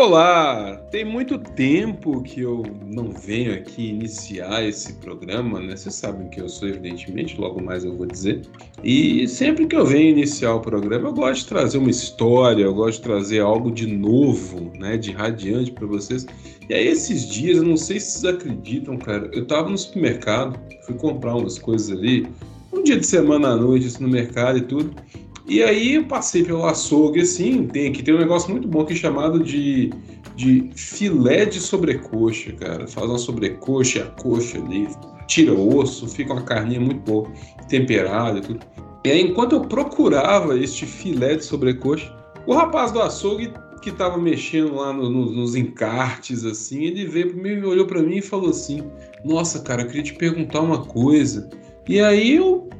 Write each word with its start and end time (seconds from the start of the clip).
Olá! 0.00 0.76
Tem 0.90 1.04
muito 1.04 1.38
tempo 1.38 2.22
que 2.22 2.40
eu 2.40 2.62
não 2.86 3.10
venho 3.10 3.52
aqui 3.52 3.90
iniciar 3.90 4.66
esse 4.66 4.94
programa, 4.94 5.60
né? 5.60 5.76
Vocês 5.76 5.94
sabem 5.94 6.30
que 6.30 6.40
eu 6.40 6.48
sou, 6.48 6.68
evidentemente, 6.68 7.38
logo 7.38 7.62
mais 7.62 7.84
eu 7.84 7.94
vou 7.94 8.06
dizer. 8.06 8.40
E 8.82 9.28
sempre 9.28 9.66
que 9.66 9.76
eu 9.76 9.84
venho 9.84 10.08
iniciar 10.08 10.54
o 10.54 10.60
programa, 10.60 11.10
eu 11.10 11.12
gosto 11.12 11.42
de 11.42 11.48
trazer 11.48 11.76
uma 11.76 11.90
história, 11.90 12.64
eu 12.64 12.72
gosto 12.72 12.96
de 12.96 13.02
trazer 13.02 13.40
algo 13.40 13.70
de 13.70 13.86
novo, 13.86 14.72
né? 14.78 14.96
De 14.96 15.12
radiante 15.12 15.70
para 15.70 15.86
vocês. 15.86 16.26
E 16.66 16.72
aí, 16.72 16.86
esses 16.86 17.28
dias, 17.28 17.58
eu 17.58 17.64
não 17.64 17.76
sei 17.76 18.00
se 18.00 18.20
vocês 18.20 18.34
acreditam, 18.34 18.96
cara, 18.96 19.28
eu 19.34 19.46
tava 19.46 19.68
no 19.68 19.76
supermercado, 19.76 20.58
fui 20.86 20.94
comprar 20.94 21.36
umas 21.36 21.58
coisas 21.58 21.90
ali, 21.90 22.26
um 22.72 22.82
dia 22.82 22.98
de 22.98 23.04
semana 23.04 23.48
à 23.48 23.56
noite, 23.56 23.88
assim, 23.88 24.02
no 24.02 24.08
mercado 24.08 24.56
e 24.56 24.62
tudo. 24.62 24.94
E 25.50 25.64
aí 25.64 25.96
eu 25.96 26.04
passei 26.04 26.44
pelo 26.44 26.64
açougue, 26.64 27.22
assim, 27.22 27.66
tem 27.66 27.92
que 27.92 28.04
tem 28.04 28.14
um 28.14 28.18
negócio 28.18 28.48
muito 28.52 28.68
bom 28.68 28.82
aqui 28.82 28.94
chamado 28.94 29.42
de, 29.42 29.90
de 30.36 30.70
filé 30.76 31.44
de 31.44 31.58
sobrecoxa, 31.58 32.52
cara. 32.52 32.86
Faz 32.86 33.08
uma 33.08 33.18
sobrecoxa, 33.18 34.04
a 34.04 34.22
coxa 34.22 34.58
ali, 34.58 34.86
tira 35.26 35.52
o 35.52 35.76
osso, 35.76 36.06
fica 36.06 36.32
uma 36.32 36.42
carninha 36.42 36.78
muito 36.78 37.00
boa, 37.00 37.28
temperada 37.68 38.38
e 38.38 38.42
tudo. 38.42 38.60
E 39.04 39.10
aí, 39.10 39.20
enquanto 39.22 39.56
eu 39.56 39.62
procurava 39.62 40.56
este 40.56 40.86
filé 40.86 41.34
de 41.34 41.44
sobrecoxa, 41.44 42.14
o 42.46 42.54
rapaz 42.54 42.92
do 42.92 43.02
açougue 43.02 43.52
que 43.82 43.90
estava 43.90 44.18
mexendo 44.18 44.76
lá 44.76 44.92
no, 44.92 45.10
no, 45.10 45.32
nos 45.32 45.56
encartes, 45.56 46.44
assim, 46.44 46.84
ele 46.84 47.06
veio 47.06 47.34
mim, 47.34 47.60
olhou 47.64 47.86
para 47.86 48.00
mim 48.00 48.18
e 48.18 48.22
falou 48.22 48.50
assim: 48.50 48.88
Nossa, 49.24 49.58
cara, 49.58 49.82
eu 49.82 49.88
queria 49.88 50.04
te 50.04 50.14
perguntar 50.14 50.60
uma 50.60 50.84
coisa. 50.84 51.50
E 51.88 51.98
aí 51.98 52.36
eu 52.36 52.70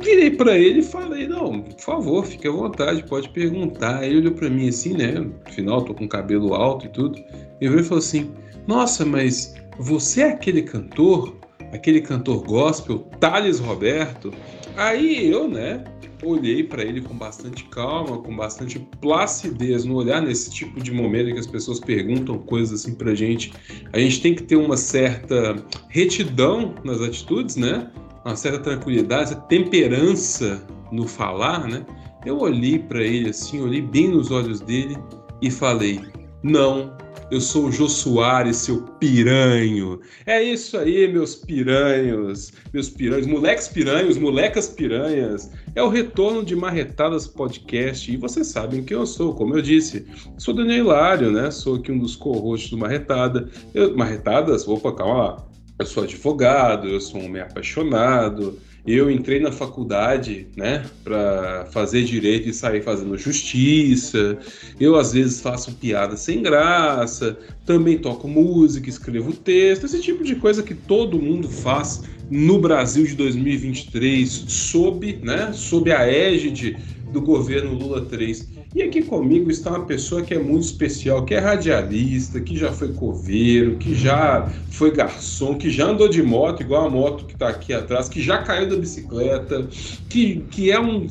virei 0.00 0.30
para 0.30 0.56
ele 0.56 0.80
e 0.80 0.82
falei: 0.82 1.26
Não, 1.26 1.60
por 1.60 1.80
favor, 1.80 2.26
fique 2.26 2.48
à 2.48 2.50
vontade, 2.50 3.04
pode 3.04 3.28
perguntar. 3.30 4.04
Ele 4.04 4.18
olhou 4.18 4.32
para 4.32 4.50
mim 4.50 4.68
assim, 4.68 4.94
né? 4.94 5.26
Afinal, 5.46 5.82
tô 5.82 5.94
com 5.94 6.08
cabelo 6.08 6.54
alto 6.54 6.86
e 6.86 6.88
tudo. 6.88 7.18
E 7.60 7.68
veio 7.68 7.80
e 7.80 7.84
falou 7.84 7.98
assim: 7.98 8.30
Nossa, 8.66 9.04
mas 9.04 9.54
você 9.78 10.22
é 10.22 10.30
aquele 10.30 10.62
cantor, 10.62 11.36
aquele 11.72 12.00
cantor 12.00 12.44
gospel, 12.44 12.98
Thales 13.20 13.58
Roberto? 13.58 14.32
Aí 14.76 15.28
eu, 15.30 15.48
né? 15.48 15.84
Olhei 16.20 16.64
para 16.64 16.82
ele 16.82 17.00
com 17.00 17.14
bastante 17.14 17.62
calma, 17.66 18.18
com 18.18 18.34
bastante 18.34 18.80
placidez 19.00 19.84
no 19.84 19.94
olhar, 19.94 20.20
nesse 20.20 20.50
tipo 20.50 20.82
de 20.82 20.90
momento 20.90 21.30
em 21.30 21.34
que 21.34 21.38
as 21.38 21.46
pessoas 21.46 21.78
perguntam 21.78 22.38
coisas 22.38 22.80
assim 22.80 22.94
pra 22.96 23.14
gente. 23.14 23.52
A 23.92 24.00
gente 24.00 24.20
tem 24.20 24.34
que 24.34 24.42
ter 24.42 24.56
uma 24.56 24.76
certa 24.76 25.54
retidão 25.88 26.74
nas 26.82 27.00
atitudes, 27.00 27.54
né? 27.54 27.88
Uma 28.28 28.36
certa 28.36 28.58
tranquilidade, 28.58 29.22
essa 29.22 29.36
temperança 29.36 30.62
no 30.92 31.08
falar, 31.08 31.66
né? 31.66 31.84
Eu 32.26 32.38
olhei 32.38 32.78
para 32.78 33.02
ele 33.02 33.30
assim, 33.30 33.60
olhei 33.60 33.80
bem 33.80 34.08
nos 34.08 34.30
olhos 34.30 34.60
dele 34.60 34.98
e 35.40 35.50
falei: 35.50 36.00
Não, 36.42 36.94
eu 37.30 37.40
sou 37.40 37.66
o 37.66 37.72
Jô 37.72 37.88
Soares, 37.88 38.56
seu 38.56 38.82
piranho. 39.00 40.00
É 40.26 40.42
isso 40.42 40.76
aí, 40.76 41.10
meus 41.10 41.36
piranhos, 41.36 42.52
meus 42.72 42.90
piranhos, 42.90 43.26
moleques 43.26 43.68
piranhos, 43.68 44.18
molecas 44.18 44.68
piranhas. 44.68 45.50
É 45.74 45.82
o 45.82 45.88
retorno 45.88 46.44
de 46.44 46.54
Marretadas 46.54 47.26
Podcast. 47.26 48.12
E 48.12 48.16
vocês 48.18 48.48
sabem 48.48 48.84
quem 48.84 48.96
eu 48.96 49.06
sou, 49.06 49.34
como 49.34 49.56
eu 49.56 49.62
disse. 49.62 50.06
Sou 50.36 50.52
Daniel 50.52 50.84
Hilário, 50.84 51.30
né? 51.30 51.50
Sou 51.50 51.76
aqui 51.76 51.90
um 51.92 51.98
dos 51.98 52.14
co-hosts 52.14 52.70
do 52.70 52.76
Marretada. 52.76 53.48
Eu, 53.72 53.96
Marretadas? 53.96 54.68
Opa, 54.68 54.92
calma 54.92 55.16
lá 55.16 55.47
eu 55.78 55.86
sou 55.86 56.02
advogado, 56.02 56.88
eu 56.88 57.00
sou 57.00 57.20
um 57.20 57.26
homem 57.26 57.42
apaixonado. 57.42 58.58
Eu 58.86 59.10
entrei 59.10 59.38
na 59.38 59.52
faculdade, 59.52 60.46
né, 60.56 60.86
para 61.04 61.66
fazer 61.70 62.04
direito 62.04 62.48
e 62.48 62.54
sair 62.54 62.82
fazendo 62.82 63.18
justiça. 63.18 64.38
Eu 64.80 64.96
às 64.96 65.12
vezes 65.12 65.42
faço 65.42 65.74
piada 65.74 66.16
sem 66.16 66.42
graça, 66.42 67.38
também 67.66 67.98
toco 67.98 68.26
música, 68.26 68.88
escrevo 68.88 69.32
texto, 69.34 69.84
esse 69.84 70.00
tipo 70.00 70.24
de 70.24 70.36
coisa 70.36 70.62
que 70.62 70.74
todo 70.74 71.20
mundo 71.20 71.48
faz 71.48 72.02
no 72.30 72.58
Brasil 72.58 73.04
de 73.04 73.14
2023, 73.14 74.30
sob, 74.48 75.18
né, 75.22 75.52
sob 75.52 75.92
a 75.92 76.06
égide 76.06 76.78
do 77.12 77.20
governo 77.20 77.74
Lula 77.74 78.06
3. 78.06 78.57
E 78.74 78.82
aqui 78.82 79.00
comigo 79.02 79.50
está 79.50 79.70
uma 79.70 79.86
pessoa 79.86 80.20
que 80.20 80.34
é 80.34 80.38
muito 80.38 80.64
especial, 80.64 81.24
que 81.24 81.34
é 81.34 81.38
radialista, 81.38 82.38
que 82.38 82.54
já 82.54 82.70
foi 82.70 82.92
coveiro, 82.92 83.76
que 83.76 83.94
já 83.94 84.46
foi 84.70 84.90
garçom, 84.90 85.54
que 85.54 85.70
já 85.70 85.86
andou 85.86 86.06
de 86.06 86.22
moto, 86.22 86.62
igual 86.62 86.86
a 86.86 86.90
moto 86.90 87.24
que 87.24 87.32
está 87.32 87.48
aqui 87.48 87.72
atrás, 87.72 88.10
que 88.10 88.20
já 88.20 88.42
caiu 88.42 88.68
da 88.68 88.76
bicicleta, 88.76 89.66
que, 90.10 90.44
que 90.50 90.70
é, 90.70 90.78
um 90.78 91.06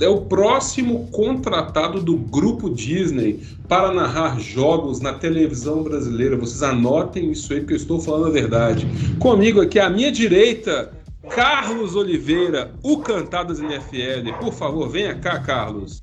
é 0.00 0.08
o 0.08 0.20
próximo 0.20 1.08
contratado 1.10 2.00
do 2.00 2.16
grupo 2.16 2.70
Disney 2.70 3.40
para 3.66 3.92
narrar 3.92 4.38
jogos 4.38 5.00
na 5.00 5.12
televisão 5.12 5.82
brasileira. 5.82 6.36
Vocês 6.36 6.62
anotem 6.62 7.32
isso 7.32 7.52
aí, 7.52 7.58
porque 7.58 7.74
eu 7.74 7.78
estou 7.78 8.00
falando 8.00 8.28
a 8.28 8.30
verdade. 8.30 8.86
Comigo 9.18 9.60
aqui 9.60 9.80
à 9.80 9.90
minha 9.90 10.12
direita, 10.12 10.92
Carlos 11.28 11.96
Oliveira, 11.96 12.72
o 12.84 12.98
Cantadas 12.98 13.58
NFL. 13.58 14.32
Por 14.40 14.52
favor, 14.52 14.88
venha 14.88 15.14
cá, 15.16 15.40
Carlos. 15.40 16.02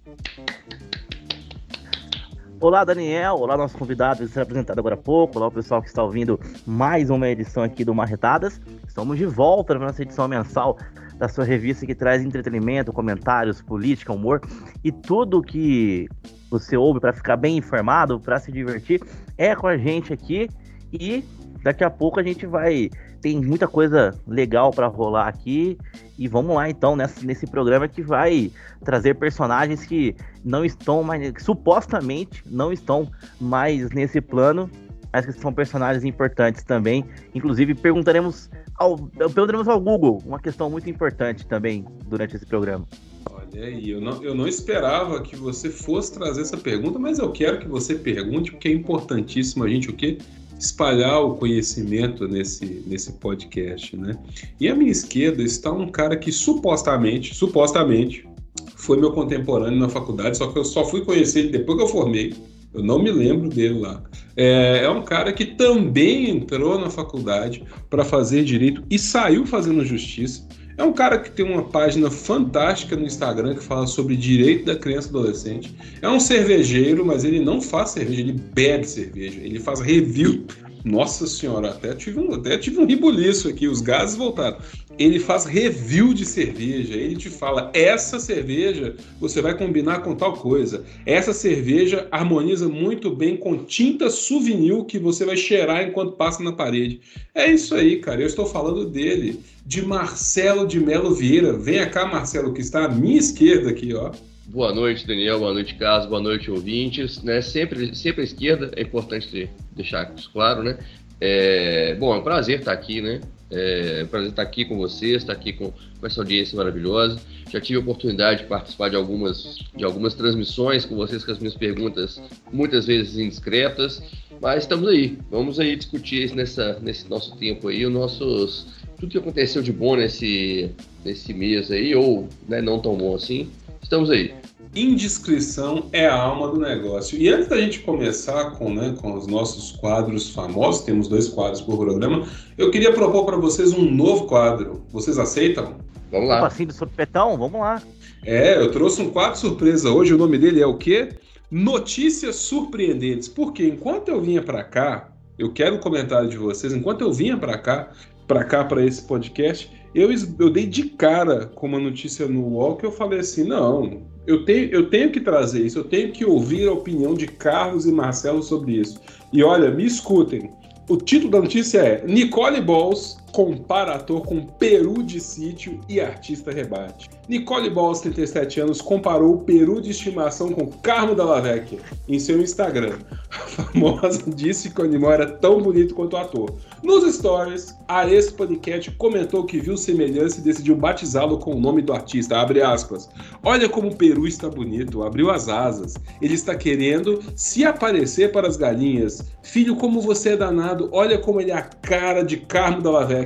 Olá, 2.59 2.83
Daniel. 2.83 3.35
Olá, 3.35 3.55
nosso 3.55 3.77
convidado 3.77 4.25
que 4.25 4.29
será 4.29 4.41
apresentado 4.41 4.79
agora 4.79 4.95
há 4.95 4.97
pouco. 4.97 5.37
Olá, 5.37 5.47
o 5.47 5.51
pessoal 5.51 5.79
que 5.79 5.89
está 5.89 6.01
ouvindo 6.03 6.39
mais 6.65 7.11
uma 7.11 7.29
edição 7.29 7.61
aqui 7.61 7.85
do 7.85 7.93
Marretadas. 7.93 8.59
Estamos 8.87 9.19
de 9.19 9.27
volta 9.27 9.75
na 9.75 9.81
nossa 9.81 10.01
edição 10.01 10.27
mensal 10.27 10.75
da 11.19 11.29
sua 11.29 11.45
revista 11.45 11.85
que 11.85 11.93
traz 11.93 12.23
entretenimento, 12.23 12.91
comentários, 12.91 13.61
política, 13.61 14.11
humor 14.11 14.41
e 14.83 14.91
tudo 14.91 15.39
que 15.39 16.07
você 16.49 16.75
ouve 16.75 16.99
para 16.99 17.13
ficar 17.13 17.37
bem 17.37 17.57
informado, 17.57 18.19
para 18.19 18.39
se 18.39 18.51
divertir, 18.51 19.01
é 19.37 19.55
com 19.55 19.67
a 19.67 19.77
gente 19.77 20.11
aqui. 20.11 20.49
E 20.91 21.23
daqui 21.61 21.83
a 21.83 21.91
pouco 21.91 22.19
a 22.19 22.23
gente 22.23 22.47
vai 22.47 22.89
tem 23.27 23.41
muita 23.41 23.67
coisa 23.67 24.17
legal 24.25 24.71
para 24.71 24.87
rolar 24.87 25.27
aqui. 25.27 25.77
E 26.17 26.27
vamos 26.29 26.55
lá 26.55 26.69
então 26.69 26.95
nesse, 26.95 27.25
nesse 27.25 27.45
programa 27.45 27.87
que 27.87 28.01
vai 28.01 28.49
trazer 28.85 29.15
personagens 29.15 29.85
que 29.85 30.15
não 30.45 30.63
estão 30.63 31.03
mais, 31.03 31.33
supostamente 31.43 32.41
não 32.45 32.71
estão 32.71 33.11
mais 33.39 33.89
nesse 33.91 34.21
plano, 34.21 34.69
mas 35.11 35.25
que 35.25 35.33
são 35.33 35.51
personagens 35.51 36.05
importantes 36.05 36.63
também. 36.63 37.03
Inclusive 37.35 37.75
perguntaremos 37.75 38.49
ao, 38.77 38.97
perguntaremos 38.97 39.67
ao 39.67 39.79
Google 39.79 40.23
uma 40.25 40.39
questão 40.39 40.69
muito 40.69 40.89
importante 40.89 41.45
também 41.45 41.85
durante 42.07 42.37
esse 42.37 42.45
programa. 42.45 42.85
Olha 43.29 43.65
aí, 43.65 43.89
eu 43.89 43.99
não, 43.99 44.23
eu 44.23 44.33
não 44.33 44.47
esperava 44.47 45.21
que 45.21 45.35
você 45.35 45.69
fosse 45.69 46.13
trazer 46.13 46.41
essa 46.41 46.57
pergunta, 46.57 46.97
mas 46.97 47.19
eu 47.19 47.29
quero 47.31 47.59
que 47.59 47.67
você 47.67 47.93
pergunte, 47.93 48.51
porque 48.51 48.69
é 48.69 48.71
importantíssimo 48.71 49.65
a 49.65 49.69
gente 49.69 49.89
o 49.89 49.93
quê? 49.93 50.17
Espalhar 50.59 51.21
o 51.21 51.35
conhecimento 51.35 52.27
nesse, 52.27 52.83
nesse 52.87 53.13
podcast, 53.13 53.95
né? 53.95 54.17
E 54.59 54.67
à 54.67 54.75
minha 54.75 54.91
esquerda 54.91 55.43
está 55.43 55.71
um 55.71 55.89
cara 55.89 56.17
que 56.17 56.31
supostamente, 56.31 57.35
supostamente, 57.35 58.27
foi 58.75 58.97
meu 58.97 59.11
contemporâneo 59.11 59.79
na 59.79 59.89
faculdade, 59.89 60.37
só 60.37 60.47
que 60.47 60.57
eu 60.57 60.65
só 60.65 60.85
fui 60.85 61.01
conhecer 61.01 61.39
ele 61.39 61.49
depois 61.49 61.77
que 61.77 61.83
eu 61.83 61.87
formei. 61.87 62.33
Eu 62.73 62.83
não 62.83 63.01
me 63.01 63.11
lembro 63.11 63.49
dele 63.49 63.79
lá. 63.79 64.03
É, 64.35 64.83
é 64.83 64.89
um 64.89 65.01
cara 65.01 65.33
que 65.33 65.45
também 65.45 66.29
entrou 66.29 66.79
na 66.79 66.89
faculdade 66.89 67.63
para 67.89 68.05
fazer 68.05 68.43
direito 68.43 68.83
e 68.89 68.99
saiu 68.99 69.45
fazendo 69.45 69.83
justiça. 69.83 70.47
É 70.77 70.83
um 70.83 70.93
cara 70.93 71.17
que 71.17 71.31
tem 71.31 71.43
uma 71.43 71.63
página 71.63 72.11
fantástica 72.11 72.95
no 72.95 73.03
Instagram 73.03 73.55
que 73.55 73.63
fala 73.63 73.87
sobre 73.87 74.15
direito 74.15 74.65
da 74.65 74.75
criança 74.75 75.07
e 75.07 75.09
adolescente. 75.09 75.75
É 76.01 76.07
um 76.07 76.19
cervejeiro, 76.19 77.03
mas 77.03 77.23
ele 77.23 77.39
não 77.39 77.59
faz 77.59 77.89
cerveja, 77.89 78.21
ele 78.21 78.33
bebe 78.33 78.87
cerveja. 78.87 79.39
Ele 79.41 79.59
faz 79.59 79.79
review. 79.79 80.45
Nossa 80.87 81.27
senhora, 81.27 81.71
até 81.71 81.93
tive 81.93 82.17
um, 82.17 82.33
até 82.33 82.57
tive 82.57 82.79
um 82.79 82.85
ribuliço 82.85 83.49
aqui, 83.49 83.67
os 83.67 83.81
gases 83.81 84.15
voltaram. 84.15 84.57
Ele 84.97 85.19
faz 85.19 85.43
review 85.43 86.13
de 86.13 86.25
cerveja, 86.25 86.93
ele 86.93 87.17
te 87.17 87.29
fala: 87.29 87.69
essa 87.73 88.19
cerveja 88.19 88.95
você 89.19 89.41
vai 89.41 89.55
combinar 89.55 89.99
com 89.99 90.15
tal 90.15 90.33
coisa. 90.33 90.85
Essa 91.05 91.33
cerveja 91.33 92.07
harmoniza 92.09 92.69
muito 92.69 93.13
bem 93.13 93.35
com 93.35 93.65
tinta 93.65 94.09
souvenir 94.09 94.85
que 94.85 94.97
você 94.97 95.25
vai 95.25 95.35
cheirar 95.35 95.83
enquanto 95.83 96.13
passa 96.13 96.41
na 96.41 96.53
parede. 96.53 97.01
É 97.35 97.51
isso 97.51 97.75
aí, 97.75 97.97
cara. 97.97 98.21
Eu 98.21 98.27
estou 98.27 98.45
falando 98.45 98.85
dele 98.85 99.41
de 99.65 99.85
Marcelo 99.85 100.65
de 100.65 100.79
Melo 100.79 101.13
Vieira. 101.13 101.51
Venha 101.51 101.85
cá, 101.89 102.05
Marcelo, 102.05 102.53
que 102.53 102.61
está 102.61 102.85
à 102.85 102.89
minha 102.89 103.19
esquerda 103.19 103.69
aqui, 103.69 103.93
ó. 103.93 104.11
Boa 104.49 104.73
noite, 104.73 105.05
Daniel. 105.05 105.39
Boa 105.39 105.53
noite, 105.53 105.75
Carlos. 105.75 106.07
Boa 106.07 106.21
noite, 106.21 106.49
ouvintes. 106.49 107.21
Né? 107.21 107.41
Sempre, 107.41 107.93
sempre 107.93 108.21
à 108.21 108.23
esquerda, 108.23 108.71
é 108.77 108.81
importante 108.81 109.49
deixar 109.75 110.13
isso 110.15 110.31
claro, 110.31 110.63
né? 110.63 110.77
É, 111.19 111.95
bom, 111.95 112.15
é 112.15 112.17
um 112.17 112.23
prazer 112.23 112.59
estar 112.59 112.71
aqui, 112.71 113.01
né? 113.01 113.19
É 113.51 114.03
um 114.05 114.07
prazer 114.07 114.29
estar 114.29 114.43
aqui 114.43 114.63
com 114.63 114.77
vocês, 114.77 115.17
estar 115.17 115.33
aqui 115.33 115.51
com, 115.51 115.73
com 115.99 116.07
essa 116.07 116.21
audiência 116.21 116.55
maravilhosa. 116.55 117.19
Já 117.51 117.59
tive 117.59 117.77
a 117.77 117.81
oportunidade 117.81 118.43
de 118.43 118.47
participar 118.47 118.89
de 118.89 118.95
algumas, 118.95 119.57
de 119.75 119.83
algumas 119.83 120.13
transmissões 120.13 120.85
com 120.85 120.95
vocês, 120.95 121.25
com 121.25 121.31
as 121.33 121.39
minhas 121.39 121.55
perguntas 121.55 122.21
muitas 122.49 122.85
vezes 122.85 123.17
indiscretas, 123.17 124.01
mas 124.41 124.63
estamos 124.63 124.87
aí. 124.87 125.17
Vamos 125.29 125.59
aí 125.59 125.75
discutir 125.75 126.33
nessa, 126.33 126.79
nesse 126.81 127.09
nosso 127.09 127.35
tempo 127.35 127.67
aí, 127.67 127.85
os 127.85 127.91
nossos 127.91 128.67
tudo 128.97 129.11
que 129.11 129.17
aconteceu 129.17 129.61
de 129.61 129.71
bom 129.71 129.95
nesse, 129.95 130.71
nesse 131.05 131.33
mês 131.33 131.69
aí, 131.69 131.93
ou 131.93 132.27
né, 132.47 132.61
não 132.61 132.79
tão 132.79 132.95
bom 132.95 133.13
assim, 133.13 133.49
estamos 133.87 134.09
aí. 134.09 134.35
indiscrição 134.75 135.87
é 135.93 136.05
a 136.05 136.13
alma 136.13 136.49
do 136.49 136.59
negócio. 136.59 137.17
E 137.17 137.29
antes 137.29 137.47
da 137.47 137.57
gente 137.57 137.79
começar 137.79 138.51
com, 138.51 138.73
né, 138.73 138.93
com 138.99 139.13
os 139.13 139.25
nossos 139.25 139.71
quadros 139.71 140.29
famosos, 140.29 140.81
temos 140.81 141.07
dois 141.07 141.29
quadros 141.29 141.61
por 141.61 141.77
programa, 141.77 142.27
eu 142.57 142.69
queria 142.69 142.91
propor 142.93 143.25
para 143.25 143.37
vocês 143.37 143.71
um 143.71 143.89
novo 143.89 144.25
quadro. 144.25 144.83
Vocês 144.91 145.17
aceitam? 145.17 145.77
Vamos 146.11 146.27
lá. 146.27 146.45
Assim 146.45 146.67
de 146.67 146.73
sopetão, 146.73 147.37
vamos 147.37 147.61
lá. 147.61 147.81
É, 148.25 148.57
eu 148.57 148.69
trouxe 148.71 149.01
um 149.01 149.09
quadro 149.09 149.39
surpresa 149.39 149.89
hoje. 149.89 150.13
O 150.13 150.17
nome 150.17 150.37
dele 150.37 150.61
é 150.61 150.67
o 150.67 150.77
quê? 150.77 151.09
Notícias 151.49 152.35
surpreendentes. 152.35 153.29
Porque 153.29 153.65
enquanto 153.65 154.09
eu 154.09 154.21
vinha 154.21 154.41
para 154.41 154.65
cá, 154.65 155.11
eu 155.39 155.53
quero 155.53 155.77
o 155.77 155.79
comentário 155.79 156.27
de 156.27 156.37
vocês. 156.37 156.73
Enquanto 156.73 157.01
eu 157.01 157.13
vinha 157.13 157.37
para 157.37 157.57
cá, 157.57 157.91
para 158.27 158.43
cá 158.43 158.65
para 158.65 158.85
esse 158.85 159.03
podcast, 159.03 159.71
eu, 159.97 160.11
eu 160.39 160.49
dei 160.51 160.67
de 160.67 160.83
cara 160.83 161.47
com 161.47 161.65
uma 161.65 161.79
notícia 161.79 162.27
no 162.27 162.41
UOL 162.49 162.75
que 162.75 162.85
eu 162.85 162.91
falei 162.91 163.19
assim: 163.19 163.43
não, 163.43 164.03
eu 164.27 164.45
tenho, 164.45 164.69
eu 164.69 164.89
tenho 164.91 165.11
que 165.11 165.19
trazer 165.19 165.65
isso, 165.65 165.79
eu 165.79 165.83
tenho 165.83 166.11
que 166.11 166.23
ouvir 166.23 166.67
a 166.67 166.73
opinião 166.73 167.15
de 167.15 167.25
Carlos 167.25 167.87
e 167.87 167.91
Marcelo 167.91 168.43
sobre 168.43 168.73
isso. 168.73 169.01
E 169.33 169.43
olha, 169.43 169.71
me 169.71 169.85
escutem. 169.85 170.51
O 170.87 170.97
título 170.97 171.31
da 171.31 171.41
notícia 171.41 171.79
é 171.79 172.05
Nicole 172.05 172.61
Balls 172.61 173.17
compara 173.31 173.95
ator 173.95 174.23
com 174.23 174.45
peru 174.45 175.03
de 175.03 175.19
sítio 175.19 175.79
e 175.87 175.99
artista 175.99 176.51
rebate. 176.51 177.09
Nicole 177.27 177.69
Balls, 177.69 177.99
37 177.99 178.61
anos, 178.61 178.81
comparou 178.81 179.35
o 179.35 179.39
peru 179.39 179.81
de 179.81 179.91
estimação 179.91 180.53
com 180.53 180.67
Carmo 180.67 181.13
da 181.13 181.39
Vecchia 181.41 181.79
em 182.07 182.17
seu 182.19 182.41
Instagram. 182.41 182.97
A 183.29 183.39
famosa 183.39 184.23
disse 184.31 184.69
que 184.69 184.81
o 184.81 184.85
animal 184.85 185.11
era 185.11 185.29
tão 185.29 185.61
bonito 185.61 185.93
quanto 185.93 186.13
o 186.13 186.17
ator. 186.17 186.53
Nos 186.81 187.13
stories, 187.15 187.75
a 187.87 188.07
ex-paniquete 188.07 188.91
comentou 188.91 189.43
que 189.43 189.59
viu 189.59 189.75
semelhança 189.75 190.39
e 190.39 190.43
decidiu 190.43 190.75
batizá-lo 190.75 191.37
com 191.37 191.53
o 191.53 191.59
nome 191.59 191.81
do 191.81 191.91
artista. 191.91 192.37
Abre 192.37 192.61
aspas. 192.61 193.09
Olha 193.43 193.67
como 193.67 193.89
o 193.89 193.95
peru 193.95 194.25
está 194.25 194.47
bonito, 194.49 195.03
abriu 195.03 195.29
as 195.29 195.49
asas. 195.49 195.95
Ele 196.21 196.33
está 196.33 196.55
querendo 196.55 197.21
se 197.35 197.65
aparecer 197.65 198.31
para 198.31 198.47
as 198.47 198.55
galinhas. 198.55 199.25
Filho, 199.43 199.75
como 199.75 199.99
você 199.99 200.29
é 200.29 200.37
danado, 200.37 200.89
olha 200.93 201.17
como 201.17 201.41
ele 201.41 201.51
é 201.51 201.55
a 201.55 201.61
cara 201.61 202.23
de 202.23 202.37
Carmo 202.37 202.81
da 202.81 203.03
Vecchia. 203.03 203.16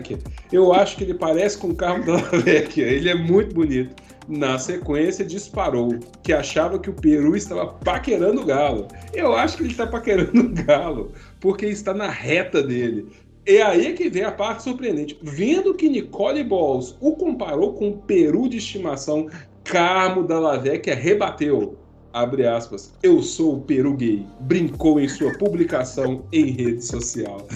Eu 0.52 0.74
acho 0.74 0.98
que 0.98 1.04
ele 1.04 1.14
parece 1.14 1.58
com 1.58 1.74
Carmo 1.76 2.06
da 2.06 2.18
Vecchia. 2.40 2.86
Ele 2.86 3.10
é 3.10 3.16
muito 3.16 3.54
bonito. 3.54 3.96
Na 4.28 4.58
sequência, 4.60 5.26
disparou 5.26 6.00
que 6.24 6.32
achava 6.32 6.80
que 6.80 6.90
o 6.90 6.94
Peru 6.94 7.36
estava 7.36 7.68
paquerando 7.68 8.42
o 8.42 8.46
Galo. 8.46 8.88
Eu 9.14 9.36
acho 9.36 9.58
que 9.58 9.64
ele 9.64 9.72
está 9.72 9.88
paquerando 9.88 10.40
o 10.42 10.66
Galo, 10.66 11.12
porque 11.40 11.66
está 11.66 11.94
na 11.94 12.08
reta 12.08 12.62
dele. 12.62 13.08
É 13.46 13.62
aí 13.62 13.94
que 13.94 14.10
vem 14.10 14.24
a 14.24 14.32
parte 14.32 14.64
surpreendente. 14.64 15.18
Vendo 15.22 15.74
que 15.74 15.90
Nicole 15.90 16.44
Balls 16.44 16.96
o 17.02 17.16
comparou 17.16 17.74
com 17.74 17.90
o 17.90 17.98
peru 17.98 18.48
de 18.48 18.58
estimação, 18.58 19.28
Carmo 19.64 20.24
Dallavecchia 20.24 20.96
rebateu. 20.96 21.81
Abre 22.14 22.46
aspas, 22.46 22.92
eu 23.02 23.22
sou 23.22 23.56
o 23.56 23.62
peru 23.62 23.96
gay, 23.96 24.26
brincou 24.42 25.00
em 25.00 25.08
sua 25.08 25.32
publicação 25.38 26.26
em 26.32 26.52
rede 26.52 26.86
social. 26.86 27.48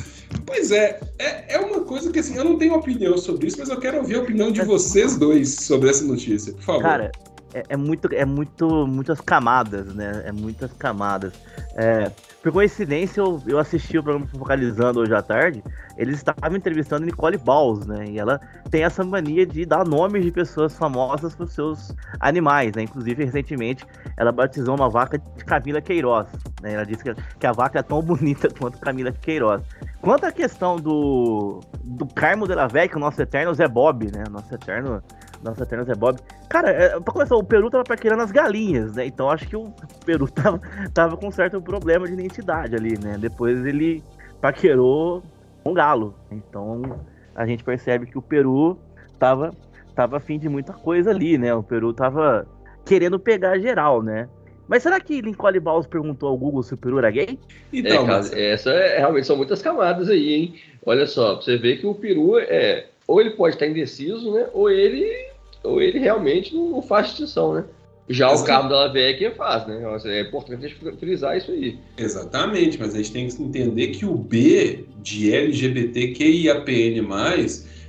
Pois 0.45 0.71
é, 0.71 0.99
é, 1.19 1.55
é 1.55 1.59
uma 1.59 1.81
coisa 1.81 2.11
que 2.11 2.19
assim, 2.19 2.35
eu 2.35 2.45
não 2.45 2.57
tenho 2.57 2.73
opinião 2.73 3.17
sobre 3.17 3.47
isso, 3.47 3.57
mas 3.59 3.69
eu 3.69 3.79
quero 3.79 3.97
ouvir 3.97 4.15
a 4.15 4.21
opinião 4.21 4.51
de 4.51 4.61
vocês 4.61 5.17
dois 5.17 5.55
sobre 5.55 5.89
essa 5.89 6.05
notícia, 6.05 6.53
por 6.53 6.61
favor. 6.61 6.81
Cara, 6.83 7.11
é, 7.53 7.63
é 7.69 7.77
muito, 7.77 8.09
é 8.13 8.25
muito, 8.25 8.85
muitas 8.85 9.21
camadas, 9.21 9.93
né? 9.93 10.23
É 10.25 10.31
muitas 10.31 10.71
camadas. 10.73 11.33
É, 11.75 12.11
por 12.45 12.51
coincidência, 12.51 13.21
eu, 13.21 13.41
eu 13.47 13.57
assisti 13.57 13.97
o 13.97 14.03
programa 14.03 14.27
Focalizando 14.27 14.99
hoje 14.99 15.15
à 15.15 15.21
tarde. 15.23 15.63
Eles 15.97 16.17
estavam 16.17 16.55
entrevistando 16.55 17.03
Nicole 17.03 17.39
Balls, 17.39 17.87
né? 17.87 18.05
E 18.07 18.19
ela 18.19 18.39
tem 18.69 18.83
essa 18.83 19.03
mania 19.03 19.47
de 19.47 19.65
dar 19.65 19.83
nomes 19.83 20.23
de 20.23 20.31
pessoas 20.31 20.77
famosas 20.77 21.33
para 21.33 21.45
os 21.45 21.53
seus 21.53 21.95
animais, 22.19 22.71
né? 22.75 22.83
Inclusive, 22.83 23.25
recentemente, 23.25 23.83
ela 24.15 24.31
batizou 24.31 24.75
uma 24.75 24.87
vaca 24.87 25.17
de 25.17 25.43
Camila 25.43 25.81
Queiroz. 25.81 26.27
Né? 26.61 26.73
Ela 26.73 26.85
disse 26.85 27.03
que, 27.03 27.15
que 27.15 27.47
a 27.47 27.51
vaca 27.51 27.79
é 27.79 27.81
tão 27.81 27.99
bonita 28.03 28.47
quanto 28.59 28.77
Camila 28.77 29.11
Queiroz. 29.11 29.63
Quanto 29.99 30.25
à 30.25 30.31
questão 30.31 30.75
do, 30.75 31.61
do 31.83 32.05
Carmo 32.05 32.47
de 32.47 32.53
la 32.53 32.67
Vecchia, 32.67 32.97
o 32.97 32.99
nosso 32.99 33.19
eterno 33.19 33.55
Zé 33.55 33.67
Bob, 33.67 34.05
né? 34.11 34.23
Nosso 34.29 34.53
eterno 34.53 35.01
nossa, 35.45 35.61
Eternas 35.61 35.87
é 35.87 35.93
Bob. 35.93 36.19
Cara, 36.49 36.71
é, 36.71 36.99
pra 36.99 37.13
começar, 37.13 37.35
o 37.35 37.43
Peru 37.43 37.69
tava 37.69 37.83
paquerando 37.83 38.23
as 38.23 38.31
galinhas, 38.31 38.95
né? 38.95 39.05
Então 39.05 39.29
acho 39.29 39.47
que 39.47 39.55
o 39.55 39.71
Peru 40.03 40.27
tava, 40.33 40.59
tava 40.91 41.15
com 41.15 41.27
um 41.27 41.31
certo 41.31 41.61
problema 41.61 42.07
de 42.07 42.13
identidade 42.13 42.75
ali, 42.75 42.97
né? 42.97 43.15
Depois 43.19 43.63
ele 43.63 44.03
paquerou 44.41 45.23
um 45.63 45.71
galo. 45.71 46.15
Então 46.31 46.99
a 47.35 47.45
gente 47.45 47.63
percebe 47.63 48.07
que 48.07 48.17
o 48.17 48.21
Peru 48.21 48.79
tava, 49.19 49.51
tava 49.93 50.17
afim 50.17 50.39
de 50.39 50.49
muita 50.49 50.73
coisa 50.73 51.11
ali, 51.11 51.37
né? 51.37 51.53
O 51.53 51.61
Peru 51.61 51.93
tava 51.93 52.47
querendo 52.83 53.19
pegar 53.19 53.59
geral, 53.59 54.01
né? 54.01 54.27
Mas 54.67 54.81
será 54.81 54.99
que 54.99 55.21
Lincoln 55.21 55.59
Balls 55.61 55.85
perguntou 55.85 56.29
ao 56.29 56.37
Google 56.37 56.63
se 56.63 56.73
o 56.73 56.77
Peru 56.77 56.97
era 56.97 57.11
gay? 57.11 57.37
Então, 57.71 58.03
é, 58.03 58.07
mas... 58.07 58.33
essa 58.33 58.71
é, 58.71 58.97
realmente 58.97 59.27
são 59.27 59.37
muitas 59.37 59.61
camadas 59.61 60.09
aí, 60.09 60.33
hein? 60.33 60.55
Olha 60.83 61.05
só, 61.05 61.35
você 61.35 61.55
vê 61.55 61.77
que 61.77 61.85
o 61.85 61.93
Peru 61.93 62.39
é. 62.39 62.87
Ou 63.07 63.21
ele 63.21 63.31
pode 63.31 63.55
estar 63.55 63.67
indeciso, 63.67 64.33
né? 64.33 64.47
Ou 64.51 64.71
ele 64.71 65.34
ou 65.65 65.81
ele 65.81 65.99
realmente 65.99 66.55
não, 66.55 66.81
faz 66.81 67.07
distinção, 67.07 67.53
né? 67.55 67.65
Já 68.07 68.27
mas 68.27 68.41
o 68.41 68.45
carro 68.45 68.69
da 68.69 68.85
Lavecchia 68.85 69.33
faz, 69.33 69.65
né? 69.65 69.81
É 70.05 70.21
importante 70.21 70.75
frisar 70.99 71.37
isso 71.37 71.51
aí. 71.51 71.79
Exatamente, 71.97 72.79
mas 72.79 72.93
a 72.93 72.97
gente 72.97 73.11
tem 73.11 73.27
que 73.27 73.41
entender 73.41 73.87
que 73.87 74.05
o 74.05 74.13
B 74.13 74.85
de 75.01 75.33
LGBTQIAPN+, 75.33 77.03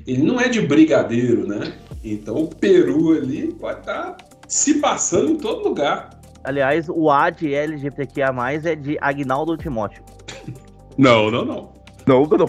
ele 0.07 0.23
não 0.23 0.41
é 0.41 0.49
de 0.49 0.63
brigadeiro, 0.63 1.47
né? 1.47 1.75
Então 2.03 2.37
o 2.37 2.49
Peru 2.49 3.13
ali 3.13 3.53
pode 3.53 3.81
estar 3.81 4.13
tá 4.13 4.25
se 4.49 4.81
passando 4.81 5.33
em 5.33 5.37
todo 5.37 5.69
lugar. 5.69 6.19
Aliás, 6.43 6.89
o 6.89 7.11
A 7.11 7.29
de 7.29 7.53
LGBTQIA+, 7.53 8.33
é 8.65 8.75
de 8.75 8.97
Agnaldo 9.01 9.57
Timóteo. 9.57 10.03
não, 10.97 11.31
não, 11.31 11.45
não. 11.45 11.73
Não, 12.07 12.25
não. 12.25 12.49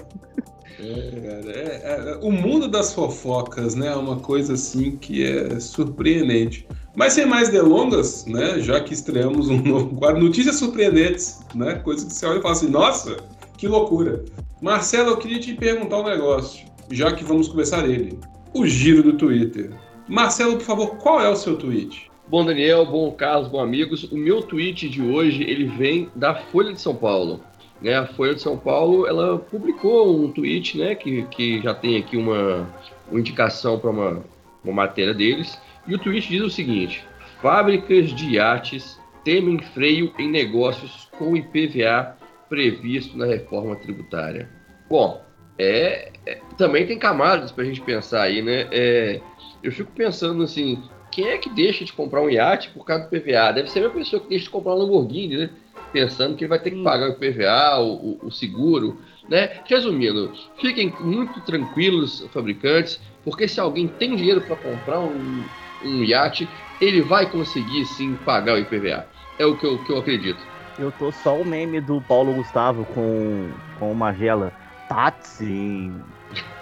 É, 0.79 0.83
é, 0.83 2.11
é, 2.11 2.19
o 2.21 2.31
mundo 2.31 2.67
das 2.67 2.93
fofocas, 2.93 3.75
né, 3.75 3.87
é 3.87 3.95
uma 3.95 4.17
coisa 4.17 4.53
assim 4.53 4.95
que 4.95 5.23
é 5.25 5.59
surpreendente. 5.59 6.67
Mas 6.95 7.13
sem 7.13 7.25
mais 7.25 7.49
delongas, 7.49 8.25
né, 8.25 8.59
já 8.59 8.79
que 8.79 8.93
estreamos 8.93 9.49
um 9.49 9.61
novo 9.61 9.95
quadro, 9.95 10.23
notícias 10.23 10.55
surpreendentes, 10.57 11.39
né, 11.55 11.75
coisa 11.75 12.05
que 12.05 12.13
você 12.13 12.25
olha 12.25 12.39
e 12.39 12.41
fala 12.41 12.53
assim, 12.53 12.69
nossa, 12.69 13.17
que 13.57 13.67
loucura. 13.67 14.23
Marcelo, 14.61 15.09
eu 15.09 15.17
queria 15.17 15.39
te 15.39 15.53
perguntar 15.53 15.99
um 15.99 16.09
negócio, 16.09 16.65
já 16.91 17.11
que 17.11 17.23
vamos 17.23 17.47
começar 17.47 17.87
ele. 17.87 18.19
O 18.53 18.65
giro 18.65 19.03
do 19.03 19.13
Twitter. 19.13 19.71
Marcelo, 20.07 20.57
por 20.57 20.63
favor, 20.63 20.95
qual 20.97 21.21
é 21.21 21.29
o 21.29 21.35
seu 21.35 21.57
tweet? 21.57 22.09
Bom, 22.29 22.45
Daniel, 22.45 22.85
bom 22.85 23.11
Carlos, 23.11 23.47
bom 23.47 23.59
amigos. 23.59 24.03
O 24.11 24.17
meu 24.17 24.41
tweet 24.41 24.89
de 24.89 25.01
hoje, 25.01 25.43
ele 25.43 25.65
vem 25.65 26.09
da 26.15 26.35
Folha 26.35 26.73
de 26.73 26.81
São 26.81 26.95
Paulo. 26.95 27.41
Né, 27.81 27.95
a 27.95 28.07
Folha 28.07 28.33
de 28.33 28.41
São 28.41 28.57
Paulo 28.57 29.05
ela 29.05 29.37
publicou 29.37 30.19
um 30.19 30.31
tweet 30.31 30.77
né, 30.77 30.95
que, 30.95 31.23
que 31.27 31.61
já 31.61 31.75
tem 31.75 31.97
aqui 31.97 32.17
uma, 32.17 32.67
uma 33.09 33.19
indicação 33.19 33.77
para 33.77 33.91
uma, 33.91 34.23
uma 34.63 34.73
matéria 34.73 35.13
deles. 35.13 35.59
E 35.87 35.93
o 35.93 35.99
tweet 35.99 36.27
diz 36.27 36.41
o 36.41 36.49
seguinte: 36.49 37.03
fábricas 37.41 38.09
de 38.11 38.31
iates 38.31 38.99
temem 39.23 39.59
freio 39.59 40.11
em 40.17 40.29
negócios 40.29 41.07
com 41.17 41.35
IPVA 41.35 42.17
previsto 42.49 43.17
na 43.17 43.25
reforma 43.25 43.75
tributária. 43.75 44.49
Bom, 44.89 45.21
é, 45.57 46.11
é 46.25 46.39
também 46.57 46.87
tem 46.87 46.97
camadas 46.97 47.51
para 47.51 47.63
a 47.63 47.67
gente 47.67 47.81
pensar 47.81 48.23
aí, 48.23 48.41
né? 48.41 48.67
É, 48.71 49.21
eu 49.61 49.71
fico 49.71 49.91
pensando 49.91 50.43
assim, 50.43 50.81
quem 51.11 51.27
é 51.27 51.37
que 51.37 51.49
deixa 51.49 51.83
de 51.83 51.93
comprar 51.93 52.21
um 52.21 52.29
iate 52.29 52.69
por 52.69 52.85
causa 52.85 53.03
do 53.03 53.09
PVA? 53.09 53.51
Deve 53.51 53.69
ser 53.69 53.79
a 53.79 53.81
mesma 53.83 53.99
pessoa 53.99 54.21
que 54.21 54.29
deixa 54.29 54.45
de 54.45 54.49
comprar 54.49 54.73
um 54.73 54.77
Lamborghini, 54.77 55.37
né? 55.37 55.49
Pensando 55.91 56.35
que 56.35 56.43
ele 56.43 56.49
vai 56.49 56.59
ter 56.59 56.71
que 56.71 56.83
pagar 56.83 57.09
o 57.09 57.13
IPVA, 57.13 57.79
o, 57.79 58.19
o, 58.27 58.31
seguro, 58.31 58.97
né? 59.27 59.61
Resumindo, 59.65 60.31
fiquem 60.59 60.93
muito 60.99 61.39
tranquilos, 61.41 62.25
fabricantes, 62.33 62.99
porque 63.23 63.47
se 63.47 63.59
alguém 63.59 63.87
tem 63.87 64.15
dinheiro 64.15 64.41
para 64.41 64.55
comprar 64.55 64.99
um, 64.99 65.43
um 65.83 66.03
iate, 66.03 66.47
ele 66.79 67.01
vai 67.01 67.29
conseguir 67.29 67.85
sim 67.85 68.15
pagar 68.25 68.55
o 68.55 68.59
IPVA. 68.59 69.07
É 69.39 69.45
o 69.45 69.57
que 69.57 69.65
eu, 69.65 69.77
que 69.83 69.91
eu 69.91 69.99
acredito. 69.99 70.39
Eu 70.79 70.91
tô 70.91 71.11
só 71.11 71.35
o 71.35 71.45
meme 71.45 71.81
do 71.81 72.01
Paulo 72.01 72.33
Gustavo 72.33 72.85
com, 72.85 73.49
com 73.79 73.91
o 73.91 73.95
Magela. 73.95 74.53
Táxi, 74.87 75.91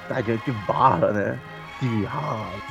tá 0.07 0.21
diante 0.21 0.45
de 0.45 0.57
barra, 0.65 1.11
né? 1.11 1.39
Viado! 1.81 2.63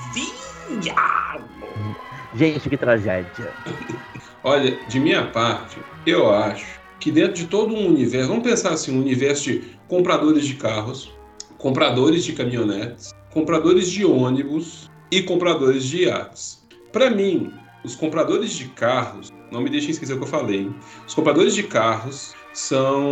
Gente, 2.35 2.69
que 2.69 2.77
tragédia. 2.77 3.53
Olha, 4.47 4.79
de 4.89 5.01
minha 5.01 5.27
parte, 5.29 5.79
eu 6.05 6.31
acho 6.31 6.79
que 7.01 7.11
dentro 7.11 7.33
de 7.33 7.47
todo 7.47 7.75
um 7.75 7.87
universo, 7.87 8.29
vamos 8.29 8.45
pensar 8.45 8.75
assim, 8.75 8.95
um 8.95 9.01
universo 9.01 9.45
de 9.45 9.75
compradores 9.89 10.47
de 10.47 10.53
carros, 10.57 11.11
compradores 11.57 12.27
de 12.27 12.35
caminhonetes, 12.35 13.15
compradores 13.33 13.91
de 13.91 14.05
ônibus 14.05 14.91
e 15.11 15.23
compradores 15.23 15.85
de 15.85 16.03
iates. 16.03 16.63
Para 16.93 17.09
mim, 17.09 17.55
os 17.83 17.97
compradores 17.97 18.53
de 18.53 18.67
carros, 18.67 19.33
não 19.51 19.63
me 19.63 19.71
deixem 19.71 19.93
esquecer 19.93 20.13
o 20.13 20.19
que 20.19 20.25
eu 20.25 20.29
falei, 20.29 20.61
hein? 20.61 20.75
os 21.07 21.15
compradores 21.15 21.55
de 21.55 21.63
carros 21.63 22.35
são 22.53 23.03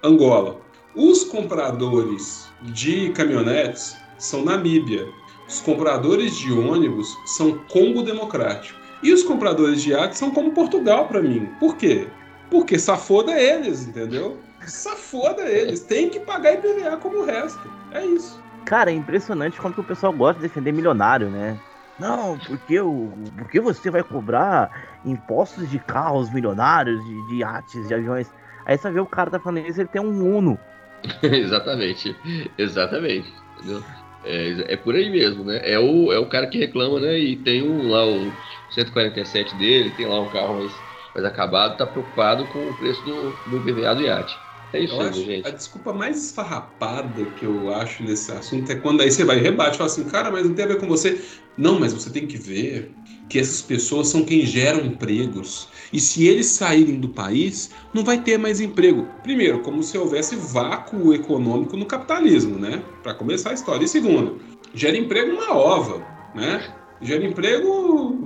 Angola. 0.00 0.60
Os 0.94 1.24
compradores 1.24 2.48
de 2.62 3.10
caminhonetes 3.10 3.96
são 4.16 4.44
Namíbia. 4.44 5.08
Os 5.48 5.60
compradores 5.60 6.36
de 6.38 6.52
ônibus 6.52 7.08
são 7.36 7.58
Congo 7.68 8.02
Democrático. 8.04 8.85
E 9.02 9.12
os 9.12 9.22
compradores 9.22 9.82
de 9.82 9.90
iates 9.90 10.18
são 10.18 10.30
como 10.30 10.52
Portugal 10.52 11.06
para 11.06 11.22
mim. 11.22 11.46
Por 11.60 11.76
quê? 11.76 12.08
Porque 12.50 12.78
safoda 12.78 13.32
eles, 13.32 13.86
entendeu? 13.86 14.38
Safoda 14.66 15.42
eles. 15.42 15.80
Tem 15.80 16.08
que 16.08 16.20
pagar 16.20 16.54
IPVA 16.54 16.96
como 16.96 17.18
o 17.18 17.24
resto. 17.24 17.70
É 17.92 18.04
isso. 18.04 18.42
Cara, 18.64 18.90
é 18.90 18.94
impressionante 18.94 19.60
como 19.60 19.74
que 19.74 19.80
o 19.80 19.84
pessoal 19.84 20.12
gosta 20.12 20.40
de 20.40 20.48
defender 20.48 20.72
milionário, 20.72 21.30
né? 21.30 21.58
Não, 21.98 22.38
porque, 22.38 22.78
o, 22.80 23.12
porque 23.38 23.60
você 23.60 23.90
vai 23.90 24.02
cobrar 24.02 24.98
impostos 25.04 25.70
de 25.70 25.78
carros 25.78 26.30
milionários, 26.30 27.02
de, 27.04 27.28
de 27.28 27.36
iates, 27.36 27.88
de 27.88 27.94
aviões. 27.94 28.30
Aí 28.66 28.76
você 28.76 28.90
vê 28.90 29.00
o 29.00 29.06
cara 29.06 29.30
tá 29.30 29.38
falando 29.38 29.66
isso, 29.66 29.80
ele 29.80 29.88
tem 29.88 30.02
um 30.02 30.36
Uno. 30.36 30.58
exatamente, 31.22 32.16
exatamente. 32.58 33.32
Entendeu? 33.58 33.82
É, 34.26 34.74
é, 34.74 34.76
por 34.76 34.94
aí 34.94 35.08
mesmo, 35.10 35.44
né? 35.44 35.60
É 35.64 35.78
o, 35.78 36.12
é 36.12 36.18
o 36.18 36.28
cara 36.28 36.48
que 36.48 36.58
reclama, 36.58 37.00
né? 37.00 37.18
E 37.18 37.42
tem 37.42 37.62
um, 37.62 37.82
lá 37.82 38.04
o 38.06 38.38
147 38.68 39.56
dele, 39.56 39.94
tem 39.94 40.06
lá 40.06 40.20
um 40.20 40.30
carro 40.30 40.56
mais, 40.56 40.84
mais 41.14 41.24
acabado, 41.26 41.76
tá 41.76 41.86
preocupado 41.86 42.48
com 42.48 42.68
o 42.70 42.76
preço 42.76 43.04
do, 43.04 43.42
do 43.46 43.56
IPVA 43.58 43.94
do 43.94 44.02
iate. 44.02 44.40
É 44.72 44.80
isso 44.80 45.02
aí, 45.02 45.24
gente. 45.24 45.44
A 45.44 45.50
desculpa 45.50 45.92
mais 45.92 46.24
esfarrapada 46.26 47.30
que 47.32 47.46
eu 47.46 47.68
acho 47.70 48.02
nesse 48.02 48.30
assunto 48.32 48.70
é 48.72 48.76
quando 48.80 49.00
aí 49.02 49.10
você 49.10 49.24
vai 49.24 49.38
e 49.38 49.40
rebate, 49.42 49.78
fala 49.78 49.88
assim, 49.90 50.04
cara, 50.08 50.30
mas 50.30 50.44
não 50.46 50.54
tem 50.54 50.64
a 50.64 50.68
ver 50.68 50.80
com 50.80 50.88
você. 50.88 51.24
Não, 51.56 51.78
mas 51.78 51.92
você 51.92 52.10
tem 52.10 52.26
que 52.26 52.36
ver 52.36 52.98
que 53.28 53.38
essas 53.38 53.60
pessoas 53.62 54.08
são 54.08 54.24
quem 54.24 54.46
geram 54.46 54.84
empregos. 54.84 55.68
E 55.92 56.00
se 56.00 56.26
eles 56.26 56.46
saírem 56.46 57.00
do 57.00 57.08
país, 57.08 57.70
não 57.92 58.04
vai 58.04 58.20
ter 58.20 58.38
mais 58.38 58.60
emprego. 58.60 59.06
Primeiro, 59.22 59.60
como 59.60 59.82
se 59.82 59.96
houvesse 59.96 60.36
vácuo 60.36 61.14
econômico 61.14 61.76
no 61.76 61.86
capitalismo, 61.86 62.58
né? 62.58 62.82
Para 63.02 63.14
começar 63.14 63.50
a 63.50 63.54
história. 63.54 63.84
E 63.84 63.88
segundo, 63.88 64.40
gera 64.74 64.96
emprego 64.96 65.32
na 65.36 65.52
ova, 65.54 66.04
né? 66.34 66.74
Gera 67.02 67.24
emprego, 67.24 68.16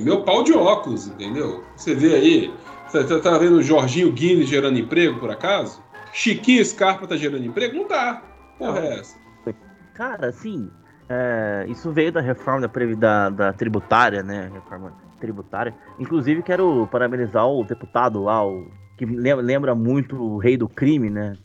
meu 0.00 0.22
pau 0.22 0.44
de 0.44 0.52
óculos, 0.52 1.06
entendeu? 1.06 1.64
Você 1.76 1.94
vê 1.94 2.14
aí, 2.14 2.54
você 2.88 3.20
tá 3.20 3.38
vendo 3.38 3.56
o 3.56 3.62
Jorginho 3.62 4.12
Guinness 4.12 4.48
gerando 4.48 4.78
emprego, 4.78 5.18
por 5.18 5.30
acaso? 5.30 5.82
Chiquinho 6.12 6.64
Scarpa 6.64 7.06
tá 7.06 7.16
gerando 7.16 7.46
emprego? 7.46 7.74
Não 7.74 7.86
tá. 7.86 8.22
Porra 8.58 8.80
é 8.80 8.98
essa? 9.00 9.16
Cara, 9.94 10.28
assim, 10.28 10.70
é, 11.08 11.66
isso 11.68 11.90
veio 11.90 12.12
da 12.12 12.20
reforma 12.20 12.66
da, 12.66 12.94
da, 12.96 13.30
da, 13.30 13.52
tributária, 13.52 14.22
né? 14.22 14.50
Reforma 14.52 14.92
tributária. 15.20 15.74
Inclusive, 15.98 16.42
quero 16.42 16.86
parabenizar 16.90 17.46
o 17.46 17.64
deputado 17.64 18.22
lá, 18.22 18.46
o, 18.46 18.66
que 18.96 19.04
lembra 19.04 19.74
muito 19.74 20.16
o 20.16 20.38
rei 20.38 20.56
do 20.56 20.68
crime, 20.68 21.10
né? 21.10 21.36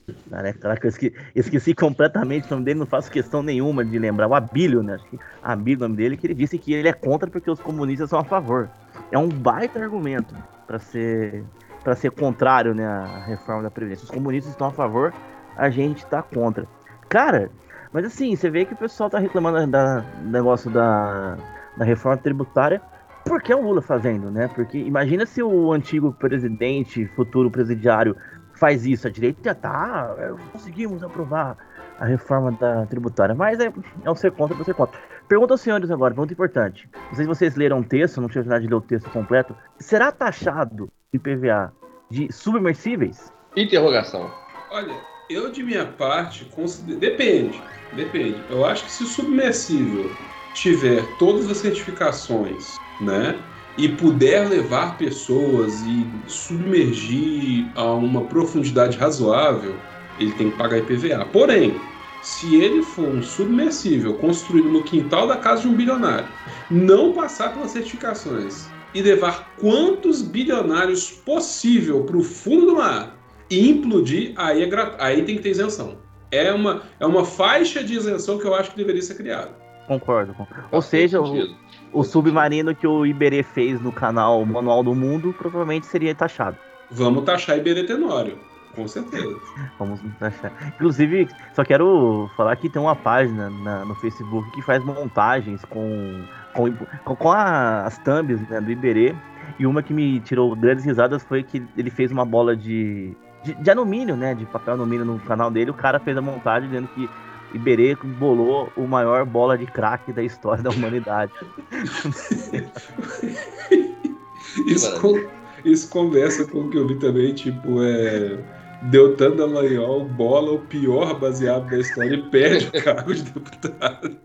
Caraca, 0.60 0.86
eu 0.86 0.90
esqueci, 0.90 1.14
esqueci, 1.36 1.74
completamente 1.74 2.48
o 2.48 2.52
nome 2.52 2.66
dele, 2.66 2.80
não 2.80 2.86
faço 2.86 3.12
questão 3.12 3.42
nenhuma 3.42 3.84
de 3.84 3.98
lembrar. 3.98 4.28
O 4.28 4.36
Abílio, 4.36 4.84
né? 4.84 4.98
Abílio, 5.42 5.80
o 5.80 5.88
nome 5.88 5.98
dele, 5.98 6.18
que 6.18 6.28
ele 6.28 6.34
disse 6.34 6.58
que 6.58 6.74
ele 6.74 6.88
é 6.88 6.94
contra 6.94 7.30
porque 7.30 7.50
os 7.50 7.60
comunistas 7.60 8.10
são 8.10 8.20
a 8.20 8.24
favor. 8.24 8.70
É 9.12 9.18
um 9.18 9.30
baita 9.30 9.80
argumento 9.80 10.36
para 10.66 10.80
ser 10.80 11.44
para 11.84 11.96
ser 11.96 12.12
contrário 12.12 12.76
né, 12.76 12.86
à 12.86 13.24
reforma 13.26 13.64
da 13.64 13.72
Previdência. 13.72 14.04
Os 14.04 14.12
comunistas 14.12 14.52
estão 14.52 14.68
a 14.68 14.72
favor, 14.72 15.14
a 15.56 15.70
gente 15.70 16.00
está 16.00 16.22
contra. 16.22 16.68
Cara, 17.08 17.50
mas 17.92 18.06
assim, 18.06 18.36
você 18.36 18.50
vê 18.50 18.66
que 18.66 18.74
o 18.74 18.78
pessoal 18.78 19.10
tá 19.10 19.20
reclamando 19.20 19.68
da, 19.68 20.00
do 20.00 20.30
negócio 20.30 20.70
da, 20.70 21.38
da 21.76 21.86
reforma 21.86 22.18
tributária, 22.18 22.82
por 23.26 23.42
que 23.42 23.54
o 23.54 23.62
Lula 23.62 23.82
fazendo, 23.82 24.32
né? 24.32 24.48
Porque 24.54 24.78
imagina 24.78 25.26
se 25.26 25.44
o 25.44 25.72
antigo 25.74 26.14
presidente, 26.14 27.06
futuro 27.08 27.52
presidiário, 27.52 28.16
faz 28.54 28.86
isso, 28.86 29.08
a 29.08 29.12
direita 29.12 29.42
já 29.44 29.56
tá, 29.56 30.16
é, 30.18 30.34
conseguimos 30.52 31.04
aprovar 31.04 31.58
a 32.00 32.06
reforma 32.06 32.52
da 32.52 32.86
tributária, 32.86 33.36
mas 33.36 33.60
é, 33.60 33.72
é 34.04 34.12
um 34.12 34.16
ser 34.16 34.32
contra, 34.32 34.58
é 34.58 34.62
um 34.62 34.64
ser 34.64 34.74
contra. 34.74 35.00
Pergunta 35.28 35.54
aos 35.54 35.62
senhores 35.62 35.92
agora, 35.92 36.14
pergunta 36.14 36.34
importante. 36.34 36.90
Não 37.08 37.16
sei 37.16 37.26
se 37.26 37.28
vocês 37.28 37.56
leram 37.56 37.80
o 37.80 37.84
texto, 37.84 38.22
não 38.22 38.30
tive 38.30 38.40
oportunidade 38.40 38.64
de 38.64 38.70
ler 38.70 38.78
o 38.78 38.82
texto 38.82 39.10
completo. 39.10 39.56
Será 39.78 40.12
taxado 40.12 40.90
IPVA 41.12 41.74
de 42.10 42.32
submersíveis? 42.32 43.32
Interrogação. 43.56 44.32
Olha, 44.72 44.94
eu 45.30 45.52
de 45.52 45.64
minha 45.64 45.86
parte 45.86 46.46
considero... 46.46 47.00
depende, 47.00 47.62
depende. 47.94 48.38
Eu 48.50 48.66
acho 48.66 48.86
que 48.86 48.92
se 48.92 49.04
o 49.04 49.08
submersível 49.08 50.10
tiver 50.54 51.06
todas 51.18 51.50
as 51.50 51.58
certificações, 51.58 52.78
né, 53.02 53.38
e 53.78 53.88
puder 53.90 54.50
levar 54.50 54.98
pessoas 54.98 55.82
e 55.82 56.08
submergir 56.28 57.68
a 57.76 57.94
uma 57.94 58.22
profundidade 58.22 58.98
razoável, 58.98 59.76
ele 60.20 60.32
tem 60.32 60.50
que 60.50 60.58
pagar 60.58 60.80
IPVA. 60.80 61.26
Porém, 61.26 61.80
se 62.24 62.56
ele 62.56 62.82
for 62.82 63.08
um 63.08 63.22
submersível 63.22 64.16
construído 64.16 64.70
no 64.70 64.82
quintal 64.82 65.28
da 65.28 65.38
casa 65.38 65.62
de 65.62 65.68
um 65.68 65.76
bilionário, 65.76 66.28
não 66.72 67.14
passar 67.14 67.54
pelas 67.54 67.70
certificações 67.70 68.68
e 68.96 69.02
levar 69.02 69.54
quantos 69.60 70.24
bilionários 70.24 71.12
possível 71.12 72.04
para 72.04 72.18
o 72.18 72.24
fundo 72.24 72.66
do 72.66 72.76
mar 72.78 73.17
e 73.50 73.70
implodir, 73.70 74.34
aí, 74.36 74.64
é 74.64 74.96
aí 75.00 75.24
tem 75.24 75.36
que 75.36 75.42
ter 75.42 75.50
isenção. 75.50 75.98
É 76.32 76.52
uma, 76.52 76.82
é 77.00 77.06
uma 77.06 77.24
faixa 77.24 77.84
de 77.84 77.94
isenção 77.96 78.38
que 78.38 78.46
eu 78.46 78.54
acho 78.54 78.72
que 78.72 78.78
deveria 78.78 79.02
ser 79.02 79.16
criada. 79.16 79.52
Concordo. 79.88 80.36
Ou 80.72 80.82
seja, 80.82 81.22
o, 81.22 81.56
o 81.94 82.04
submarino 82.04 82.76
que 82.76 82.86
o 82.86 83.06
Iberê 83.06 83.42
fez 83.42 83.82
no 83.82 83.92
canal 83.92 84.46
Manual 84.46 84.84
do 84.84 84.94
Mundo 84.94 85.34
provavelmente 85.38 85.86
seria 85.86 86.14
taxado. 86.14 86.58
Vamos 86.92 87.24
taxar 87.24 87.58
Iberê 87.58 87.86
Tenório. 87.86 88.38
Com 88.76 88.88
certeza. 88.88 89.40
Vamos 89.80 90.02
taxar. 90.20 90.52
Inclusive, 90.76 91.30
só 91.54 91.64
quero 91.64 92.30
falar 92.36 92.56
que 92.58 92.70
tem 92.70 92.82
uma 92.82 92.96
página 92.96 93.50
na, 93.50 93.86
no 93.86 93.96
Facebook 93.96 94.52
que 94.52 94.62
faz 94.62 94.84
montagens 94.84 95.64
com 95.66 96.26
com, 96.54 97.16
com 97.16 97.32
a, 97.32 97.84
as 97.86 97.98
thumbs 98.00 98.42
né, 98.50 98.60
do 98.60 98.72
Iberê. 98.72 99.16
E 99.60 99.66
uma 99.66 99.82
que 99.82 99.94
me 99.94 100.20
tirou 100.20 100.56
grandes 100.56 100.84
risadas 100.84 101.24
foi 101.24 101.44
que 101.44 101.64
ele 101.78 101.90
fez 101.90 102.12
uma 102.12 102.26
bola 102.26 102.56
de, 102.56 103.16
de, 103.48 103.56
de, 103.56 103.72
alumínio, 103.72 104.18
né? 104.18 104.36
De 104.36 104.46
papel 104.46 104.74
alumínio 104.74 105.06
no 105.06 105.18
canal 105.20 105.50
dele. 105.50 105.72
O 105.72 105.74
cara 105.74 106.00
fez 106.00 106.18
a 106.18 106.22
montagem 106.22 106.70
dizendo 106.70 106.90
que 106.90 107.10
Iberê 107.54 107.96
bolou 107.96 108.70
o 108.76 108.86
maior 108.86 109.26
bola 109.26 109.58
de 109.58 109.66
crack 109.66 110.12
da 110.12 110.22
história 110.22 110.62
da 110.62 110.70
humanidade. 110.70 111.32
isso, 114.68 115.30
isso 115.64 115.90
conversa 115.90 116.46
com 116.46 116.62
o 116.62 116.70
que 116.70 116.78
eu 116.78 116.88
vi 116.88 116.96
também, 116.96 117.34
tipo, 117.34 117.82
é. 117.82 118.38
Deltan 118.84 119.32
Dallagnol 119.32 120.06
bola 120.06 120.52
o 120.52 120.60
pior 120.60 121.20
baseado 121.20 121.68
da 121.68 121.80
história 121.80 122.16
e 122.16 122.22
perde 122.30 122.68
o 122.68 122.84
cargo 122.84 123.14
de 123.14 123.24
deputado. 123.24 124.18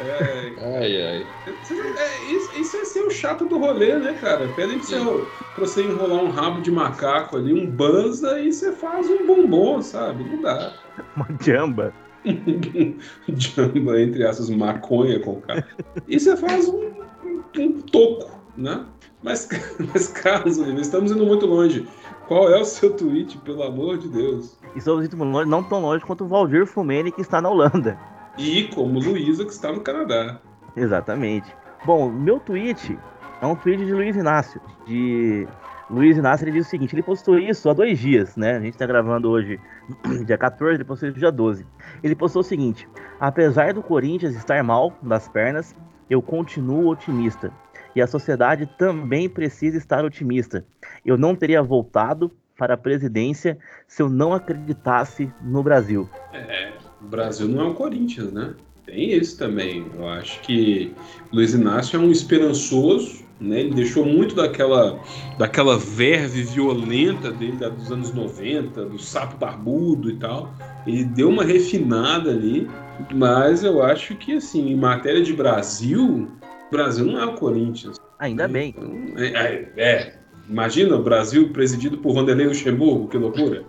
É, 0.00 0.52
ai, 0.78 1.02
ai. 1.02 1.26
É, 1.46 2.24
isso, 2.24 2.58
isso 2.58 2.76
é 2.78 2.84
ser 2.84 3.00
o 3.00 3.10
chato 3.10 3.44
do 3.44 3.58
rolê, 3.58 3.96
né, 3.98 4.14
cara? 4.14 4.48
Pedem 4.48 4.78
pra 4.78 4.86
você, 4.86 5.26
pra 5.54 5.66
você 5.66 5.82
enrolar 5.82 6.24
um 6.24 6.30
rabo 6.30 6.62
de 6.62 6.70
macaco 6.70 7.36
ali, 7.36 7.52
um 7.52 7.70
banza, 7.70 8.40
e 8.40 8.52
você 8.52 8.72
faz 8.72 9.10
um 9.10 9.26
bombom, 9.26 9.82
sabe? 9.82 10.24
Não 10.24 10.40
dá. 10.40 10.72
Uma 11.16 11.28
jamba. 11.40 11.92
jamba, 13.28 14.00
entre 14.00 14.22
essas, 14.22 14.48
maconha 14.50 15.20
com 15.20 15.40
cara. 15.40 15.66
E 16.08 16.18
você 16.18 16.36
faz 16.36 16.68
um, 16.68 16.90
um, 17.24 17.42
um 17.58 17.80
toco, 17.80 18.30
né? 18.56 18.84
Mas, 19.22 19.48
mas 19.92 20.08
Carlos, 20.08 20.56
estamos 20.58 21.12
indo 21.12 21.26
muito 21.26 21.46
longe. 21.46 21.86
Qual 22.26 22.48
é 22.50 22.58
o 22.58 22.64
seu 22.64 22.94
tweet, 22.94 23.36
pelo 23.38 23.62
amor 23.62 23.98
de 23.98 24.08
Deus? 24.08 24.56
Estamos 24.74 25.04
indo 25.04 25.16
longe, 25.24 25.50
não 25.50 25.62
tão 25.62 25.80
longe 25.80 26.04
quanto 26.04 26.24
o 26.24 26.28
Valdir 26.28 26.64
Fumene, 26.66 27.12
que 27.12 27.20
está 27.20 27.42
na 27.42 27.50
Holanda. 27.50 27.98
E 28.38 28.68
como 28.74 28.98
Luísa, 28.98 29.44
que 29.44 29.52
está 29.52 29.72
no 29.72 29.80
Canadá. 29.80 30.40
Exatamente. 30.76 31.54
Bom, 31.84 32.10
meu 32.10 32.38
tweet 32.38 32.98
é 33.40 33.46
um 33.46 33.56
tweet 33.56 33.84
de 33.84 33.92
Luiz 33.92 34.16
Inácio. 34.16 34.60
De 34.86 35.46
Luiz 35.88 36.16
Inácio, 36.16 36.44
ele 36.44 36.52
diz 36.52 36.66
o 36.66 36.70
seguinte: 36.70 36.94
ele 36.94 37.02
postou 37.02 37.38
isso 37.38 37.68
há 37.68 37.72
dois 37.72 37.98
dias, 37.98 38.36
né? 38.36 38.56
A 38.56 38.60
gente 38.60 38.74
está 38.74 38.86
gravando 38.86 39.28
hoje, 39.28 39.58
dia 40.24 40.38
14, 40.38 40.76
ele 40.76 40.84
postou 40.84 41.08
isso 41.08 41.18
dia 41.18 41.32
12. 41.32 41.66
Ele 42.02 42.14
postou 42.14 42.40
o 42.40 42.44
seguinte: 42.44 42.88
apesar 43.18 43.72
do 43.72 43.82
Corinthians 43.82 44.36
estar 44.36 44.62
mal 44.62 44.92
das 45.02 45.28
pernas, 45.28 45.74
eu 46.08 46.22
continuo 46.22 46.88
otimista. 46.88 47.52
E 47.94 48.00
a 48.00 48.06
sociedade 48.06 48.66
também 48.78 49.28
precisa 49.28 49.76
estar 49.76 50.04
otimista. 50.04 50.64
Eu 51.04 51.18
não 51.18 51.34
teria 51.34 51.60
voltado 51.60 52.30
para 52.56 52.74
a 52.74 52.76
presidência 52.76 53.58
se 53.88 54.02
eu 54.02 54.08
não 54.08 54.32
acreditasse 54.32 55.32
no 55.40 55.62
Brasil. 55.62 56.08
É, 56.32 56.72
o 57.00 57.06
Brasil 57.06 57.48
não 57.48 57.60
é 57.60 57.64
o 57.64 57.74
Corinthians, 57.74 58.32
né? 58.32 58.54
Tem 58.86 59.12
isso 59.12 59.38
também. 59.38 59.86
Eu 59.96 60.08
acho 60.08 60.40
que 60.40 60.92
Luiz 61.32 61.54
Inácio 61.54 61.96
é 61.96 62.00
um 62.00 62.10
esperançoso, 62.10 63.24
né? 63.40 63.60
Ele 63.60 63.74
deixou 63.74 64.04
muito 64.04 64.34
daquela, 64.34 65.00
daquela 65.38 65.78
verve 65.78 66.42
violenta 66.42 67.30
dele 67.30 67.56
dos 67.56 67.92
anos 67.92 68.12
90, 68.12 68.86
do 68.86 68.98
sapo 68.98 69.36
barbudo 69.36 70.10
e 70.10 70.16
tal. 70.16 70.52
Ele 70.86 71.04
deu 71.04 71.28
uma 71.28 71.44
refinada 71.44 72.30
ali, 72.30 72.68
mas 73.14 73.62
eu 73.64 73.82
acho 73.82 74.14
que, 74.16 74.36
assim, 74.36 74.70
em 74.70 74.76
matéria 74.76 75.22
de 75.22 75.32
Brasil, 75.32 76.28
o 76.68 76.70
Brasil 76.70 77.04
não 77.04 77.20
é 77.20 77.26
o 77.26 77.34
Corinthians. 77.34 77.96
Ainda 78.18 78.48
bem. 78.48 78.74
Então, 78.76 78.92
é, 79.16 79.26
é, 79.26 79.72
é, 79.76 80.20
Imagina 80.50 80.96
o 80.96 81.02
Brasil 81.02 81.50
presidido 81.50 81.98
por 81.98 82.12
Vanderlei 82.12 82.48
Luxemburgo, 82.48 83.06
que 83.06 83.16
loucura. 83.16 83.62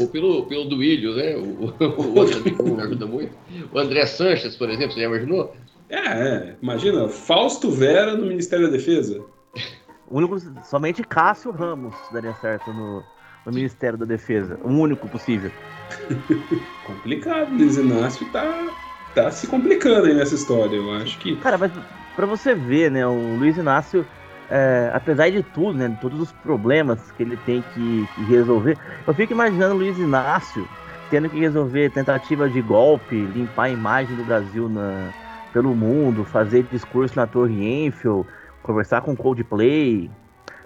Ou 0.00 0.08
pelo, 0.08 0.46
pelo 0.46 0.64
Duílio, 0.64 1.14
né? 1.14 1.36
O, 1.36 1.72
o 1.80 2.18
outro 2.18 2.38
amigo 2.38 2.64
que 2.64 2.70
me 2.70 2.82
ajuda 2.82 3.06
muito. 3.06 3.32
O 3.72 3.78
André 3.78 4.06
Sanches, 4.06 4.56
por 4.56 4.68
exemplo, 4.70 4.92
você 4.92 5.00
já 5.00 5.06
imaginou? 5.06 5.54
É, 5.88 5.98
é, 5.98 6.56
imagina, 6.62 7.08
Fausto 7.08 7.70
Vera 7.70 8.16
no 8.16 8.26
Ministério 8.26 8.66
da 8.66 8.72
Defesa. 8.72 9.20
O 10.08 10.18
único, 10.18 10.38
somente 10.64 11.02
Cássio 11.02 11.50
Ramos 11.50 11.94
daria 12.12 12.34
certo 12.34 12.72
no, 12.72 13.02
no 13.46 13.52
Ministério 13.52 13.98
da 13.98 14.06
Defesa. 14.06 14.58
O 14.62 14.68
único 14.68 15.08
possível. 15.08 15.50
Complicado, 16.86 17.52
Luiz 17.52 17.76
Inácio 17.76 18.26
tá, 18.32 18.68
tá 19.14 19.30
se 19.30 19.46
complicando 19.46 20.06
aí 20.06 20.14
nessa 20.14 20.34
história, 20.34 20.76
eu 20.76 20.92
acho 20.92 21.18
que. 21.18 21.36
Cara, 21.36 21.58
mas 21.58 21.72
pra 22.14 22.26
você 22.26 22.54
ver, 22.54 22.90
né, 22.90 23.06
o 23.06 23.36
Luiz 23.36 23.56
Inácio, 23.56 24.06
é, 24.50 24.90
apesar 24.92 25.30
de 25.30 25.42
tudo, 25.42 25.78
né, 25.78 25.88
de 25.88 25.96
todos 25.96 26.20
os 26.20 26.32
problemas 26.32 27.12
que 27.12 27.22
ele 27.22 27.36
tem 27.38 27.62
que, 27.74 28.08
que 28.14 28.24
resolver, 28.24 28.76
eu 29.06 29.14
fico 29.14 29.32
imaginando 29.32 29.74
Luiz 29.74 29.98
Inácio 29.98 30.68
tendo 31.10 31.28
que 31.28 31.40
resolver 31.40 31.90
tentativas 31.90 32.52
de 32.52 32.62
golpe, 32.62 33.16
limpar 33.16 33.64
a 33.64 33.70
imagem 33.70 34.16
do 34.16 34.24
Brasil 34.24 34.68
na, 34.68 35.12
pelo 35.52 35.74
mundo, 35.74 36.24
fazer 36.24 36.62
discurso 36.64 37.16
na 37.16 37.26
Torre 37.26 37.64
Eiffel, 37.64 38.24
conversar 38.62 39.00
com 39.00 39.16
Coldplay, 39.16 40.08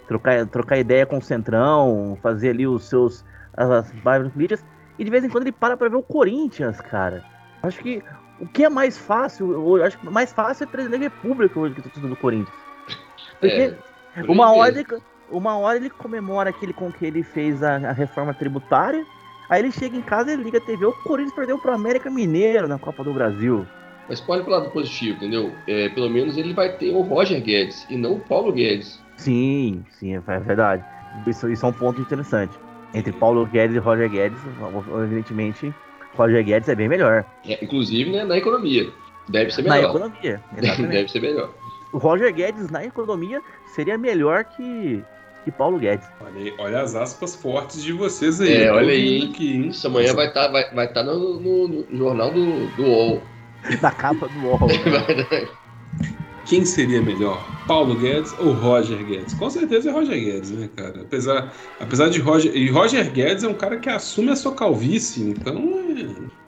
trocar, 0.06 0.46
trocar 0.46 0.78
ideia 0.78 1.06
com 1.06 1.16
o 1.16 1.22
Centrão, 1.22 2.18
fazer 2.22 2.50
ali 2.50 2.66
os 2.66 2.84
seus 2.84 3.24
as 3.56 3.90
lives 3.90 4.32
políticas, 4.32 4.64
e 4.98 5.04
de 5.04 5.10
vez 5.10 5.24
em 5.24 5.28
quando 5.28 5.44
ele 5.44 5.52
para 5.52 5.76
pra 5.76 5.88
ver 5.88 5.96
o 5.96 6.02
Corinthians, 6.02 6.80
cara. 6.80 7.24
Acho 7.62 7.80
que 7.80 8.02
o 8.40 8.46
que 8.46 8.64
é 8.64 8.68
mais 8.68 8.98
fácil, 8.98 9.52
eu 9.52 9.84
acho 9.84 9.98
que 9.98 10.10
mais 10.10 10.32
fácil 10.32 10.64
é 10.64 10.66
presidente 10.66 11.00
da 11.00 11.04
República 11.04 11.58
hoje 11.58 11.74
que 11.74 11.82
tá 11.82 12.00
do 12.00 12.16
Corinthians. 12.16 12.63
Porque 13.40 13.74
é, 14.16 14.22
uma, 14.28 14.52
hora 14.52 14.78
ele, 14.78 14.86
uma 15.30 15.56
hora 15.58 15.76
ele 15.76 15.90
comemora 15.90 16.50
aquele 16.50 16.72
com 16.72 16.92
que 16.92 17.04
ele 17.04 17.22
fez 17.22 17.62
a, 17.62 17.76
a 17.76 17.92
reforma 17.92 18.32
tributária, 18.32 19.04
Aí 19.48 19.60
ele 19.60 19.70
chega 19.70 19.96
em 19.96 20.02
casa 20.02 20.32
e 20.32 20.36
liga 20.36 20.58
a 20.58 20.60
TV, 20.60 20.86
o 20.86 20.92
Corinthians 20.92 21.34
perdeu 21.34 21.58
pro 21.58 21.72
América 21.72 22.10
Mineiro 22.10 22.66
na 22.66 22.78
Copa 22.78 23.04
do 23.04 23.12
Brasil. 23.12 23.66
Mas 24.08 24.20
pode 24.20 24.42
pro 24.42 24.52
lado 24.52 24.70
positivo, 24.70 25.16
entendeu? 25.16 25.52
É, 25.66 25.88
pelo 25.90 26.10
menos 26.10 26.36
ele 26.36 26.52
vai 26.52 26.76
ter 26.76 26.94
o 26.94 27.00
Roger 27.02 27.42
Guedes 27.42 27.86
e 27.90 27.96
não 27.96 28.14
o 28.14 28.20
Paulo 28.20 28.52
Guedes. 28.52 29.00
Sim, 29.16 29.84
sim, 29.90 30.14
é 30.16 30.20
verdade. 30.40 30.84
Isso, 31.26 31.48
isso 31.48 31.64
é 31.64 31.68
um 31.68 31.72
ponto 31.72 32.00
interessante. 32.00 32.52
Entre 32.92 33.12
Paulo 33.12 33.46
Guedes 33.46 33.76
e 33.76 33.78
Roger 33.78 34.10
Guedes, 34.10 34.38
evidentemente, 35.02 35.74
Roger 36.16 36.44
Guedes 36.44 36.68
é 36.68 36.74
bem 36.74 36.88
melhor. 36.88 37.24
É, 37.46 37.62
inclusive, 37.64 38.10
né, 38.10 38.24
na 38.24 38.36
economia. 38.36 38.90
Deve 39.28 39.50
ser 39.50 39.62
melhor. 39.62 39.82
Na 39.82 39.88
economia, 39.88 40.42
exatamente. 40.56 40.92
Deve 40.92 41.08
ser 41.08 41.20
melhor. 41.20 41.50
O 41.94 41.98
Roger 41.98 42.34
Guedes 42.34 42.70
na 42.70 42.84
economia 42.84 43.40
seria 43.72 43.96
melhor 43.96 44.42
que 44.42 45.00
e 45.46 45.50
Paulo 45.52 45.78
Guedes. 45.78 46.08
Olha, 46.20 46.54
olha 46.58 46.80
as 46.80 46.96
aspas 46.96 47.36
fortes 47.36 47.84
de 47.84 47.92
vocês 47.92 48.40
aí. 48.40 48.64
É, 48.64 48.72
olha 48.72 48.92
aí. 48.92 49.28
Aqui, 49.30 49.68
Isso 49.68 49.86
amanhã 49.86 50.12
vai 50.12 50.26
estar 50.26 50.46
tá, 50.46 50.52
vai, 50.52 50.74
vai 50.74 50.92
tá 50.92 51.04
no, 51.04 51.38
no, 51.38 51.68
no, 51.68 51.96
jornal 51.96 52.32
do, 52.32 52.66
do 52.76 52.82
UOL. 52.82 53.22
Na 53.80 53.92
capa 53.92 54.26
do 54.26 54.38
UOL. 54.40 54.58
Né? 55.30 55.48
Quem 56.46 56.64
seria 56.64 57.00
melhor, 57.00 57.42
Paulo 57.66 57.94
Guedes 57.94 58.34
ou 58.38 58.52
Roger 58.52 59.02
Guedes? 59.04 59.32
Com 59.34 59.48
certeza 59.48 59.88
é 59.88 59.92
Roger 59.92 60.18
Guedes, 60.18 60.50
né, 60.50 60.68
cara? 60.74 61.02
Apesar, 61.02 61.52
apesar 61.80 62.10
de 62.10 62.20
Roger. 62.20 62.54
E 62.54 62.68
Roger 62.70 63.10
Guedes 63.10 63.44
é 63.44 63.48
um 63.48 63.54
cara 63.54 63.78
que 63.78 63.88
assume 63.88 64.30
a 64.30 64.36
sua 64.36 64.54
calvície, 64.54 65.30
então 65.30 65.56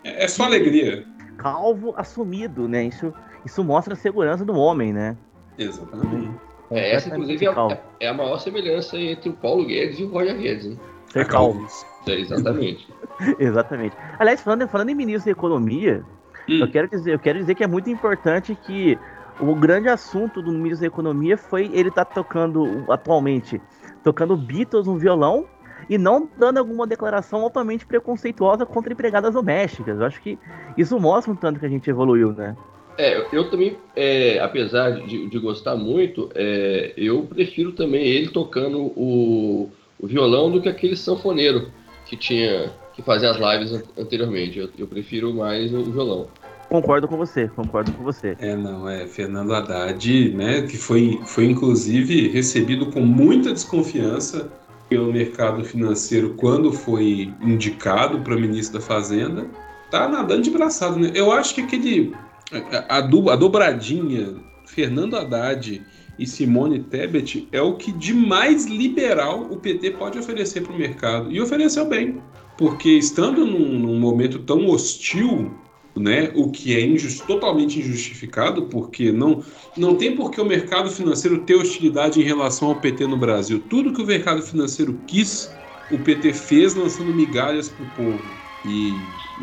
é, 0.05 0.25
é 0.25 0.29
só 0.29 0.45
alegria. 0.45 1.07
Calvo 1.39 1.95
assumido, 1.97 2.69
né? 2.69 2.85
Isso, 2.85 3.15
isso 3.45 3.65
mostra 3.65 3.95
a 3.95 3.97
segurança 3.97 4.45
do 4.45 4.55
homem, 4.55 4.93
né? 4.93 5.17
Exatamente. 5.59 6.31
É, 6.71 6.95
essa, 6.95 7.09
inclusive, 7.09 7.47
é, 7.47 7.81
é, 8.01 8.09
a 8.09 8.15
maior 8.15 8.39
semelhança 8.39 8.99
entre 8.99 9.31
o 9.31 9.33
Paulo 9.33 9.65
Guedes 9.65 10.01
e 10.01 10.05
o 10.05 10.09
Roger 10.09 10.37
Guedes. 10.37 10.67
Né? 10.67 10.77
Ser 11.09 11.27
calvo. 11.27 11.67
É, 12.07 12.13
exatamente. 12.13 12.89
exatamente. 13.39 13.97
Aliás, 14.19 14.41
falando, 14.41 14.69
falando 14.69 14.91
em 14.91 14.95
ministro 14.95 15.27
da 15.27 15.39
Economia, 15.39 16.05
hum. 16.49 16.59
eu, 16.61 16.71
quero 16.71 16.89
dizer, 16.89 17.15
eu 17.15 17.19
quero 17.19 17.39
dizer 17.39 17.55
que 17.55 17.63
é 17.63 17.67
muito 17.67 17.89
importante 17.89 18.55
que 18.55 18.99
o 19.39 19.55
grande 19.55 19.89
assunto 19.89 20.43
do 20.43 20.51
ministro 20.51 20.81
da 20.81 20.87
Economia 20.87 21.37
foi 21.37 21.71
ele 21.73 21.89
estar 21.89 22.05
tá 22.05 22.15
tocando, 22.15 22.85
atualmente, 22.91 23.61
tocando 24.03 24.37
Beatles 24.37 24.87
no 24.87 24.99
violão 24.99 25.47
e 25.89 25.97
não 25.97 26.29
dando 26.37 26.59
alguma 26.59 26.87
declaração 26.87 27.43
altamente 27.43 27.87
preconceituosa 27.87 28.67
contra 28.67 28.93
empregadas 28.93 29.35
domésticas. 29.35 30.01
Eu 30.01 30.07
acho 30.07 30.21
que 30.21 30.39
isso 30.77 30.99
mostra 30.99 31.33
um 31.33 31.37
tanto 31.37 31.61
que 31.61 31.67
a 31.67 31.69
gente 31.69 31.89
evoluiu, 31.89 32.33
né? 32.33 32.57
É, 32.99 33.27
eu 33.33 33.51
também, 33.51 33.77
é, 33.95 34.39
apesar 34.41 34.91
de, 34.91 35.29
de, 35.29 35.39
gostar 35.39 35.77
muito, 35.77 36.31
é, 36.35 36.93
eu 36.97 37.23
prefiro 37.23 37.73
também 37.73 38.03
ele 38.03 38.29
tocando 38.29 38.79
o, 38.97 39.71
o, 40.01 40.07
violão 40.07 40.51
do 40.51 40.63
que 40.63 40.69
aquele 40.69 40.97
sanfoneiro 40.97 41.71
que 42.07 42.17
tinha 42.17 42.73
que 42.95 43.03
fazia 43.03 43.31
as 43.31 43.37
lives 43.37 43.85
anteriormente. 43.99 44.59
Eu, 44.59 44.71
eu, 44.79 44.87
prefiro 44.87 45.35
mais 45.35 45.73
o 45.75 45.85
violão. 45.85 46.29
Concordo 46.71 47.07
com 47.07 47.17
você, 47.19 47.47
concordo 47.49 47.93
com 47.93 48.03
você. 48.03 48.35
É, 48.41 48.57
não, 48.57 48.89
é 48.89 49.07
Fernando 49.07 49.55
Haddad, 49.55 50.31
né, 50.31 50.63
que 50.63 50.79
foi, 50.79 51.21
foi 51.27 51.45
inclusive 51.45 52.29
recebido 52.29 52.87
com 52.87 53.01
muita 53.01 53.53
desconfiança 53.53 54.51
pelo 54.89 55.13
mercado 55.13 55.63
financeiro 55.65 56.35
quando 56.35 56.73
foi 56.73 57.33
indicado 57.43 58.21
para 58.21 58.35
ministro 58.37 58.79
da 58.79 58.85
Fazenda, 58.85 59.47
tá 59.91 60.09
nadando 60.09 60.43
de 60.43 60.51
braçado, 60.51 60.99
né? 60.99 61.11
Eu 61.15 61.33
acho 61.33 61.55
que 61.55 61.61
aquele 61.61 62.15
a, 62.53 62.97
a, 62.97 62.99
a 62.99 63.37
dobradinha 63.37 64.37
Fernando 64.67 65.17
Haddad 65.17 65.83
e 66.19 66.27
Simone 66.27 66.81
Tebet 66.81 67.49
é 67.53 67.61
o 67.61 67.75
que 67.75 67.93
de 67.93 68.15
mais 68.15 68.67
liberal 68.67 69.47
o 69.51 69.57
PT 69.57 69.93
pode 69.93 70.19
oferecer 70.19 70.63
para 70.63 70.73
o 70.73 70.79
mercado. 70.79 71.31
E 71.31 71.41
ofereceu 71.41 71.87
bem, 71.87 72.21
porque 72.57 72.91
estando 72.91 73.47
num, 73.47 73.79
num 73.79 73.99
momento 73.99 74.39
tão 74.41 74.69
hostil, 74.69 75.53
né, 75.95 76.31
o 76.35 76.51
que 76.51 76.75
é 76.75 76.81
injust, 76.81 77.27
totalmente 77.27 77.79
injustificado, 77.81 78.67
porque 78.67 79.11
não, 79.11 79.43
não 79.77 79.95
tem 79.95 80.15
por 80.15 80.31
que 80.31 80.41
o 80.41 80.45
mercado 80.45 80.91
financeiro 80.91 81.41
ter 81.41 81.55
hostilidade 81.55 82.21
em 82.21 82.25
relação 82.25 82.69
ao 82.69 82.81
PT 82.81 83.07
no 83.07 83.17
Brasil. 83.17 83.63
Tudo 83.71 83.93
que 83.93 84.03
o 84.03 84.07
mercado 84.07 84.43
financeiro 84.43 84.99
quis, 85.07 85.51
o 85.91 85.99
PT 85.99 86.33
fez 86.33 86.75
lançando 86.75 87.15
migalhas 87.15 87.69
para 87.69 87.85
o 87.85 87.91
povo. 87.91 88.23
E, 88.67 88.93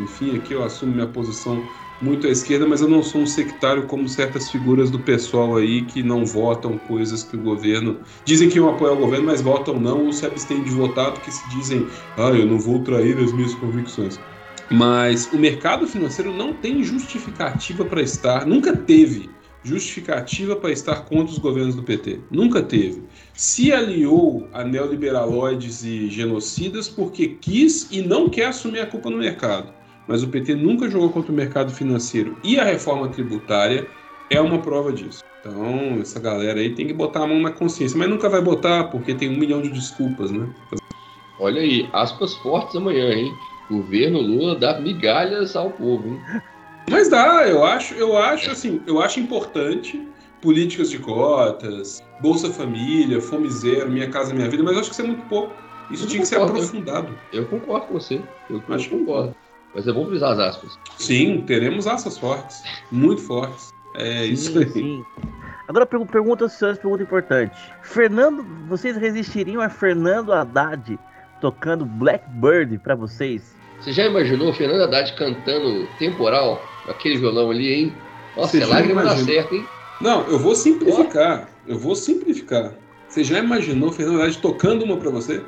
enfim, 0.02 0.36
aqui 0.38 0.54
eu 0.54 0.64
assumo 0.64 0.94
minha 0.94 1.08
posição 1.08 1.64
muito 2.04 2.28
à 2.28 2.30
esquerda, 2.30 2.68
mas 2.68 2.82
eu 2.82 2.90
não 2.90 3.02
sou 3.02 3.22
um 3.22 3.26
sectário 3.26 3.84
como 3.84 4.10
certas 4.10 4.52
figuras 4.52 4.92
do 4.92 5.00
pessoal 5.00 5.56
aí 5.56 5.84
que 5.84 6.04
não 6.04 6.26
votam 6.26 6.78
coisas 6.78 7.24
que 7.24 7.38
o 7.38 7.40
governo. 7.40 8.00
Dizem 8.26 8.50
que 8.50 8.58
iam 8.58 8.70
apoiar 8.70 8.92
o 8.92 8.98
governo, 8.98 9.28
mas 9.28 9.42
votam 9.42 9.80
não 9.80 10.08
ou 10.08 10.14
se 10.14 10.26
abstêm 10.26 10.62
de 10.62 10.70
votar 10.70 11.14
porque 11.14 11.32
se 11.32 11.50
dizem, 11.50 11.88
ah, 12.18 12.30
eu 12.30 12.46
não 12.46 12.60
vou 12.60 12.80
trair 12.84 13.18
as 13.18 13.32
minhas 13.32 13.56
convicções. 13.56 14.20
Mas 14.70 15.32
o 15.32 15.38
mercado 15.38 15.88
financeiro 15.88 16.34
não 16.34 16.54
tem 16.54 16.84
justificativa 16.84 17.86
para 17.86 18.02
estar, 18.02 18.46
nunca 18.46 18.76
teve 18.76 19.30
justificativa 19.64 20.58
para 20.58 20.72
estar 20.72 21.06
contra 21.06 21.32
os 21.32 21.38
governos 21.38 21.74
do 21.74 21.84
PT. 21.84 22.20
Nunca 22.30 22.62
teve. 22.62 23.02
Se 23.34 23.72
aliou 23.72 24.46
a 24.52 24.62
neoliberaloides 24.62 25.86
e 25.86 26.10
genocidas 26.10 26.90
porque 26.90 27.30
quis 27.40 27.88
e 27.90 28.02
não 28.02 28.28
quer 28.28 28.48
assumir 28.48 28.82
a 28.82 28.86
culpa 28.86 29.10
no 29.10 29.18
mercado 29.18 29.72
mas 30.08 30.24
o 30.24 30.28
PT 30.28 30.56
nunca 30.56 30.90
jogou 30.90 31.10
contra 31.10 31.32
o 31.32 31.36
mercado 31.36 31.72
financeiro 31.72 32.38
e 32.44 32.60
a 32.60 32.64
reforma 32.64 33.08
tributária 33.10 33.88
é 34.30 34.40
uma 34.42 34.60
prova 34.60 34.92
disso. 34.92 35.24
Então, 35.40 36.00
essa 36.02 36.20
galera 36.20 36.60
aí 36.60 36.74
tem 36.74 36.88
que 36.88 36.94
botar 36.94 37.24
a 37.24 37.28
mão 37.28 37.40
na 37.40 37.52
consciência, 37.52 37.98
mas 37.98 38.10
nunca 38.10 38.30
vai 38.30 38.42
botar 38.42 38.86
porque 38.86 39.14
tem 39.14 39.30
um 39.30 39.38
milhão 39.38 39.62
de 39.62 39.70
desculpas, 39.70 40.32
né? 40.32 40.48
Olha 41.40 41.62
aí, 41.62 41.90
aspas 41.92 42.34
fortes 42.36 42.76
amanhã, 42.76 43.12
hein? 43.12 43.34
Governo 43.70 44.22
Lula 44.22 44.56
dá 44.56 44.80
migalhas 44.80 45.56
ao 45.56 45.72
povo, 45.72 46.08
hein? 46.08 46.22
Mas 46.90 47.10
dá, 47.10 47.48
eu 47.48 47.64
acho, 47.64 47.94
eu 47.96 48.18
acho 48.18 48.52
assim, 48.52 48.82
eu 48.86 49.02
acho 49.02 49.20
importante 49.20 50.02
políticas 50.42 50.90
de 50.90 51.00
cotas, 51.00 52.04
Bolsa 52.22 52.52
Família, 52.52 53.22
Fome 53.22 53.50
Zero, 53.50 53.90
Minha 53.90 54.10
Casa 54.10 54.34
Minha 54.34 54.50
Vida, 54.50 54.62
mas 54.64 54.74
eu 54.74 54.80
acho 54.82 54.90
que 54.90 54.96
isso 54.96 55.02
é 55.02 55.08
muito 55.08 55.26
pouco. 55.28 55.54
Isso 55.90 56.04
eu 56.04 56.08
tinha 56.08 56.22
que 56.22 56.28
ser 56.28 56.42
aprofundado. 56.42 57.18
Eu 57.32 57.46
concordo 57.46 57.88
com 57.88 57.94
você. 57.94 58.22
Eu, 58.50 58.62
acho 58.70 58.90
que 58.90 58.98
concordo. 58.98 59.36
Mas 59.76 59.88
é 59.88 59.92
bom 59.92 60.08
frisar 60.08 60.34
as 60.34 60.40
aspas. 60.40 60.80
Sim, 60.98 61.44
teremos 61.48 61.88
aspas 61.88 62.18
fortes. 62.18 62.64
Muito 62.92 63.22
fortes. 63.22 63.74
É 63.96 64.24
sim, 64.24 64.32
isso 64.32 64.60
aí. 64.60 64.70
Sim. 64.70 65.06
Agora 65.68 65.86
pergunta 65.86 66.50
senhores, 66.50 66.80
pergunta 66.80 67.04
importante. 67.04 67.56
Fernando, 67.82 68.46
vocês 68.68 68.98
resistiriam 68.98 69.62
a 69.62 69.70
Fernando 69.70 70.34
Haddad 70.34 71.00
tocando 71.40 71.86
Blackbird 71.86 72.78
para 72.80 72.96
vocês? 72.96 73.56
Você 73.80 73.92
já 73.92 74.06
imaginou 74.06 74.50
o 74.50 74.54
Fernando 74.54 74.84
Haddad 74.84 75.14
cantando 75.14 75.88
temporal, 75.98 76.62
aquele 76.88 77.18
violão 77.18 77.50
ali, 77.50 77.74
hein? 77.74 77.94
Nossa, 78.36 78.58
Você 78.58 78.64
é 78.64 78.66
lágrima 78.66 79.04
dá 79.04 79.16
certo, 79.18 79.56
hein? 79.56 79.66
Não, 80.02 80.22
eu 80.28 80.40
vou 80.40 80.56
simplificar. 80.56 81.48
Eu 81.68 81.78
vou 81.78 81.96
simplificar. 81.96 82.74
Você 83.08 83.24
já 83.24 83.40
imaginou 83.40 83.90
o 83.90 83.92
Fernando 83.92 84.22
Haddad 84.22 84.38
tocando 84.40 84.84
uma 84.84 84.98
para 84.98 85.10
você? 85.10 85.44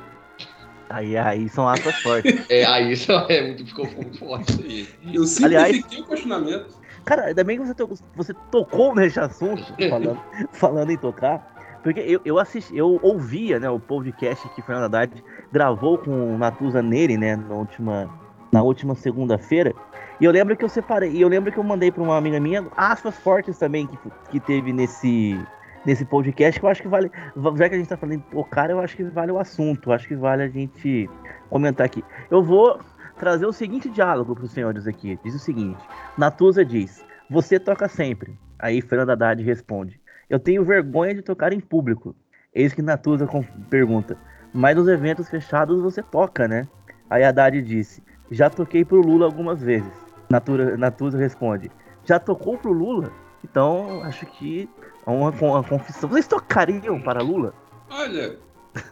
Aí, 0.89 1.17
aí 1.17 1.49
são 1.49 1.67
aspas 1.67 1.95
fortes. 2.01 2.45
É, 2.49 2.65
aí 2.65 2.91
isso 2.91 3.11
é 3.11 3.41
muito, 3.41 3.65
ficou 3.65 3.89
muito 3.91 4.19
forte 4.19 4.53
aí. 4.61 4.87
Eu 5.13 5.25
simplifiquei 5.25 5.45
Aliás, 5.45 5.77
o 5.99 6.07
questionamento. 6.07 6.75
Cara, 7.05 7.25
ainda 7.25 7.43
bem 7.43 7.59
que 7.59 7.65
você, 7.65 7.73
você 8.15 8.33
tocou 8.51 8.95
nesse 8.95 9.19
assunto, 9.19 9.63
falando, 9.89 10.19
falando 10.53 10.91
em 10.91 10.97
tocar. 10.97 11.53
Porque 11.83 11.99
eu, 11.99 12.19
eu 12.25 12.39
assisti, 12.39 12.75
eu 12.75 12.99
ouvia, 13.03 13.59
né, 13.59 13.69
o 13.69 13.79
podcast 13.79 14.47
que 14.49 14.61
o 14.61 14.63
Fernando 14.63 14.85
Haddad 14.85 15.23
gravou 15.51 15.99
com 15.99 16.33
o 16.33 16.37
Natuza 16.37 16.81
Neri, 16.81 17.15
né, 17.15 17.35
na 17.35 17.53
última, 17.53 18.09
na 18.51 18.63
última 18.63 18.95
segunda-feira. 18.95 19.71
E 20.19 20.25
eu 20.25 20.31
lembro 20.31 20.57
que 20.57 20.65
eu 20.65 20.69
separei, 20.69 21.11
e 21.11 21.21
eu 21.21 21.27
lembro 21.27 21.51
que 21.51 21.59
eu 21.59 21.63
mandei 21.63 21.91
para 21.91 22.01
uma 22.01 22.17
amiga 22.17 22.39
minha 22.39 22.65
aspas 22.75 23.15
fortes 23.17 23.57
também 23.59 23.85
que, 23.85 23.97
que 24.31 24.39
teve 24.39 24.73
nesse 24.73 25.39
nesse 25.85 26.03
podcast 26.05 26.59
que 26.59 26.65
eu 26.65 26.69
acho 26.69 26.81
que 26.81 26.87
vale, 26.87 27.11
já 27.57 27.69
que 27.69 27.75
a 27.75 27.77
gente 27.77 27.87
tá 27.87 27.97
falando 27.97 28.23
o 28.33 28.43
cara, 28.43 28.73
eu 28.73 28.79
acho 28.79 28.95
que 28.95 29.03
vale 29.03 29.31
o 29.31 29.39
assunto, 29.39 29.91
acho 29.91 30.07
que 30.07 30.15
vale 30.15 30.43
a 30.43 30.47
gente 30.47 31.09
comentar 31.49 31.85
aqui. 31.85 32.03
Eu 32.29 32.43
vou 32.43 32.79
trazer 33.17 33.45
o 33.45 33.53
seguinte 33.53 33.89
diálogo 33.89 34.35
para 34.35 34.45
os 34.45 34.51
senhores 34.51 34.87
aqui. 34.87 35.19
Diz 35.23 35.35
o 35.35 35.39
seguinte: 35.39 35.83
Natuza 36.17 36.65
diz: 36.65 37.05
"Você 37.29 37.59
toca 37.59 37.87
sempre". 37.87 38.37
Aí 38.59 38.81
Fernanda 38.81 39.13
Haddad 39.13 39.43
responde: 39.43 39.99
"Eu 40.29 40.39
tenho 40.39 40.63
vergonha 40.63 41.13
de 41.13 41.21
tocar 41.21 41.53
em 41.53 41.59
público". 41.59 42.15
Eis 42.53 42.73
que 42.73 42.81
Natuza 42.81 43.27
pergunta: 43.69 44.17
"Mas 44.53 44.75
nos 44.75 44.87
eventos 44.87 45.29
fechados 45.29 45.81
você 45.81 46.01
toca, 46.01 46.47
né?" 46.47 46.67
Aí 47.09 47.23
Haddad 47.23 47.61
disse: 47.61 48.03
"Já 48.31 48.49
toquei 48.49 48.83
pro 48.83 49.01
Lula 49.01 49.25
algumas 49.25 49.61
vezes". 49.61 49.93
Natura, 50.29 50.75
Natuza 50.77 51.17
responde: 51.17 51.69
"Já 52.03 52.19
tocou 52.19 52.57
pro 52.57 52.71
Lula?" 52.71 53.11
Então, 53.43 54.01
acho 54.03 54.25
que 54.25 54.67
uma, 55.11 55.29
uma 55.29 55.63
confissão. 55.63 56.09
Vocês 56.09 56.27
tocariam 56.27 56.99
para 57.01 57.21
Lula? 57.21 57.53
Olha, 57.89 58.37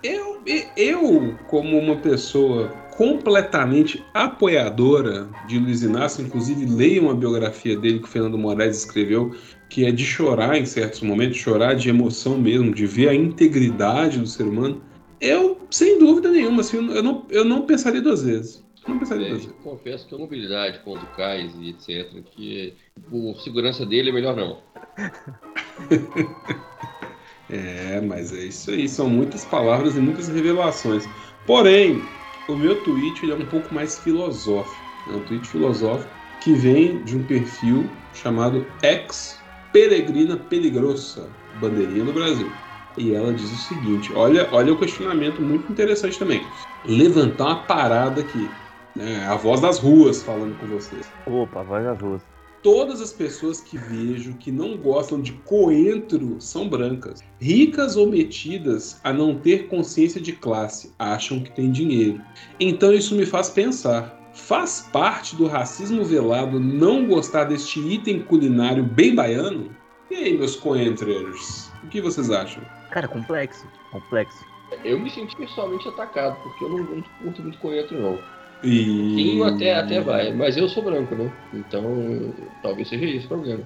eu, 0.01 0.41
eu, 0.77 1.35
como 1.47 1.77
uma 1.77 1.97
pessoa 1.97 2.69
completamente 2.95 4.03
apoiadora 4.13 5.27
de 5.47 5.57
Luiz 5.57 5.81
Inácio, 5.81 6.23
inclusive 6.23 6.65
leiam 6.65 7.09
a 7.09 7.15
biografia 7.15 7.77
dele 7.77 7.99
que 7.99 8.05
o 8.05 8.07
Fernando 8.07 8.37
Moraes 8.37 8.77
escreveu, 8.77 9.35
que 9.69 9.85
é 9.85 9.91
de 9.91 10.05
chorar 10.05 10.55
em 10.57 10.65
certos 10.65 11.01
momentos, 11.01 11.37
chorar 11.37 11.73
de 11.73 11.89
emoção 11.89 12.37
mesmo, 12.37 12.73
de 12.73 12.85
ver 12.85 13.09
a 13.09 13.15
integridade 13.15 14.19
do 14.19 14.27
ser 14.27 14.43
humano. 14.43 14.81
Eu, 15.19 15.59
sem 15.71 15.97
dúvida 15.97 16.29
nenhuma, 16.29 16.61
assim, 16.61 16.77
eu, 16.93 17.01
não, 17.01 17.25
eu 17.29 17.43
não 17.43 17.63
pensaria 17.63 18.01
duas 18.01 18.23
vezes. 18.23 18.63
Não 18.87 18.99
pensaria 18.99 19.25
é, 19.25 19.29
duas 19.29 19.45
vezes. 19.45 19.57
Confesso 19.63 20.07
que 20.07 20.15
a 20.15 20.17
mobilidade 20.17 20.79
com 20.79 20.93
o 20.93 21.05
cais 21.15 21.51
e 21.59 21.69
etc., 21.69 22.23
que 22.31 22.73
por 23.09 23.35
segurança 23.41 23.85
dele 23.85 24.09
é 24.09 24.13
melhor 24.13 24.35
não. 24.35 24.59
é, 27.49 28.01
mas 28.01 28.33
é 28.33 28.45
isso 28.45 28.71
aí. 28.71 28.87
São 28.87 29.09
muitas 29.09 29.45
palavras 29.45 29.95
e 29.95 29.99
muitas 29.99 30.27
revelações. 30.27 31.07
Porém, 31.45 32.03
o 32.47 32.55
meu 32.55 32.81
tweet 32.83 33.29
é 33.29 33.35
um 33.35 33.45
pouco 33.45 33.73
mais 33.73 33.99
filosófico. 33.99 34.75
É 35.09 35.15
um 35.15 35.19
tweet 35.21 35.47
filosófico 35.47 36.09
que 36.41 36.53
vem 36.53 37.03
de 37.03 37.17
um 37.17 37.23
perfil 37.23 37.89
chamado 38.13 38.65
Ex 38.81 39.39
Peregrina 39.71 40.37
Peligrosa, 40.37 41.29
bandeirinha 41.59 42.05
do 42.05 42.13
Brasil. 42.13 42.51
E 42.97 43.13
ela 43.13 43.33
diz 43.33 43.51
o 43.51 43.55
seguinte: 43.55 44.13
olha, 44.13 44.47
olha 44.51 44.73
o 44.73 44.77
questionamento 44.77 45.41
muito 45.41 45.71
interessante 45.71 46.19
também. 46.19 46.45
Levantar 46.85 47.45
uma 47.45 47.63
parada 47.63 48.21
aqui. 48.21 48.49
Né? 48.95 49.25
A 49.25 49.35
voz 49.35 49.61
das 49.61 49.79
ruas 49.79 50.21
falando 50.21 50.57
com 50.59 50.67
vocês. 50.67 51.09
Opa, 51.25 51.61
a 51.61 51.63
voz 51.63 51.83
das 51.83 51.99
ruas 51.99 52.32
todas 52.63 53.01
as 53.01 53.11
pessoas 53.11 53.59
que 53.59 53.77
vejo 53.77 54.33
que 54.35 54.51
não 54.51 54.77
gostam 54.77 55.21
de 55.21 55.33
coentro 55.33 56.37
são 56.39 56.67
brancas. 56.67 57.21
Ricas 57.39 57.97
ou 57.97 58.07
metidas 58.07 58.99
a 59.03 59.11
não 59.11 59.35
ter 59.35 59.67
consciência 59.67 60.19
de 60.19 60.31
classe, 60.31 60.93
acham 60.97 61.41
que 61.41 61.51
têm 61.51 61.71
dinheiro. 61.71 62.21
Então 62.59 62.93
isso 62.93 63.13
me 63.15 63.25
faz 63.25 63.49
pensar. 63.49 64.19
Faz 64.33 64.89
parte 64.91 65.35
do 65.35 65.45
racismo 65.45 66.03
velado 66.03 66.59
não 66.59 67.05
gostar 67.05 67.43
deste 67.43 67.79
item 67.79 68.21
culinário 68.21 68.83
bem 68.83 69.13
baiano? 69.13 69.69
E 70.09 70.15
aí, 70.15 70.37
meus 70.37 70.55
coentreiros, 70.55 71.69
o 71.83 71.87
que 71.87 72.01
vocês 72.01 72.31
acham? 72.31 72.63
Cara, 72.89 73.07
complexo, 73.07 73.67
complexo. 73.91 74.43
Eu 74.83 74.99
me 74.99 75.09
senti 75.11 75.35
pessoalmente 75.35 75.87
atacado, 75.87 76.35
porque 76.41 76.65
eu 76.65 76.69
não, 76.69 76.77
não 76.77 77.03
curto 77.21 77.41
muito 77.43 77.57
coentro, 77.59 77.99
não. 77.99 78.19
E... 78.63 79.15
Quinho 79.15 79.43
até, 79.43 79.75
até 79.75 79.99
vai, 79.99 80.31
mas 80.33 80.55
eu 80.55 80.69
sou 80.69 80.83
branco, 80.83 81.13
né? 81.15 81.29
Então 81.53 82.33
talvez 82.61 82.87
seja 82.87 83.05
isso 83.05 83.25
o 83.25 83.29
problema. 83.29 83.63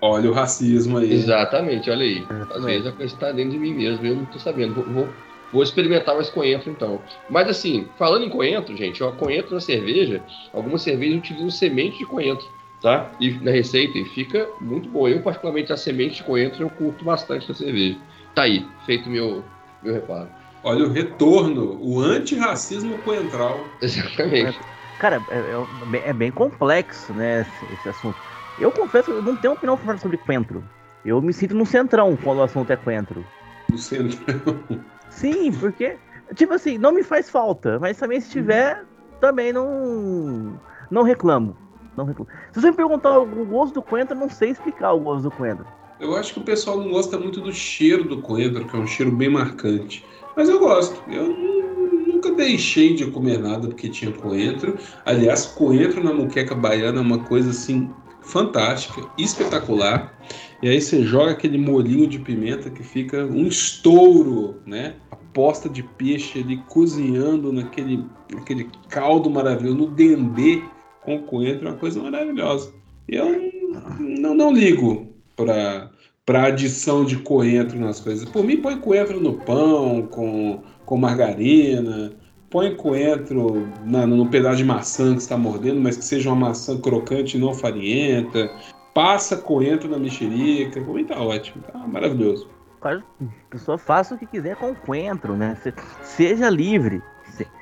Olha 0.00 0.30
o 0.30 0.32
racismo 0.32 0.98
aí. 0.98 1.12
Exatamente, 1.12 1.90
olha 1.90 2.04
aí. 2.04 2.26
Às 2.54 2.64
vezes 2.64 2.86
a 2.86 2.92
coisa 2.92 3.14
está 3.14 3.32
dentro 3.32 3.52
de 3.52 3.58
mim 3.58 3.74
mesmo, 3.74 4.06
eu 4.06 4.16
não 4.16 4.22
estou 4.24 4.40
sabendo. 4.40 4.74
Vou, 4.74 4.84
vou, 4.84 5.08
vou, 5.52 5.62
experimentar 5.62 6.14
mais 6.14 6.30
coentro 6.30 6.70
então. 6.70 7.00
Mas 7.28 7.48
assim, 7.48 7.88
falando 7.98 8.24
em 8.24 8.28
coentro, 8.28 8.76
gente, 8.76 9.02
ó, 9.02 9.12
coentro 9.12 9.54
na 9.54 9.60
cerveja, 9.60 10.22
algumas 10.52 10.82
cervejas 10.82 11.18
utilizam 11.18 11.50
semente 11.50 11.98
de 11.98 12.06
coentro, 12.06 12.46
tá? 12.80 13.10
E 13.20 13.30
na 13.30 13.50
receita, 13.50 13.98
e 13.98 14.04
fica 14.04 14.48
muito 14.60 14.88
boa. 14.88 15.10
Eu, 15.10 15.20
particularmente, 15.20 15.72
a 15.72 15.76
semente 15.76 16.16
de 16.16 16.24
coentro 16.24 16.62
eu 16.62 16.70
curto 16.70 17.04
bastante 17.04 17.48
na 17.48 17.54
cerveja. 17.54 17.96
Tá 18.34 18.42
aí, 18.42 18.66
feito 18.86 19.08
meu, 19.08 19.44
meu 19.82 19.94
reparo. 19.94 20.28
Olha 20.64 20.84
o 20.84 20.92
retorno, 20.92 21.78
o 21.82 22.00
antirracismo 22.00 22.98
coentral. 22.98 23.68
Exatamente. 23.80 24.60
Cara, 24.98 25.24
é, 25.28 25.38
é, 25.38 26.08
é, 26.10 26.12
bem 26.12 26.30
complexo, 26.30 27.12
né, 27.12 27.40
esse, 27.40 27.64
esse, 27.72 27.88
assunto. 27.88 28.16
Eu 28.56 28.70
confesso 28.70 29.10
que 29.10 29.18
eu 29.18 29.22
não 29.22 29.34
tenho 29.34 29.54
opinião 29.54 29.76
formada 29.76 29.98
sobre 29.98 30.16
coentro. 30.16 30.62
Eu 31.04 31.20
me 31.20 31.32
sinto 31.32 31.56
no 31.56 31.66
centrão 31.66 32.16
quando 32.16 32.38
o 32.38 32.42
assunto 32.42 32.70
é 32.70 32.76
coentro. 32.76 33.26
No 33.68 33.78
centrão? 33.78 34.64
Sim, 35.08 35.50
porque, 35.52 35.98
tipo 36.36 36.54
assim, 36.54 36.78
não 36.78 36.92
me 36.92 37.02
faz 37.02 37.28
falta, 37.28 37.80
mas 37.80 37.96
também 37.96 38.20
se 38.20 38.30
tiver, 38.30 38.84
também 39.20 39.52
não, 39.52 40.56
não 40.88 41.02
reclamo. 41.02 41.56
Não 41.96 42.04
reclamo. 42.04 42.30
Se 42.52 42.60
você 42.60 42.70
me 42.70 42.76
perguntar 42.76 43.18
o 43.18 43.44
gosto 43.44 43.74
do 43.74 43.82
coentro, 43.82 44.14
eu 44.14 44.20
não 44.20 44.30
sei 44.30 44.50
explicar 44.50 44.92
o 44.92 45.00
gosto 45.00 45.24
do 45.24 45.30
coentro. 45.32 45.66
Eu 45.98 46.16
acho 46.16 46.34
que 46.34 46.40
o 46.40 46.44
pessoal 46.44 46.78
não 46.78 46.90
gosta 46.90 47.18
muito 47.18 47.40
do 47.40 47.52
cheiro 47.52 48.04
do 48.04 48.22
coentro, 48.22 48.64
que 48.64 48.76
é 48.76 48.78
um 48.78 48.86
cheiro 48.86 49.10
bem 49.10 49.28
marcante. 49.28 50.04
Mas 50.36 50.48
eu 50.48 50.58
gosto. 50.58 51.02
Eu 51.10 51.28
nunca 51.28 52.32
deixei 52.32 52.94
de 52.94 53.06
comer 53.10 53.38
nada 53.38 53.68
porque 53.68 53.88
tinha 53.88 54.12
coentro. 54.12 54.78
Aliás, 55.04 55.46
coentro 55.46 56.02
na 56.02 56.12
muqueca 56.12 56.54
baiana 56.54 56.98
é 56.98 57.02
uma 57.02 57.18
coisa 57.18 57.50
assim 57.50 57.90
fantástica, 58.22 59.02
espetacular. 59.18 60.16
E 60.62 60.68
aí 60.68 60.80
você 60.80 61.04
joga 61.04 61.32
aquele 61.32 61.58
molinho 61.58 62.06
de 62.06 62.18
pimenta 62.18 62.70
que 62.70 62.82
fica 62.82 63.24
um 63.24 63.46
estouro, 63.46 64.60
né? 64.64 64.94
A 65.10 65.16
posta 65.16 65.68
de 65.68 65.82
peixe 65.82 66.38
ali 66.38 66.58
cozinhando 66.68 67.52
naquele, 67.52 68.04
naquele 68.32 68.70
caldo 68.88 69.28
maravilhoso, 69.28 69.76
no 69.76 69.86
dendê 69.88 70.62
com 71.00 71.18
coentro, 71.22 71.66
é 71.66 71.70
uma 71.72 71.78
coisa 71.78 72.00
maravilhosa. 72.00 72.72
Eu 73.08 73.50
não, 73.98 74.34
não 74.34 74.52
ligo 74.52 75.08
para 75.36 75.90
para 76.24 76.44
adição 76.44 77.04
de 77.04 77.18
coentro 77.18 77.78
nas 77.78 78.00
coisas. 78.00 78.28
Por 78.28 78.44
mim, 78.44 78.56
põe 78.58 78.78
coentro 78.78 79.20
no 79.20 79.34
pão, 79.34 80.06
com, 80.06 80.62
com 80.84 80.96
margarina, 80.96 82.12
põe 82.48 82.74
coentro 82.76 83.68
na, 83.84 84.06
no 84.06 84.28
pedaço 84.28 84.58
de 84.58 84.64
maçã 84.64 85.14
que 85.14 85.20
está 85.20 85.36
mordendo, 85.36 85.80
mas 85.80 85.96
que 85.96 86.04
seja 86.04 86.30
uma 86.30 86.48
maçã 86.48 86.78
crocante 86.78 87.36
e 87.36 87.40
não 87.40 87.52
farinhenta. 87.52 88.50
Passa 88.94 89.36
coentro 89.36 89.88
na 89.88 89.98
mexerica. 89.98 90.80
Por 90.80 90.94
mim 90.94 91.04
tá 91.04 91.20
ótimo, 91.20 91.62
tá 91.62 91.78
maravilhoso. 91.78 92.48
A 92.82 93.00
pessoa 93.48 93.78
faça 93.78 94.14
o 94.14 94.18
que 94.18 94.26
quiser 94.26 94.56
com 94.56 94.74
coentro, 94.74 95.36
né? 95.36 95.56
Seja 96.02 96.50
livre. 96.50 97.02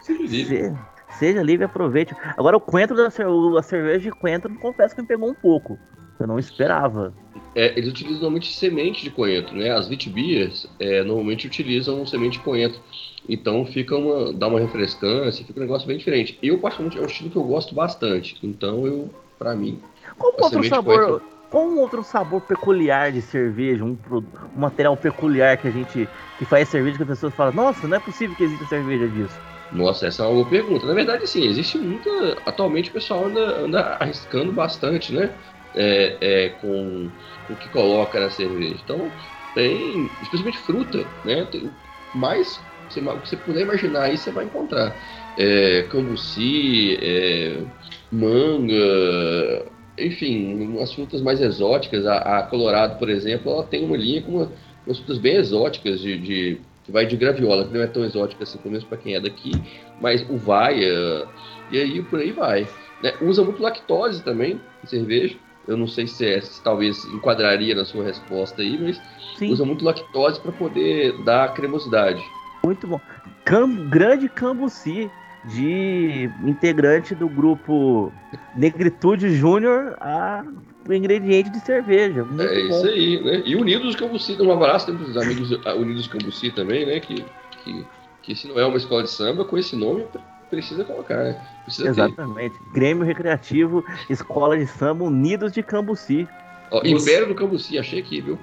Seja 0.00 0.22
livre. 0.22 0.76
Seja 1.18 1.42
livre, 1.42 1.64
aproveite. 1.64 2.14
Agora, 2.36 2.56
o 2.56 2.60
coentro 2.60 2.96
da 2.96 3.08
a 3.08 3.62
cerveja 3.62 4.10
de 4.10 4.10
coentro, 4.10 4.52
confesso 4.56 4.94
que 4.94 5.02
me 5.02 5.08
pegou 5.08 5.30
um 5.30 5.34
pouco. 5.34 5.78
Eu 6.18 6.26
não 6.26 6.38
esperava. 6.38 7.12
É, 7.54 7.72
eles 7.76 7.88
utilizam 7.88 8.20
normalmente 8.20 8.52
semente 8.52 9.02
de 9.02 9.10
coentro, 9.10 9.56
né? 9.56 9.70
As 9.70 9.88
vitbias 9.88 10.66
é, 10.78 11.02
normalmente 11.02 11.46
utilizam 11.46 12.06
semente 12.06 12.38
de 12.38 12.44
coentro. 12.44 12.80
Então 13.28 13.66
fica 13.66 13.96
uma, 13.96 14.32
dá 14.32 14.46
uma 14.46 14.60
refrescância, 14.60 15.44
fica 15.44 15.58
um 15.58 15.62
negócio 15.62 15.86
bem 15.86 15.98
diferente. 15.98 16.38
Eu, 16.42 16.58
particularmente, 16.58 16.98
é 16.98 17.02
um 17.02 17.06
estilo 17.10 17.30
que 17.30 17.36
eu 17.36 17.42
gosto 17.42 17.74
bastante. 17.74 18.36
Então 18.42 18.86
eu, 18.86 19.10
para 19.38 19.54
mim. 19.54 19.80
Qual 20.16 20.32
outro 20.40 20.62
sabor? 20.64 21.22
Qual 21.50 21.66
um 21.66 21.80
outro 21.80 22.04
sabor 22.04 22.40
peculiar 22.42 23.10
de 23.10 23.20
cerveja, 23.20 23.84
um, 23.84 23.98
um, 24.12 24.22
material 24.54 24.96
peculiar 24.96 25.56
que 25.56 25.66
a 25.66 25.70
gente 25.72 26.08
que 26.38 26.44
faz 26.44 26.68
cerveja 26.68 26.96
que 26.96 27.02
as 27.02 27.08
pessoas 27.08 27.34
falam, 27.34 27.52
nossa, 27.52 27.88
não 27.88 27.96
é 27.96 28.00
possível 28.00 28.36
que 28.36 28.44
exista 28.44 28.66
cerveja 28.66 29.08
disso. 29.08 29.36
Nossa, 29.72 30.06
essa 30.06 30.22
é 30.22 30.26
uma 30.26 30.34
boa 30.34 30.46
pergunta. 30.46 30.86
Na 30.86 30.94
verdade, 30.94 31.26
sim, 31.26 31.48
existe 31.48 31.76
muita. 31.78 32.38
Atualmente 32.46 32.90
o 32.90 32.92
pessoal 32.92 33.26
anda, 33.26 33.60
anda 33.62 33.80
arriscando 33.98 34.52
bastante, 34.52 35.12
né? 35.12 35.34
é, 35.74 36.16
é, 36.20 36.48
com 36.60 37.10
o 37.50 37.56
que 37.56 37.68
coloca 37.68 38.20
na 38.20 38.30
cerveja. 38.30 38.80
Então, 38.82 39.12
tem, 39.54 40.10
especialmente 40.22 40.58
fruta, 40.58 41.06
né? 41.24 41.44
Tem 41.50 41.70
mais, 42.14 42.60
você, 42.88 43.00
o 43.00 43.20
que 43.20 43.28
você 43.28 43.36
puder 43.36 43.62
imaginar 43.62 44.04
aí, 44.04 44.16
você 44.16 44.30
vai 44.30 44.44
encontrar. 44.44 44.96
É, 45.36 45.82
cambuci, 45.90 46.98
é, 47.00 47.62
manga, 48.10 49.66
enfim, 49.98 50.54
umas 50.54 50.92
frutas 50.92 51.20
mais 51.20 51.40
exóticas. 51.40 52.06
A, 52.06 52.38
a, 52.38 52.42
Colorado, 52.44 52.98
por 52.98 53.08
exemplo, 53.08 53.52
ela 53.52 53.64
tem 53.64 53.84
uma 53.84 53.96
linha 53.96 54.22
com 54.22 54.32
uma, 54.32 54.52
umas 54.86 54.98
frutas 54.98 55.18
bem 55.18 55.36
exóticas 55.36 56.00
de, 56.00 56.18
de 56.18 56.60
que 56.84 56.92
vai 56.92 57.06
de 57.06 57.16
graviola, 57.16 57.66
que 57.66 57.74
não 57.74 57.82
é 57.82 57.86
tão 57.86 58.04
exótica 58.04 58.42
assim, 58.42 58.58
pelo 58.58 58.72
menos 58.72 58.86
para 58.86 58.98
quem 58.98 59.14
é 59.14 59.20
daqui, 59.20 59.52
mas 60.00 60.28
uvaia, 60.28 61.28
e 61.70 61.78
aí 61.78 62.02
por 62.02 62.18
aí 62.18 62.32
vai. 62.32 62.66
Né? 63.02 63.12
Usa 63.20 63.44
muito 63.44 63.62
lactose 63.62 64.22
também 64.22 64.60
cerveja. 64.84 65.36
Eu 65.70 65.76
não 65.76 65.86
sei 65.86 66.06
se, 66.06 66.26
é, 66.26 66.40
se 66.40 66.60
talvez 66.62 67.04
enquadraria 67.04 67.76
na 67.76 67.84
sua 67.84 68.02
resposta 68.02 68.60
aí, 68.60 68.76
mas 68.76 69.00
Sim. 69.36 69.52
usa 69.52 69.64
muito 69.64 69.84
lactose 69.84 70.40
para 70.40 70.50
poder 70.50 71.16
dar 71.22 71.54
cremosidade. 71.54 72.20
Muito 72.64 72.88
bom. 72.88 73.00
Cam, 73.44 73.88
grande 73.88 74.28
cambuci. 74.28 75.08
de 75.44 76.28
integrante 76.44 77.14
do 77.14 77.26
grupo 77.26 78.12
Negritude 78.54 79.34
Júnior 79.34 79.96
a 79.98 80.44
o 80.86 80.92
ingrediente 80.92 81.50
de 81.50 81.60
cerveja. 81.60 82.24
Muito 82.24 82.42
é 82.42 82.68
bom. 82.68 82.76
isso 82.76 82.86
aí, 82.86 83.22
né? 83.22 83.42
E 83.46 83.54
Unidos 83.54 83.94
Cambuci, 83.94 84.36
um 84.40 84.52
abraço 84.52 84.86
temos 84.86 85.08
os 85.08 85.16
amigos 85.16 85.50
Unidos 85.76 86.08
Cambuci 86.08 86.50
também, 86.50 86.84
né? 86.84 87.00
Que, 87.00 87.24
que, 87.62 87.86
que 88.22 88.34
se 88.34 88.48
não 88.48 88.58
é 88.58 88.66
uma 88.66 88.76
escola 88.76 89.02
de 89.02 89.10
samba, 89.10 89.44
com 89.44 89.56
esse 89.56 89.76
nome 89.76 90.04
precisa 90.50 90.84
colocar, 90.84 91.16
né? 91.16 91.40
Precisa 91.64 91.88
Exatamente. 91.88 92.58
Ter. 92.58 92.72
Grêmio 92.72 93.04
Recreativo, 93.04 93.84
Escola 94.10 94.58
de 94.58 94.66
Samba 94.66 95.04
Unidos 95.04 95.52
de 95.52 95.62
Cambuci. 95.62 96.28
Ó, 96.70 96.82
Império 96.84 97.28
do 97.28 97.34
Cambuci, 97.34 97.78
achei 97.78 98.00
aqui, 98.00 98.20
viu? 98.20 98.38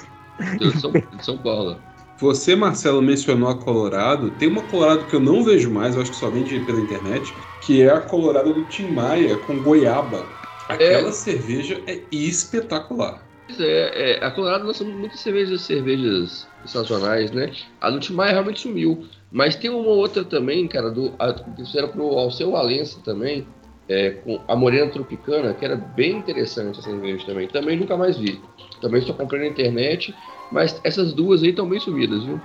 De 0.57 0.79
São, 0.79 0.91
de 0.91 1.25
São 1.25 1.37
Paulo. 1.37 1.77
Você, 2.19 2.55
Marcelo, 2.55 3.01
mencionou 3.01 3.49
a 3.49 3.55
Colorado. 3.55 4.31
Tem 4.31 4.47
uma 4.47 4.63
Colorado 4.63 5.05
que 5.05 5.15
eu 5.15 5.19
não 5.19 5.43
vejo 5.43 5.69
mais, 5.69 5.95
eu 5.95 6.01
acho 6.01 6.11
que 6.11 6.17
só 6.17 6.29
vende 6.29 6.59
pela 6.61 6.79
internet, 6.79 7.31
que 7.61 7.81
é 7.81 7.91
a 7.91 8.01
Colorado 8.01 8.53
do 8.53 8.65
Tim 8.65 8.87
Maia 8.87 9.37
com 9.37 9.61
goiaba. 9.61 10.25
Aquela 10.67 11.09
é... 11.09 11.11
cerveja 11.11 11.79
é 11.85 12.01
espetacular. 12.11 13.21
É, 13.59 14.17
é, 14.19 14.25
a 14.25 14.31
Colorado 14.31 14.65
lança 14.65 14.83
muitas 14.83 15.19
cervejas, 15.19 15.61
cervejas 15.61 16.47
sazonais, 16.65 17.31
né? 17.31 17.51
A 17.79 17.89
do 17.89 17.99
Tim 17.99 18.13
Maia 18.13 18.31
realmente 18.33 18.61
sumiu. 18.61 19.05
Mas 19.31 19.55
tem 19.55 19.69
uma 19.69 19.89
outra 19.89 20.23
também, 20.23 20.67
cara, 20.67 20.89
do, 20.89 21.13
a, 21.19 21.33
que 21.33 21.65
fizeram 21.65 21.89
pro 21.89 22.05
Alceu 22.17 22.51
Valença 22.51 22.99
também, 23.03 23.45
é, 23.89 24.11
com 24.11 24.39
a 24.47 24.55
Morena 24.55 24.91
Tropicana, 24.91 25.53
que 25.53 25.65
era 25.65 25.75
bem 25.75 26.17
interessante 26.17 26.79
essa 26.79 26.89
cerveja 26.89 27.25
também. 27.25 27.47
Também 27.47 27.77
nunca 27.77 27.97
mais 27.97 28.17
vi. 28.17 28.41
Também 28.81 29.01
só 29.01 29.13
comprei 29.13 29.41
na 29.41 29.47
internet, 29.47 30.13
mas 30.51 30.79
essas 30.83 31.13
duas 31.13 31.43
aí 31.43 31.49
estão 31.49 31.67
bem 31.67 31.79
sumidas, 31.79 32.23
viu? 32.23 32.39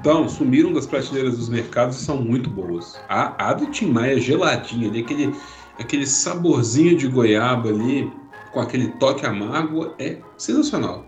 Então, 0.00 0.28
sumiram 0.28 0.72
das 0.72 0.86
prateleiras 0.86 1.38
dos 1.38 1.48
mercados 1.48 2.00
e 2.00 2.04
são 2.04 2.20
muito 2.20 2.50
boas. 2.50 3.00
A, 3.08 3.50
a 3.50 3.54
do 3.54 3.66
Tim 3.66 3.86
Maia 3.86 4.20
geladinha 4.20 4.88
ali, 4.88 5.00
aquele, 5.00 5.34
aquele 5.78 6.06
saborzinho 6.06 6.96
de 6.96 7.08
goiaba 7.08 7.68
ali, 7.68 8.10
com 8.52 8.60
aquele 8.60 8.88
toque 8.92 9.24
amargo, 9.24 9.94
é 9.98 10.18
sensacional. 10.36 11.06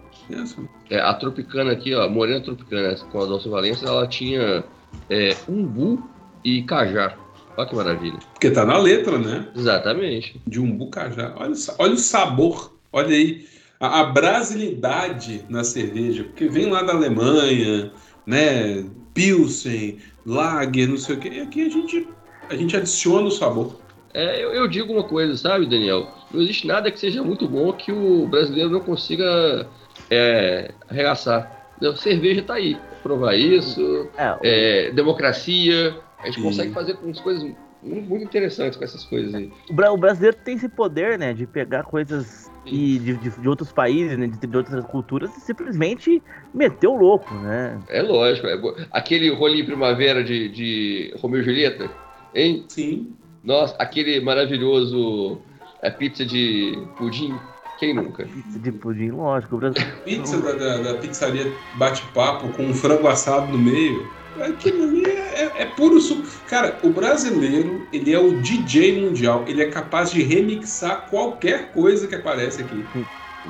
É, 0.89 1.01
a 1.01 1.13
Tropicana 1.15 1.73
aqui, 1.73 1.95
ó, 1.95 2.09
Morena 2.09 2.41
Tropicana, 2.41 2.95
com 3.11 3.21
a 3.21 3.27
Dulce 3.27 3.49
Valença, 3.49 3.87
ela 3.87 4.07
tinha 4.07 4.65
é, 5.09 5.37
umbu 5.49 6.03
e 6.45 6.63
cajá. 6.63 7.17
Olha 7.57 7.69
que 7.69 7.75
maravilha. 7.75 8.19
Porque 8.33 8.51
tá 8.51 8.65
na 8.65 8.79
letra, 8.79 9.19
né? 9.19 9.49
Exatamente. 9.55 10.41
De 10.47 10.59
umbu 10.59 10.89
cajá. 10.89 11.35
Olha, 11.37 11.55
olha 11.79 11.95
o 11.95 11.99
sabor. 11.99 12.73
Olha 12.93 13.15
aí 13.15 13.47
a, 13.79 14.01
a 14.01 14.05
brasilidade 14.05 15.45
na 15.49 15.63
cerveja. 15.65 16.25
Porque 16.25 16.49
vem 16.49 16.71
lá 16.71 16.83
da 16.83 16.95
Alemanha, 16.95 17.93
né? 18.27 18.85
Pilsen, 19.13 19.99
Lager, 20.25 20.89
não 20.89 20.97
sei 20.97 21.17
o 21.17 21.19
quê. 21.19 21.29
E 21.29 21.41
aqui 21.41 21.67
a 21.67 21.69
gente, 21.69 22.09
a 22.49 22.57
gente 22.57 22.77
adiciona 22.77 23.29
o 23.29 23.31
sabor. 23.31 23.77
É, 24.15 24.43
eu, 24.43 24.53
eu, 24.53 24.69
digo 24.69 24.93
uma 24.93 25.05
coisa, 25.05 25.37
sabe, 25.37 25.67
Daniel? 25.67 26.09
Não 26.31 26.41
existe 26.41 26.67
nada 26.67 26.91
que 26.91 27.01
seja 27.01 27.23
muito 27.23 27.49
bom 27.49 27.73
que 27.73 27.91
o 27.91 28.27
brasileiro 28.27 28.71
não 28.71 28.81
consiga 28.81 29.67
é, 30.11 30.71
arregaçar. 30.89 31.71
A 31.83 31.97
cerveja 31.97 32.43
tá 32.43 32.55
aí 32.55 32.79
provar 33.03 33.35
isso, 33.35 34.09
é, 34.17 34.39
é, 34.43 34.91
democracia. 34.93 35.97
A 36.19 36.27
gente 36.27 36.37
Sim. 36.37 36.43
consegue 36.43 36.73
fazer 36.73 36.97
umas 37.03 37.21
coisas 37.21 37.43
muito, 37.83 38.09
muito 38.09 38.25
interessantes 38.25 38.79
com 38.79 38.85
essas 38.85 39.05
coisas 39.05 39.35
aí. 39.35 39.51
O 39.69 39.97
brasileiro 39.97 40.37
tem 40.45 40.55
esse 40.55 40.69
poder, 40.69 41.19
né, 41.19 41.33
de 41.33 41.47
pegar 41.47 41.83
coisas 41.83 42.51
e 42.65 42.99
de, 42.99 43.17
de, 43.17 43.31
de, 43.31 43.49
outros 43.49 43.73
países, 43.73 44.17
né, 44.17 44.29
de, 44.29 44.47
de, 44.47 44.57
outras 44.57 44.85
culturas, 44.87 45.37
e 45.37 45.41
simplesmente 45.41 46.23
meter 46.55 46.87
o 46.87 46.97
louco, 46.97 47.35
né? 47.35 47.79
É 47.89 48.03
lógico. 48.03 48.47
É 48.47 48.87
aquele 48.93 49.31
rolinho 49.31 49.67
primavera 49.67 50.23
de, 50.23 50.49
de 50.49 51.15
Romeu 51.21 51.41
e 51.41 51.45
Julieta, 51.45 51.91
hein? 52.35 52.65
Sim. 52.69 53.13
Nossa, 53.43 53.75
aquele 53.79 54.21
maravilhoso 54.21 55.41
é, 55.83 55.91
pizza 55.91 56.25
de 56.25 56.79
pudim 56.97 57.35
quem 57.83 57.95
nunca? 57.95 58.25
Pizza 58.25 58.61
de 58.61 58.71
pudim, 58.71 59.11
lógico. 59.11 59.59
Pizza 60.07 60.41
da, 60.41 60.53
da, 60.53 60.77
da 60.77 60.95
pizzaria 60.99 61.53
bate-papo 61.75 62.49
com 62.51 62.67
um 62.67 62.73
frango 62.73 63.09
assado 63.09 63.51
no 63.51 63.59
meio. 63.59 64.07
Aquilo 64.41 64.85
ali 64.85 65.05
é, 65.05 65.43
é, 65.43 65.63
é, 65.63 65.67
puro 65.67 66.01
suco. 66.01 66.23
Cara, 66.47 66.79
o 66.85 66.91
brasileiro, 66.91 67.85
ele 67.93 68.15
é 68.15 68.19
o 68.21 68.41
DJ 68.41 69.05
mundial. 69.05 69.45
Ele 69.49 69.63
é 69.63 69.69
capaz 69.69 70.13
de 70.13 70.23
remixar 70.23 71.09
qualquer 71.11 71.73
coisa 71.73 72.07
que 72.07 72.15
aparece 72.15 72.63
aqui. 72.63 72.85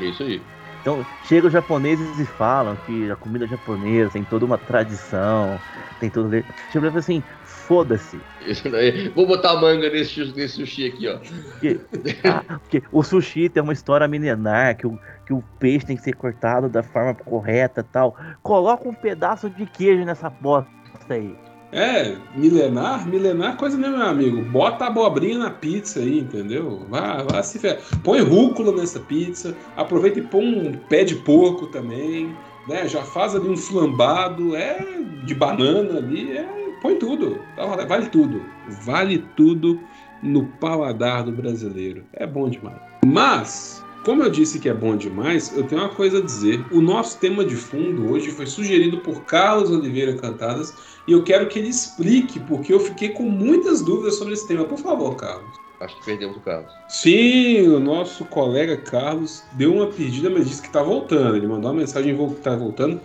É 0.01 0.05
isso 0.07 0.23
aí. 0.23 0.41
Então, 0.81 1.05
chegam 1.25 1.49
os 1.49 1.53
japoneses 1.53 2.19
e 2.19 2.25
falam 2.25 2.75
que 2.87 3.11
a 3.11 3.17
comida 3.17 3.47
japonesa 3.47 4.11
tem 4.11 4.25
toda 4.25 4.47
uma 4.47 4.57
tradição, 4.57 5.61
tem 6.01 6.09
todo. 6.09 6.29
Tipo 6.73 6.99
assim, 6.99 7.23
foda-se. 7.67 8.19
Vou 9.15 9.27
botar 9.27 9.57
manga 9.57 9.89
nesse, 9.91 10.25
nesse 10.35 10.57
sushi 10.57 10.87
aqui, 10.87 11.09
ó. 11.09 11.19
Porque, 11.19 11.81
ah, 12.25 12.59
porque 12.59 12.83
o 12.91 13.03
sushi 13.03 13.49
tem 13.49 13.63
uma 13.63 13.73
história 13.73 14.07
milenar, 14.09 14.77
que 14.77 14.87
o, 14.87 14.99
que 15.27 15.33
o 15.33 15.43
peixe 15.59 15.87
tem 15.87 15.97
que 15.97 16.03
ser 16.03 16.15
cortado 16.15 16.69
da 16.69 16.83
forma 16.83 17.15
correta 17.15 17.83
tal. 17.83 18.17
Coloca 18.43 18.89
um 18.89 18.95
pedaço 18.95 19.49
de 19.49 19.67
queijo 19.67 20.05
nessa 20.05 20.29
bosta 20.29 20.69
aí. 21.11 21.35
É, 21.73 22.17
milenar, 22.37 23.09
milenar 23.09 23.57
coisa 23.57 23.79
né, 23.79 23.89
meu 23.89 24.03
amigo? 24.03 24.43
Bota 24.43 24.85
a 24.85 24.89
abobrinha 24.89 25.39
na 25.39 25.51
pizza 25.51 26.01
aí, 26.01 26.19
entendeu? 26.19 26.85
Vá, 26.91 27.23
vá 27.23 27.43
se 27.43 27.59
fer... 27.59 27.81
Põe 28.05 28.21
rúcula 28.21 28.77
nessa 28.77 29.01
pizza, 29.01 29.57
aproveita 29.75 30.19
e 30.19 30.23
põe 30.23 30.45
um 30.45 30.73
pé 30.77 31.03
de 31.03 31.15
porco 31.15 31.69
também, 31.69 32.37
né? 32.69 32.87
Já 32.87 33.03
faz 33.03 33.35
ali 33.35 33.49
um 33.49 33.57
flambado, 33.57 34.55
é 34.55 34.85
de 35.25 35.35
banana 35.35 35.97
ali, 35.97 36.37
é 36.37 36.62
põe 36.83 36.97
tudo. 36.97 37.41
Vale 37.89 38.07
tudo. 38.09 38.43
Vale 38.85 39.19
tudo 39.37 39.81
no 40.23 40.47
paladar 40.61 41.25
do 41.25 41.33
brasileiro. 41.33 42.05
É 42.13 42.27
bom 42.27 42.49
demais. 42.49 42.77
Mas, 43.07 43.85
como 44.05 44.23
eu 44.23 44.31
disse 44.31 44.59
que 44.59 44.69
é 44.69 44.75
bom 44.75 44.97
demais, 44.97 45.57
eu 45.57 45.65
tenho 45.65 45.81
uma 45.81 45.91
coisa 45.91 46.19
a 46.19 46.23
dizer. 46.23 46.65
O 46.73 46.81
nosso 46.81 47.19
tema 47.19 47.45
de 47.45 47.57
fundo 47.57 48.11
hoje 48.11 48.31
foi 48.31 48.47
sugerido 48.47 48.99
por 48.99 49.23
Carlos 49.25 49.71
Oliveira 49.71 50.15
Cantadas 50.17 50.75
e 51.07 51.13
eu 51.13 51.23
quero 51.23 51.49
que 51.49 51.59
ele 51.59 51.69
explique, 51.69 52.41
porque 52.41 52.73
eu 52.73 52.81
fiquei 52.81 53.11
com 53.11 53.25
muitas 53.25 53.81
dúvidas 53.81 54.17
sobre 54.17 54.35
esse 54.35 54.47
tema. 54.47 54.65
Por 54.65 54.79
favor, 54.79 55.17
Carlos. 55.17 55.63
Acho 55.81 55.99
que 55.99 56.05
perdemos 56.05 56.37
o 56.37 56.41
Carlos. 56.41 56.73
Sim, 56.89 57.67
o 57.69 57.81
nosso 57.81 58.25
colega 58.27 58.77
Carlos 58.77 59.43
deu 59.55 59.75
uma 59.75 59.87
perdida, 59.87 60.31
mas 60.31 60.49
disse 60.49 60.63
que 60.63 60.69
está 60.69 60.83
voltando. 60.83 61.37
Ele 61.37 61.47
mandou 61.47 61.73
uma 61.73 61.81
mensagem 61.81 62.17
que 62.17 62.23
está 62.35 62.55
voltando. 62.55 63.01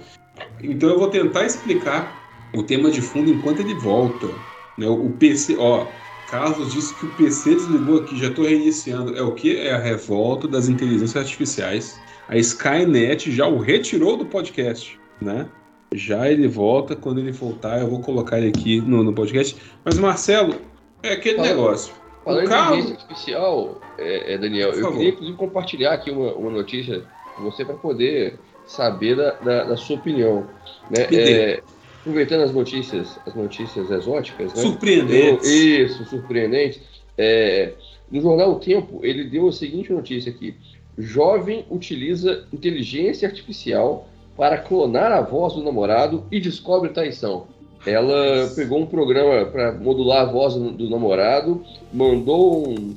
Então 0.62 0.90
eu 0.90 1.00
vou 1.00 1.10
tentar 1.10 1.46
explicar 1.46 2.27
o 2.54 2.64
tema 2.64 2.90
de 2.90 3.02
fundo 3.02 3.30
enquanto 3.30 3.60
ele 3.60 3.74
volta. 3.76 4.28
Né? 4.78 4.88
O 4.88 5.10
PC, 5.10 5.56
ó, 5.58 5.86
Carlos 6.30 6.74
disse 6.74 6.94
que 6.96 7.06
o 7.06 7.10
PC 7.14 7.56
desligou 7.56 8.00
aqui, 8.00 8.18
já 8.18 8.28
estou 8.28 8.46
reiniciando. 8.46 9.18
É 9.18 9.22
o 9.22 9.32
que? 9.34 9.58
É 9.58 9.74
a 9.74 9.80
revolta 9.80 10.48
das 10.48 10.68
inteligências 10.68 11.16
artificiais. 11.16 12.00
A 12.28 12.38
Skynet 12.38 13.32
já 13.32 13.48
o 13.48 13.58
retirou 13.58 14.18
do 14.18 14.26
podcast, 14.26 15.00
né? 15.22 15.48
Já 15.94 16.30
ele 16.30 16.48
volta, 16.48 16.96
quando 16.96 17.20
ele 17.20 17.32
voltar, 17.32 17.80
eu 17.80 17.88
vou 17.88 18.02
colocar 18.02 18.38
ele 18.38 18.50
aqui 18.50 18.82
no, 18.82 19.04
no 19.04 19.14
podcast. 19.14 19.56
Mas, 19.86 19.98
Marcelo, 19.98 20.56
é 21.02 21.14
aquele 21.14 21.38
Fala, 21.38 21.48
negócio. 21.48 21.94
Falando 22.26 22.46
o 22.46 22.50
carro... 22.50 22.76
inteligência 22.76 23.04
artificial, 23.04 23.82
é, 23.98 24.34
é, 24.34 24.38
Daniel, 24.38 24.72
eu 24.72 24.92
queria 24.92 25.10
inclusive 25.10 25.38
compartilhar 25.38 25.94
aqui 25.94 26.12
uma, 26.12 26.34
uma 26.34 26.52
notícia 26.52 27.06
com 27.38 27.44
você 27.44 27.64
para 27.64 27.76
poder 27.76 28.38
saber 28.66 29.16
da, 29.16 29.32
da, 29.32 29.64
da, 29.64 29.78
sua 29.78 29.96
opinião. 29.96 30.46
Né? 30.92 31.08
É, 31.14 31.64
aproveitando 32.08 32.42
as 32.42 32.54
notícias, 32.54 33.20
as 33.26 33.36
notícias 33.36 33.92
exóticas, 33.92 34.54
né? 34.54 34.62
Surpreendentes. 34.62 35.48
Eu, 35.48 35.86
isso, 35.86 36.06
surpreendentes. 36.06 36.82
É, 37.18 37.74
no 38.10 38.22
jornal 38.22 38.52
O 38.54 38.60
Tempo, 38.60 39.02
ele 39.04 39.26
deu 39.26 39.50
a 39.50 39.52
seguinte 39.52 39.92
notícia 39.92 40.32
aqui: 40.32 40.56
jovem 40.98 41.66
utiliza 41.70 42.46
inteligência 42.54 43.28
artificial 43.28 44.08
para 44.38 44.58
clonar 44.58 45.12
a 45.12 45.22
voz 45.22 45.54
do 45.54 45.64
namorado 45.64 46.24
e 46.32 46.40
descobre 46.40 46.90
traição. 46.92 47.48
Ela 47.86 48.50
pegou 48.56 48.80
um 48.80 48.86
programa 48.86 49.46
para 49.46 49.74
modular 49.74 50.22
a 50.22 50.32
voz 50.32 50.54
do, 50.56 50.72
do 50.72 50.90
namorado, 50.90 51.64
mandou 51.94 52.70
um, 52.70 52.96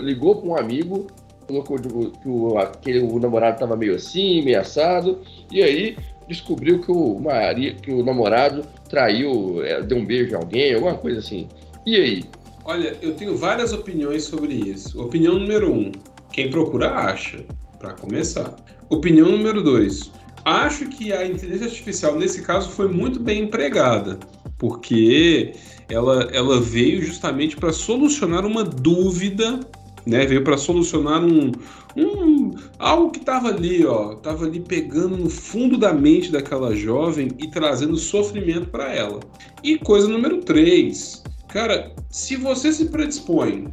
ligou 0.00 0.36
para 0.36 0.48
um 0.48 0.56
amigo, 0.56 1.06
colocou 1.46 1.78
que 1.78 2.28
o, 2.28 2.58
aquele, 2.58 3.00
o 3.00 3.18
namorado 3.18 3.54
estava 3.54 3.76
meio 3.76 3.94
assim, 3.94 4.40
ameaçado, 4.40 5.18
e 5.50 5.62
aí 5.62 5.96
descobriu 6.32 6.80
que 6.80 6.90
o, 6.90 7.18
Maria, 7.18 7.74
que 7.74 7.90
o 7.90 8.04
namorado 8.04 8.62
traiu, 8.88 9.62
é, 9.64 9.82
deu 9.82 9.98
um 9.98 10.04
beijo 10.04 10.34
a 10.34 10.38
alguém, 10.38 10.74
alguma 10.74 10.94
coisa 10.94 11.20
assim. 11.20 11.48
E 11.86 11.96
aí? 11.96 12.24
Olha, 12.64 12.96
eu 13.02 13.14
tenho 13.14 13.36
várias 13.36 13.72
opiniões 13.72 14.24
sobre 14.24 14.54
isso. 14.54 15.00
Opinião 15.00 15.38
número 15.38 15.72
um: 15.72 15.90
quem 16.32 16.50
procura 16.50 16.92
acha, 16.92 17.44
para 17.78 17.92
começar. 17.92 18.54
Opinião 18.88 19.28
número 19.30 19.62
dois: 19.62 20.12
acho 20.44 20.86
que 20.86 21.12
a 21.12 21.26
inteligência 21.26 21.66
artificial 21.66 22.16
nesse 22.16 22.42
caso 22.42 22.70
foi 22.70 22.88
muito 22.88 23.18
bem 23.18 23.44
empregada, 23.44 24.18
porque 24.58 25.54
ela, 25.88 26.28
ela 26.32 26.60
veio 26.60 27.02
justamente 27.02 27.56
para 27.56 27.72
solucionar 27.72 28.46
uma 28.46 28.64
dúvida, 28.64 29.60
né? 30.06 30.24
Veio 30.26 30.44
para 30.44 30.56
solucionar 30.56 31.24
um, 31.24 31.52
um, 31.96 32.50
algo 32.78 33.10
que 33.10 33.18
estava 33.18 33.48
ali, 33.48 33.84
ó, 33.84 34.12
estava 34.12 34.44
ali 34.44 34.60
pegando 34.60 35.16
no 35.16 35.28
fundo 35.28 35.76
da 35.76 35.92
mente 35.92 36.32
daquela 36.32 36.74
jovem 36.74 37.28
e 37.38 37.48
trazendo 37.48 37.96
sofrimento 37.96 38.68
para 38.68 38.94
ela. 38.94 39.20
E 39.62 39.78
coisa 39.78 40.08
número 40.08 40.38
três, 40.38 41.22
Cara, 41.52 41.92
se 42.08 42.34
você 42.36 42.72
se 42.72 42.86
predispõe 42.86 43.66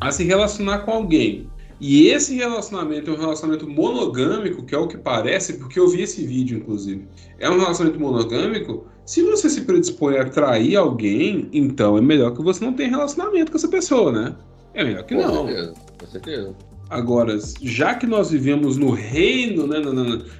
a 0.00 0.10
se 0.10 0.24
relacionar 0.24 0.80
com 0.80 0.90
alguém 0.90 1.48
e 1.80 2.08
esse 2.08 2.34
relacionamento 2.34 3.10
é 3.10 3.14
um 3.14 3.16
relacionamento 3.16 3.68
monogâmico, 3.68 4.64
que 4.64 4.74
é 4.74 4.78
o 4.78 4.88
que 4.88 4.98
parece, 4.98 5.52
porque 5.52 5.78
eu 5.78 5.88
vi 5.88 6.02
esse 6.02 6.26
vídeo, 6.26 6.58
inclusive. 6.58 7.06
É 7.38 7.48
um 7.48 7.60
relacionamento 7.60 8.00
monogâmico. 8.02 8.86
Se 9.04 9.22
você 9.22 9.48
se 9.48 9.60
predispõe 9.60 10.16
a 10.16 10.28
trair 10.28 10.74
alguém, 10.74 11.48
então 11.52 11.96
é 11.96 12.00
melhor 12.00 12.32
que 12.34 12.42
você 12.42 12.64
não 12.64 12.72
tenha 12.72 12.90
relacionamento 12.90 13.52
com 13.52 13.58
essa 13.58 13.68
pessoa, 13.68 14.10
né? 14.10 14.34
É 14.74 14.82
melhor 14.82 15.04
que 15.04 15.14
Com 15.14 15.22
não. 15.22 15.46
certeza, 15.46 15.74
com 16.00 16.06
certeza. 16.08 16.56
Agora, 16.88 17.36
já 17.62 17.94
que 17.94 18.06
nós 18.06 18.30
vivemos 18.30 18.76
no 18.76 18.90
reino, 18.90 19.66
né, 19.66 19.78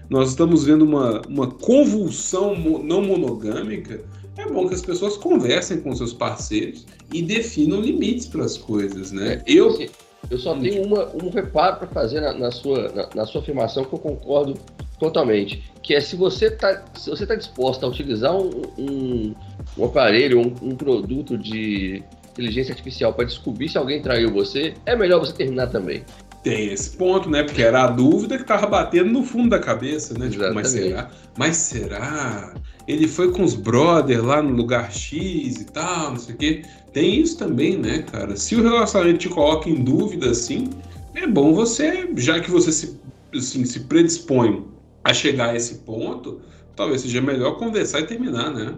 nós 0.08 0.30
estamos 0.30 0.64
vendo 0.64 0.84
uma, 0.84 1.22
uma 1.28 1.48
convulsão 1.48 2.54
não 2.56 3.02
monogâmica, 3.02 4.04
é 4.36 4.46
bom 4.46 4.68
que 4.68 4.74
as 4.74 4.82
pessoas 4.82 5.16
conversem 5.16 5.80
com 5.80 5.94
seus 5.94 6.12
parceiros 6.12 6.86
e 7.12 7.22
definam 7.22 7.80
limites 7.80 8.26
para 8.26 8.44
as 8.44 8.56
coisas, 8.56 9.10
né? 9.10 9.42
Eu, 9.46 9.70
Assim, 9.70 9.88
eu 10.30 10.38
só 10.38 10.54
tenho 10.56 10.84
uma, 10.84 11.08
um 11.14 11.30
reparo 11.30 11.78
para 11.78 11.88
fazer 11.88 12.20
na, 12.20 12.34
na 12.34 12.50
sua, 12.50 12.92
na, 12.92 13.08
na 13.14 13.26
sua 13.26 13.40
afirmação 13.40 13.84
que 13.84 13.94
eu 13.94 13.98
concordo 13.98 14.54
totalmente, 14.98 15.64
que 15.82 15.94
é 15.94 16.00
se 16.00 16.16
você 16.16 16.46
está 16.46 16.84
se 16.94 17.10
você 17.10 17.26
tá 17.26 17.34
disposto 17.34 17.84
a 17.84 17.88
utilizar 17.88 18.34
um, 18.36 18.50
um, 18.78 19.34
um 19.78 19.84
aparelho, 19.84 20.40
um, 20.40 20.54
um 20.62 20.76
produto 20.76 21.36
de 21.36 22.02
inteligência 22.30 22.72
artificial 22.72 23.14
para 23.14 23.24
descobrir 23.24 23.68
se 23.68 23.78
alguém 23.78 24.02
traiu 24.02 24.30
você, 24.30 24.74
é 24.84 24.94
melhor 24.94 25.20
você 25.20 25.32
terminar 25.32 25.68
também. 25.68 26.02
Tem 26.46 26.72
esse 26.72 26.96
ponto, 26.96 27.28
né? 27.28 27.42
Porque 27.42 27.60
era 27.60 27.82
a 27.82 27.86
dúvida 27.88 28.38
que 28.38 28.44
tava 28.44 28.68
batendo 28.68 29.10
no 29.10 29.24
fundo 29.24 29.50
da 29.50 29.58
cabeça, 29.58 30.16
né? 30.16 30.28
Tipo, 30.28 30.54
mas 30.54 30.68
será? 30.68 31.10
Mas 31.36 31.56
será? 31.56 32.54
Ele 32.86 33.08
foi 33.08 33.32
com 33.32 33.42
os 33.42 33.56
brothers 33.56 34.22
lá 34.22 34.40
no 34.40 34.54
lugar 34.54 34.92
X 34.92 35.56
e 35.56 35.64
tal, 35.64 36.10
não 36.10 36.18
sei 36.20 36.36
o 36.36 36.38
quê. 36.38 36.62
Tem 36.92 37.20
isso 37.20 37.36
também, 37.36 37.76
né, 37.76 38.04
cara? 38.12 38.36
Se 38.36 38.54
o 38.54 38.62
relacionamento 38.62 39.18
te 39.18 39.28
coloca 39.28 39.68
em 39.68 39.82
dúvida, 39.82 40.30
assim, 40.30 40.70
é 41.16 41.26
bom 41.26 41.52
você, 41.52 42.08
já 42.16 42.38
que 42.38 42.48
você 42.48 42.70
se, 42.70 42.96
assim, 43.34 43.64
se 43.64 43.80
predispõe 43.80 44.64
a 45.02 45.12
chegar 45.12 45.48
a 45.48 45.56
esse 45.56 45.78
ponto, 45.78 46.40
talvez 46.76 47.00
seja 47.00 47.20
melhor 47.20 47.58
conversar 47.58 48.02
e 48.02 48.06
terminar, 48.06 48.54
né? 48.54 48.72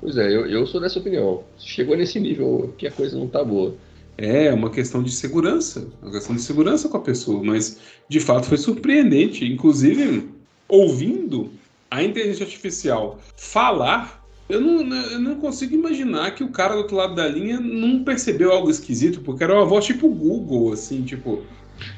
Pois 0.00 0.16
é, 0.16 0.28
eu, 0.28 0.46
eu 0.46 0.64
sou 0.64 0.80
dessa 0.80 1.00
opinião. 1.00 1.42
Chegou 1.58 1.96
nesse 1.96 2.20
nível 2.20 2.72
que 2.78 2.86
a 2.86 2.92
coisa 2.92 3.18
não 3.18 3.26
tá 3.26 3.42
boa. 3.42 3.74
É 4.16 4.52
uma 4.52 4.70
questão 4.70 5.02
de 5.02 5.10
segurança, 5.10 5.88
uma 6.00 6.12
questão 6.12 6.36
de 6.36 6.42
segurança 6.42 6.88
com 6.88 6.96
a 6.96 7.00
pessoa, 7.00 7.42
mas 7.42 7.78
de 8.08 8.20
fato 8.20 8.46
foi 8.46 8.58
surpreendente. 8.58 9.44
Inclusive, 9.44 10.28
ouvindo 10.68 11.50
a 11.90 12.02
inteligência 12.02 12.44
artificial 12.44 13.18
falar, 13.36 14.24
eu 14.48 14.60
não, 14.60 14.94
eu 14.94 15.18
não 15.18 15.36
consigo 15.36 15.74
imaginar 15.74 16.34
que 16.34 16.44
o 16.44 16.50
cara 16.50 16.74
do 16.74 16.80
outro 16.80 16.96
lado 16.96 17.14
da 17.14 17.26
linha 17.26 17.58
não 17.58 18.04
percebeu 18.04 18.52
algo 18.52 18.70
esquisito, 18.70 19.20
porque 19.20 19.42
era 19.42 19.54
uma 19.54 19.64
voz 19.64 19.84
tipo 19.84 20.08
Google, 20.08 20.72
assim, 20.72 21.02
tipo: 21.02 21.42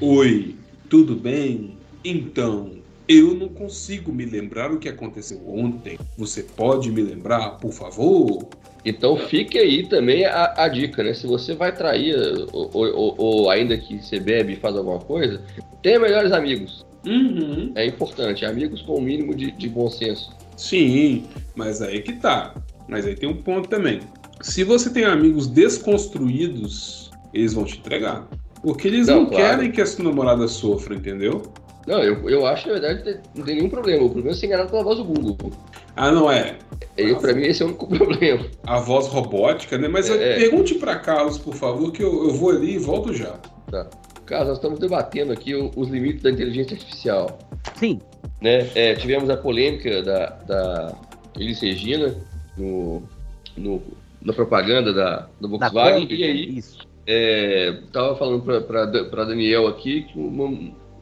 Oi, 0.00 0.54
tudo 0.88 1.16
bem? 1.16 1.76
Então, 2.04 2.72
eu 3.08 3.34
não 3.34 3.48
consigo 3.48 4.12
me 4.12 4.24
lembrar 4.24 4.72
o 4.72 4.78
que 4.78 4.88
aconteceu 4.88 5.40
ontem. 5.48 5.98
Você 6.18 6.42
pode 6.42 6.90
me 6.90 7.02
lembrar, 7.02 7.50
por 7.58 7.72
favor? 7.72 8.48
Então 8.84 9.16
fique 9.16 9.58
aí 9.58 9.88
também 9.88 10.24
a, 10.24 10.54
a 10.56 10.68
dica, 10.68 11.02
né? 11.02 11.12
Se 11.14 11.26
você 11.26 11.54
vai 11.54 11.74
trair, 11.74 12.14
ou, 12.52 12.70
ou- 12.72 13.14
ou 13.18 13.50
ainda 13.50 13.76
que 13.76 14.00
você 14.02 14.20
bebe 14.20 14.52
e 14.52 14.56
faz 14.56 14.76
alguma 14.76 14.98
coisa, 15.00 15.40
tenha 15.82 15.98
melhores 15.98 16.32
amigos. 16.32 16.84
Uhum. 17.04 17.72
É 17.74 17.84
importante, 17.86 18.44
amigos 18.44 18.82
com 18.82 18.94
o 18.96 19.00
mínimo 19.00 19.34
de, 19.34 19.50
de 19.52 19.68
bom 19.68 19.88
senso. 19.90 20.30
Sim, 20.56 21.24
mas 21.54 21.82
aí 21.82 22.00
que 22.02 22.14
tá. 22.14 22.54
Mas 22.88 23.06
aí 23.06 23.14
tem 23.14 23.28
um 23.28 23.36
ponto 23.42 23.68
também. 23.68 24.00
Se 24.40 24.62
você 24.64 24.90
tem 24.90 25.04
amigos 25.04 25.46
desconstruídos, 25.46 27.10
eles 27.32 27.52
vão 27.54 27.64
te 27.64 27.78
entregar. 27.78 28.26
Porque 28.62 28.88
eles 28.88 29.06
não, 29.06 29.22
Não, 29.22 29.26
claro. 29.26 29.56
querem 29.58 29.70
que 29.70 29.80
a 29.80 29.86
sua 29.86 30.04
namorada 30.04 30.48
sofra, 30.48 30.94
entendeu? 30.94 31.42
Não, 31.86 32.02
eu, 32.02 32.28
eu 32.28 32.44
acho, 32.46 32.66
na 32.66 32.74
verdade, 32.78 33.02
que 33.02 33.38
não 33.38 33.44
tem 33.44 33.56
nenhum 33.56 33.68
problema. 33.70 34.04
O 34.04 34.10
problema 34.10 34.30
é 34.32 34.34
ser 34.34 34.46
enganado 34.46 34.70
pela 34.70 34.82
voz 34.82 34.98
do 34.98 35.04
Google. 35.04 35.52
Ah, 35.94 36.10
não 36.10 36.30
é. 36.30 36.56
Eu, 36.96 37.16
pra 37.18 37.32
mim, 37.32 37.42
esse 37.42 37.62
é 37.62 37.66
o 37.66 37.68
único 37.68 37.86
problema. 37.96 38.44
A 38.64 38.80
voz 38.80 39.06
robótica, 39.06 39.78
né? 39.78 39.86
Mas 39.88 40.10
É. 40.10 40.36
pergunte 40.36 40.74
pra 40.74 40.96
Carlos, 40.96 41.38
por 41.38 41.54
favor, 41.54 41.92
que 41.92 42.02
eu, 42.02 42.24
eu 42.28 42.34
vou 42.34 42.50
ali 42.50 42.74
e 42.74 42.78
volto 42.78 43.14
já. 43.14 43.38
Carlos, 44.24 44.48
nós 44.48 44.58
estamos 44.58 44.78
debatendo 44.80 45.32
aqui 45.32 45.54
os 45.54 45.88
limites 45.88 46.22
da 46.22 46.30
inteligência 46.30 46.74
artificial. 46.74 47.38
Sim, 47.76 48.00
né? 48.40 48.68
É, 48.74 48.94
tivemos 48.94 49.30
a 49.30 49.36
polêmica 49.36 50.02
da, 50.02 50.26
da 50.46 50.94
Elis 51.38 51.60
Regina 51.60 52.14
no, 52.56 53.02
no- 53.56 53.82
na 54.20 54.32
propaganda 54.32 54.92
da, 54.92 55.28
do 55.40 55.46
da 55.56 55.68
Volkswagen. 55.68 56.02
Kombi, 56.02 56.16
e 56.16 56.24
aí, 56.24 56.58
isso. 56.58 56.78
é, 57.06 57.78
tava 57.92 58.16
falando 58.16 58.42
para 58.42 59.24
Daniel 59.24 59.68
aqui 59.68 60.02
que 60.02 60.18
uma, 60.18 60.46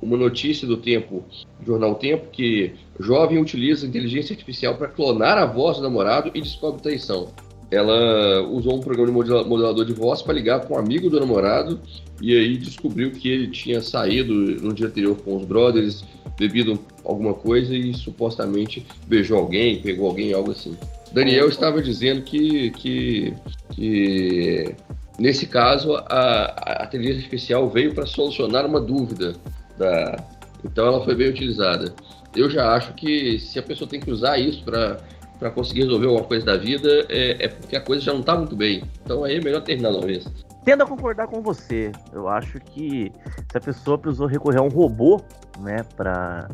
uma 0.05 0.19
notícia 0.19 0.69
do 0.69 0.77
Tempo, 0.77 1.25
jornal 1.67 1.95
Tempo, 1.95 2.27
que 2.31 2.73
jovem 3.01 3.39
utiliza 3.39 3.87
inteligência 3.87 4.35
artificial 4.35 4.77
para 4.77 4.89
clonar 4.89 5.39
a 5.39 5.47
voz 5.47 5.79
do 5.79 5.83
namorado 5.83 6.31
e 6.35 6.41
descobre 6.41 6.83
traição. 6.83 7.29
Ela 7.71 8.47
usou 8.49 8.77
um 8.77 8.81
programa 8.81 9.07
de 9.07 9.13
modela- 9.13 9.45
modelador 9.45 9.85
de 9.87 9.95
voz 9.95 10.21
para 10.21 10.35
ligar 10.35 10.61
para 10.61 10.77
um 10.77 10.79
amigo 10.79 11.09
do 11.09 11.19
namorado 11.19 11.81
e 12.21 12.37
aí 12.37 12.57
descobriu 12.59 13.11
que 13.11 13.29
ele 13.29 13.49
tinha 13.49 13.81
saído 13.81 14.35
no 14.35 14.73
dia 14.73 14.87
anterior 14.87 15.17
com 15.17 15.37
os 15.37 15.45
brothers, 15.45 16.05
bebido 16.39 16.79
alguma 17.05 17.33
coisa 17.33 17.75
e 17.75 17.95
supostamente 17.95 18.87
beijou 19.07 19.39
alguém, 19.39 19.81
pegou 19.81 20.07
alguém, 20.07 20.33
algo 20.33 20.51
assim. 20.51 20.77
Daniel 21.13 21.49
estava 21.49 21.81
dizendo 21.81 22.23
que, 22.23 22.71
que, 22.73 23.33
que 23.73 24.75
nesse 25.19 25.47
caso 25.47 25.97
a, 25.97 26.83
a 26.83 26.85
inteligência 26.85 27.21
artificial 27.21 27.69
veio 27.71 27.95
para 27.95 28.05
solucionar 28.05 28.67
uma 28.67 28.81
dúvida 28.81 29.35
da, 29.79 30.17
então 30.65 30.87
ela 30.87 31.05
foi 31.05 31.15
bem 31.15 31.29
utilizada. 31.29 31.95
Eu 32.35 32.51
já 32.51 32.75
acho 32.75 32.93
que 32.95 33.39
se 33.39 33.59
a 33.59 33.63
pessoa 33.63 33.89
tem 33.89 34.01
que 34.01 34.11
usar 34.11 34.39
isso 34.39 34.65
para 34.65 34.99
para 35.39 35.51
conseguir 35.51 35.83
resolver 35.83 36.07
alguma 36.07 36.25
coisa 36.25 36.47
da 36.47 36.57
vida, 36.57 37.07
é, 37.09 37.45
é 37.45 37.49
porque 37.49 37.77
a 37.77 37.81
coisa 37.81 38.03
já 38.03 38.13
não 38.13 38.21
está 38.21 38.37
muito 38.37 38.57
bem. 38.57 38.83
Então 39.05 39.25
aí 39.25 39.37
é 39.37 39.41
melhor 39.41 39.63
terminar 39.63 39.91
uma 39.91 40.01
vez. 40.01 40.27
Tendo 40.65 40.83
a 40.83 40.87
concordar 40.87 41.27
com 41.27 41.43
você, 41.43 41.93
eu 42.13 42.29
acho 42.29 42.59
que 42.59 43.13
se 43.51 43.59
a 43.59 43.61
pessoa 43.61 43.99
precisou 43.99 44.27
recorrer 44.27 44.59
a 44.59 44.63
um 44.63 44.69
robô, 44.69 45.21
né, 45.61 45.85
pra 45.95 46.49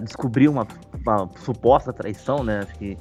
descobrir 0.00 0.48
uma, 0.48 0.66
uma 1.00 1.30
suposta 1.38 1.92
traição, 1.92 2.44
né, 2.44 2.58
acho 2.58 2.74
que 2.74 2.98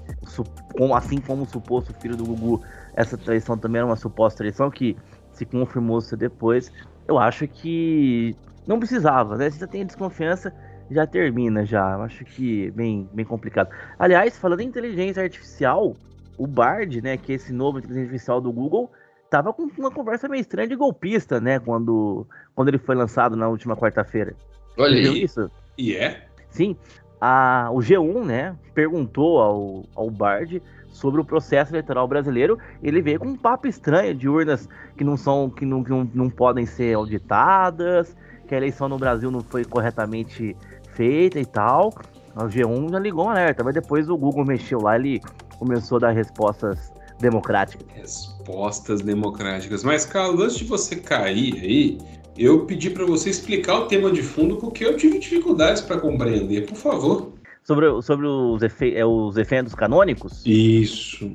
assim 0.95 1.19
como 1.19 1.43
o 1.43 1.49
suposto 1.49 1.93
filho 1.99 2.15
do 2.15 2.23
Gugu, 2.23 2.61
essa 2.95 3.17
traição 3.17 3.57
também 3.57 3.79
era 3.79 3.85
uma 3.85 3.97
suposta 3.97 4.37
traição 4.37 4.71
que 4.71 4.95
se 5.33 5.45
confirmou 5.45 5.99
-se 5.99 6.15
depois, 6.15 6.71
eu 7.07 7.19
acho 7.19 7.45
que 7.45 8.33
não 8.67 8.79
precisava, 8.79 9.37
né, 9.37 9.49
se 9.49 9.59
já 9.59 9.67
tem 9.67 9.85
desconfiança, 9.85 10.53
já 10.89 11.07
termina 11.07 11.65
já, 11.65 11.97
acho 11.97 12.23
que 12.25 12.71
bem, 12.71 13.09
bem 13.13 13.25
complicado. 13.25 13.69
Aliás, 13.97 14.37
falando 14.37 14.61
em 14.61 14.67
inteligência 14.67 15.23
artificial, 15.23 15.95
o 16.37 16.47
Bard, 16.47 17.01
né, 17.01 17.17
que 17.17 17.31
é 17.31 17.35
esse 17.35 17.53
novo 17.53 17.79
inteligência 17.79 18.05
artificial 18.05 18.41
do 18.41 18.51
Google, 18.51 18.91
tava 19.33 19.51
com 19.51 19.63
uma 19.77 19.89
conversa 19.89 20.27
meio 20.27 20.41
estranha 20.41 20.67
de 20.67 20.75
golpista, 20.75 21.41
né? 21.41 21.57
Quando, 21.57 22.27
quando 22.53 22.67
ele 22.67 22.77
foi 22.77 22.93
lançado 22.93 23.35
na 23.35 23.47
última 23.47 23.75
quarta-feira. 23.75 24.35
Olha 24.77 25.01
Você 25.01 25.09
aí, 25.09 25.23
isso? 25.23 25.51
E 25.75 25.95
é? 25.95 26.27
Sim. 26.49 26.75
A, 27.19 27.69
o 27.71 27.77
G1, 27.77 28.23
né, 28.25 28.55
perguntou 28.75 29.39
ao, 29.39 29.85
ao 29.95 30.11
Bard 30.11 30.61
sobre 30.89 31.19
o 31.19 31.25
processo 31.25 31.71
eleitoral 31.71 32.07
brasileiro. 32.07 32.59
Ele 32.83 33.01
veio 33.01 33.19
com 33.19 33.29
um 33.29 33.35
papo 33.35 33.67
estranho 33.67 34.13
de 34.13 34.29
urnas 34.29 34.69
que 34.95 35.03
não 35.03 35.17
são, 35.17 35.49
que 35.49 35.65
não, 35.65 35.83
que 35.83 35.89
não, 35.89 36.07
não 36.13 36.29
podem 36.29 36.67
ser 36.67 36.93
auditadas, 36.93 38.15
que 38.47 38.53
a 38.53 38.57
eleição 38.57 38.87
no 38.89 38.97
Brasil 38.97 39.29
não 39.31 39.41
foi 39.41 39.63
corretamente 39.65 40.55
feita 40.93 41.39
e 41.39 41.45
tal. 41.45 41.93
O 42.35 42.45
G1 42.45 42.91
já 42.91 42.99
ligou 42.99 43.25
um 43.25 43.29
alerta, 43.29 43.63
mas 43.63 43.73
depois 43.73 44.09
o 44.09 44.17
Google 44.17 44.43
mexeu 44.45 44.81
lá, 44.81 44.95
ele 44.95 45.21
começou 45.59 45.97
a 45.97 46.01
dar 46.01 46.11
respostas 46.11 46.91
democráticas. 47.19 47.85
Respostas 47.95 49.01
democráticas. 49.01 49.83
Mas, 49.83 50.05
Carlos, 50.05 50.41
antes 50.43 50.57
de 50.57 50.65
você 50.65 50.95
cair 50.95 51.53
aí, 51.61 51.97
eu 52.37 52.65
pedi 52.65 52.89
para 52.89 53.05
você 53.05 53.29
explicar 53.29 53.75
o 53.79 53.87
tema 53.87 54.11
de 54.11 54.23
fundo 54.23 54.57
porque 54.57 54.83
eu 54.83 54.97
tive 54.97 55.19
dificuldades 55.19 55.81
para 55.81 55.99
compreender. 55.99 56.65
Por 56.65 56.75
favor. 56.75 57.33
Sobre, 57.63 58.01
sobre 58.01 58.27
os, 58.27 58.61
efe, 58.61 58.93
é, 58.95 59.05
os 59.05 59.37
eventos 59.37 59.73
canônicos? 59.73 60.41
Isso. 60.45 61.31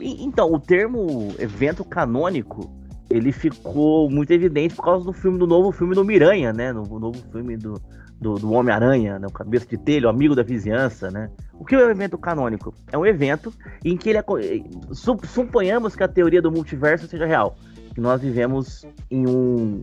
E- 0.00 0.24
Então, 0.24 0.52
o 0.52 0.58
termo 0.58 1.32
evento 1.38 1.84
canônico, 1.84 2.68
ele 3.10 3.32
ficou 3.32 4.10
muito 4.10 4.30
evidente 4.32 4.74
por 4.74 4.84
causa 4.84 5.04
do 5.04 5.12
filme 5.12 5.38
do 5.38 5.46
novo 5.46 5.72
filme 5.72 5.94
do 5.94 6.04
Miranha, 6.04 6.52
né? 6.52 6.72
No 6.72 6.82
novo 6.98 7.18
filme 7.32 7.56
do, 7.56 7.80
do, 8.20 8.34
do 8.34 8.52
Homem-Aranha, 8.52 9.18
né? 9.18 9.26
o 9.26 9.32
Cabeça 9.32 9.66
de 9.66 9.78
Telho, 9.78 10.06
o 10.06 10.10
amigo 10.10 10.34
da 10.34 10.42
vizinhança, 10.42 11.10
né? 11.10 11.30
O 11.54 11.64
que 11.64 11.74
é 11.74 11.78
um 11.78 11.90
evento 11.90 12.18
canônico? 12.18 12.74
É 12.92 12.98
um 12.98 13.06
evento 13.06 13.52
em 13.84 13.96
que 13.96 14.10
ele 14.10 14.18
aco- 14.18 14.38
eh, 14.38 14.62
su- 14.92 15.18
suponhamos 15.26 15.96
que 15.96 16.02
a 16.04 16.08
teoria 16.08 16.42
do 16.42 16.52
multiverso 16.52 17.06
seja 17.08 17.26
real. 17.26 17.56
que 17.94 18.00
nós 18.02 18.20
vivemos 18.20 18.86
em 19.10 19.26
um, 19.26 19.82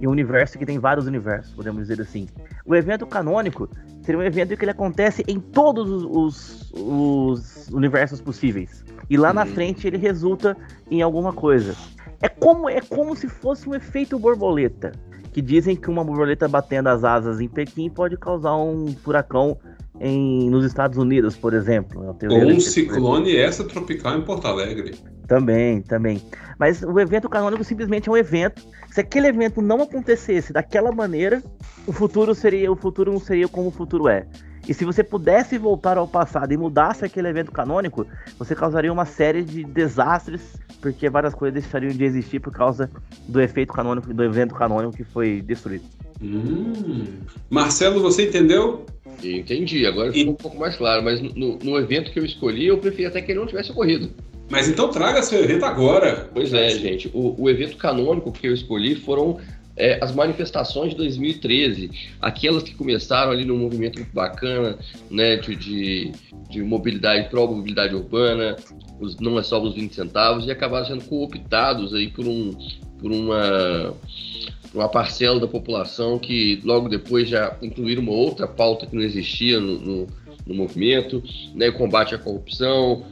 em 0.00 0.06
um 0.08 0.10
universo 0.10 0.58
que 0.58 0.66
tem 0.66 0.80
vários 0.80 1.06
universos, 1.06 1.54
podemos 1.54 1.82
dizer 1.86 2.00
assim. 2.02 2.26
O 2.66 2.74
evento 2.74 3.06
canônico 3.06 3.68
seria 4.02 4.18
um 4.18 4.22
evento 4.24 4.56
que 4.56 4.64
ele 4.64 4.72
acontece 4.72 5.22
em 5.28 5.38
todos 5.38 5.88
os, 5.88 6.72
os 6.74 7.68
universos 7.68 8.20
possíveis. 8.20 8.84
E 9.08 9.16
lá 9.16 9.32
na 9.32 9.44
uhum. 9.44 9.52
frente 9.52 9.86
ele 9.86 9.96
resulta 9.96 10.56
em 10.90 11.00
alguma 11.00 11.32
coisa. 11.32 11.76
É 12.20 12.28
como, 12.28 12.68
é 12.68 12.80
como 12.80 13.14
se 13.14 13.28
fosse 13.28 13.68
um 13.68 13.74
efeito 13.74 14.18
borboleta. 14.18 14.92
Que 15.32 15.42
dizem 15.42 15.76
que 15.76 15.88
uma 15.88 16.02
borboleta 16.02 16.48
batendo 16.48 16.88
as 16.88 17.04
asas 17.04 17.40
em 17.40 17.48
Pequim 17.48 17.88
pode 17.90 18.16
causar 18.16 18.56
um 18.56 18.88
furacão 18.88 19.56
em, 20.00 20.50
nos 20.50 20.64
Estados 20.64 20.98
Unidos, 20.98 21.36
por 21.36 21.54
exemplo. 21.54 22.16
Ou 22.28 22.44
um 22.44 22.60
ciclone 22.60 23.36
essa 23.36 23.64
tropical 23.64 24.16
em 24.16 24.22
Porto 24.22 24.46
Alegre. 24.46 24.96
Também, 25.26 25.82
também. 25.82 26.22
Mas 26.58 26.82
o 26.82 26.98
evento 26.98 27.28
canônico 27.28 27.62
simplesmente 27.62 28.08
é 28.08 28.12
um 28.12 28.16
evento. 28.16 28.62
Se 28.90 29.00
aquele 29.00 29.28
evento 29.28 29.60
não 29.60 29.82
acontecesse 29.82 30.52
daquela 30.52 30.90
maneira, 30.90 31.42
o 31.86 31.92
futuro 31.92 32.34
seria 32.34 32.72
o 32.72 32.76
futuro 32.76 33.12
não 33.12 33.20
seria 33.20 33.46
como 33.46 33.68
o 33.68 33.70
futuro 33.70 34.08
é. 34.08 34.26
E 34.68 34.74
se 34.74 34.84
você 34.84 35.02
pudesse 35.02 35.56
voltar 35.56 35.96
ao 35.96 36.06
passado 36.06 36.52
e 36.52 36.56
mudasse 36.56 37.02
aquele 37.02 37.26
evento 37.26 37.50
canônico, 37.50 38.06
você 38.38 38.54
causaria 38.54 38.92
uma 38.92 39.06
série 39.06 39.42
de 39.42 39.64
desastres, 39.64 40.42
porque 40.82 41.08
várias 41.08 41.34
coisas 41.34 41.62
deixariam 41.62 41.90
de 41.90 42.04
existir 42.04 42.38
por 42.38 42.52
causa 42.52 42.90
do 43.26 43.40
efeito 43.40 43.72
canônico, 43.72 44.12
do 44.12 44.22
evento 44.22 44.54
canônico 44.54 44.94
que 44.94 45.04
foi 45.04 45.40
destruído. 45.40 45.84
Hum. 46.20 47.04
Marcelo, 47.48 48.02
você 48.02 48.28
entendeu? 48.28 48.84
Entendi, 49.24 49.86
agora 49.86 50.12
ficou 50.12 50.32
e... 50.32 50.34
um 50.34 50.36
pouco 50.36 50.58
mais 50.58 50.76
claro, 50.76 51.02
mas 51.02 51.20
no, 51.20 51.58
no, 51.58 51.78
evento 51.78 52.12
que 52.12 52.20
eu 52.20 52.24
escolhi, 52.24 52.66
eu 52.66 52.76
preferi 52.76 53.06
até 53.06 53.22
que 53.22 53.32
ele 53.32 53.40
não 53.40 53.46
tivesse 53.46 53.70
ocorrido. 53.70 54.10
Mas 54.50 54.68
então 54.68 54.88
traga 54.90 55.22
seu 55.22 55.42
evento 55.42 55.64
agora. 55.64 56.30
Pois 56.32 56.52
é, 56.52 56.70
gente. 56.70 57.10
O, 57.12 57.34
o 57.42 57.50
evento 57.50 57.76
canônico 57.76 58.32
que 58.32 58.46
eu 58.46 58.54
escolhi 58.54 58.94
foram 58.94 59.38
é, 59.78 59.98
as 60.02 60.12
manifestações 60.14 60.90
de 60.90 60.96
2013, 60.96 61.90
aquelas 62.20 62.62
que 62.62 62.74
começaram 62.74 63.30
ali 63.30 63.44
num 63.44 63.56
movimento 63.56 63.98
muito 63.98 64.12
bacana, 64.12 64.78
né, 65.10 65.36
de, 65.36 65.56
de, 65.56 66.12
de 66.50 66.62
mobilidade, 66.62 67.28
pró-mobilidade 67.30 67.94
urbana, 67.94 68.56
os, 69.00 69.16
não 69.20 69.38
é 69.38 69.42
só 69.42 69.62
os 69.62 69.74
20 69.74 69.94
centavos, 69.94 70.46
e 70.46 70.50
acabaram 70.50 70.86
sendo 70.86 71.04
cooptados 71.04 71.94
aí 71.94 72.08
por, 72.08 72.26
um, 72.26 72.56
por 72.98 73.12
uma 73.12 73.94
uma 74.74 74.88
parcela 74.88 75.40
da 75.40 75.46
população 75.46 76.18
que 76.18 76.60
logo 76.62 76.90
depois 76.90 77.28
já 77.28 77.56
incluíram 77.62 78.02
uma 78.02 78.12
outra 78.12 78.46
pauta 78.46 78.86
que 78.86 78.94
não 78.94 79.02
existia 79.02 79.58
no, 79.58 79.78
no, 79.78 80.06
no 80.48 80.54
movimento, 80.54 81.22
né, 81.54 81.70
combate 81.70 82.14
à 82.14 82.18
corrupção, 82.18 83.04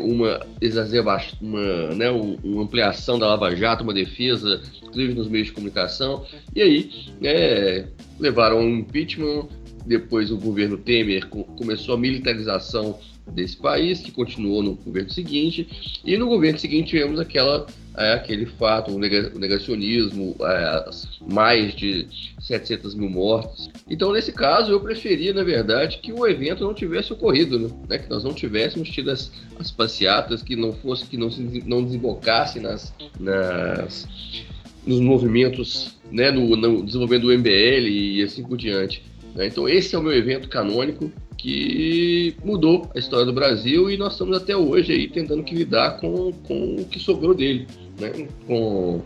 uma 0.00 0.40
exacerbação, 0.60 1.36
uma, 1.42 1.88
né, 1.94 2.08
uma 2.10 2.62
ampliação 2.62 3.18
da 3.18 3.26
Lava 3.26 3.54
Jato, 3.54 3.82
uma 3.82 3.92
defesa, 3.92 4.62
inclusive 4.82 5.14
nos 5.14 5.28
meios 5.28 5.48
de 5.48 5.52
comunicação, 5.52 6.24
e 6.54 6.62
aí 6.62 6.90
né, 7.20 7.88
levaram 8.18 8.60
um 8.60 8.78
impeachment, 8.78 9.48
depois 9.84 10.30
o 10.30 10.38
governo 10.38 10.78
Temer 10.78 11.28
começou 11.28 11.94
a 11.94 11.98
militarização 11.98 12.98
desse 13.32 13.56
país, 13.56 14.00
que 14.00 14.12
continuou 14.12 14.62
no 14.62 14.74
governo 14.74 15.10
seguinte, 15.10 15.68
e 16.04 16.16
no 16.16 16.28
governo 16.28 16.58
seguinte 16.58 16.90
tivemos 16.90 17.18
aquela, 17.18 17.66
é, 17.96 18.12
aquele 18.12 18.44
fato, 18.44 18.92
o 18.92 18.98
negacionismo, 18.98 20.36
é, 20.40 20.90
mais 21.32 21.74
de 21.74 22.06
700 22.40 22.94
mil 22.94 23.08
mortes. 23.08 23.70
Então, 23.88 24.12
nesse 24.12 24.32
caso, 24.32 24.70
eu 24.70 24.80
preferia, 24.80 25.32
na 25.32 25.42
verdade, 25.42 25.98
que 25.98 26.12
o 26.12 26.26
evento 26.26 26.62
não 26.62 26.74
tivesse 26.74 27.12
ocorrido, 27.12 27.58
né? 27.58 27.68
né 27.88 27.98
que 27.98 28.10
nós 28.10 28.22
não 28.22 28.34
tivéssemos 28.34 28.90
tido 28.90 29.10
as, 29.10 29.32
as 29.58 29.70
passeatas, 29.70 30.42
que 30.42 30.54
não 30.54 30.72
fosse, 30.74 31.06
que 31.06 31.16
não, 31.16 31.30
não 31.64 31.82
desembocasse 31.82 32.60
nas, 32.60 32.92
nas, 33.18 34.06
nos 34.86 35.00
movimentos, 35.00 35.96
né, 36.12 36.30
no, 36.30 36.54
no 36.54 36.84
desenvolvimento 36.84 37.22
do 37.22 37.38
MBL 37.38 37.88
e 37.88 38.22
assim 38.22 38.42
por 38.42 38.58
diante. 38.58 39.02
Né? 39.34 39.46
Então, 39.46 39.66
esse 39.66 39.94
é 39.94 39.98
o 39.98 40.02
meu 40.02 40.12
evento 40.12 40.48
canônico 40.48 41.10
que 41.36 42.34
mudou 42.44 42.90
a 42.94 42.98
história 42.98 43.26
do 43.26 43.32
Brasil 43.32 43.90
e 43.90 43.96
nós 43.96 44.12
estamos 44.12 44.36
até 44.36 44.56
hoje 44.56 44.92
aí 44.92 45.08
tentando 45.08 45.42
que 45.42 45.54
lidar 45.54 45.98
com, 46.00 46.32
com 46.32 46.76
o 46.76 46.84
que 46.86 46.98
sobrou 46.98 47.34
dele, 47.34 47.66
né? 47.98 48.28
com 48.46 49.02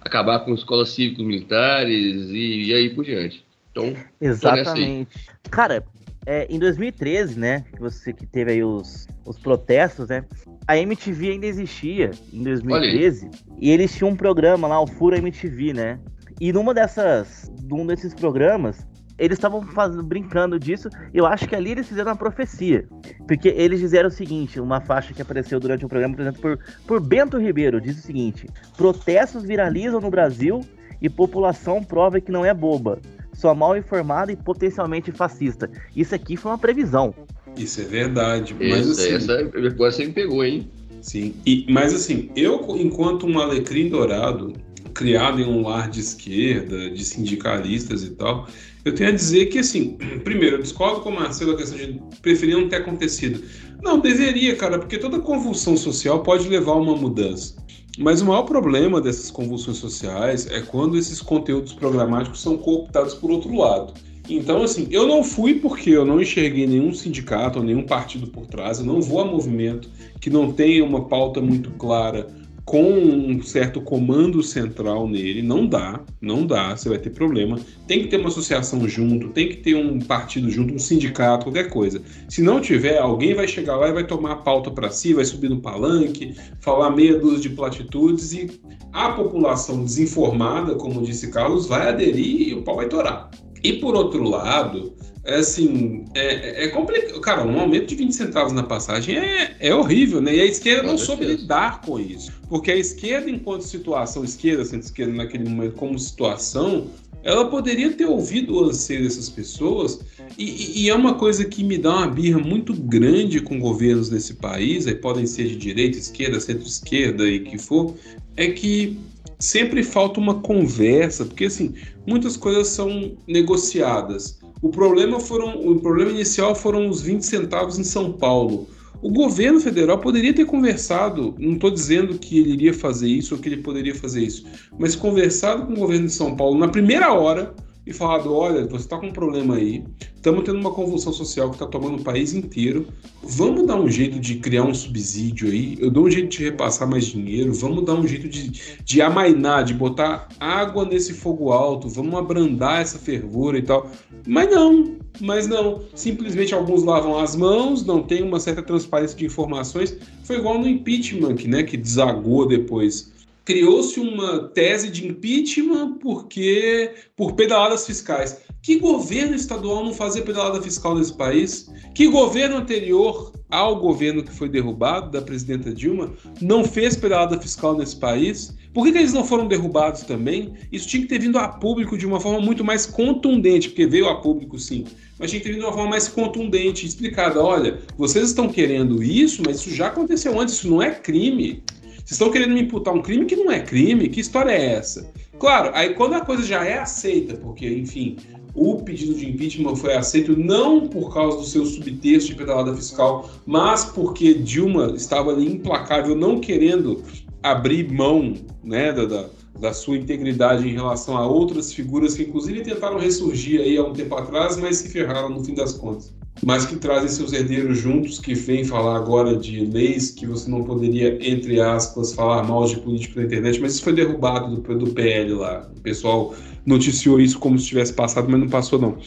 acabar 0.00 0.40
com 0.40 0.54
escolas 0.54 0.90
cívicos 0.90 1.24
militares 1.24 2.28
e, 2.30 2.64
e 2.66 2.74
aí 2.74 2.90
por 2.90 3.04
diante. 3.04 3.44
Então, 3.70 3.94
exatamente. 4.20 5.08
Cara, 5.50 5.84
é, 6.24 6.46
em 6.50 6.58
2013, 6.58 7.38
né, 7.38 7.64
que 7.72 7.80
você 7.80 8.12
que 8.12 8.26
teve 8.26 8.52
aí 8.52 8.64
os, 8.64 9.06
os 9.24 9.38
protestos, 9.38 10.08
né, 10.08 10.24
a 10.66 10.76
MTV 10.76 11.30
ainda 11.30 11.46
existia 11.46 12.10
em 12.32 12.42
2013 12.42 13.30
e 13.60 13.70
eles 13.70 13.94
tinham 13.94 14.10
um 14.10 14.16
programa 14.16 14.66
lá, 14.66 14.80
o 14.80 14.86
Fura 14.86 15.18
MTV, 15.18 15.72
né? 15.72 16.00
E 16.40 16.52
numa 16.52 16.74
dessas, 16.74 17.50
num 17.62 17.86
desses 17.86 18.12
programas, 18.12 18.86
eles 19.18 19.38
estavam 19.38 19.62
brincando 20.04 20.58
disso. 20.58 20.88
Eu 21.12 21.26
acho 21.26 21.48
que 21.48 21.54
ali 21.54 21.72
eles 21.72 21.88
fizeram 21.88 22.10
uma 22.10 22.16
profecia. 22.16 22.86
Porque 23.26 23.48
eles 23.48 23.80
disseram 23.80 24.08
o 24.08 24.12
seguinte: 24.12 24.60
uma 24.60 24.80
faixa 24.80 25.14
que 25.14 25.22
apareceu 25.22 25.58
durante 25.58 25.84
o 25.84 25.88
programa, 25.88 26.14
por 26.14 26.22
exemplo, 26.22 26.40
por, 26.40 26.58
por 26.86 27.00
Bento 27.00 27.38
Ribeiro, 27.38 27.80
diz 27.80 27.98
o 27.98 28.02
seguinte: 28.02 28.46
protestos 28.76 29.42
viralizam 29.42 30.00
no 30.00 30.10
Brasil 30.10 30.60
e 31.00 31.08
população 31.08 31.82
prova 31.82 32.20
que 32.20 32.32
não 32.32 32.44
é 32.44 32.52
boba. 32.52 33.00
Só 33.32 33.54
mal 33.54 33.76
informada 33.76 34.32
e 34.32 34.36
potencialmente 34.36 35.12
fascista. 35.12 35.70
Isso 35.94 36.14
aqui 36.14 36.36
foi 36.36 36.50
uma 36.52 36.58
previsão. 36.58 37.14
Isso 37.56 37.80
é 37.80 37.84
verdade. 37.84 38.54
Mas, 38.58 38.90
essa, 38.90 39.02
assim, 39.02 39.14
essa 39.14 39.38
agora 39.40 39.92
você 39.92 40.06
me 40.06 40.12
pegou, 40.12 40.44
hein? 40.44 40.70
Sim. 41.02 41.34
E, 41.44 41.66
mas 41.68 41.94
assim, 41.94 42.30
eu, 42.34 42.64
enquanto 42.78 43.26
um 43.26 43.38
alecrim 43.38 43.88
dourado, 43.88 44.54
criado 44.94 45.40
em 45.40 45.44
um 45.44 45.62
lar 45.62 45.90
de 45.90 46.00
esquerda, 46.00 46.90
de 46.90 47.04
sindicalistas 47.04 48.02
e 48.02 48.10
tal, 48.10 48.48
eu 48.86 48.94
tenho 48.94 49.10
a 49.10 49.12
dizer 49.12 49.46
que, 49.46 49.58
assim, 49.58 49.98
primeiro, 50.22 50.56
eu 50.56 50.62
discordo 50.62 51.00
com 51.00 51.10
o 51.10 51.14
Marcelo 51.14 51.54
a 51.54 51.56
questão 51.56 51.76
de 51.76 52.00
preferir 52.22 52.56
não 52.56 52.68
ter 52.68 52.76
acontecido. 52.76 53.42
Não, 53.82 53.98
deveria, 53.98 54.54
cara, 54.54 54.78
porque 54.78 54.96
toda 54.96 55.18
convulsão 55.18 55.76
social 55.76 56.22
pode 56.22 56.48
levar 56.48 56.70
a 56.70 56.76
uma 56.76 56.96
mudança. 56.96 57.56
Mas 57.98 58.20
o 58.20 58.26
maior 58.26 58.44
problema 58.44 59.00
dessas 59.00 59.28
convulsões 59.28 59.78
sociais 59.78 60.46
é 60.46 60.60
quando 60.60 60.96
esses 60.96 61.20
conteúdos 61.20 61.72
programáticos 61.72 62.40
são 62.40 62.56
cooptados 62.56 63.14
por 63.14 63.28
outro 63.28 63.52
lado. 63.56 63.92
Então, 64.28 64.62
assim, 64.62 64.86
eu 64.92 65.04
não 65.04 65.24
fui 65.24 65.54
porque 65.54 65.90
eu 65.90 66.04
não 66.04 66.20
enxerguei 66.20 66.64
nenhum 66.64 66.94
sindicato 66.94 67.58
ou 67.58 67.64
nenhum 67.64 67.82
partido 67.82 68.28
por 68.28 68.46
trás, 68.46 68.78
eu 68.78 68.86
não 68.86 69.00
vou 69.00 69.20
a 69.20 69.24
movimento 69.24 69.88
que 70.20 70.30
não 70.30 70.52
tenha 70.52 70.84
uma 70.84 71.06
pauta 71.06 71.40
muito 71.40 71.70
clara 71.72 72.28
com 72.66 72.82
um 72.92 73.40
certo 73.42 73.80
comando 73.80 74.42
central 74.42 75.08
nele, 75.08 75.40
não 75.40 75.64
dá, 75.64 76.00
não 76.20 76.44
dá, 76.44 76.76
você 76.76 76.88
vai 76.88 76.98
ter 76.98 77.10
problema. 77.10 77.60
Tem 77.86 78.00
que 78.00 78.08
ter 78.08 78.18
uma 78.18 78.28
associação 78.28 78.88
junto, 78.88 79.28
tem 79.28 79.48
que 79.48 79.58
ter 79.58 79.76
um 79.76 80.00
partido 80.00 80.50
junto, 80.50 80.74
um 80.74 80.78
sindicato, 80.78 81.44
qualquer 81.46 81.70
coisa. 81.70 82.02
Se 82.28 82.42
não 82.42 82.60
tiver, 82.60 82.98
alguém 82.98 83.34
vai 83.34 83.46
chegar 83.46 83.76
lá 83.76 83.88
e 83.88 83.92
vai 83.92 84.04
tomar 84.04 84.32
a 84.32 84.36
pauta 84.36 84.68
para 84.68 84.90
si, 84.90 85.14
vai 85.14 85.24
subir 85.24 85.48
no 85.48 85.60
palanque, 85.60 86.34
falar 86.60 86.90
meia 86.90 87.16
dúzia 87.16 87.38
de 87.38 87.50
platitudes 87.50 88.32
e 88.32 88.60
a 88.92 89.10
população 89.10 89.84
desinformada, 89.84 90.74
como 90.74 91.02
disse 91.02 91.30
Carlos, 91.30 91.68
vai 91.68 91.88
aderir 91.88 92.48
e 92.48 92.54
o 92.54 92.62
pau 92.62 92.74
vai 92.74 92.88
torar. 92.88 93.30
E 93.62 93.74
por 93.74 93.94
outro 93.94 94.24
lado, 94.24 94.92
é 95.26 95.36
assim, 95.36 96.04
é, 96.14 96.62
é, 96.62 96.64
é 96.64 96.68
complicado. 96.68 97.20
Cara, 97.20 97.44
um 97.44 97.60
aumento 97.60 97.86
de 97.86 97.96
20 97.96 98.12
centavos 98.12 98.52
na 98.52 98.62
passagem 98.62 99.18
é, 99.18 99.56
é 99.58 99.74
horrível, 99.74 100.20
né? 100.20 100.34
E 100.34 100.40
a 100.40 100.44
esquerda 100.44 100.84
não 100.84 100.96
soube 100.96 101.24
lidar 101.24 101.80
com 101.80 101.98
isso. 101.98 102.32
Porque 102.48 102.70
a 102.70 102.76
esquerda, 102.76 103.28
enquanto 103.28 103.62
situação, 103.62 104.24
esquerda, 104.24 104.64
centro-esquerda 104.64 105.12
naquele 105.12 105.48
momento 105.48 105.74
como 105.74 105.98
situação, 105.98 106.86
ela 107.24 107.50
poderia 107.50 107.92
ter 107.92 108.06
ouvido 108.06 108.54
o 108.54 108.64
anseio 108.66 109.02
dessas 109.02 109.28
pessoas, 109.28 109.98
e, 110.38 110.84
e, 110.84 110.88
é 110.88 110.94
uma 110.94 111.14
coisa 111.14 111.44
que 111.44 111.64
me 111.64 111.76
dá 111.76 111.92
uma 111.92 112.06
birra 112.06 112.38
muito 112.38 112.72
grande 112.72 113.40
com 113.40 113.58
governos 113.58 114.10
nesse 114.10 114.34
país, 114.34 114.86
aí 114.86 114.94
podem 114.94 115.26
ser 115.26 115.48
de 115.48 115.56
direita, 115.56 115.98
esquerda, 115.98 116.38
centro-esquerda 116.38 117.26
e 117.26 117.40
que 117.40 117.58
for, 117.58 117.96
é 118.36 118.48
que 118.50 118.96
sempre 119.40 119.82
falta 119.82 120.20
uma 120.20 120.40
conversa, 120.40 121.24
porque 121.24 121.46
assim, 121.46 121.74
muitas 122.06 122.36
coisas 122.36 122.68
são 122.68 123.16
negociadas. 123.26 124.38
O 124.66 124.68
problema 124.68 125.20
foram, 125.20 125.64
o 125.64 125.78
problema 125.78 126.10
inicial 126.10 126.52
foram 126.52 126.88
os 126.88 127.00
20 127.00 127.22
centavos 127.22 127.78
em 127.78 127.84
São 127.84 128.12
Paulo. 128.12 128.66
O 129.00 129.08
governo 129.08 129.60
federal 129.60 130.00
poderia 130.00 130.34
ter 130.34 130.44
conversado, 130.44 131.36
não 131.38 131.52
estou 131.52 131.70
dizendo 131.70 132.18
que 132.18 132.40
ele 132.40 132.54
iria 132.54 132.74
fazer 132.74 133.06
isso 133.06 133.36
ou 133.36 133.40
que 133.40 133.48
ele 133.48 133.58
poderia 133.58 133.94
fazer 133.94 134.24
isso, 134.24 134.44
mas 134.76 134.96
conversado 134.96 135.66
com 135.66 135.74
o 135.74 135.76
governo 135.76 136.06
de 136.06 136.12
São 136.12 136.34
Paulo 136.34 136.58
na 136.58 136.66
primeira 136.66 137.12
hora 137.12 137.54
e 137.86 137.92
falado: 137.92 138.34
olha, 138.34 138.66
você 138.66 138.84
está 138.84 138.98
com 138.98 139.06
um 139.06 139.12
problema 139.12 139.54
aí, 139.54 139.84
estamos 140.14 140.44
tendo 140.44 140.58
uma 140.58 140.72
convulsão 140.72 141.12
social 141.12 141.48
que 141.48 141.54
está 141.54 141.66
tomando 141.66 142.00
o 142.00 142.04
país 142.04 142.34
inteiro, 142.34 142.88
vamos 143.22 143.64
dar 143.66 143.76
um 143.76 143.88
jeito 143.88 144.18
de 144.18 144.36
criar 144.36 144.64
um 144.64 144.74
subsídio 144.74 145.48
aí, 145.48 145.76
eu 145.78 145.90
dou 145.90 146.06
um 146.06 146.10
jeito 146.10 146.28
de 146.28 146.44
repassar 146.44 146.88
mais 146.88 147.06
dinheiro, 147.06 147.54
vamos 147.54 147.84
dar 147.84 147.94
um 147.94 148.06
jeito 148.06 148.28
de, 148.28 148.50
de 148.82 149.00
amainar, 149.00 149.64
de 149.64 149.72
botar 149.72 150.28
água 150.40 150.84
nesse 150.84 151.14
fogo 151.14 151.52
alto, 151.52 151.88
vamos 151.88 152.14
abrandar 152.14 152.82
essa 152.82 152.98
fervura 152.98 153.58
e 153.58 153.62
tal. 153.62 153.88
Mas 154.26 154.50
não, 154.50 154.96
mas 155.20 155.46
não. 155.46 155.82
Simplesmente 155.94 156.54
alguns 156.54 156.82
lavam 156.82 157.18
as 157.18 157.36
mãos, 157.36 157.86
não 157.86 158.02
tem 158.02 158.22
uma 158.22 158.40
certa 158.40 158.62
transparência 158.62 159.16
de 159.16 159.24
informações. 159.24 159.96
Foi 160.24 160.36
igual 160.36 160.58
no 160.58 160.68
impeachment, 160.68 161.36
né, 161.46 161.62
que 161.62 161.76
desagou 161.76 162.48
depois 162.48 163.14
criou-se 163.46 163.98
uma 164.00 164.48
tese 164.48 164.90
de 164.90 165.06
impeachment 165.06 165.98
porque 166.00 166.92
por 167.16 167.34
pedaladas 167.34 167.86
fiscais. 167.86 168.40
Que 168.60 168.80
governo 168.80 169.36
estadual 169.36 169.84
não 169.84 169.94
fazia 169.94 170.22
pedalada 170.22 170.60
fiscal 170.60 170.96
nesse 170.96 171.16
país? 171.16 171.70
Que 171.94 172.08
governo 172.08 172.56
anterior 172.56 173.32
ao 173.48 173.78
governo 173.78 174.24
que 174.24 174.32
foi 174.32 174.48
derrubado, 174.48 175.12
da 175.12 175.22
presidenta 175.22 175.72
Dilma, 175.72 176.12
não 176.42 176.64
fez 176.64 176.96
pedalada 176.96 177.40
fiscal 177.40 177.78
nesse 177.78 177.94
país? 177.94 178.52
Por 178.74 178.84
que, 178.84 178.92
que, 178.92 178.98
eles 178.98 179.12
não 179.12 179.24
foram 179.24 179.46
derrubados 179.46 180.02
também? 180.02 180.52
Isso 180.72 180.88
tinha 180.88 181.02
que 181.02 181.08
ter 181.08 181.20
vindo 181.20 181.38
a 181.38 181.48
público 181.48 181.96
de 181.96 182.04
uma 182.04 182.20
forma 182.20 182.40
muito 182.40 182.64
mais 182.64 182.84
contundente, 182.84 183.68
porque 183.68 183.86
veio 183.86 184.08
a 184.08 184.20
público 184.20 184.58
sim, 184.58 184.84
mas 185.18 185.30
tinha 185.30 185.40
que 185.40 185.46
ter 185.46 185.52
vindo 185.52 185.60
de 185.60 185.66
uma 185.66 185.72
forma 185.72 185.88
mais 185.88 186.08
contundente, 186.08 186.84
explicada: 186.84 187.42
olha, 187.42 187.80
vocês 187.96 188.26
estão 188.26 188.48
querendo 188.48 189.02
isso, 189.02 189.42
mas 189.46 189.60
isso 189.60 189.70
já 189.70 189.86
aconteceu 189.86 190.38
antes, 190.38 190.56
isso 190.56 190.68
não 190.68 190.82
é 190.82 190.90
crime. 190.90 191.62
Vocês 192.06 192.20
estão 192.20 192.30
querendo 192.30 192.54
me 192.54 192.62
imputar 192.62 192.94
um 192.94 193.02
crime 193.02 193.26
que 193.26 193.34
não 193.34 193.50
é 193.50 193.58
crime? 193.58 194.08
Que 194.08 194.20
história 194.20 194.52
é 194.52 194.74
essa? 194.74 195.10
Claro, 195.40 195.72
aí 195.74 195.92
quando 195.94 196.14
a 196.14 196.20
coisa 196.20 196.44
já 196.44 196.64
é 196.64 196.78
aceita, 196.78 197.34
porque, 197.34 197.68
enfim, 197.68 198.16
o 198.54 198.76
pedido 198.76 199.12
de 199.12 199.28
impeachment 199.28 199.74
foi 199.74 199.92
aceito 199.96 200.36
não 200.36 200.86
por 200.86 201.12
causa 201.12 201.38
do 201.38 201.42
seu 201.42 201.66
subtexto 201.66 202.30
de 202.30 202.36
pedalada 202.36 202.72
fiscal, 202.76 203.28
mas 203.44 203.86
porque 203.86 204.34
Dilma 204.34 204.92
estava 204.94 205.32
ali 205.32 205.52
implacável, 205.52 206.14
não 206.14 206.38
querendo 206.38 207.02
abrir 207.42 207.92
mão 207.92 208.34
né, 208.62 208.92
da, 208.92 209.04
da, 209.04 209.28
da, 209.58 209.72
sua 209.72 209.96
integridade 209.96 210.68
em 210.68 210.74
relação 210.74 211.16
a 211.16 211.26
outras 211.26 211.72
figuras 211.72 212.14
que, 212.14 212.22
inclusive, 212.22 212.60
tentaram 212.60 213.00
ressurgir 213.00 213.60
aí 213.60 213.76
há 213.76 213.82
um 213.82 213.92
tempo 213.92 214.14
atrás, 214.14 214.56
mas 214.56 214.76
se 214.76 214.90
ferraram 214.90 215.28
no 215.28 215.44
fim 215.44 215.54
das 215.54 215.72
contas 215.72 216.15
mas 216.44 216.66
que 216.66 216.76
trazem 216.76 217.08
seus 217.08 217.32
herdeiros 217.32 217.78
juntos, 217.78 218.18
que 218.18 218.34
vêm 218.34 218.64
falar 218.64 218.96
agora 218.96 219.36
de 219.36 219.64
leis 219.66 220.10
que 220.10 220.26
você 220.26 220.50
não 220.50 220.64
poderia, 220.64 221.18
entre 221.20 221.60
aspas, 221.60 222.12
falar 222.12 222.42
mal 222.44 222.64
de 222.66 222.78
político 222.78 223.18
na 223.18 223.26
internet, 223.26 223.60
mas 223.60 223.74
isso 223.74 223.84
foi 223.84 223.92
derrubado 223.92 224.56
do, 224.56 224.78
do 224.78 224.90
PL 224.92 225.34
lá. 225.34 225.68
O 225.76 225.80
pessoal 225.80 226.34
noticiou 226.64 227.20
isso 227.20 227.38
como 227.38 227.58
se 227.58 227.66
tivesse 227.66 227.92
passado, 227.92 228.28
mas 228.28 228.40
não 228.40 228.48
passou 228.48 228.78
não. 228.78 228.98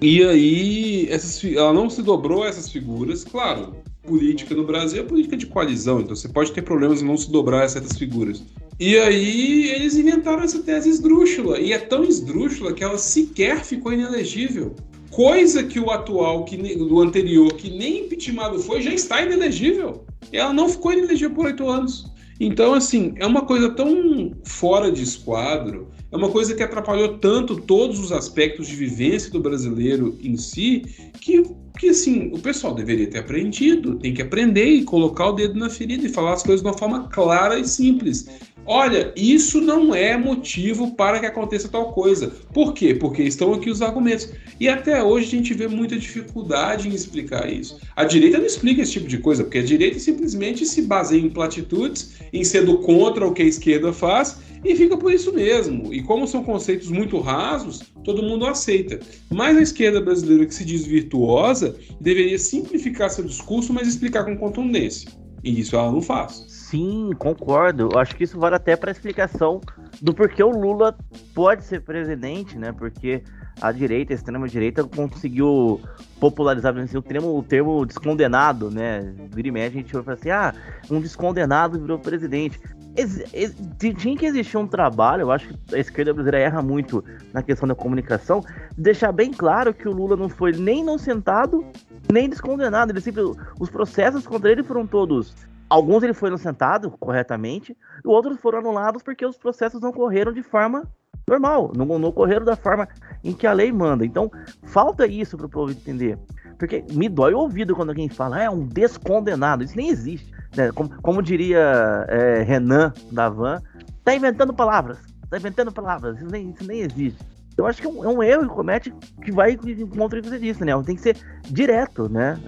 E 0.00 0.22
aí, 0.22 1.08
essas, 1.10 1.42
ela 1.44 1.72
não 1.72 1.90
se 1.90 2.02
dobrou 2.02 2.42
a 2.42 2.48
essas 2.48 2.70
figuras, 2.70 3.24
claro. 3.24 3.74
Política 4.02 4.54
no 4.54 4.64
Brasil 4.64 5.02
é 5.02 5.04
política 5.04 5.36
de 5.36 5.46
coalizão, 5.46 6.00
então 6.00 6.16
você 6.16 6.28
pode 6.28 6.52
ter 6.52 6.62
problemas 6.62 7.02
em 7.02 7.04
não 7.04 7.16
se 7.16 7.30
dobrar 7.30 7.64
a 7.64 7.68
certas 7.68 7.98
figuras. 7.98 8.42
E 8.80 8.96
aí 8.96 9.70
eles 9.70 9.96
inventaram 9.96 10.42
essa 10.42 10.62
tese 10.62 10.88
esdrúxula, 10.88 11.58
e 11.58 11.72
é 11.72 11.78
tão 11.78 12.04
esdrúxula 12.04 12.72
que 12.72 12.84
ela 12.84 12.96
sequer 12.96 13.64
ficou 13.64 13.92
inelegível. 13.92 14.74
Coisa 15.18 15.64
que 15.64 15.80
o 15.80 15.90
atual, 15.90 16.44
que 16.44 16.56
do 16.76 17.00
anterior, 17.00 17.52
que 17.54 17.76
nem 17.76 18.04
impeachmentado 18.04 18.56
foi, 18.60 18.80
já 18.80 18.94
está 18.94 19.20
inelegível. 19.20 20.04
Ela 20.32 20.52
não 20.52 20.68
ficou 20.68 20.92
inelegível 20.92 21.34
por 21.34 21.46
oito 21.46 21.68
anos. 21.68 22.06
Então, 22.38 22.72
assim, 22.72 23.14
é 23.16 23.26
uma 23.26 23.42
coisa 23.42 23.68
tão 23.70 24.32
fora 24.44 24.92
de 24.92 25.02
esquadro, 25.02 25.88
é 26.12 26.16
uma 26.16 26.28
coisa 26.28 26.54
que 26.54 26.62
atrapalhou 26.62 27.18
tanto 27.18 27.56
todos 27.56 27.98
os 27.98 28.12
aspectos 28.12 28.68
de 28.68 28.76
vivência 28.76 29.28
do 29.32 29.40
brasileiro 29.40 30.16
em 30.22 30.36
si, 30.36 30.84
que, 31.20 31.42
que 31.76 31.88
assim, 31.88 32.30
o 32.32 32.38
pessoal 32.38 32.72
deveria 32.72 33.10
ter 33.10 33.18
aprendido, 33.18 33.96
tem 33.96 34.14
que 34.14 34.22
aprender 34.22 34.66
e 34.66 34.84
colocar 34.84 35.30
o 35.30 35.32
dedo 35.32 35.58
na 35.58 35.68
ferida 35.68 36.06
e 36.06 36.08
falar 36.08 36.34
as 36.34 36.44
coisas 36.44 36.62
de 36.62 36.68
uma 36.68 36.78
forma 36.78 37.08
clara 37.08 37.58
e 37.58 37.66
simples. 37.66 38.28
Olha, 38.70 39.14
isso 39.16 39.62
não 39.62 39.94
é 39.94 40.14
motivo 40.18 40.94
para 40.94 41.18
que 41.18 41.24
aconteça 41.24 41.70
tal 41.70 41.90
coisa. 41.92 42.30
Por 42.52 42.74
quê? 42.74 42.94
Porque 42.94 43.22
estão 43.22 43.54
aqui 43.54 43.70
os 43.70 43.80
argumentos. 43.80 44.28
E 44.60 44.68
até 44.68 45.02
hoje 45.02 45.26
a 45.26 45.30
gente 45.30 45.54
vê 45.54 45.66
muita 45.66 45.96
dificuldade 45.96 46.86
em 46.86 46.92
explicar 46.92 47.50
isso. 47.50 47.78
A 47.96 48.04
direita 48.04 48.36
não 48.36 48.44
explica 48.44 48.82
esse 48.82 48.92
tipo 48.92 49.08
de 49.08 49.16
coisa, 49.16 49.42
porque 49.42 49.56
a 49.56 49.64
direita 49.64 49.98
simplesmente 49.98 50.66
se 50.66 50.82
baseia 50.82 51.18
em 51.18 51.30
platitudes, 51.30 52.16
em 52.30 52.44
sendo 52.44 52.76
contra 52.80 53.26
o 53.26 53.32
que 53.32 53.40
a 53.40 53.46
esquerda 53.46 53.90
faz 53.90 54.36
e 54.62 54.76
fica 54.76 54.98
por 54.98 55.14
isso 55.14 55.32
mesmo. 55.32 55.90
E 55.94 56.02
como 56.02 56.28
são 56.28 56.44
conceitos 56.44 56.90
muito 56.90 57.18
rasos, 57.20 57.80
todo 58.04 58.22
mundo 58.22 58.44
aceita. 58.44 59.00
Mas 59.30 59.56
a 59.56 59.62
esquerda 59.62 59.98
brasileira 59.98 60.44
que 60.44 60.54
se 60.54 60.66
diz 60.66 60.84
virtuosa 60.84 61.74
deveria 61.98 62.38
simplificar 62.38 63.08
seu 63.08 63.24
discurso, 63.24 63.72
mas 63.72 63.88
explicar 63.88 64.26
com 64.26 64.36
contundência. 64.36 65.10
E 65.42 65.58
isso 65.58 65.74
ela 65.74 65.90
não 65.90 66.02
faz. 66.02 66.57
Sim, 66.68 67.12
concordo. 67.18 67.88
Eu 67.90 67.98
acho 67.98 68.14
que 68.14 68.24
isso 68.24 68.38
vale 68.38 68.54
até 68.54 68.76
para 68.76 68.90
explicação 68.90 69.58
do 70.02 70.12
porquê 70.12 70.42
o 70.42 70.50
Lula 70.50 70.94
pode 71.34 71.64
ser 71.64 71.80
presidente, 71.80 72.58
né? 72.58 72.72
Porque 72.72 73.22
a 73.58 73.72
direita, 73.72 74.12
a 74.12 74.16
extrema-direita, 74.16 74.84
conseguiu 74.84 75.80
popularizar 76.20 76.76
assim, 76.76 76.98
o, 76.98 77.00
termo, 77.00 77.38
o 77.38 77.42
termo 77.42 77.86
descondenado, 77.86 78.70
né? 78.70 79.14
Vira 79.30 79.48
e 79.48 79.50
mexe, 79.50 79.78
a 79.78 79.80
gente 79.80 79.96
vai 79.96 80.14
assim: 80.14 80.28
ah, 80.28 80.54
um 80.90 81.00
descondenado 81.00 81.80
virou 81.80 81.98
presidente. 81.98 82.60
Ex 82.94 83.24
ex 83.32 83.56
tinha 83.96 84.14
que 84.14 84.26
existir 84.26 84.58
um 84.58 84.66
trabalho, 84.66 85.22
eu 85.22 85.32
acho 85.32 85.48
que 85.48 85.74
a 85.74 85.78
esquerda 85.78 86.12
brasileira 86.12 86.48
erra 86.48 86.60
muito 86.60 87.02
na 87.32 87.42
questão 87.42 87.66
da 87.66 87.74
comunicação, 87.74 88.44
deixar 88.76 89.10
bem 89.10 89.32
claro 89.32 89.72
que 89.72 89.88
o 89.88 89.92
Lula 89.92 90.16
não 90.16 90.28
foi 90.28 90.52
nem 90.52 90.80
inocentado, 90.80 91.64
nem 92.12 92.28
descondenado. 92.28 92.92
Ele 92.92 93.00
sempre, 93.00 93.22
os 93.58 93.70
processos 93.70 94.26
contra 94.26 94.52
ele 94.52 94.62
foram 94.62 94.86
todos 94.86 95.34
Alguns 95.68 96.02
ele 96.02 96.14
foi 96.14 96.28
inocentado 96.28 96.90
corretamente, 96.98 97.76
e 98.04 98.08
outros 98.08 98.40
foram 98.40 98.58
anulados 98.58 99.02
porque 99.02 99.24
os 99.26 99.36
processos 99.36 99.80
não 99.80 99.92
correram 99.92 100.32
de 100.32 100.42
forma 100.42 100.88
normal, 101.28 101.72
não, 101.76 101.86
não 101.98 102.08
ocorreram 102.08 102.44
da 102.44 102.56
forma 102.56 102.88
em 103.22 103.32
que 103.32 103.46
a 103.46 103.52
lei 103.52 103.70
manda. 103.70 104.04
Então, 104.04 104.30
falta 104.64 105.06
isso 105.06 105.36
para 105.36 105.46
o 105.46 105.50
povo 105.50 105.72
entender. 105.72 106.18
Porque 106.58 106.84
me 106.92 107.08
dói 107.08 107.34
o 107.34 107.38
ouvido 107.38 107.76
quando 107.76 107.90
alguém 107.90 108.08
fala, 108.08 108.38
ah, 108.38 108.42
é 108.44 108.50
um 108.50 108.66
descondenado. 108.66 109.62
Isso 109.62 109.76
nem 109.76 109.90
existe. 109.90 110.32
Né? 110.56 110.72
Como, 110.72 110.90
como, 111.02 111.22
diria 111.22 112.04
é, 112.08 112.42
Renan 112.42 112.92
da 113.12 113.28
Van, 113.28 113.62
tá 114.02 114.14
inventando 114.14 114.52
palavras. 114.52 114.98
Tá 115.30 115.36
inventando 115.36 115.70
palavras. 115.70 116.16
Isso 116.16 116.26
nem, 116.26 116.50
isso 116.50 116.66
nem 116.66 116.80
existe. 116.80 117.24
Eu 117.56 117.66
acho 117.66 117.80
que 117.80 117.86
é 117.86 117.90
um, 117.90 118.04
é 118.04 118.08
um 118.08 118.22
erro 118.22 118.48
que 118.48 118.54
comete 118.54 118.94
que 119.22 119.32
vai 119.32 119.56
contra 119.96 120.18
o 120.18 120.22
que 120.22 120.28
você 120.28 120.38
disse, 120.38 120.64
né? 120.64 120.72
Tem 120.84 120.94
que 120.94 121.02
ser 121.02 121.16
direto, 121.42 122.08
né? 122.08 122.38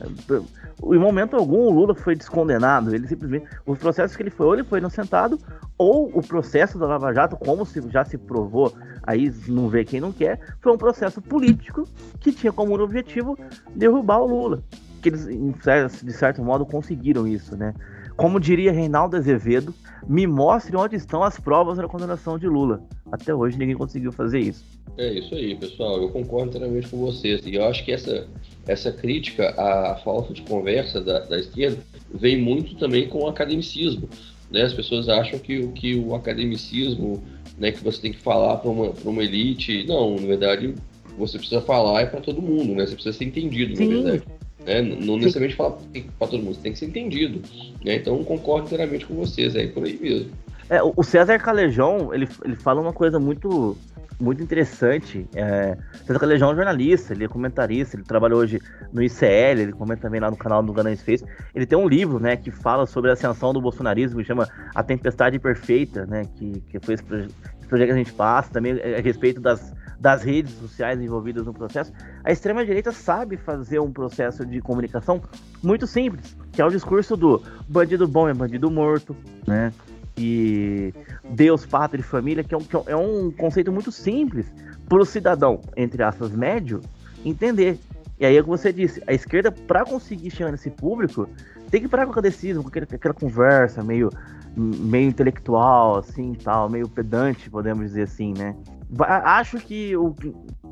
Em 0.84 0.98
momento 0.98 1.36
algum 1.36 1.58
o 1.58 1.70
Lula 1.70 1.94
foi 1.94 2.14
descondenado. 2.14 2.94
Ele 2.94 3.06
simplesmente. 3.06 3.46
Os 3.66 3.78
processos 3.78 4.16
que 4.16 4.22
ele 4.22 4.30
foi, 4.30 4.46
ou 4.46 4.54
ele 4.54 4.64
foi 4.64 4.78
inocentado, 4.78 5.38
ou 5.76 6.10
o 6.14 6.22
processo 6.22 6.78
da 6.78 6.86
Lava 6.86 7.12
Jato, 7.12 7.36
como 7.36 7.64
se, 7.64 7.80
já 7.90 8.04
se 8.04 8.16
provou, 8.18 8.72
aí 9.02 9.32
não 9.48 9.68
vê 9.68 9.84
quem 9.84 10.00
não 10.00 10.12
quer, 10.12 10.40
foi 10.60 10.72
um 10.72 10.78
processo 10.78 11.20
político 11.20 11.84
que 12.18 12.32
tinha 12.32 12.52
como 12.52 12.78
objetivo 12.80 13.36
derrubar 13.74 14.20
o 14.20 14.26
Lula. 14.26 14.62
Que 15.02 15.08
eles, 15.08 15.26
de 15.26 16.12
certo 16.12 16.42
modo, 16.42 16.66
conseguiram 16.66 17.26
isso, 17.26 17.56
né? 17.56 17.74
Como 18.20 18.38
diria 18.38 18.70
Reinaldo 18.70 19.16
Azevedo, 19.16 19.72
me 20.06 20.26
mostre 20.26 20.76
onde 20.76 20.94
estão 20.94 21.22
as 21.22 21.40
provas 21.40 21.78
da 21.78 21.88
condenação 21.88 22.38
de 22.38 22.46
Lula. 22.46 22.82
Até 23.10 23.34
hoje 23.34 23.56
ninguém 23.56 23.74
conseguiu 23.74 24.12
fazer 24.12 24.40
isso. 24.40 24.62
É 24.98 25.10
isso 25.14 25.34
aí, 25.34 25.54
pessoal. 25.54 26.02
Eu 26.02 26.10
concordo 26.10 26.50
inteiramente 26.50 26.88
com 26.88 26.98
vocês. 26.98 27.40
E 27.46 27.54
eu 27.54 27.64
acho 27.64 27.82
que 27.82 27.92
essa, 27.92 28.28
essa 28.66 28.92
crítica 28.92 29.54
à 29.58 29.94
falta 30.04 30.34
de 30.34 30.42
conversa 30.42 31.00
da, 31.00 31.20
da 31.20 31.38
esquerda 31.38 31.78
vem 32.12 32.36
muito 32.36 32.76
também 32.76 33.08
com 33.08 33.20
o 33.20 33.26
academicismo. 33.26 34.06
Né? 34.50 34.64
As 34.64 34.74
pessoas 34.74 35.08
acham 35.08 35.38
que, 35.38 35.68
que 35.68 35.94
o 35.94 36.14
academicismo, 36.14 37.24
né, 37.56 37.72
que 37.72 37.82
você 37.82 38.02
tem 38.02 38.12
que 38.12 38.20
falar 38.20 38.58
para 38.58 38.70
uma, 38.70 38.92
uma 39.02 39.24
elite. 39.24 39.86
Não, 39.88 40.16
na 40.16 40.26
verdade, 40.26 40.74
você 41.16 41.38
precisa 41.38 41.62
falar 41.62 42.02
é 42.02 42.04
para 42.04 42.20
todo 42.20 42.42
mundo, 42.42 42.74
né? 42.74 42.86
Você 42.86 42.92
precisa 42.92 43.16
ser 43.16 43.24
entendido, 43.24 43.74
Sim. 43.74 43.88
na 43.88 43.94
verdade. 44.02 44.39
Né? 44.64 44.82
Não 44.82 45.16
necessariamente 45.16 45.56
falar 45.56 45.78
para 46.18 46.28
todo 46.28 46.42
mundo, 46.42 46.58
tem 46.58 46.72
que 46.72 46.78
ser 46.78 46.86
entendido. 46.86 47.40
Né? 47.84 47.96
Então, 47.96 48.22
concordo 48.24 48.66
inteiramente 48.66 49.06
com 49.06 49.14
vocês, 49.14 49.54
é 49.54 49.66
por 49.66 49.84
aí 49.84 49.98
mesmo. 50.00 50.30
É, 50.68 50.80
o 50.82 51.02
César 51.02 51.38
Calejão, 51.38 52.14
ele, 52.14 52.28
ele 52.44 52.54
fala 52.54 52.80
uma 52.80 52.92
coisa 52.92 53.18
muito 53.18 53.76
muito 54.20 54.42
interessante. 54.42 55.26
É, 55.34 55.76
César 56.06 56.20
Calejão 56.20 56.50
é 56.50 56.52
um 56.52 56.56
jornalista, 56.56 57.14
ele 57.14 57.24
é 57.24 57.28
comentarista, 57.28 57.96
ele 57.96 58.04
trabalha 58.04 58.36
hoje 58.36 58.61
no 58.92 59.02
ICL, 59.02 59.61
ele 59.61 59.72
comenta 59.72 60.02
também 60.02 60.20
lá 60.20 60.30
no 60.30 60.36
canal 60.36 60.62
do 60.62 60.72
Ganães 60.72 61.02
Face. 61.02 61.24
Ele 61.54 61.64
tem 61.64 61.78
um 61.78 61.88
livro, 61.88 62.20
né, 62.20 62.36
que 62.36 62.50
fala 62.50 62.86
sobre 62.86 63.11
a 63.11 63.14
ascensão 63.14 63.52
do 63.52 63.61
bolsonarismo, 63.61 64.20
que 64.20 64.26
chama 64.26 64.48
A 64.74 64.82
Tempestade 64.82 65.38
Perfeita, 65.38 66.04
né, 66.06 66.24
que, 66.36 66.61
que 66.68 66.78
foi 66.78 66.94
esse, 66.94 67.02
projeto 67.02 67.86
que 67.86 67.92
a 67.92 67.96
gente 67.96 68.12
passa, 68.12 68.52
também 68.52 68.72
a 68.72 69.00
respeito 69.00 69.40
das, 69.40 69.72
das 70.01 70.22
redes 70.22 70.53
sociais 70.55 70.98
envolvidas 70.98 71.44
no 71.44 71.53
processo. 71.53 71.92
A 72.24 72.32
extrema-direita 72.32 72.90
sabe 72.90 73.36
fazer 73.36 73.78
um 73.80 73.92
processo 73.92 74.46
de 74.46 74.61
comunicação 74.61 75.20
muito 75.62 75.86
simples, 75.86 76.34
que 76.51 76.62
é 76.62 76.64
o 76.64 76.70
discurso 76.70 77.16
do 77.16 77.42
bandido 77.68 78.09
bom 78.09 78.26
é 78.26 78.32
bandido 78.32 78.70
morto, 78.70 79.14
né? 79.46 79.72
E 80.16 80.92
Deus, 81.30 81.66
pátria 81.66 82.01
e 82.01 82.05
família, 82.05 82.42
que 82.42 82.55
é 82.55 82.57
um, 82.57 82.61
que 82.61 82.76
é 82.86 82.96
um 82.96 83.30
conceito 83.30 83.70
muito 83.70 83.92
simples 83.92 84.46
para 84.88 84.98
o 84.98 85.05
cidadão, 85.05 85.61
entre 85.76 86.03
aspas, 86.03 86.30
médio, 86.32 86.80
entender. 87.24 87.78
E 88.18 88.24
aí 88.24 88.36
é 88.36 88.40
o 88.40 88.44
que 88.44 88.51
você 88.51 88.72
disse, 88.72 89.03
a 89.07 89.12
esquerda, 89.12 89.53
para 89.53 89.84
conseguir 89.84 90.30
chegar 90.30 90.51
nesse 90.51 90.70
público, 90.70 91.28
tem 91.70 91.80
que 91.80 91.88
parar 91.88 92.07
com 92.07 92.12
o 92.12 92.14
cadecismo, 92.14 92.62
com 92.62 92.68
aquela, 92.68 92.86
aquela 92.90 93.14
conversa 93.14 93.82
meio, 93.82 94.11
meio 94.57 95.09
intelectual, 95.09 95.98
assim, 95.98 96.34
tal, 96.34 96.68
meio 96.68 96.88
pedante, 96.88 97.48
podemos 97.48 97.86
dizer 97.86 98.03
assim, 98.03 98.34
né? 98.36 98.57
Acho 98.99 99.59
que 99.59 99.97
o 99.97 100.14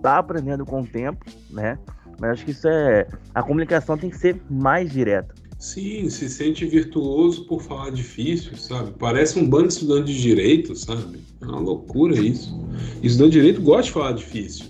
tá 0.03 0.19
aprendendo 0.19 0.65
com 0.65 0.83
o 0.83 0.87
tempo, 0.87 1.25
né? 1.51 1.79
Mas 2.21 2.31
acho 2.33 2.45
que 2.45 2.51
isso 2.51 2.69
é. 2.69 3.07
A 3.35 3.43
comunicação 3.43 3.97
tem 3.97 4.11
que 4.11 4.17
ser 4.17 4.41
mais 4.51 4.91
direta. 4.91 5.35
Sim, 5.59 6.09
se 6.09 6.29
sente 6.29 6.65
virtuoso 6.67 7.45
por 7.47 7.61
falar 7.61 7.91
difícil, 7.91 8.57
sabe? 8.57 8.93
Parece 8.97 9.39
um 9.39 9.49
bando 9.49 9.69
de 9.69 9.75
estudante 9.75 10.13
de 10.13 10.23
direito, 10.23 10.75
sabe? 10.77 11.21
É 11.41 11.45
uma 11.45 11.59
loucura 11.59 12.15
isso. 12.15 12.57
estudante 13.03 13.33
de 13.33 13.39
direito 13.41 13.63
gosta 13.63 13.83
de 13.83 13.91
falar 13.91 14.13
difícil, 14.13 14.67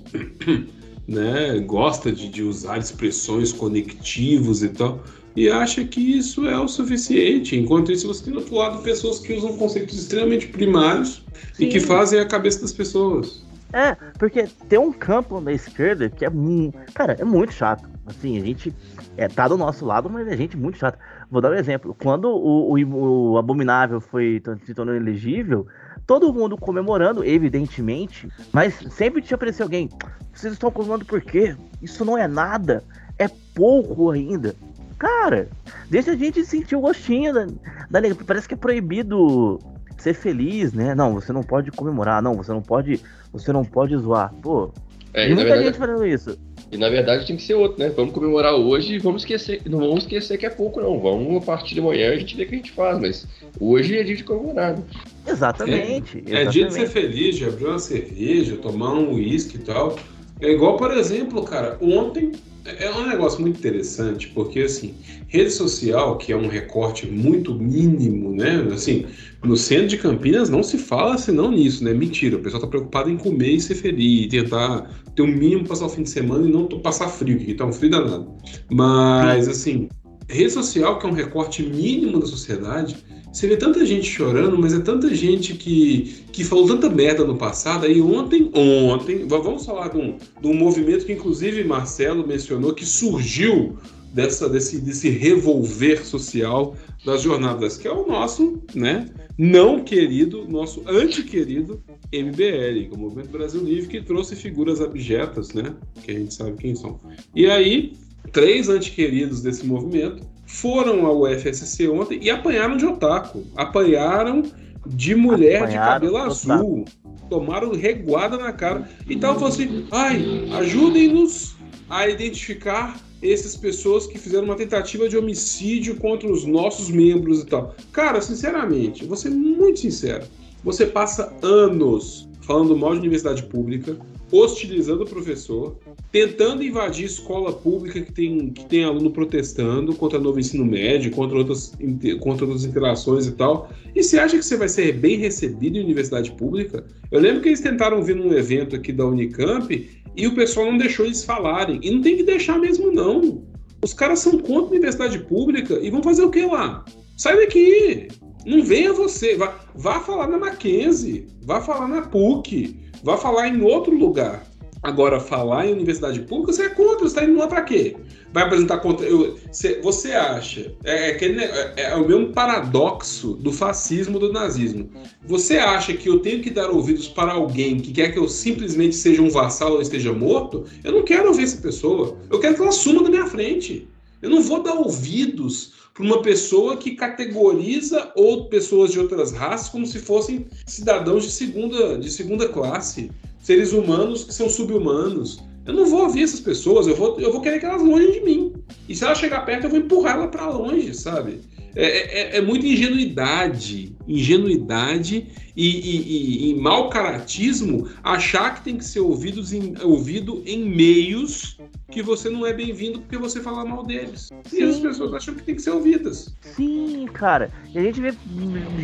né? 1.06 1.58
Gosta 1.60 2.10
de, 2.10 2.30
de 2.30 2.42
usar 2.42 2.78
expressões 2.78 3.52
conectivos 3.52 4.62
e 4.62 4.70
tal 4.70 5.02
e 5.38 5.48
acha 5.48 5.84
que 5.84 6.18
isso 6.18 6.48
é 6.48 6.58
o 6.58 6.66
suficiente. 6.66 7.56
Enquanto 7.56 7.92
isso, 7.92 8.08
você 8.08 8.24
tem 8.24 8.32
do 8.32 8.40
outro 8.40 8.56
lado 8.56 8.82
pessoas 8.82 9.20
que 9.20 9.32
usam 9.32 9.56
conceitos 9.56 9.96
extremamente 9.96 10.48
primários 10.48 11.24
Sim. 11.52 11.66
e 11.66 11.68
que 11.68 11.78
fazem 11.78 12.18
a 12.18 12.26
cabeça 12.26 12.60
das 12.60 12.72
pessoas. 12.72 13.46
É, 13.72 13.94
porque 14.18 14.48
tem 14.68 14.80
um 14.80 14.92
campo 14.92 15.40
na 15.40 15.52
esquerda 15.52 16.08
que 16.10 16.24
é 16.24 16.30
muito. 16.30 16.76
Cara, 16.92 17.16
é 17.20 17.24
muito 17.24 17.52
chato. 17.52 17.88
Assim, 18.04 18.36
a 18.36 18.44
gente 18.44 18.74
é, 19.16 19.28
tá 19.28 19.46
do 19.46 19.56
nosso 19.56 19.86
lado, 19.86 20.10
mas 20.10 20.26
é 20.26 20.36
gente 20.36 20.56
muito 20.56 20.78
chata. 20.78 20.98
Vou 21.30 21.40
dar 21.40 21.52
um 21.52 21.54
exemplo. 21.54 21.94
Quando 22.02 22.24
o, 22.30 22.72
o, 22.72 23.32
o 23.32 23.38
Abominável 23.38 24.00
foi 24.00 24.42
se 24.64 24.74
tornou 24.74 24.96
elegível, 24.96 25.68
todo 26.04 26.32
mundo 26.32 26.56
comemorando, 26.56 27.24
evidentemente, 27.24 28.28
mas 28.52 28.74
sempre 28.90 29.22
te 29.22 29.34
apareceu 29.34 29.66
alguém. 29.66 29.88
Vocês 30.32 30.54
estão 30.54 30.72
comemorando 30.72 31.04
por 31.04 31.20
quê? 31.20 31.54
Isso 31.80 32.04
não 32.04 32.18
é 32.18 32.26
nada. 32.26 32.82
É 33.18 33.28
pouco 33.54 34.10
ainda. 34.10 34.56
Cara, 34.98 35.48
deixa 35.88 36.12
a 36.12 36.16
gente 36.16 36.44
sentir 36.44 36.74
o 36.74 36.80
gostinho 36.80 37.32
da, 37.32 37.46
da 37.90 38.14
Parece 38.26 38.48
que 38.48 38.54
é 38.54 38.56
proibido 38.56 39.60
ser 39.96 40.14
feliz, 40.14 40.72
né? 40.72 40.94
Não, 40.94 41.14
você 41.14 41.32
não 41.32 41.42
pode 41.42 41.70
comemorar, 41.70 42.22
não, 42.22 42.34
você 42.34 42.52
não 42.52 42.62
pode, 42.62 43.00
você 43.32 43.52
não 43.52 43.64
pode 43.64 43.96
zoar. 43.96 44.32
Pô, 44.42 44.72
é, 45.12 45.26
muita 45.28 45.44
verdade, 45.44 45.64
gente 45.66 45.78
fazendo 45.78 46.06
isso. 46.06 46.38
E 46.70 46.76
na 46.76 46.88
verdade 46.90 47.26
tem 47.26 47.36
que 47.36 47.42
ser 47.42 47.54
outro, 47.54 47.78
né? 47.78 47.88
Vamos 47.90 48.12
comemorar 48.12 48.54
hoje 48.54 48.94
e 48.94 48.98
vamos 48.98 49.22
esquecer, 49.22 49.62
não 49.66 49.78
vamos 49.78 50.04
esquecer 50.04 50.36
que 50.36 50.46
é 50.46 50.50
pouco, 50.50 50.80
não. 50.80 51.00
Vamos 51.00 51.42
a 51.42 51.46
partir 51.46 51.74
de 51.74 51.80
amanhã 51.80 52.12
a 52.12 52.16
gente 52.16 52.36
vê 52.36 52.44
o 52.44 52.48
que 52.48 52.54
a 52.54 52.58
gente 52.58 52.72
faz, 52.72 52.98
mas 52.98 53.26
hoje 53.58 53.96
é 53.96 54.02
dia 54.02 54.16
de 54.16 54.24
comemorar. 54.24 54.76
Né? 54.76 54.84
Exatamente, 55.26 56.22
é, 56.26 56.42
é 56.42 56.44
dia 56.44 56.66
de 56.66 56.74
ser 56.74 56.88
feliz, 56.88 57.36
de 57.36 57.44
abrir 57.44 57.66
uma 57.66 57.78
cerveja, 57.78 58.56
tomar 58.56 58.94
um 58.94 59.14
uísque 59.14 59.56
e 59.56 59.60
tal. 59.60 59.96
É 60.40 60.52
igual, 60.52 60.76
por 60.76 60.90
exemplo, 60.92 61.42
cara, 61.42 61.76
ontem 61.80 62.32
é 62.64 62.90
um 62.90 63.06
negócio 63.06 63.40
muito 63.40 63.58
interessante, 63.58 64.28
porque 64.28 64.60
assim, 64.60 64.94
rede 65.26 65.50
social, 65.50 66.16
que 66.18 66.32
é 66.32 66.36
um 66.36 66.48
recorte 66.48 67.06
muito 67.06 67.54
mínimo, 67.54 68.34
né? 68.34 68.68
Assim, 68.72 69.06
no 69.42 69.56
centro 69.56 69.88
de 69.88 69.96
Campinas 69.96 70.50
não 70.50 70.62
se 70.62 70.76
fala 70.76 71.16
senão 71.16 71.50
nisso, 71.50 71.82
né? 71.82 71.94
Mentira, 71.94 72.36
o 72.36 72.40
pessoal 72.40 72.62
tá 72.62 72.68
preocupado 72.68 73.10
em 73.10 73.16
comer 73.16 73.52
e 73.52 73.60
ser 73.60 73.74
feliz, 73.74 74.26
e 74.26 74.28
tentar 74.28 74.90
ter 75.14 75.22
o 75.22 75.24
um 75.24 75.28
mínimo 75.28 75.66
passar 75.66 75.86
o 75.86 75.88
fim 75.88 76.02
de 76.02 76.10
semana 76.10 76.46
e 76.46 76.52
não 76.52 76.66
passar 76.66 77.08
frio, 77.08 77.38
que 77.38 77.54
tá 77.54 77.64
um 77.64 77.72
frio 77.72 77.90
danado. 77.90 78.34
Mas, 78.70 79.48
assim, 79.48 79.88
rede 80.28 80.50
social, 80.50 80.98
que 80.98 81.06
é 81.06 81.08
um 81.08 81.14
recorte 81.14 81.62
mínimo 81.62 82.20
da 82.20 82.26
sociedade, 82.26 82.96
você 83.32 83.46
vê 83.46 83.56
tanta 83.56 83.84
gente 83.84 84.08
chorando, 84.08 84.58
mas 84.58 84.72
é 84.72 84.80
tanta 84.80 85.14
gente 85.14 85.54
que, 85.54 86.24
que 86.32 86.44
falou 86.44 86.66
tanta 86.66 86.88
merda 86.88 87.24
no 87.24 87.36
passado. 87.36 87.86
Aí 87.86 88.00
ontem, 88.00 88.50
ontem, 88.54 89.26
vamos 89.26 89.64
falar 89.64 89.88
de 89.88 89.98
um, 89.98 90.16
de 90.40 90.46
um 90.46 90.54
movimento 90.54 91.04
que 91.04 91.12
inclusive 91.12 91.62
Marcelo 91.64 92.26
mencionou 92.26 92.74
que 92.74 92.86
surgiu 92.86 93.78
dessa, 94.12 94.48
desse, 94.48 94.80
desse 94.80 95.08
revolver 95.10 96.04
social 96.04 96.74
das 97.04 97.22
jornadas, 97.22 97.76
que 97.76 97.86
é 97.86 97.92
o 97.92 98.06
nosso, 98.06 98.62
né, 98.74 99.08
não 99.36 99.84
querido, 99.84 100.46
nosso 100.48 100.82
antiquerido 100.86 101.80
MBL, 102.12 102.92
o 102.92 102.98
Movimento 102.98 103.30
Brasil 103.30 103.62
Livre, 103.62 103.88
que 103.88 104.02
trouxe 104.02 104.34
figuras 104.34 104.80
abjetas, 104.80 105.52
né, 105.52 105.74
que 106.02 106.10
a 106.10 106.14
gente 106.14 106.34
sabe 106.34 106.56
quem 106.56 106.74
são. 106.74 106.98
E 107.34 107.46
aí, 107.46 107.92
três 108.32 108.68
antiqueridos 108.68 109.42
desse 109.42 109.64
movimento 109.66 110.26
foram 110.48 111.04
ao 111.04 111.26
FSC 111.26 111.86
ontem 111.88 112.18
e 112.22 112.30
apanharam 112.30 112.76
de 112.76 112.86
otaku. 112.86 113.44
Apanharam 113.54 114.42
de 114.86 115.14
mulher 115.14 115.62
apanharam 115.62 115.68
de 115.68 115.92
cabelo 115.92 116.16
azul. 116.16 116.84
Tomaram 117.28 117.72
reguada 117.72 118.38
na 118.38 118.50
cara. 118.50 118.88
E 119.06 119.14
estavam 119.14 119.38
falando 119.38 119.52
assim: 119.52 119.86
ai, 119.92 120.48
ajudem-nos 120.54 121.54
a 121.90 122.08
identificar 122.08 122.98
essas 123.22 123.56
pessoas 123.56 124.06
que 124.06 124.18
fizeram 124.18 124.44
uma 124.44 124.56
tentativa 124.56 125.08
de 125.08 125.18
homicídio 125.18 125.96
contra 125.96 126.30
os 126.30 126.46
nossos 126.46 126.88
membros 126.88 127.42
e 127.42 127.46
tal. 127.46 127.74
Cara, 127.92 128.20
sinceramente, 128.22 129.04
vou 129.04 129.16
ser 129.16 129.30
muito 129.30 129.80
sincero. 129.80 130.24
Você 130.64 130.86
passa 130.86 131.36
anos 131.42 132.26
falando 132.40 132.74
mal 132.74 132.94
de 132.94 133.00
universidade 133.00 133.42
pública, 133.42 133.98
hostilizando 134.30 135.04
o 135.04 135.06
professor, 135.06 135.76
tentando 136.12 136.62
invadir 136.62 137.06
escola 137.06 137.52
pública 137.52 138.00
que 138.00 138.12
tem, 138.12 138.50
que 138.50 138.64
tem 138.66 138.84
aluno 138.84 139.10
protestando 139.10 139.94
contra 139.94 140.18
o 140.18 140.22
novo 140.22 140.38
ensino 140.38 140.64
médio, 140.64 141.10
contra 141.10 141.38
outras, 141.38 141.72
contra 142.20 142.44
outras 142.44 142.64
interações 142.64 143.26
e 143.26 143.32
tal. 143.32 143.70
E 143.94 144.02
você 144.02 144.18
acha 144.18 144.36
que 144.36 144.44
você 144.44 144.56
vai 144.56 144.68
ser 144.68 144.92
bem 144.92 145.16
recebido 145.16 145.76
em 145.76 145.84
universidade 145.84 146.30
pública? 146.32 146.84
Eu 147.10 147.20
lembro 147.20 147.40
que 147.40 147.48
eles 147.48 147.60
tentaram 147.60 148.02
vir 148.02 148.16
num 148.16 148.32
evento 148.32 148.76
aqui 148.76 148.92
da 148.92 149.06
Unicamp 149.06 149.88
e 150.16 150.26
o 150.26 150.34
pessoal 150.34 150.66
não 150.66 150.78
deixou 150.78 151.06
eles 151.06 151.24
falarem. 151.24 151.80
E 151.82 151.90
não 151.90 152.02
tem 152.02 152.16
que 152.16 152.22
deixar 152.22 152.58
mesmo, 152.58 152.92
não. 152.92 153.42
Os 153.82 153.94
caras 153.94 154.18
são 154.18 154.38
contra 154.38 154.66
a 154.66 154.70
universidade 154.70 155.18
pública 155.20 155.78
e 155.80 155.90
vão 155.90 156.02
fazer 156.02 156.22
o 156.22 156.30
que 156.30 156.44
lá? 156.44 156.84
Sai 157.16 157.36
daqui! 157.36 158.08
Não 158.44 158.62
venha 158.62 158.92
você. 158.92 159.36
Vá, 159.36 159.60
vá 159.74 160.00
falar 160.00 160.26
na 160.26 160.38
Mackenzie, 160.38 161.26
vá 161.42 161.60
falar 161.60 161.86
na 161.86 162.02
PUC, 162.02 162.76
vá 163.02 163.16
falar 163.16 163.48
em 163.48 163.62
outro 163.62 163.94
lugar. 163.94 164.42
Agora, 164.82 165.18
falar 165.18 165.66
em 165.66 165.72
universidade 165.72 166.20
pública, 166.20 166.52
você 166.52 166.62
é 166.64 166.68
contra, 166.68 167.00
você 167.00 167.06
está 167.06 167.24
indo 167.24 167.38
lá 167.38 167.48
para 167.48 167.62
quê? 167.62 167.96
Vai 168.32 168.44
apresentar 168.44 168.78
contra. 168.78 169.04
Eu, 169.06 169.36
você, 169.50 169.80
você 169.80 170.12
acha. 170.12 170.72
É, 170.84 171.10
é, 171.10 171.74
é, 171.76 171.82
é, 171.82 171.94
o 171.96 172.06
mesmo 172.06 172.32
paradoxo 172.32 173.34
do 173.34 173.50
fascismo 173.52 174.20
do 174.20 174.32
nazismo. 174.32 174.88
Você 175.26 175.58
acha 175.58 175.94
que 175.94 176.08
eu 176.08 176.20
tenho 176.20 176.40
que 176.40 176.50
dar 176.50 176.70
ouvidos 176.70 177.08
para 177.08 177.32
alguém 177.32 177.80
que 177.80 177.92
quer 177.92 178.12
que 178.12 178.18
eu 178.18 178.28
simplesmente 178.28 178.94
seja 178.94 179.20
um 179.20 179.30
vassalo 179.30 179.76
ou 179.76 179.82
esteja 179.82 180.12
morto? 180.12 180.64
Eu 180.84 180.92
não 180.92 181.02
quero 181.02 181.28
ouvir 181.28 181.44
essa 181.44 181.60
pessoa. 181.60 182.16
Eu 182.30 182.38
quero 182.38 182.54
que 182.54 182.62
ela 182.62 182.72
suma 182.72 183.02
da 183.02 183.10
minha 183.10 183.26
frente. 183.26 183.88
Eu 184.22 184.30
não 184.30 184.42
vou 184.42 184.62
dar 184.62 184.74
ouvidos 184.74 185.72
para 185.98 186.06
uma 186.06 186.22
pessoa 186.22 186.76
que 186.76 186.92
categoriza 186.92 188.12
ou 188.14 188.44
pessoas 188.44 188.92
de 188.92 189.00
outras 189.00 189.32
raças 189.32 189.68
como 189.68 189.84
se 189.84 189.98
fossem 189.98 190.46
cidadãos 190.64 191.24
de 191.24 191.32
segunda, 191.32 191.98
de 191.98 192.08
segunda 192.08 192.48
classe 192.48 193.10
seres 193.42 193.72
humanos 193.72 194.22
que 194.22 194.32
são 194.32 194.48
subhumanos. 194.48 195.42
Eu 195.66 195.74
não 195.74 195.86
vou 195.86 196.02
ouvir 196.02 196.22
essas 196.22 196.38
pessoas, 196.38 196.86
eu 196.86 196.94
vou, 196.94 197.18
eu 197.18 197.32
vou 197.32 197.40
querer 197.40 197.58
que 197.58 197.66
elas 197.66 197.82
longe 197.82 198.12
de 198.12 198.20
mim. 198.20 198.52
E 198.88 198.94
se 198.94 199.02
ela 199.02 199.14
chegar 199.16 199.44
perto, 199.44 199.64
eu 199.64 199.70
vou 199.70 199.80
empurrar 199.80 200.14
ela 200.14 200.28
para 200.28 200.48
longe, 200.48 200.94
sabe? 200.94 201.40
É, 201.74 201.84
é, 201.84 202.36
é, 202.36 202.36
é, 202.38 202.40
muita 202.40 202.66
ingenuidade, 202.66 203.96
ingenuidade 204.06 205.26
e, 205.56 205.66
e, 205.66 206.48
e, 206.48 206.50
e 206.50 206.60
mau 206.60 206.88
caratismo 206.88 207.88
achar 208.02 208.54
que 208.54 208.64
tem 208.64 208.76
que 208.76 208.84
ser 208.84 209.00
ouvidos 209.00 209.52
em, 209.52 209.74
ouvido 209.82 210.42
em 210.46 210.68
meios 210.68 211.58
que 211.90 212.02
você 212.02 212.28
não 212.28 212.46
é 212.46 212.52
bem-vindo 212.52 213.00
porque 213.00 213.16
você 213.16 213.40
fala 213.40 213.64
mal 213.64 213.84
deles. 213.84 214.30
Sim. 214.44 214.58
E 214.58 214.62
as 214.62 214.78
pessoas 214.78 215.14
acham 215.14 215.34
que 215.34 215.42
tem 215.42 215.54
que 215.54 215.62
ser 215.62 215.70
ouvidas. 215.70 216.34
Sim, 216.40 217.06
cara. 217.12 217.50
E 217.72 217.78
a 217.78 217.82
gente 217.82 218.00
vê 218.00 218.12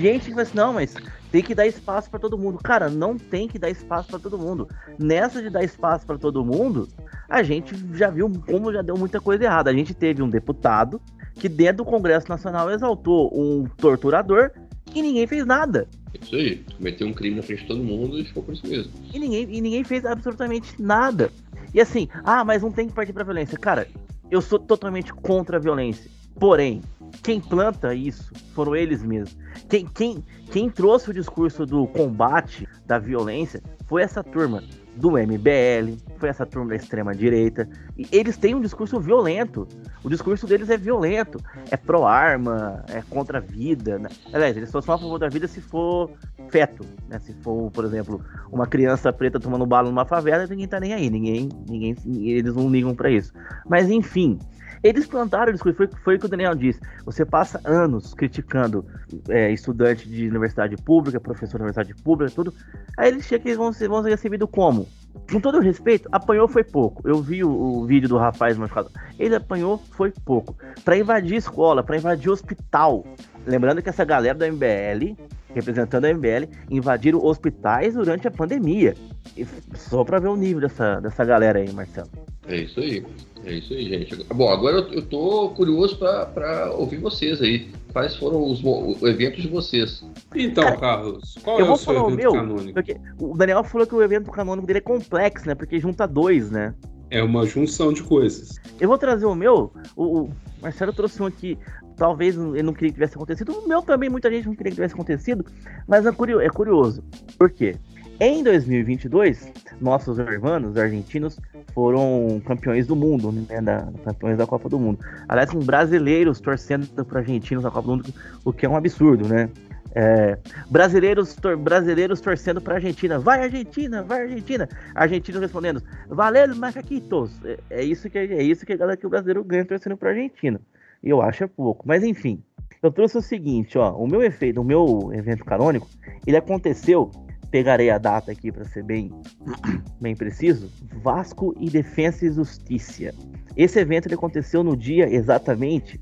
gente 0.01 0.27
que 0.27 0.31
fala 0.31 0.43
assim, 0.43 0.57
não, 0.57 0.73
mas 0.73 0.95
tem 1.31 1.43
que 1.43 1.55
dar 1.55 1.67
espaço 1.67 2.09
para 2.09 2.21
todo 2.21 2.39
mundo. 2.39 2.59
Cara, 2.63 2.89
não 2.89 3.19
tem 3.19 3.49
que 3.49 3.59
dar 3.59 3.69
espaço 3.69 4.09
para 4.09 4.19
todo 4.19 4.39
mundo. 4.39 4.69
Nessa 4.99 5.43
de 5.43 5.51
dar 5.51 5.65
espaço 5.65 6.07
para 6.07 6.17
todo 6.17 6.45
mundo, 6.45 6.89
a 7.29 7.43
gente 7.43 7.75
já 7.93 8.09
viu 8.09 8.31
como 8.47 8.73
já 8.73 8.83
deu 8.83 8.97
muita 8.97 9.21
coisa 9.21 9.45
errada. 9.45 9.71
A 9.71 9.75
gente 9.75 9.93
teve 9.93 10.23
um 10.23 10.31
deputado 10.31 11.01
que 11.35 11.49
dentro 11.49 11.79
do 11.79 11.85
Congresso 11.85 12.29
Nacional 12.29 12.71
exaltou 12.71 13.31
um 13.35 13.67
torturador 13.77 14.51
e 14.95 15.03
ninguém 15.03 15.27
fez 15.27 15.45
nada. 15.45 15.89
Isso 16.21 16.37
aí, 16.37 16.65
cometeu 16.77 17.07
um 17.07 17.13
crime 17.13 17.37
na 17.37 17.43
frente 17.43 17.63
de 17.63 17.69
todo 17.69 17.83
mundo 17.83 18.19
e 18.19 18.25
ficou 18.25 18.43
por 18.43 18.55
isso 18.55 18.67
mesmo. 18.67 18.93
E 19.13 19.19
ninguém, 19.19 19.43
e 19.51 19.61
ninguém 19.61 19.85
fez 19.85 20.05
absolutamente 20.05 20.81
nada. 20.81 21.31
E 21.73 21.81
assim, 21.81 22.09
ah, 22.23 22.45
mas 22.45 22.63
não 22.63 22.71
tem 22.71 22.89
que 22.89 22.95
partir 22.95 23.13
pra 23.13 23.25
violência. 23.25 23.59
Cara, 23.59 23.89
eu 24.31 24.41
sou 24.41 24.59
totalmente 24.59 25.13
contra 25.13 25.57
a 25.57 25.61
violência. 25.61 26.09
Porém, 26.39 26.83
quem 27.23 27.41
planta 27.41 27.95
isso 27.95 28.33
foram 28.55 28.77
eles 28.77 29.03
mesmos. 29.03 29.37
Quem, 29.69 29.87
quem, 29.87 30.25
quem 30.51 30.71
trouxe 30.71 31.11
o 31.11 31.15
discurso 31.15 31.67
do 31.67 31.87
combate 31.89 32.69
da 32.87 32.99
violência 32.99 33.63
foi 33.87 34.03
essa 34.03 34.23
turma 34.23 34.63
do 34.97 35.13
MBL, 35.13 35.97
foi 36.19 36.29
essa 36.29 36.47
turma 36.47 36.71
da 36.71 36.77
extrema 36.77 37.15
direita. 37.15 37.69
E 37.99 38.07
eles 38.13 38.37
têm 38.37 38.55
um 38.55 38.61
discurso 38.61 39.01
violento. 39.01 39.67
O 40.03 40.09
discurso 40.09 40.47
deles 40.47 40.71
é 40.71 40.77
violento. 40.77 41.39
É 41.71 41.77
pró-arma, 41.77 42.85
é 42.89 43.03
contra 43.11 43.39
a 43.39 43.41
vida. 43.41 43.99
Né? 43.99 44.09
Aliás, 44.33 44.57
eles 44.57 44.71
só 44.71 44.81
são 44.81 44.95
a 44.95 44.99
favor 44.99 45.19
da 45.19 45.29
vida 45.29 45.47
se 45.47 45.61
for 45.61 46.11
feto. 46.49 46.85
Né? 47.09 47.19
Se 47.19 47.33
for, 47.35 47.71
por 47.71 47.85
exemplo, 47.85 48.21
uma 48.53 48.67
criança 48.67 49.13
preta 49.13 49.41
tomando 49.41 49.67
bala 49.67 49.89
numa 49.89 50.05
favela, 50.05 50.47
ninguém 50.47 50.69
tá 50.69 50.79
nem 50.79 50.95
aí. 50.95 51.11
Ninguém, 51.11 51.49
ninguém, 51.69 51.97
eles 52.29 52.55
não 52.55 52.71
ligam 52.71 52.95
para 52.95 53.11
isso. 53.11 53.33
Mas 53.69 53.91
enfim, 53.91 54.39
eles 54.85 55.07
plantaram 55.07 55.53
discurso, 55.53 55.77
foi, 55.77 55.89
foi 56.05 56.17
o 56.17 56.19
que 56.21 56.27
o 56.27 56.29
Daniel 56.29 56.55
disse. 56.55 56.81
Você 57.05 57.25
passa 57.25 57.61
anos 57.65 58.15
criticando 58.15 58.85
é, 59.29 59.51
estudante 59.51 60.09
de 60.09 60.29
universidade 60.29 60.77
pública, 60.77 61.19
professor 61.19 61.57
de 61.57 61.65
universidade 61.65 61.95
pública, 62.03 62.33
tudo. 62.33 62.55
Aí 62.97 63.09
eles 63.09 63.25
chegam 63.25 63.51
e 63.51 63.57
vão 63.57 63.73
ser, 63.73 63.89
vão 63.89 64.03
ser 64.03 64.11
recebidos 64.11 64.49
como? 64.53 64.87
com 65.31 65.41
todo 65.41 65.61
respeito, 65.61 66.09
apanhou 66.13 66.49
foi 66.49 66.65
pouco. 66.65 67.07
Eu 67.09 67.23
vi 67.23 67.45
o, 67.45 67.51
o 67.51 67.87
vídeo 67.87 68.09
do 68.09 68.19
rapaz 68.19 68.57
machucado. 68.59 68.91
Ele 69.19 69.35
apanhou 69.35 69.79
foi 69.79 70.13
pouco. 70.25 70.57
Para 70.85 70.99
invadir 70.99 71.37
escola, 71.37 71.83
para 71.83 71.97
invadir 71.97 72.31
hospital. 72.31 73.05
Lembrando 73.47 73.83
que 73.83 73.89
essa 73.89 74.05
galera 74.05 74.37
da 74.37 74.51
MBL, 74.51 75.17
representando 75.55 76.05
a 76.05 76.13
MBL, 76.13 76.49
invadiram 76.71 77.25
hospitais 77.25 77.95
durante 77.95 78.27
a 78.27 78.31
pandemia. 78.31 78.95
E 79.37 79.47
só 79.75 80.05
para 80.05 80.19
ver 80.19 80.29
o 80.29 80.37
nível 80.37 80.61
dessa, 80.61 81.01
dessa 81.01 81.25
galera 81.25 81.59
aí, 81.59 81.73
Marcelo. 81.73 82.11
É 82.47 82.57
isso 82.57 82.81
aí. 82.81 83.05
É 83.45 83.53
isso 83.53 83.75
aí, 83.75 83.89
gente. 83.89 84.25
Bom, 84.33 84.49
agora 84.49 84.79
eu, 84.79 84.93
eu 84.95 85.03
tô 85.03 85.51
curioso 85.51 85.99
para 85.99 86.73
ouvir 86.73 86.99
vocês 86.99 87.41
aí. 87.43 87.69
Quais 87.93 88.17
foram 88.17 88.43
os, 88.45 88.63
os, 88.65 89.03
eventos 89.03 89.43
de 89.43 89.49
vocês? 89.49 90.05
Então, 90.35 90.77
Carlos, 90.77 91.37
qual 91.45 91.59
eu 91.59 91.65
é 91.65 91.69
vou 91.69 91.77
o 91.77 91.79
seu 91.79 91.95
falar 91.95 92.07
o 92.07 92.09
evento 92.09 92.17
meu, 92.17 92.33
canônico? 92.33 92.73
porque 92.75 92.97
o 93.21 93.37
Daniel 93.37 93.63
falou 93.63 93.87
que 93.87 93.95
o 93.95 94.03
evento 94.03 94.31
canônico 94.31 94.67
dele 94.67 94.79
é 94.79 94.83
complexo, 94.83 95.47
né? 95.47 95.55
Porque 95.55 95.79
junta 95.79 96.07
dois, 96.07 96.51
né? 96.51 96.75
É 97.11 97.23
uma 97.23 97.47
junção 97.47 97.93
de 97.93 98.03
coisas. 98.03 98.59
Eu 98.81 98.89
vou 98.89 98.99
trazer 98.99 99.27
o 99.27 99.35
meu. 99.35 99.73
O, 99.95 100.23
o 100.23 100.31
Marcelo 100.61 100.93
trouxe 100.93 101.23
um 101.23 101.27
aqui. 101.27 101.57
Talvez 101.97 102.37
ele 102.37 102.63
não 102.63 102.73
queria 102.73 102.89
que 102.89 102.95
tivesse 102.95 103.15
acontecido. 103.15 103.53
O 103.53 103.69
meu 103.69 103.81
também, 103.83 104.11
muita 104.11 104.29
gente 104.31 104.47
não 104.47 104.57
queria 104.57 104.71
que 104.71 104.77
tivesse 104.77 104.95
acontecido. 104.95 105.45
Mas 105.87 106.05
é 106.05 106.11
curioso. 106.11 106.43
É 106.43 106.49
curioso. 106.49 107.05
Por 107.39 107.51
quê? 107.51 107.77
Em 108.21 108.45
2022, 108.45 109.53
nossos 109.81 110.19
irmãos 110.19 110.65
os 110.65 110.77
argentinos 110.77 111.39
foram 111.75 112.41
campeões 112.47 112.87
do 112.87 112.95
mundo, 112.95 113.33
né, 113.33 113.61
da, 113.61 113.89
campeões 114.05 114.39
da 114.39 114.47
Copa 114.47 114.69
do 114.69 114.79
Mundo. 114.79 115.01
Aliás, 115.29 115.51
com 115.51 115.59
brasileiros 115.59 116.41
torcendo 116.41 116.87
para 117.05 117.19
argentinos 117.19 117.65
na 117.65 117.71
Copa 117.73 117.89
do 117.89 117.97
Mundo, 117.97 118.15
o 118.45 118.53
que 118.53 118.65
é 118.65 118.69
um 118.69 118.77
absurdo, 118.77 119.27
né? 119.27 119.51
É, 119.97 120.39
brasileiros, 120.69 121.35
tor 121.37 121.57
brasileiros 121.57 122.21
torcendo 122.21 122.61
para 122.61 122.75
Argentina, 122.75 123.19
vai 123.19 123.43
Argentina, 123.43 124.03
vai 124.03 124.23
Argentina. 124.23 124.69
Argentinos 124.95 125.41
respondendo, 125.41 125.83
valeu 126.09 126.55
macaquitos. 126.55 127.33
É, 127.45 127.59
é, 127.71 127.85
isso 127.85 128.09
que 128.09 128.19
é 128.19 128.43
isso 128.43 128.65
que 128.65 128.73
a 128.73 128.77
galera 128.77 128.97
que 128.97 129.07
o 129.07 129.11
brasileiro 129.11 129.43
ganha 129.43 129.65
torcendo 129.65 129.97
para 129.97 130.11
Argentina. 130.11 130.61
Eu 131.03 131.21
acho 131.21 131.45
é 131.45 131.47
pouco, 131.47 131.87
mas 131.87 132.05
enfim. 132.05 132.43
Eu 132.83 132.93
trouxe 132.93 133.17
o 133.17 133.23
seguinte, 133.23 133.79
ó, 133.79 133.93
o 133.97 134.07
meu 134.07 134.23
efeito, 134.23 134.61
o 134.61 134.65
meu 134.65 135.11
evento 135.13 135.45
canônico, 135.45 135.89
ele 136.27 136.37
aconteceu 136.37 137.11
pegarei 137.55 137.89
a 137.89 137.99
data 137.99 138.33
aqui 138.33 138.51
para 138.51 138.65
ser 138.65 138.83
bem, 138.83 139.13
bem 140.03 140.17
preciso. 140.17 140.69
Vasco 141.05 141.55
e 141.57 141.71
Defensa 141.71 142.27
e 142.27 142.33
Justiça. 142.33 143.15
Esse 143.57 143.79
evento 143.79 144.09
ele 144.09 144.17
aconteceu 144.17 144.65
no 144.65 144.77
dia 144.77 145.09
exatamente 145.09 146.01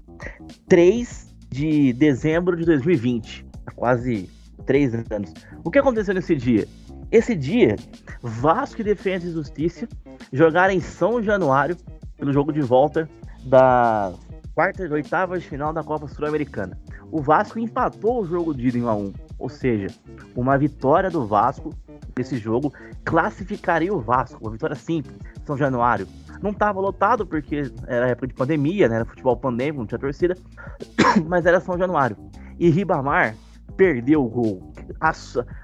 3 0.66 1.30
de 1.50 1.92
dezembro 1.92 2.56
de 2.56 2.64
2020, 2.64 3.44
há 3.66 3.70
quase 3.72 4.30
três 4.64 4.94
anos. 4.94 5.34
O 5.62 5.70
que 5.70 5.78
aconteceu 5.78 6.14
nesse 6.14 6.34
dia? 6.34 6.66
Esse 7.10 7.34
dia, 7.34 7.76
Vasco 8.22 8.80
e 8.80 8.84
Defensa 8.84 9.26
e 9.26 9.32
Justiça 9.32 9.86
jogaram 10.32 10.72
em 10.72 10.80
São 10.80 11.22
Januário 11.22 11.76
pelo 12.16 12.32
jogo 12.32 12.50
de 12.50 12.62
volta 12.62 13.06
da 13.44 14.14
quarta 14.54 14.86
e 14.86 14.88
oitava 14.90 15.38
de 15.38 15.46
final 15.46 15.70
da 15.70 15.84
Copa 15.84 16.08
Sul-Americana. 16.08 16.80
O 17.10 17.20
Vasco 17.20 17.58
empatou 17.58 18.22
o 18.22 18.26
jogo 18.26 18.54
de 18.54 18.68
ida 18.68 18.78
em 18.78 18.82
1 18.84 18.88
a 18.88 18.94
1. 18.94 19.12
Ou 19.42 19.48
seja, 19.48 19.88
uma 20.36 20.56
vitória 20.56 21.10
do 21.10 21.26
Vasco 21.26 21.74
nesse 22.16 22.36
jogo 22.36 22.72
classificaria 23.04 23.92
o 23.92 24.00
Vasco, 24.00 24.38
uma 24.40 24.52
vitória 24.52 24.76
simples, 24.76 25.16
São 25.44 25.56
Januário. 25.56 26.06
Não 26.40 26.52
estava 26.52 26.80
lotado 26.80 27.26
porque 27.26 27.68
era 27.88 28.10
época 28.10 28.28
de 28.28 28.34
pandemia, 28.34 28.88
né? 28.88 28.94
Era 28.94 29.04
futebol 29.04 29.36
pandêmico, 29.36 29.80
não 29.80 29.86
tinha 29.86 29.98
torcida, 29.98 30.36
mas 31.26 31.44
era 31.44 31.58
São 31.58 31.76
Januário. 31.76 32.16
E 32.56 32.70
Ribamar 32.70 33.34
perdeu 33.76 34.24
o 34.24 34.28
gol. 34.28 34.72
A, 35.00 35.12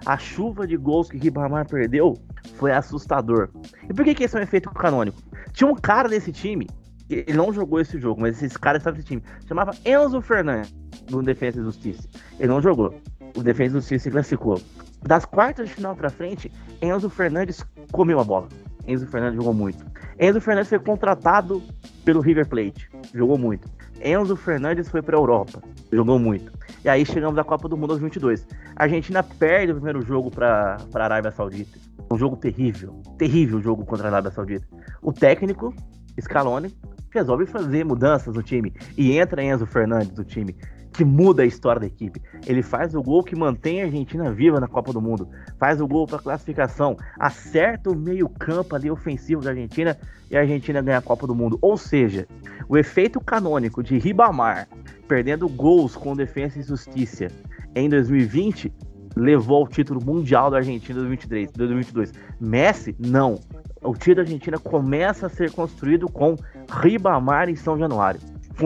a 0.06 0.18
chuva 0.18 0.66
de 0.66 0.76
gols 0.76 1.08
que 1.08 1.16
Ribamar 1.16 1.64
perdeu 1.68 2.14
foi 2.56 2.72
assustador. 2.72 3.48
E 3.88 3.94
por 3.94 4.04
que, 4.04 4.12
que 4.12 4.24
esse 4.24 4.36
é 4.36 4.40
um 4.40 4.42
efeito 4.42 4.68
canônico? 4.70 5.22
Tinha 5.52 5.70
um 5.70 5.76
cara 5.76 6.08
nesse 6.08 6.32
time, 6.32 6.66
ele 7.08 7.34
não 7.34 7.52
jogou 7.52 7.78
esse 7.78 7.96
jogo, 8.00 8.22
mas 8.22 8.42
esse 8.42 8.58
cara 8.58 8.78
estava 8.78 8.96
nesse 8.96 9.06
time, 9.06 9.22
chamava 9.46 9.70
Enzo 9.84 10.20
Fernandes, 10.20 10.74
do 11.06 11.22
Defesa 11.22 11.60
e 11.60 11.62
Justiça. 11.62 12.08
Ele 12.40 12.48
não 12.48 12.60
jogou 12.60 12.92
o 13.36 13.42
Defesa 13.42 13.74
do 13.74 13.80
Justiça 13.80 14.04
se 14.04 14.10
classificou. 14.10 14.60
Das 15.02 15.24
quartas 15.24 15.68
de 15.68 15.74
final 15.74 15.94
para 15.94 16.10
frente, 16.10 16.50
Enzo 16.82 17.08
Fernandes 17.08 17.64
comeu 17.92 18.18
a 18.18 18.24
bola. 18.24 18.48
Enzo 18.86 19.06
Fernandes 19.06 19.36
jogou 19.36 19.54
muito. 19.54 19.84
Enzo 20.18 20.40
Fernandes 20.40 20.70
foi 20.70 20.78
contratado 20.78 21.62
pelo 22.04 22.20
River 22.20 22.48
Plate, 22.48 22.90
jogou 23.14 23.38
muito. 23.38 23.68
Enzo 24.02 24.36
Fernandes 24.36 24.88
foi 24.88 25.02
para 25.02 25.16
a 25.16 25.20
Europa, 25.20 25.62
jogou 25.92 26.18
muito. 26.18 26.52
E 26.84 26.88
aí 26.88 27.04
chegamos 27.04 27.38
à 27.38 27.44
Copa 27.44 27.68
do 27.68 27.76
Mundo 27.76 27.92
aos 27.92 28.00
22. 28.00 28.46
A 28.76 28.84
Argentina 28.84 29.22
perde 29.22 29.72
o 29.72 29.74
primeiro 29.76 30.02
jogo 30.02 30.30
para 30.30 30.78
a 30.94 31.04
Arábia 31.04 31.30
Saudita. 31.30 31.78
Um 32.10 32.16
jogo 32.16 32.36
terrível, 32.36 33.02
terrível 33.18 33.60
jogo 33.60 33.84
contra 33.84 34.06
a 34.06 34.10
Arábia 34.10 34.30
Saudita. 34.30 34.66
O 35.02 35.12
técnico, 35.12 35.74
Scaloni, 36.20 36.74
resolve 37.10 37.46
fazer 37.46 37.84
mudanças 37.84 38.34
no 38.34 38.42
time 38.42 38.72
e 38.96 39.18
entra 39.18 39.42
Enzo 39.42 39.66
Fernandes 39.66 40.16
no 40.16 40.24
time 40.24 40.56
que 40.98 41.04
muda 41.04 41.44
a 41.44 41.46
história 41.46 41.78
da 41.78 41.86
equipe. 41.86 42.20
Ele 42.44 42.60
faz 42.60 42.92
o 42.92 43.00
gol 43.00 43.22
que 43.22 43.36
mantém 43.36 43.80
a 43.80 43.84
Argentina 43.84 44.32
viva 44.32 44.58
na 44.58 44.66
Copa 44.66 44.92
do 44.92 45.00
Mundo, 45.00 45.28
faz 45.56 45.80
o 45.80 45.86
gol 45.86 46.08
para 46.08 46.18
classificação, 46.18 46.96
acerta 47.20 47.88
o 47.88 47.94
meio-campo 47.94 48.74
ali 48.74 48.90
ofensivo 48.90 49.40
da 49.40 49.50
Argentina 49.50 49.96
e 50.28 50.36
a 50.36 50.40
Argentina 50.40 50.82
ganha 50.82 50.98
a 50.98 51.02
Copa 51.02 51.24
do 51.24 51.36
Mundo. 51.36 51.56
Ou 51.62 51.76
seja, 51.76 52.26
o 52.68 52.76
efeito 52.76 53.20
canônico 53.20 53.80
de 53.80 53.96
Ribamar 53.96 54.66
perdendo 55.06 55.48
gols 55.48 55.94
com 55.94 56.16
defesa 56.16 56.58
e 56.58 56.64
justiça 56.64 57.28
em 57.76 57.88
2020 57.88 58.72
levou 59.14 59.58
ao 59.58 59.68
título 59.68 60.04
mundial 60.04 60.50
da 60.50 60.56
Argentina 60.56 60.98
em 60.98 61.02
2023, 61.02 61.52
2022. 61.52 62.12
Messi, 62.40 62.96
não. 62.98 63.38
O 63.84 63.92
título 63.92 64.16
da 64.16 64.22
Argentina 64.22 64.58
começa 64.58 65.26
a 65.26 65.30
ser 65.30 65.52
construído 65.52 66.08
com 66.08 66.34
Ribamar 66.82 67.48
em 67.48 67.54
São 67.54 67.78
Januário. 67.78 68.18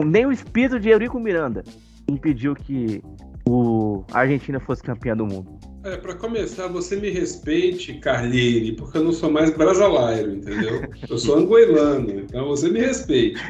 Nem 0.03 0.25
o 0.25 0.31
espírito 0.31 0.79
de 0.79 0.89
Eurico 0.89 1.19
Miranda, 1.19 1.63
impediu 2.13 2.55
que 2.55 3.01
o 3.47 4.03
a 4.11 4.19
Argentina 4.21 4.59
fosse 4.59 4.81
campeã 4.81 5.15
do 5.15 5.25
mundo. 5.25 5.59
É, 5.83 5.97
para 5.97 6.15
começar, 6.15 6.67
você 6.67 6.95
me 6.95 7.09
respeite, 7.09 7.95
Carlini, 7.95 8.71
porque 8.71 8.97
eu 8.97 9.03
não 9.03 9.11
sou 9.11 9.29
mais 9.29 9.53
brasileiro, 9.55 10.35
entendeu? 10.35 10.81
Eu 11.09 11.17
sou 11.17 11.37
angoelano, 11.37 12.21
então 12.21 12.47
você 12.47 12.69
me 12.69 12.79
respeite. 12.79 13.41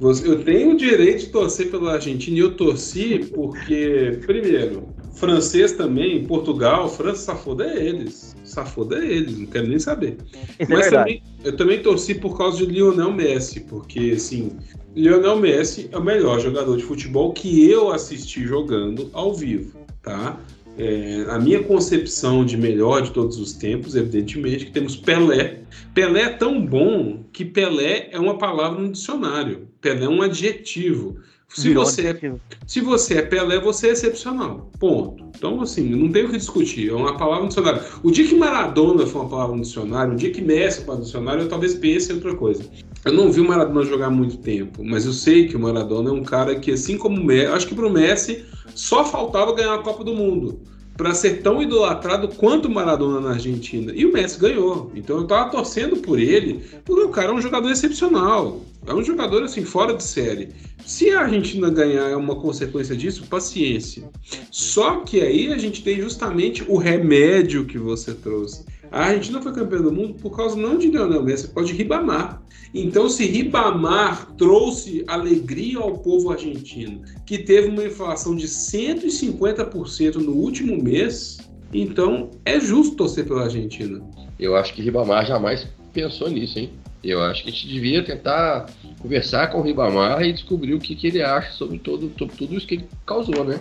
Eu 0.00 0.42
tenho 0.42 0.72
o 0.72 0.76
direito 0.76 1.20
de 1.20 1.26
torcer 1.28 1.70
pela 1.70 1.92
Argentina 1.92 2.36
e 2.36 2.40
eu 2.40 2.56
torci 2.56 3.30
porque, 3.32 4.18
primeiro, 4.26 4.88
francês 5.14 5.72
também, 5.72 6.26
Portugal, 6.26 6.88
França, 6.88 7.26
safoda 7.26 7.64
é 7.64 7.86
eles. 7.86 8.34
Safoda 8.52 9.02
é 9.02 9.06
eles, 9.06 9.38
não 9.38 9.46
quero 9.46 9.66
nem 9.66 9.78
saber. 9.78 10.18
Isso 10.32 10.36
é 10.58 10.66
Mas 10.68 10.80
verdade. 10.80 10.90
também, 10.90 11.22
eu 11.44 11.56
também 11.56 11.82
torci 11.82 12.14
por 12.14 12.36
causa 12.36 12.58
de 12.58 12.66
Lionel 12.66 13.12
Messi, 13.12 13.60
porque, 13.60 14.12
assim, 14.14 14.52
Lionel 14.94 15.38
Messi 15.38 15.88
é 15.90 15.96
o 15.96 16.04
melhor 16.04 16.38
jogador 16.38 16.76
de 16.76 16.82
futebol 16.82 17.32
que 17.32 17.68
eu 17.70 17.90
assisti 17.90 18.46
jogando 18.46 19.08
ao 19.14 19.34
vivo, 19.34 19.78
tá? 20.02 20.38
É, 20.78 21.26
a 21.28 21.38
minha 21.38 21.62
concepção 21.62 22.44
de 22.44 22.56
melhor 22.56 23.02
de 23.02 23.10
todos 23.10 23.38
os 23.38 23.52
tempos, 23.52 23.94
evidentemente, 23.94 24.66
que 24.66 24.72
temos 24.72 24.96
Pelé. 24.96 25.60
Pelé 25.94 26.22
é 26.22 26.28
tão 26.30 26.64
bom 26.64 27.24
que 27.32 27.44
Pelé 27.44 28.08
é 28.10 28.18
uma 28.18 28.38
palavra 28.38 28.80
no 28.80 28.90
dicionário. 28.90 29.68
Pelé 29.80 30.04
é 30.04 30.08
um 30.08 30.22
adjetivo. 30.22 31.18
Se 31.54 31.68
Virou 31.68 31.84
você, 31.84 32.08
é, 32.08 32.34
se 32.66 32.80
você 32.80 33.14
é 33.18 33.22
Pelé, 33.22 33.60
você 33.60 33.88
é 33.88 33.90
excepcional. 33.90 34.70
Ponto. 34.78 35.24
Então, 35.36 35.60
assim, 35.60 35.90
não 35.90 36.10
tem 36.10 36.24
o 36.24 36.30
que 36.30 36.38
discutir. 36.38 36.88
É 36.88 36.94
uma 36.94 37.16
palavra 37.16 37.42
no 37.42 37.48
dicionário. 37.48 37.82
O 38.02 38.10
dia 38.10 38.26
que 38.26 38.34
Maradona 38.34 39.06
foi 39.06 39.20
uma 39.20 39.28
palavra 39.28 39.56
no 39.56 39.62
dicionário, 39.62 40.14
o 40.14 40.16
dia 40.16 40.30
que 40.30 40.40
Messi 40.40 40.84
foi 40.84 40.96
no 40.96 41.02
dicionário, 41.02 41.42
eu 41.42 41.48
talvez 41.48 41.74
pense 41.74 42.10
em 42.10 42.14
outra 42.14 42.34
coisa. 42.34 42.64
Eu 43.04 43.12
não 43.12 43.30
vi 43.30 43.40
o 43.40 43.48
Maradona 43.48 43.84
jogar 43.84 44.06
há 44.06 44.10
muito 44.10 44.38
tempo, 44.38 44.82
mas 44.82 45.04
eu 45.04 45.12
sei 45.12 45.46
que 45.46 45.56
o 45.56 45.60
Maradona 45.60 46.08
é 46.08 46.12
um 46.12 46.22
cara 46.22 46.58
que, 46.58 46.70
assim 46.70 46.96
como 46.96 47.20
o 47.20 47.24
Messi, 47.24 47.46
acho 47.52 47.66
que 47.66 47.74
pro 47.74 47.90
Messi 47.90 48.44
só 48.74 49.04
faltava 49.04 49.54
ganhar 49.54 49.74
a 49.74 49.82
Copa 49.82 50.02
do 50.04 50.14
Mundo 50.14 50.60
para 51.02 51.14
ser 51.14 51.42
tão 51.42 51.60
idolatrado 51.60 52.28
quanto 52.28 52.66
o 52.66 52.70
Maradona 52.70 53.20
na 53.20 53.30
Argentina. 53.30 53.92
E 53.92 54.06
o 54.06 54.12
Messi 54.12 54.38
ganhou. 54.38 54.92
Então 54.94 55.16
eu 55.16 55.26
tava 55.26 55.50
torcendo 55.50 55.96
por 55.96 56.16
ele, 56.16 56.62
porque 56.84 57.02
o 57.02 57.08
cara 57.08 57.32
é 57.32 57.34
um 57.34 57.40
jogador 57.40 57.72
excepcional. 57.72 58.60
É 58.86 58.94
um 58.94 59.02
jogador 59.02 59.42
assim 59.42 59.64
fora 59.64 59.94
de 59.94 60.04
série. 60.04 60.50
Se 60.86 61.10
a 61.10 61.22
Argentina 61.22 61.70
ganhar 61.70 62.08
é 62.08 62.14
uma 62.14 62.36
consequência 62.36 62.94
disso, 62.94 63.26
paciência. 63.28 64.08
Só 64.48 65.00
que 65.00 65.20
aí 65.20 65.52
a 65.52 65.58
gente 65.58 65.82
tem 65.82 66.00
justamente 66.00 66.64
o 66.68 66.76
remédio 66.76 67.64
que 67.64 67.78
você 67.78 68.14
trouxe. 68.14 68.64
A 68.92 69.06
Argentina 69.06 69.40
foi 69.40 69.54
campeã 69.54 69.80
do 69.80 69.90
mundo 69.90 70.14
por 70.20 70.36
causa 70.36 70.54
não 70.54 70.76
de 70.76 70.88
Lionel 70.88 71.22
Messi, 71.22 71.48
por 71.48 71.54
causa 71.54 71.72
de 71.72 71.78
Ribamar. 71.78 72.42
Então, 72.74 73.08
se 73.08 73.24
Ribamar 73.24 74.30
trouxe 74.36 75.02
alegria 75.08 75.78
ao 75.78 75.96
povo 75.96 76.30
argentino, 76.30 77.00
que 77.24 77.38
teve 77.38 77.68
uma 77.68 77.84
inflação 77.84 78.36
de 78.36 78.46
150% 78.46 80.16
no 80.16 80.32
último 80.32 80.76
mês, 80.82 81.38
então 81.72 82.30
é 82.44 82.60
justo 82.60 82.94
torcer 82.96 83.26
pela 83.26 83.44
Argentina. 83.44 84.02
Eu 84.38 84.54
acho 84.54 84.74
que 84.74 84.82
Ribamar 84.82 85.24
jamais 85.24 85.66
pensou 85.94 86.28
nisso, 86.28 86.58
hein? 86.58 86.70
Eu 87.02 87.22
acho 87.22 87.42
que 87.42 87.48
a 87.48 87.52
gente 87.52 87.66
devia 87.66 88.04
tentar 88.04 88.66
conversar 89.00 89.50
com 89.50 89.58
o 89.58 89.62
Ribamar 89.62 90.22
e 90.22 90.34
descobrir 90.34 90.74
o 90.74 90.78
que, 90.78 90.94
que 90.94 91.06
ele 91.06 91.22
acha 91.22 91.50
sobre 91.52 91.78
todo, 91.78 92.12
sobre 92.18 92.36
tudo 92.36 92.54
isso 92.56 92.66
que 92.66 92.74
ele 92.74 92.88
causou, 93.06 93.42
né? 93.42 93.58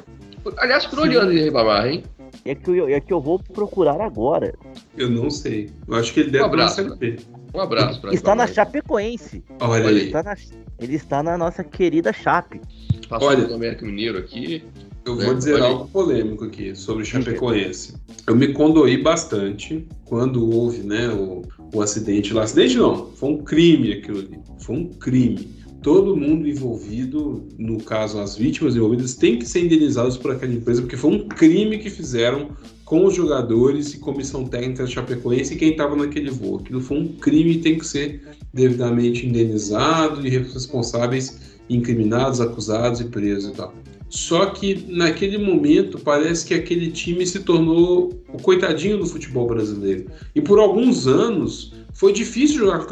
Aliás, 0.57 0.85
por 0.85 0.99
onde 0.99 1.15
anda 1.17 1.27
o 1.27 1.33
Ribamar, 1.33 1.87
hein? 1.87 2.03
É 2.45 2.55
que, 2.55 2.69
eu, 2.71 2.87
é 2.87 2.99
que 2.99 3.11
eu 3.13 3.19
vou 3.21 3.37
procurar 3.39 3.99
agora. 4.01 4.53
Eu 4.97 5.09
não 5.09 5.29
sei. 5.29 5.69
Eu 5.87 5.95
acho 5.95 6.13
que 6.13 6.21
ele 6.21 6.31
deve 6.31 6.43
Um 6.43 6.47
abraço, 6.47 6.75
Série 6.75 6.95
B. 6.95 7.17
Um 7.53 7.59
abraço 7.59 8.01
pra 8.01 8.13
Está 8.13 8.33
na. 8.33 8.47
Chapecoense. 8.47 9.43
Olha 9.59 9.85
Olha 9.85 9.89
aí. 9.89 10.05
Está 10.07 10.23
na- 10.23 10.35
ele 10.79 10.95
está 10.95 11.21
na 11.21 11.37
nossa 11.37 11.63
querida 11.63 12.11
Chape. 12.13 12.61
Passou 13.09 13.27
Olha. 13.27 13.45
do 13.45 13.53
América 13.53 13.85
Mineiro 13.85 14.17
aqui. 14.17 14.63
Eu 15.05 15.19
É, 15.19 15.25
vou 15.25 15.33
dizer 15.35 15.55
olha 15.55 15.65
algo 15.65 15.87
polêmico 15.89 16.45
aqui 16.45 16.75
sobre 16.75 17.03
o 17.03 17.05
Chapecoense. 17.05 17.95
Eu 18.27 18.35
me 18.35 18.53
condoí 18.53 18.97
bastante 19.01 19.87
quando 20.05 20.49
houve 20.49 20.79
né, 20.83 21.09
o, 21.09 21.41
o 21.73 21.81
acidente 21.81 22.33
lá. 22.33 22.43
Acidente 22.43 22.77
não, 22.77 23.07
foi 23.11 23.29
um 23.31 23.37
crime 23.43 23.93
aquilo 23.93 24.19
ali. 24.19 24.39
Foi 24.59 24.75
um 24.77 24.85
crime. 24.93 25.61
Todo 25.82 26.15
mundo 26.15 26.47
envolvido, 26.47 27.47
no 27.57 27.77
caso 27.82 28.19
as 28.19 28.36
vítimas 28.36 28.75
envolvidas, 28.75 29.15
tem 29.15 29.39
que 29.39 29.45
ser 29.45 29.65
indenizados 29.65 30.15
por 30.15 30.32
aquela 30.32 30.53
empresa, 30.53 30.82
porque 30.82 30.95
foi 30.95 31.11
um 31.11 31.27
crime 31.27 31.79
que 31.79 31.89
fizeram 31.89 32.51
com 32.86 33.05
os 33.05 33.15
jogadores 33.15 33.93
e 33.93 33.99
comissão 33.99 34.45
técnica 34.45 34.84
da 34.84 34.89
Chapecoense 34.89 35.53
e 35.53 35.57
quem 35.57 35.71
estava 35.71 35.95
naquele 35.95 36.29
voo. 36.29 36.59
Aquilo 36.59 36.82
foi 36.82 36.99
um 36.99 37.07
crime 37.13 37.53
e 37.53 37.59
tem 37.59 37.79
que 37.79 37.88
ser 37.88 38.21
devidamente 38.53 39.25
indenizado 39.25 40.25
e 40.25 40.29
responsáveis 40.29 41.39
incriminados, 41.67 42.39
acusados 42.41 42.99
e 42.99 43.05
presos 43.05 43.51
e 43.51 43.53
tal. 43.55 43.73
Só 44.12 44.47
que 44.47 44.86
naquele 44.89 45.38
momento 45.38 45.97
parece 45.97 46.45
que 46.45 46.53
aquele 46.53 46.91
time 46.91 47.26
se 47.26 47.39
tornou 47.39 48.12
o 48.34 48.38
coitadinho 48.41 48.97
do 48.97 49.05
futebol 49.05 49.47
brasileiro. 49.47 50.05
E 50.36 50.41
por 50.41 50.59
alguns 50.59 51.07
anos 51.07 51.74
foi 51.93 52.12
difícil 52.12 52.59
jogar 52.59 52.86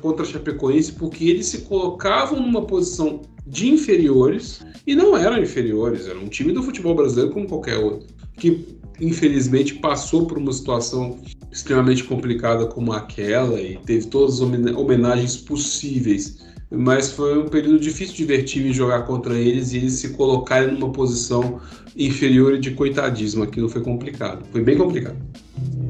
contra 0.00 0.22
a 0.22 0.28
Chapecoense 0.28 0.92
porque 0.92 1.24
eles 1.24 1.46
se 1.46 1.62
colocavam 1.62 2.40
numa 2.40 2.66
posição 2.66 3.22
de 3.46 3.70
inferiores 3.70 4.60
e 4.86 4.94
não 4.94 5.16
eram 5.16 5.42
inferiores, 5.42 6.06
era 6.06 6.18
um 6.18 6.28
time 6.28 6.52
do 6.52 6.62
futebol 6.62 6.94
brasileiro 6.94 7.32
como 7.32 7.48
qualquer 7.48 7.78
outro, 7.78 8.08
que 8.36 8.66
infelizmente 9.00 9.74
passou 9.76 10.26
por 10.26 10.36
uma 10.36 10.52
situação 10.52 11.18
extremamente 11.50 12.04
complicada 12.04 12.66
como 12.66 12.92
aquela 12.92 13.58
e 13.60 13.78
teve 13.78 14.06
todas 14.08 14.34
as 14.34 14.40
homen- 14.40 14.74
homenagens 14.74 15.38
possíveis 15.38 16.44
mas 16.70 17.12
foi 17.12 17.38
um 17.38 17.48
período 17.48 17.78
difícil 17.78 18.14
de 18.14 18.24
ver 18.24 18.42
time 18.42 18.72
jogar 18.72 19.02
contra 19.02 19.34
eles 19.34 19.72
e 19.72 19.78
eles 19.78 19.94
se 19.94 20.10
colocarem 20.10 20.72
numa 20.72 20.90
posição 20.90 21.60
inferior 21.96 22.54
e 22.54 22.58
de 22.58 22.72
coitadismo. 22.72 23.44
Aquilo 23.44 23.68
foi 23.68 23.82
complicado. 23.82 24.44
Foi 24.50 24.62
bem 24.62 24.76
complicado. 24.76 25.16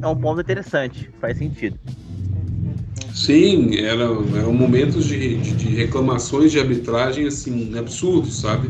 É 0.03 0.07
um 0.07 0.17
ponto 0.17 0.41
interessante, 0.41 1.11
faz 1.21 1.39
sentido. 1.39 1.79
Sim, 3.15 3.77
eram, 3.77 4.25
eram 4.37 4.53
momentos 4.53 5.07
de, 5.07 5.39
de, 5.39 5.53
de 5.53 5.69
reclamações 5.75 6.53
de 6.53 6.61
arbitragem 6.61 7.27
assim, 7.27 7.77
absurdos, 7.79 8.41
sabe? 8.41 8.69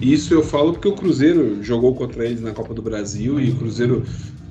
E 0.00 0.12
Isso 0.12 0.32
eu 0.32 0.42
falo 0.42 0.72
porque 0.72 0.88
o 0.88 0.92
Cruzeiro 0.92 1.62
jogou 1.62 1.94
contra 1.94 2.24
eles 2.24 2.40
na 2.40 2.52
Copa 2.52 2.72
do 2.72 2.80
Brasil 2.80 3.38
e 3.38 3.50
o 3.50 3.56
Cruzeiro 3.56 4.02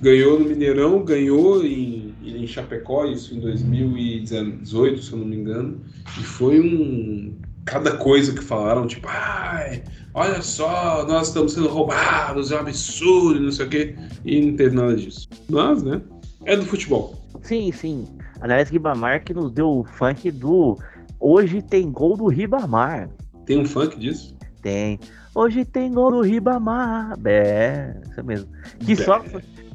ganhou 0.02 0.39
no 0.39 0.46
Mineirão, 0.46 1.04
ganhou 1.04 1.66
em, 1.66 2.03
em 2.26 2.47
Chapecó, 2.47 3.05
isso 3.05 3.34
em 3.36 3.39
2018, 3.39 5.01
se 5.01 5.11
eu 5.11 5.19
não 5.19 5.26
me 5.26 5.38
engano. 5.38 5.82
E 6.19 6.24
foi 6.24 6.59
um. 6.59 7.38
Cada 7.65 7.95
coisa 7.95 8.34
que 8.34 8.43
falaram, 8.43 8.86
tipo, 8.86 9.07
ai, 9.09 9.84
olha 10.13 10.41
só, 10.41 11.05
nós 11.07 11.30
estamos 11.30 11.53
sendo 11.53 11.69
roubados, 11.69 12.51
é 12.51 12.57
um 12.57 12.59
absurdo, 12.59 13.39
não 13.39 13.51
sei 13.51 13.65
o 13.65 13.69
quê. 13.69 13.95
E 14.26 14.41
não 14.41 14.57
teve 14.57 14.76
nada 14.76 14.95
disso. 14.95 15.30
Mas, 15.49 15.82
né? 15.82 16.01
É 16.43 16.57
do 16.57 16.65
futebol. 16.65 17.15
Sim, 17.41 17.71
sim. 17.71 18.05
Aliás, 18.41 18.69
Ribamar 18.69 19.24
que 19.24 19.34
nos 19.34 19.49
deu 19.51 19.69
o 19.69 19.84
funk 19.86 20.30
do 20.30 20.78
Hoje 21.26 21.61
tem 21.61 21.89
gol 21.89 22.17
do 22.17 22.28
Ribamar. 22.28 23.09
Tem 23.45 23.57
um 23.57 23.65
funk 23.65 23.97
disso? 23.97 24.36
Tem. 24.61 24.99
Hoje 25.34 25.63
tem 25.63 25.89
gol 25.89 26.11
do 26.11 26.21
Ribamar. 26.21 27.17
É, 27.24 27.95
isso 28.11 28.24
mesmo. 28.26 28.49
Que 28.80 28.93
só 28.93 29.24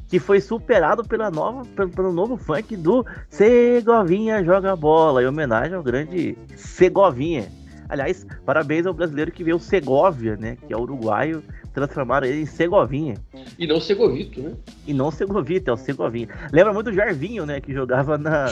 que 0.09 0.19
foi 0.19 0.41
superado 0.41 1.03
pela 1.07 1.29
nova, 1.29 1.63
pelo, 1.75 1.89
pelo 1.89 2.11
novo 2.11 2.35
funk 2.35 2.75
do 2.75 3.05
Segovinha 3.29 4.43
joga 4.43 4.75
bola, 4.75 5.23
em 5.23 5.27
homenagem 5.27 5.75
ao 5.75 5.83
grande 5.83 6.35
Segovinha. 6.55 7.47
Aliás, 7.87 8.25
parabéns 8.45 8.85
ao 8.85 8.93
brasileiro 8.93 9.31
que 9.31 9.43
veio 9.43 9.57
o 9.57 9.59
Segovia, 9.59 10.35
né? 10.35 10.57
Que 10.67 10.73
é 10.73 10.77
uruguaio, 10.77 11.41
transformaram 11.73 12.27
ele 12.27 12.41
em 12.41 12.45
Segovinha. 12.45 13.15
E 13.57 13.65
não 13.65 13.79
Segovito, 13.79 14.41
né? 14.41 14.51
E 14.85 14.93
não 14.93 15.09
Segovita, 15.09 15.71
é 15.71 15.73
o 15.73 15.77
Segovinha. 15.77 16.27
Lembra 16.51 16.71
muito 16.73 16.91
o 16.91 16.93
Jarvinho, 16.93 17.47
né? 17.47 17.59
Que 17.59 17.73
jogava 17.73 18.15
na 18.17 18.47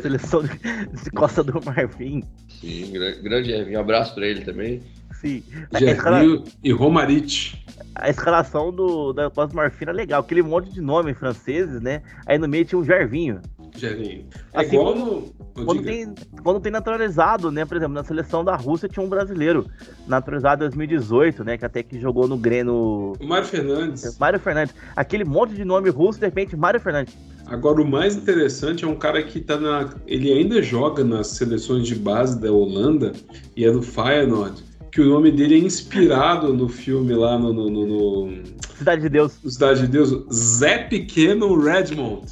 seleção 0.00 0.42
de, 0.44 1.10
Costa 1.10 1.42
do 1.42 1.60
Marfim. 1.64 2.22
Sim, 2.48 2.92
gra- 2.92 3.16
grande 3.20 3.50
Ervinho. 3.50 3.78
Um 3.78 3.82
abraço 3.82 4.14
pra 4.14 4.26
ele 4.26 4.42
também. 4.44 4.80
Sim. 5.20 5.42
Gervinho 5.76 6.44
e 6.62 6.70
Romarite. 6.70 7.64
A 7.98 8.08
escalação 8.08 8.72
do, 8.72 9.12
da 9.12 9.28
Costa 9.30 9.54
Marfim 9.54 9.86
legal. 9.86 10.20
Aquele 10.20 10.42
monte 10.42 10.70
de 10.70 10.80
nome 10.80 11.12
franceses, 11.14 11.80
né? 11.80 12.02
Aí 12.26 12.38
no 12.38 12.48
meio 12.48 12.64
tinha 12.64 12.78
um 12.78 12.84
Jarvinho. 12.84 13.40
Gervinho. 13.76 14.26
É 14.52 14.60
Assim, 14.60 14.76
igual 14.76 14.94
no. 14.94 15.38
Quando 15.54 15.82
tem, 15.82 16.14
quando 16.42 16.60
tem 16.60 16.70
naturalizado, 16.70 17.50
né? 17.50 17.64
Por 17.64 17.76
exemplo, 17.76 17.94
na 17.94 18.04
seleção 18.04 18.44
da 18.44 18.54
Rússia 18.54 18.88
tinha 18.88 19.04
um 19.04 19.08
brasileiro. 19.08 19.66
Naturalizado 20.06 20.64
em 20.64 20.68
2018, 20.68 21.44
né? 21.44 21.58
Que 21.58 21.64
até 21.64 21.82
que 21.82 21.98
jogou 22.00 22.28
no 22.28 22.36
Grêmio. 22.36 23.14
O 23.20 23.26
Mário 23.26 23.46
Fernandes. 23.46 24.16
Mário 24.18 24.38
Fernandes. 24.38 24.74
Aquele 24.94 25.24
monte 25.24 25.54
de 25.54 25.64
nome 25.64 25.90
russo, 25.90 26.18
de 26.18 26.26
repente, 26.26 26.56
Mário 26.56 26.80
Fernandes. 26.80 27.16
Agora, 27.46 27.80
o 27.80 27.86
mais 27.86 28.14
interessante 28.14 28.84
é 28.84 28.88
um 28.88 28.96
cara 28.96 29.22
que 29.22 29.40
tá 29.40 29.58
na. 29.58 29.90
Ele 30.06 30.32
ainda 30.32 30.62
joga 30.62 31.02
nas 31.02 31.28
seleções 31.28 31.86
de 31.86 31.94
base 31.94 32.38
da 32.40 32.52
Holanda 32.52 33.12
e 33.56 33.64
é 33.64 33.70
do 33.70 33.82
Feyenoord. 33.82 34.67
Que 34.92 35.00
o 35.00 35.06
nome 35.06 35.30
dele 35.30 35.54
é 35.56 35.58
inspirado 35.58 36.52
no 36.54 36.68
filme 36.68 37.14
lá 37.14 37.38
no, 37.38 37.52
no, 37.52 37.70
no- 37.70 37.86
no 38.30 38.42
Cidade 38.76 39.02
de 39.02 39.08
Deus. 39.08 39.32
Cidade 39.46 39.80
de 39.82 39.88
Deus, 39.88 40.10
Zé 40.32 40.78
Pequeno 40.78 41.60
Redmond. 41.60 42.26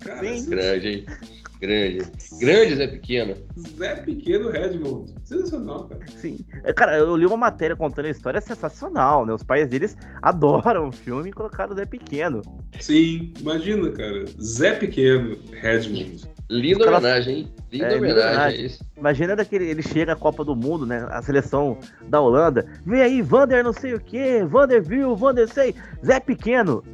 Cara, 0.00 0.24
Sim. 0.36 0.50
Grande, 0.50 0.88
hein? 0.88 1.06
Grande. 1.60 1.98
Grande 2.38 2.76
Zé 2.76 2.86
Pequeno. 2.86 3.34
Zé 3.78 3.94
Pequeno 3.96 4.50
Redmond. 4.50 5.14
Sensacional, 5.24 5.84
cara. 5.88 6.00
Sim. 6.16 6.38
É, 6.64 6.72
Cara, 6.72 6.98
eu 6.98 7.16
li 7.16 7.26
uma 7.26 7.36
matéria 7.36 7.74
contando 7.74 8.06
a 8.06 8.10
história 8.10 8.40
sensacional, 8.42 9.24
né? 9.26 9.32
Os 9.32 9.42
pais 9.42 9.66
deles 9.68 9.96
adoram 10.22 10.88
o 10.88 10.92
filme 10.92 11.30
e 11.30 11.32
colocaram 11.32 11.72
o 11.72 11.76
Zé 11.76 11.86
Pequeno. 11.86 12.42
Sim, 12.78 13.32
imagina, 13.40 13.90
cara. 13.90 14.24
Zé 14.40 14.72
Pequeno 14.74 15.36
Redmond. 15.50 16.28
Linda 16.48 16.84
Cara- 16.84 16.98
homenagem, 16.98 17.38
hein? 17.38 17.48
Linda 17.72 17.84
É, 17.86 17.88
linda 17.94 17.98
homenagem. 18.06 18.28
homenagem. 18.30 18.60
É 18.60 18.66
isso. 18.66 18.84
Imagina 18.96 19.34
daquele, 19.36 19.64
ele 19.68 19.82
chega 19.82 20.12
à 20.12 20.16
Copa 20.16 20.44
do 20.44 20.54
Mundo, 20.54 20.86
né? 20.86 21.06
A 21.10 21.20
seleção 21.20 21.76
da 22.08 22.20
Holanda. 22.20 22.64
Vem 22.86 23.02
aí, 23.02 23.20
Vander 23.22 23.64
não 23.64 23.72
sei 23.72 23.94
o 23.94 24.00
quê, 24.00 24.44
Vander 24.48 24.82
viu, 24.82 25.16
Vander 25.16 25.48
sei, 25.52 25.74
Zé 26.04 26.20
Pequeno. 26.20 26.84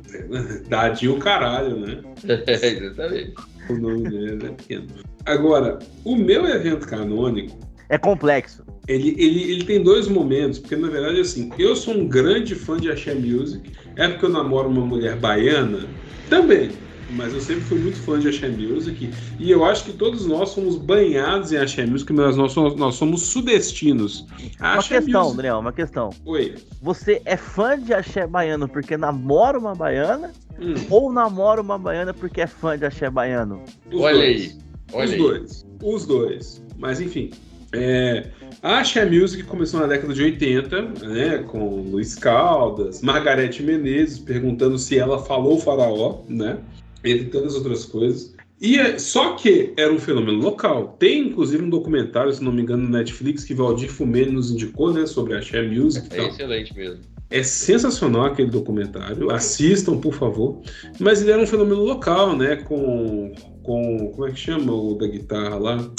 Dadinho 0.69 1.19
caralho, 1.19 1.77
né? 1.81 2.01
Exatamente. 2.47 3.35
O 3.69 3.75
nome 3.75 4.09
dele 4.09 4.35
é 4.35 4.47
Zé 4.47 4.53
Pequeno. 4.53 4.87
Agora, 5.27 5.79
o 6.05 6.17
meu 6.17 6.47
evento 6.47 6.87
canônico 6.89 7.57
É 7.89 7.99
complexo. 7.99 8.65
Ele, 8.89 9.11
ele, 9.19 9.53
ele 9.53 9.65
tem 9.65 9.83
dois 9.83 10.09
momentos, 10.09 10.59
porque 10.59 10.75
na 10.75 10.89
verdade, 10.89 11.21
assim, 11.21 11.51
eu 11.59 11.77
sou 11.77 11.95
um 11.95 12.09
grande 12.09 12.55
fã 12.55 12.77
de 12.79 12.91
Axé 12.91 13.15
Music. 13.15 13.71
É 13.97 14.09
porque 14.09 14.25
eu 14.25 14.31
namoro 14.31 14.69
uma 14.69 14.85
mulher 14.85 15.15
baiana? 15.17 15.81
Também. 16.29 16.71
Mas 17.15 17.33
eu 17.35 17.41
sempre 17.41 17.63
fui 17.65 17.79
muito 17.79 17.99
fã 17.99 18.19
de 18.19 18.29
Axé 18.29 18.49
Music. 18.49 19.11
E 19.39 19.51
eu 19.51 19.65
acho 19.65 19.85
que 19.85 19.93
todos 19.93 20.27
nós 20.27 20.51
somos 20.51 20.77
banhados 20.77 21.53
em 21.53 21.57
Axé 21.59 21.85
Music, 21.87 22.13
mas 22.13 22.37
nós 22.37 22.53
somos, 22.53 22.75
nós 22.77 22.95
somos 22.95 23.23
sudestinos. 23.23 24.27
A 24.59 24.73
Uma 24.73 24.79
Axé 24.79 24.97
questão, 25.01 25.23
Music- 25.23 25.37
Daniel, 25.37 25.59
uma 25.59 25.73
questão. 25.73 26.11
Oi. 26.25 26.55
Você 26.81 27.21
é 27.25 27.37
fã 27.37 27.79
de 27.79 27.93
axé 27.93 28.27
baiano 28.27 28.69
porque 28.69 28.97
namora 28.97 29.59
uma 29.59 29.75
baiana? 29.75 30.33
Hum, 30.61 30.75
Ou 30.91 31.13
namora 31.13 31.61
uma 31.61 31.79
baiana 31.79 32.13
porque 32.15 32.41
é 32.41 32.47
fã 32.47 32.79
de 32.79 32.85
axé 32.87 33.11
baiano? 33.11 33.63
os 33.91 34.01
Olha 34.01 34.15
dois. 34.17 34.41
aí. 34.43 34.53
Olha 34.93 35.05
os 35.07 35.13
aí. 35.13 35.19
dois. 35.19 35.67
Os 35.83 36.07
dois. 36.07 36.63
Mas 36.79 37.01
enfim. 37.01 37.31
É, 37.75 38.27
a 38.63 38.81
Axé 38.81 39.03
Music 39.07 39.45
começou 39.45 39.81
na 39.81 39.87
década 39.87 40.13
de 40.13 40.23
80, 40.23 40.83
né, 41.07 41.39
com 41.39 41.81
Luiz 41.91 42.15
Caldas, 42.15 43.01
Margarete 43.01 43.63
Menezes 43.63 44.19
perguntando 44.19 44.79
se 44.79 44.99
ela 44.99 45.19
falou 45.19 45.59
faraó, 45.59 46.19
né, 46.29 46.59
entre 47.05 47.27
tantas 47.27 47.55
outras 47.55 47.85
coisas. 47.85 48.35
E 48.61 48.79
é- 48.79 48.97
só 48.97 49.35
que 49.35 49.73
era 49.77 49.93
um 49.93 49.99
fenômeno 49.99 50.39
local. 50.39 50.97
Tem 50.99 51.29
inclusive 51.29 51.65
um 51.65 51.69
documentário, 51.69 52.33
se 52.33 52.43
não 52.45 52.53
me 52.53 52.63
engano, 52.63 52.85
no 52.85 52.91
Netflix 52.91 53.43
que 53.43 53.55
Valdir 53.55 53.91
Fumene 53.91 54.31
nos 54.31 54.53
indicou, 54.53 54.93
né, 54.93 55.05
sobre 55.05 55.35
a 55.35 55.39
Axé 55.39 55.63
Music. 55.63 56.07
É 56.13 56.29
excelente 56.29 56.73
mesmo. 56.77 57.01
É 57.29 57.43
sensacional 57.43 58.27
aquele 58.27 58.51
documentário. 58.51 59.31
Assistam, 59.31 59.99
por 59.99 60.13
favor. 60.13 60.61
Mas 61.01 61.23
ele 61.23 61.33
era 61.33 61.43
um 61.43 61.47
fenômeno 61.47 61.83
local, 61.83 62.37
né? 62.37 62.57
Com. 62.57 63.33
com 63.63 64.13
como 64.15 64.29
é 64.29 64.33
que 64.33 64.39
chama 64.39 64.73
o 64.73 64.95
da 64.95 65.07
guitarra 65.07 65.57
lá? 65.57 65.91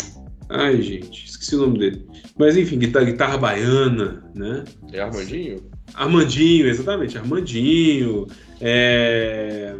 Ai, 0.48 0.80
gente, 0.82 1.26
esqueci 1.26 1.56
o 1.56 1.62
nome 1.62 1.80
dele. 1.80 2.06
Mas 2.38 2.56
enfim, 2.56 2.78
guitarra, 2.78 3.06
guitarra 3.06 3.38
baiana, 3.38 4.24
né? 4.36 4.64
É 4.92 5.00
Armandinho? 5.00 5.58
Armandinho, 5.96 6.68
exatamente, 6.68 7.18
Armandinho, 7.18 8.28
é, 8.62 9.74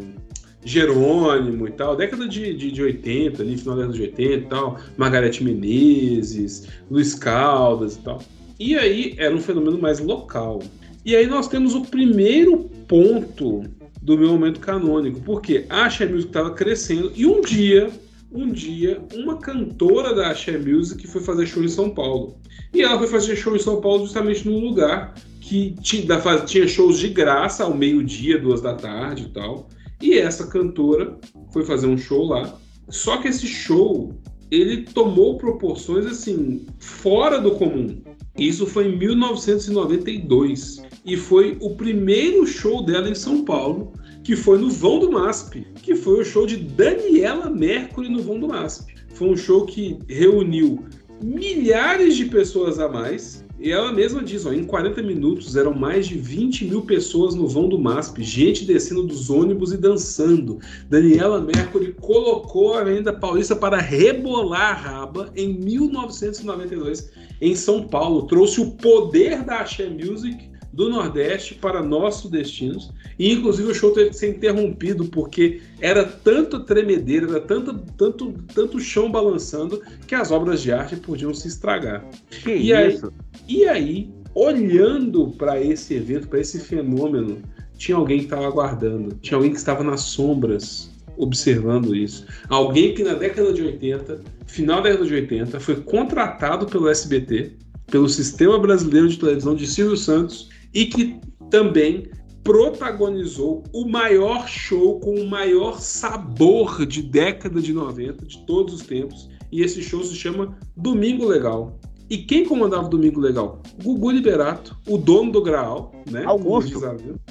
Jerônimo 0.66 1.68
e 1.68 1.72
tal, 1.72 1.96
década 1.96 2.28
de, 2.28 2.54
de, 2.54 2.72
de 2.72 2.82
80, 2.82 3.42
ali, 3.42 3.58
final 3.58 3.76
da 3.76 3.82
década 3.82 3.98
de 3.98 4.04
80 4.04 4.34
e 4.34 4.42
tal, 4.42 4.80
Margarete 4.98 5.44
Menezes, 5.44 6.68
Luiz 6.90 7.14
Caldas 7.14 7.96
e 7.96 8.00
tal. 8.00 8.22
E 8.60 8.76
aí 8.76 9.16
era 9.18 9.36
um 9.36 9.42
fenômeno 9.42 9.78
mais 9.78 10.00
local. 10.00 10.62
E 11.06 11.16
aí 11.16 11.28
nós 11.28 11.48
temos 11.48 11.76
o 11.76 11.82
primeiro 11.82 12.70
ponto 12.88 13.64
do 14.04 14.18
meu 14.18 14.30
momento 14.30 14.60
canônico. 14.60 15.22
Porque 15.22 15.66
a 15.70 15.86
Axé 15.86 16.06
Music 16.06 16.30
estava 16.30 16.52
crescendo 16.52 17.12
e 17.16 17.26
um 17.26 17.42
dia, 17.42 17.90
um 18.32 18.52
dia, 18.52 19.02
uma 19.14 19.38
cantora 19.38 20.14
da 20.14 20.30
Axé 20.30 20.58
Music 20.58 21.08
foi 21.08 21.22
fazer 21.22 21.48
show 21.48 21.64
em 21.64 21.70
São 21.70 21.90
Paulo. 21.90 22.38
E 22.74 22.82
ela 22.82 22.98
foi 22.98 23.08
fazer 23.08 23.36
show 23.36 23.56
em 23.56 23.60
São 23.60 23.82
Paulo 23.82 24.06
justamente 24.06 24.48
num 24.48 24.60
lugar 24.60 25.14
que 25.40 25.76
tinha 25.82 26.68
shows 26.68 27.00
de 27.00 27.10
graça 27.10 27.64
ao 27.64 27.76
meio-dia, 27.76 28.40
duas 28.40 28.62
da 28.62 28.76
tarde 28.76 29.24
e 29.24 29.30
tal. 29.30 29.70
E 30.02 30.18
essa 30.18 30.48
cantora 30.48 31.18
foi 31.52 31.66
fazer 31.66 31.88
um 31.88 31.98
show 31.98 32.26
lá. 32.26 32.58
Só 32.90 33.18
que 33.18 33.28
esse 33.28 33.48
show 33.48 34.14
ele 34.52 34.84
tomou 34.84 35.38
proporções 35.38 36.06
assim 36.06 36.66
fora 36.80 37.40
do 37.40 37.52
comum. 37.52 38.02
Isso 38.38 38.66
foi 38.66 38.88
em 38.88 38.98
1992 38.98 40.84
e 41.06 41.18
foi 41.18 41.58
o 41.60 41.76
primeiro 41.76 42.46
show 42.46 42.84
dela 42.84 43.10
em 43.10 43.16
São 43.16 43.44
Paulo, 43.44 43.94
que 44.24 44.36
foi 44.36 44.58
no 44.58 44.70
Vão 44.70 45.00
do 45.00 45.12
MASP, 45.12 45.68
que 45.82 45.96
foi 45.96 46.22
o 46.22 46.26
show 46.26 46.46
de 46.46 46.58
Daniela 46.58 47.50
Mercury 47.50 48.10
no 48.10 48.22
Vão 48.22 48.40
do 48.40 48.48
MASP. 48.48 48.94
Foi 49.14 49.30
um 49.30 49.38
show 49.38 49.66
que 49.66 50.00
reuniu 50.08 50.86
milhares 51.24 52.16
de 52.16 52.26
pessoas 52.26 52.80
a 52.80 52.88
mais 52.90 53.43
e 53.64 53.72
ela 53.72 53.94
mesma 53.94 54.22
diz, 54.22 54.46
ó, 54.46 54.52
em 54.52 54.66
40 54.66 55.02
minutos 55.02 55.56
eram 55.56 55.74
mais 55.74 56.06
de 56.06 56.18
20 56.18 56.66
mil 56.66 56.82
pessoas 56.82 57.34
no 57.34 57.48
vão 57.48 57.70
do 57.70 57.80
MASP, 57.80 58.22
gente 58.22 58.66
descendo 58.66 59.04
dos 59.04 59.30
ônibus 59.30 59.72
e 59.72 59.78
dançando. 59.78 60.60
Daniela 60.90 61.40
Mercury 61.40 61.94
colocou 61.94 62.74
a 62.74 62.82
Avenida 62.82 63.14
Paulista 63.14 63.56
para 63.56 63.78
rebolar 63.78 64.72
a 64.72 64.74
raba 64.74 65.32
em 65.34 65.54
1992 65.54 67.10
em 67.40 67.56
São 67.56 67.88
Paulo. 67.88 68.28
Trouxe 68.28 68.60
o 68.60 68.72
poder 68.72 69.46
da 69.46 69.62
Axé 69.62 69.88
Music 69.88 70.53
do 70.74 70.90
Nordeste 70.90 71.54
para 71.54 71.84
nossos 71.84 72.30
destinos. 72.30 72.92
E 73.18 73.32
inclusive 73.32 73.72
o 73.72 73.76
show 73.76 73.92
teve 73.92 74.10
que 74.10 74.18
ser 74.18 74.30
interrompido 74.30 75.06
porque 75.06 75.62
era 75.80 76.04
tanto 76.04 76.62
tremedeira, 76.62 77.30
era 77.30 77.40
tanto, 77.40 77.80
tanto, 77.96 78.34
tanto 78.54 78.80
chão 78.80 79.12
balançando 79.12 79.82
que 80.08 80.16
as 80.16 80.32
obras 80.32 80.62
de 80.62 80.72
arte 80.72 80.96
podiam 80.96 81.34
se 81.34 81.48
estragar. 81.48 82.04
Que 82.30 82.52
e 82.52 82.72
isso? 82.72 83.06
Aí, 83.06 83.14
e 83.48 83.66
aí, 83.68 84.14
olhando 84.34 85.28
para 85.38 85.62
esse 85.62 85.94
evento, 85.94 86.28
para 86.28 86.40
esse 86.40 86.60
fenômeno, 86.60 87.42
tinha 87.78 87.96
alguém 87.96 88.20
que 88.20 88.26
estava 88.26 88.48
aguardando, 88.48 89.16
tinha 89.22 89.38
alguém 89.38 89.52
que 89.52 89.58
estava 89.58 89.84
nas 89.84 90.02
sombras 90.02 90.92
observando 91.18 91.96
isso. 91.96 92.26
Alguém 92.50 92.94
que 92.96 93.04
na 93.04 93.14
década 93.14 93.54
de 93.54 93.62
80, 93.62 94.22
final 94.48 94.78
da 94.82 94.90
década 94.90 95.08
de 95.08 95.14
80, 95.14 95.60
foi 95.60 95.76
contratado 95.76 96.66
pelo 96.66 96.90
SBT, 96.90 97.52
pelo 97.88 98.10
Sistema 98.10 98.58
Brasileiro 98.58 99.08
de 99.08 99.20
Televisão 99.20 99.56
de 99.56 99.68
Silvio 99.68 99.98
Santos, 99.98 100.50
e 100.74 100.86
que 100.86 101.20
também 101.50 102.08
protagonizou 102.44 103.64
o 103.72 103.88
maior 103.88 104.48
show 104.48 105.00
com 105.00 105.16
o 105.16 105.28
maior 105.28 105.80
sabor 105.80 106.86
de 106.86 107.02
década 107.02 107.62
de 107.62 107.72
90 107.74 108.26
de 108.26 108.46
todos 108.46 108.74
os 108.74 108.82
tempos. 108.82 109.30
E 109.52 109.62
esse 109.62 109.82
show 109.82 110.04
se 110.04 110.16
chama 110.16 110.58
Domingo 110.76 111.26
Legal. 111.26 111.80
E 112.10 112.18
quem 112.18 112.46
comandava 112.46 112.86
o 112.86 112.90
Domingo 112.90 113.20
Legal? 113.20 113.62
Gugu 113.82 114.12
Liberato, 114.12 114.78
o 114.88 114.98
dono 114.98 115.32
do 115.32 115.42
Graal, 115.42 115.94
né? 116.12 116.24
Augusto. 116.26 116.80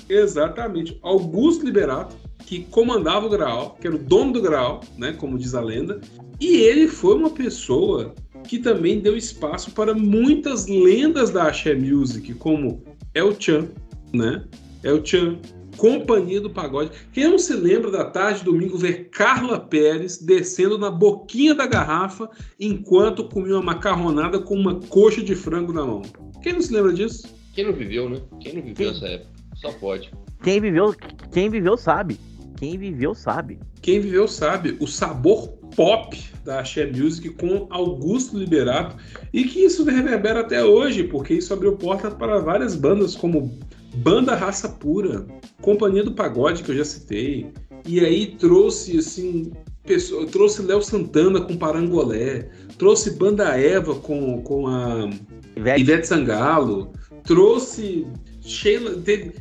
Exatamente. 0.09 0.99
Augusto 1.03 1.65
Liberato, 1.65 2.17
que 2.47 2.65
comandava 2.65 3.27
o 3.27 3.29
Graal, 3.29 3.77
que 3.81 3.87
era 3.87 3.97
o 3.97 3.99
dono 3.99 4.33
do 4.33 4.41
Graal, 4.41 4.81
né? 4.97 5.13
Como 5.13 5.39
diz 5.39 5.55
a 5.55 5.61
lenda. 5.61 6.01
E 6.41 6.57
ele 6.57 6.89
foi 6.89 7.15
uma 7.15 7.31
pessoa 7.31 8.15
que 8.45 8.59
também 8.59 9.01
deu 9.01 9.17
espaço 9.17 9.71
para 9.73 9.95
muitas 9.95 10.67
lendas 10.67 11.31
da 11.31 11.45
Axé 11.45 11.75
Music, 11.75 12.35
como 12.35 12.83
El 13.15 13.37
Chan, 13.39 13.69
né? 14.13 14.45
El 14.83 15.03
Chan, 15.05 15.39
Companhia 15.77 16.41
do 16.41 16.51
Pagode. 16.51 16.91
Quem 17.13 17.29
não 17.29 17.39
se 17.39 17.55
lembra 17.55 17.91
da 17.91 18.05
tarde 18.05 18.41
de 18.41 18.45
domingo 18.45 18.77
ver 18.77 19.09
Carla 19.11 19.59
Pérez 19.59 20.19
descendo 20.19 20.79
na 20.79 20.91
boquinha 20.91 21.55
da 21.55 21.67
garrafa 21.67 22.29
enquanto 22.61 23.29
comia 23.29 23.55
uma 23.55 23.63
macarronada 23.63 24.39
com 24.39 24.55
uma 24.55 24.81
coxa 24.81 25.23
de 25.23 25.35
frango 25.35 25.73
na 25.73 25.85
mão? 25.85 26.03
Quem 26.43 26.53
não 26.53 26.61
se 26.61 26.73
lembra 26.73 26.93
disso? 26.93 27.27
Quem 27.55 27.67
não 27.67 27.73
viveu, 27.73 28.09
né? 28.09 28.21
Quem 28.41 28.55
não 28.55 28.63
viveu 28.63 28.75
Quem? 28.75 28.97
essa 28.97 29.07
época? 29.07 29.31
Só 29.57 29.73
pode. 29.73 30.11
Quem 30.43 30.61
viveu, 30.61 30.95
quem 31.33 31.49
viveu 31.49 31.77
sabe. 31.77 32.19
Quem 32.59 32.79
viveu 32.79 33.15
sabe. 33.15 33.59
Quem 33.81 34.01
viveu 34.01 34.29
sabe. 34.29 34.77
O 34.81 34.87
sabor 34.87 35.49
pop 35.75 36.17
da 36.45 36.61
Axé 36.61 36.87
Music 36.87 37.31
com 37.31 37.67
Augusto 37.71 38.37
Liberato 38.37 38.97
e 39.33 39.45
que 39.45 39.65
isso 39.65 39.85
reverbera 39.85 40.41
até 40.41 40.65
hoje, 40.65 41.05
porque 41.05 41.35
isso 41.35 41.53
abriu 41.53 41.77
porta 41.77 42.11
para 42.11 42.39
várias 42.41 42.75
bandas 42.75 43.15
como 43.15 43.59
Banda 43.95 44.35
Raça 44.35 44.69
Pura, 44.69 45.27
Companhia 45.61 46.03
do 46.03 46.13
Pagode, 46.13 46.63
que 46.63 46.71
eu 46.71 46.77
já 46.77 46.85
citei, 46.85 47.53
e 47.87 48.01
aí 48.01 48.27
trouxe 48.39 48.99
assim. 48.99 49.53
Pessoa, 49.85 50.25
trouxe 50.27 50.63
Léo 50.63 50.81
Santana 50.81 51.41
com 51.41 51.57
Parangolé, 51.57 52.49
trouxe 52.79 53.19
Banda 53.19 53.59
Eva 53.59 53.97
com, 53.97 54.41
com 54.43 54.69
a 54.69 55.11
Ivete, 55.57 55.81
Ivete 55.81 56.07
Sangalo, 56.07 56.93
trouxe 57.25 58.07
Sheila, 58.41 58.93
teve, 59.05 59.33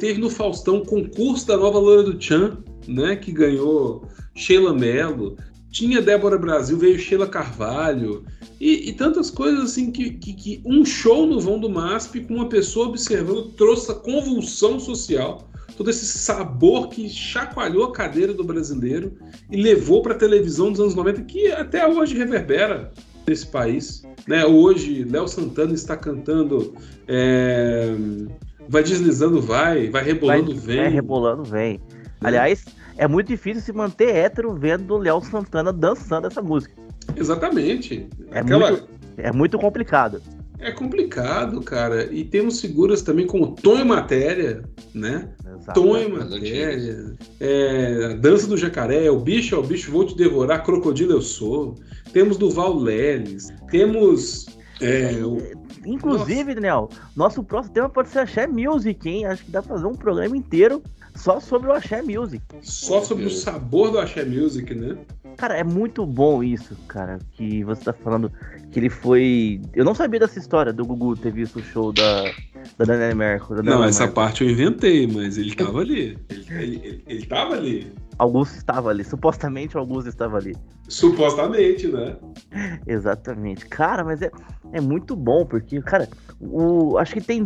teve 0.00 0.20
no 0.20 0.30
Faustão 0.30 0.84
concurso 0.84 1.46
da 1.46 1.56
nova 1.56 1.78
Loura 1.78 2.02
do 2.02 2.14
Tchan, 2.14 2.58
né, 2.88 3.14
que 3.14 3.30
ganhou 3.30 4.04
Sheila 4.34 4.74
Mello, 4.74 5.36
tinha 5.70 6.00
Débora 6.00 6.38
Brasil, 6.38 6.78
veio 6.78 6.98
Sheila 6.98 7.26
Carvalho, 7.26 8.24
e, 8.60 8.88
e 8.88 8.92
tantas 8.92 9.30
coisas 9.30 9.72
assim 9.72 9.90
que, 9.90 10.10
que, 10.10 10.32
que, 10.32 10.62
um 10.64 10.84
show 10.84 11.26
no 11.26 11.40
vão 11.40 11.58
do 11.58 11.68
MASP 11.68 12.22
com 12.22 12.34
uma 12.34 12.48
pessoa 12.48 12.88
observando 12.88 13.50
trouxe 13.50 13.90
a 13.90 13.94
convulsão 13.94 14.80
social, 14.80 15.48
todo 15.76 15.90
esse 15.90 16.06
sabor 16.06 16.88
que 16.88 17.08
chacoalhou 17.08 17.84
a 17.84 17.92
cadeira 17.92 18.34
do 18.34 18.42
brasileiro 18.42 19.12
e 19.50 19.56
levou 19.56 20.02
para 20.02 20.14
a 20.14 20.18
televisão 20.18 20.72
dos 20.72 20.80
anos 20.80 20.94
90, 20.94 21.22
que 21.22 21.52
até 21.52 21.86
hoje 21.86 22.16
reverbera 22.16 22.90
nesse 23.26 23.46
país. 23.46 24.02
Né? 24.26 24.44
Hoje, 24.44 25.04
Léo 25.04 25.28
Santana 25.28 25.74
está 25.74 25.96
cantando. 25.96 26.74
É... 27.06 27.94
Vai 28.68 28.82
deslizando, 28.82 29.40
vai, 29.40 29.88
vai 29.88 30.04
rebolando, 30.04 30.54
vai, 30.54 30.60
vem. 30.60 30.76
Vai 30.76 30.88
rebolando, 30.90 31.44
vem. 31.44 31.80
Aliás, 32.20 32.64
é 32.98 33.06
muito 33.06 33.28
difícil 33.28 33.62
se 33.62 33.72
manter 33.72 34.14
hétero 34.14 34.52
vendo 34.54 34.94
o 34.94 34.98
Léo 34.98 35.20
Santana 35.22 35.72
dançando 35.72 36.26
essa 36.26 36.42
música. 36.42 36.74
Exatamente. 37.16 38.08
É, 38.32 38.40
Aquela... 38.40 38.72
muito, 38.72 38.88
é 39.16 39.32
muito 39.32 39.58
complicado. 39.58 40.20
É 40.58 40.72
complicado, 40.72 41.62
cara. 41.62 42.12
E 42.12 42.24
temos 42.24 42.60
figuras 42.60 43.00
também 43.00 43.28
como 43.28 43.54
Tom 43.54 43.78
e 43.78 43.84
Matéria, 43.84 44.62
né? 44.92 45.30
Exato. 45.60 45.80
Tom 45.80 45.96
e 45.96 46.08
Matéria. 46.08 47.14
É, 47.38 48.14
Dança 48.14 48.48
do 48.48 48.56
Jacaré, 48.56 49.08
O 49.08 49.20
Bicho 49.20 49.54
é 49.54 49.58
o 49.58 49.62
Bicho, 49.62 49.92
Vou 49.92 50.04
Te 50.04 50.16
Devorar, 50.16 50.64
Crocodilo 50.64 51.12
Eu 51.12 51.22
Sou. 51.22 51.76
Temos 52.12 52.36
Duval 52.36 52.76
Leles. 52.76 53.54
Temos... 53.70 54.46
É, 54.80 55.12
o... 55.24 55.38
Inclusive, 55.86 56.42
Nossa. 56.42 56.54
Daniel, 56.56 56.88
nosso 57.14 57.42
próximo 57.44 57.74
tema 57.74 57.88
pode 57.88 58.08
ser 58.08 58.18
Axé 58.18 58.46
Music, 58.48 59.08
hein? 59.08 59.26
Acho 59.26 59.44
que 59.44 59.50
dá 59.52 59.62
pra 59.62 59.76
fazer 59.76 59.86
um 59.86 59.94
programa 59.94 60.36
inteiro 60.36 60.82
só 61.18 61.40
sobre 61.40 61.68
o 61.68 61.72
Axé 61.72 62.00
Music. 62.00 62.42
Só 62.62 63.02
sobre 63.02 63.24
o 63.26 63.30
sabor 63.30 63.90
do 63.90 63.98
Axé 63.98 64.24
Music, 64.24 64.74
né? 64.74 64.96
Cara, 65.36 65.56
é 65.56 65.64
muito 65.64 66.06
bom 66.06 66.42
isso, 66.42 66.76
cara, 66.86 67.18
que 67.32 67.62
você 67.64 67.84
tá 67.84 67.92
falando 67.92 68.32
que 68.70 68.78
ele 68.78 68.90
foi. 68.90 69.60
Eu 69.74 69.84
não 69.84 69.94
sabia 69.94 70.20
dessa 70.20 70.38
história 70.38 70.72
do 70.72 70.84
Gugu 70.84 71.16
ter 71.16 71.32
visto 71.32 71.58
o 71.58 71.62
show 71.62 71.92
da, 71.92 72.24
da 72.76 72.84
Daniela 72.84 73.14
Mercury. 73.14 73.62
Não, 73.62 73.82
essa 73.84 74.04
Mercury. 74.04 74.14
parte 74.14 74.44
eu 74.44 74.50
inventei, 74.50 75.06
mas 75.06 75.38
ele 75.38 75.54
tava 75.54 75.80
ali. 75.80 76.18
Ele, 76.28 76.46
ele, 76.50 76.80
ele, 76.84 77.04
ele 77.06 77.26
tava 77.26 77.54
ali. 77.54 77.92
Augusto 78.18 78.56
estava 78.56 78.90
ali. 78.90 79.04
Supostamente 79.04 79.76
Augusto 79.76 80.08
estava 80.08 80.36
ali. 80.36 80.54
Supostamente, 80.88 81.88
né? 81.88 82.16
Exatamente. 82.86 83.66
Cara, 83.66 84.04
mas 84.04 84.20
é, 84.20 84.30
é 84.72 84.80
muito 84.80 85.16
bom, 85.16 85.46
porque, 85.46 85.80
cara, 85.80 86.08
o, 86.40 86.98
acho 86.98 87.14
que 87.14 87.20
tem, 87.20 87.44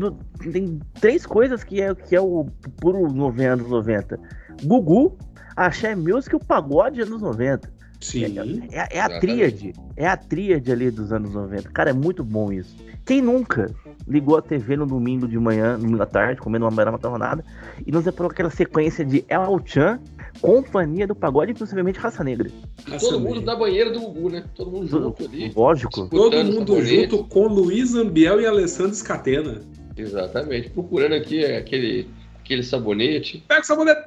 tem 0.52 0.80
três 1.00 1.26
coisas 1.26 1.62
que 1.62 1.80
é, 1.80 1.94
que 1.94 2.16
é 2.16 2.20
o 2.20 2.46
puro 2.80 3.12
90, 3.12 3.52
anos 3.52 3.68
90. 3.68 4.18
Gugu, 4.64 5.16
Axé 5.56 5.94
Music 5.94 6.34
e 6.34 6.36
o 6.36 6.40
pagode 6.40 7.00
anos 7.00 7.20
90. 7.20 7.81
Sim. 8.02 8.66
É, 8.72 8.78
é, 8.78 8.88
é 8.98 9.00
a 9.00 9.20
tríade. 9.20 9.72
É 9.96 10.06
a 10.06 10.16
tríade 10.16 10.70
ali 10.70 10.90
dos 10.90 11.12
anos 11.12 11.32
90. 11.32 11.70
Cara, 11.70 11.90
é 11.90 11.92
muito 11.92 12.24
bom 12.24 12.52
isso. 12.52 12.76
Quem 13.06 13.20
nunca 13.20 13.72
ligou 14.06 14.36
a 14.36 14.42
TV 14.42 14.76
no 14.76 14.86
domingo 14.86 15.26
de 15.26 15.38
manhã, 15.38 15.74
no 15.74 15.84
domingo 15.84 16.02
à 16.02 16.06
tarde, 16.06 16.40
comendo 16.40 16.64
uma 16.64 16.70
beirama 16.70 16.98
macarronada, 16.98 17.44
e 17.86 17.90
nos 17.90 18.04
deparou 18.04 18.30
aquela 18.30 18.50
sequência 18.50 19.04
de 19.04 19.24
El 19.28 19.60
Chan 19.64 20.00
Companhia 20.40 21.06
do 21.06 21.14
Pagode 21.14 21.52
e 21.52 21.54
possivelmente 21.54 21.98
Raça 21.98 22.24
Negra. 22.24 22.50
Raça 22.88 23.10
todo 23.10 23.20
mundo 23.20 23.40
da 23.42 23.54
banheira 23.54 23.90
do 23.90 24.00
Gugu, 24.00 24.30
né? 24.30 24.44
Todo 24.54 24.70
mundo 24.70 24.86
junto 24.88 25.24
ali. 25.24 25.52
Lógico. 25.54 26.08
Todo 26.08 26.44
mundo 26.44 26.82
junto 26.82 27.24
com 27.24 27.46
Luiz 27.46 27.94
Ambiel 27.94 28.40
e 28.40 28.46
Alessandro 28.46 28.94
Scatena. 28.94 29.62
Exatamente. 29.96 30.70
Procurando 30.70 31.14
aqui 31.14 31.44
aquele, 31.44 32.08
aquele 32.40 32.62
sabonete. 32.62 33.44
Pega 33.46 33.60
o 33.60 33.64
sabonete! 33.64 34.02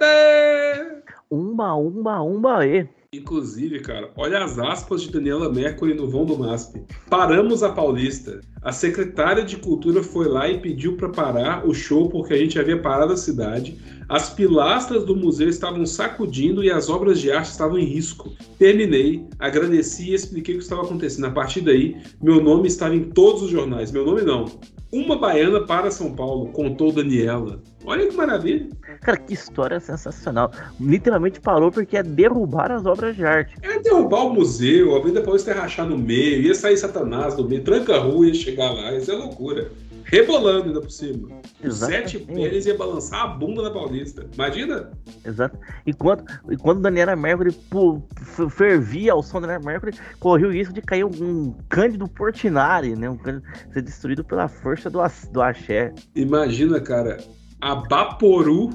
Umba, 1.30 1.76
umba, 1.76 2.22
umba, 2.22 2.66
e. 2.66 2.88
Inclusive, 3.14 3.80
cara, 3.80 4.12
olha 4.18 4.44
as 4.44 4.60
aspas 4.60 5.02
de 5.02 5.12
Daniela 5.12 5.52
Mercury 5.52 5.94
no 5.94 6.10
vão 6.10 6.26
do 6.26 6.38
MASP. 6.38 6.82
Paramos 7.10 7.64
a 7.64 7.72
Paulista. 7.72 8.42
A 8.62 8.72
secretária 8.72 9.44
de 9.44 9.58
Cultura 9.58 10.04
foi 10.04 10.28
lá 10.28 10.50
e 10.50 10.60
pediu 10.60 10.98
para 10.98 11.10
parar 11.10 11.68
o 11.68 11.74
show 11.74 12.10
porque 12.10 12.34
a 12.34 12.38
gente 12.38 12.60
havia 12.60 12.82
parado 12.82 13.14
a 13.14 13.18
cidade. 13.18 13.80
As 14.10 14.30
pilastras 14.30 15.06
do 15.06 15.16
museu 15.16 15.50
estavam 15.50 15.86
sacudindo 15.86 16.64
e 16.64 16.70
as 16.70 16.90
obras 16.90 17.20
de 17.20 17.32
arte 17.32 17.52
estavam 17.52 17.78
em 17.78 17.86
risco. 17.86 18.36
Terminei, 18.58 19.26
agradeci 19.40 20.12
e 20.12 20.14
expliquei 20.14 20.56
o 20.56 20.58
que 20.58 20.64
estava 20.64 20.84
acontecendo. 20.84 21.26
A 21.26 21.32
partir 21.32 21.62
daí, 21.62 21.96
meu 22.22 22.44
nome 22.44 22.68
estava 22.68 22.96
em 22.96 23.04
todos 23.04 23.44
os 23.44 23.50
jornais. 23.50 23.92
Meu 23.92 24.06
nome 24.06 24.22
não. 24.22 24.46
Uma 24.92 25.18
baiana 25.18 25.66
para 25.66 25.92
São 25.92 26.14
Paulo, 26.14 26.48
contou 26.52 26.92
Daniela. 26.92 27.62
Olha 27.86 28.08
que 28.08 28.16
maravilha. 28.16 28.70
Cara, 29.02 29.18
que 29.18 29.34
história 29.34 29.80
sensacional. 29.80 30.52
Literalmente 30.80 31.40
parou 31.40 31.72
porque 31.72 31.98
é 31.98 32.04
derrubar 32.04 32.72
as 32.72 32.86
obras 32.86 33.16
de 33.16 33.26
arte. 33.26 33.56
É 33.62 33.80
derrubar 33.80 34.26
o 34.26 34.34
museu, 34.34 34.96
a 34.96 35.04
vida 35.04 35.22
Paulista 35.22 35.52
ia 35.52 35.62
rachar 35.62 35.88
no 35.88 35.98
meio, 35.98 36.42
ia 36.42 36.56
sair 36.56 36.78
Satanás 36.78 37.36
no 37.36 37.48
meio, 37.48 37.64
tranca 37.64 37.96
a 37.96 38.00
rua, 38.00 38.28
ia 38.28 38.34
chegar 38.34 38.72
lá, 38.72 38.96
isso 38.96 39.12
é 39.12 39.16
loucura. 39.16 39.72
Rebolando 40.06 40.68
ainda 40.68 40.82
por 40.82 40.92
cima. 40.92 41.28
Sete 41.72 42.20
pés 42.20 42.66
ia 42.66 42.78
balançar 42.78 43.24
a 43.24 43.28
bunda 43.28 43.64
da 43.64 43.72
Paulista. 43.72 44.28
Imagina? 44.34 44.92
Exato. 45.26 45.58
E 45.86 45.94
quando, 45.94 46.24
e 46.50 46.56
quando 46.56 46.82
Daniela 46.82 47.16
Mercury 47.16 47.52
pô, 47.70 48.02
fervia 48.50 49.14
ao 49.14 49.24
som 49.24 49.42
da 49.42 49.48
Daniela 49.48 49.66
Mercury, 49.72 49.98
correu 50.20 50.50
o 50.50 50.52
risco 50.52 50.74
de 50.74 50.82
cair 50.82 51.04
um 51.04 51.56
Cândido 51.70 52.08
Portinari, 52.08 52.96
né? 52.96 53.10
Um 53.10 53.18
Cândido 53.18 53.46
ser 53.74 53.82
destruído 53.82 54.24
pela 54.24 54.48
força 54.48 54.90
do, 54.90 55.00
do 55.32 55.42
axé. 55.42 55.92
Imagina, 56.16 56.80
cara, 56.80 57.18
a 57.60 57.76
Baporu 57.76 58.70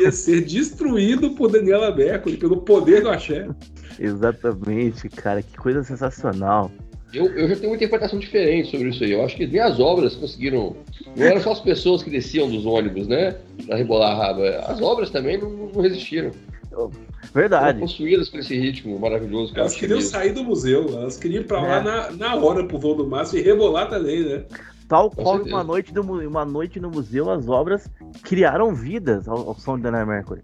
ia 0.00 0.12
ser 0.12 0.44
destruído 0.44 1.32
por 1.32 1.50
Daniela 1.50 1.94
Mercury, 1.94 2.36
pelo 2.36 2.62
poder 2.62 3.02
do 3.02 3.10
axé. 3.10 3.48
Exatamente, 3.98 5.08
cara, 5.08 5.42
que 5.42 5.56
coisa 5.56 5.82
sensacional. 5.82 6.70
Eu, 7.12 7.26
eu 7.26 7.48
já 7.48 7.56
tenho 7.56 7.70
uma 7.70 7.76
interpretação 7.76 8.18
diferente 8.18 8.70
sobre 8.70 8.88
isso 8.88 9.02
aí. 9.02 9.12
Eu 9.12 9.24
acho 9.24 9.36
que 9.36 9.46
nem 9.46 9.60
as 9.60 9.80
obras 9.80 10.14
conseguiram. 10.14 10.76
Não 11.16 11.26
eram 11.26 11.40
só 11.40 11.52
as 11.52 11.60
pessoas 11.60 12.02
que 12.02 12.10
desciam 12.10 12.48
dos 12.48 12.64
ônibus, 12.64 13.08
né? 13.08 13.36
Pra 13.66 13.76
rebolar 13.76 14.12
a 14.12 14.26
raba. 14.26 14.48
As 14.66 14.80
obras 14.80 15.10
também 15.10 15.38
não, 15.38 15.50
não 15.50 15.82
resistiram. 15.82 16.30
Verdade. 17.34 17.78
Foram 17.78 17.80
possuídas 17.80 18.28
por 18.28 18.40
esse 18.40 18.56
ritmo 18.56 18.98
maravilhoso. 18.98 19.52
Que 19.52 19.60
elas 19.60 19.74
queriam 19.74 19.98
mesmo. 19.98 20.10
sair 20.10 20.32
do 20.32 20.44
museu, 20.44 20.86
elas 20.88 21.16
queriam 21.16 21.42
ir 21.42 21.46
pra 21.46 21.58
é. 21.58 21.62
lá 21.62 21.82
na, 21.82 22.10
na 22.12 22.36
hora 22.36 22.64
pro 22.64 22.78
voo 22.78 22.94
do 22.94 23.06
máximo 23.06 23.40
e 23.40 23.42
rebolar 23.42 23.88
também, 23.88 24.24
né? 24.24 24.44
Tal 24.88 25.08
qual 25.08 25.40
uma 25.42 25.62
noite, 25.62 25.94
do, 25.94 26.02
uma 26.02 26.44
noite 26.44 26.80
no 26.80 26.90
museu, 26.90 27.30
as 27.30 27.48
obras 27.48 27.88
criaram 28.24 28.74
vidas 28.74 29.28
ao, 29.28 29.48
ao 29.48 29.54
som 29.54 29.76
de 29.76 29.84
Daniel 29.84 30.06
Mercury. 30.06 30.42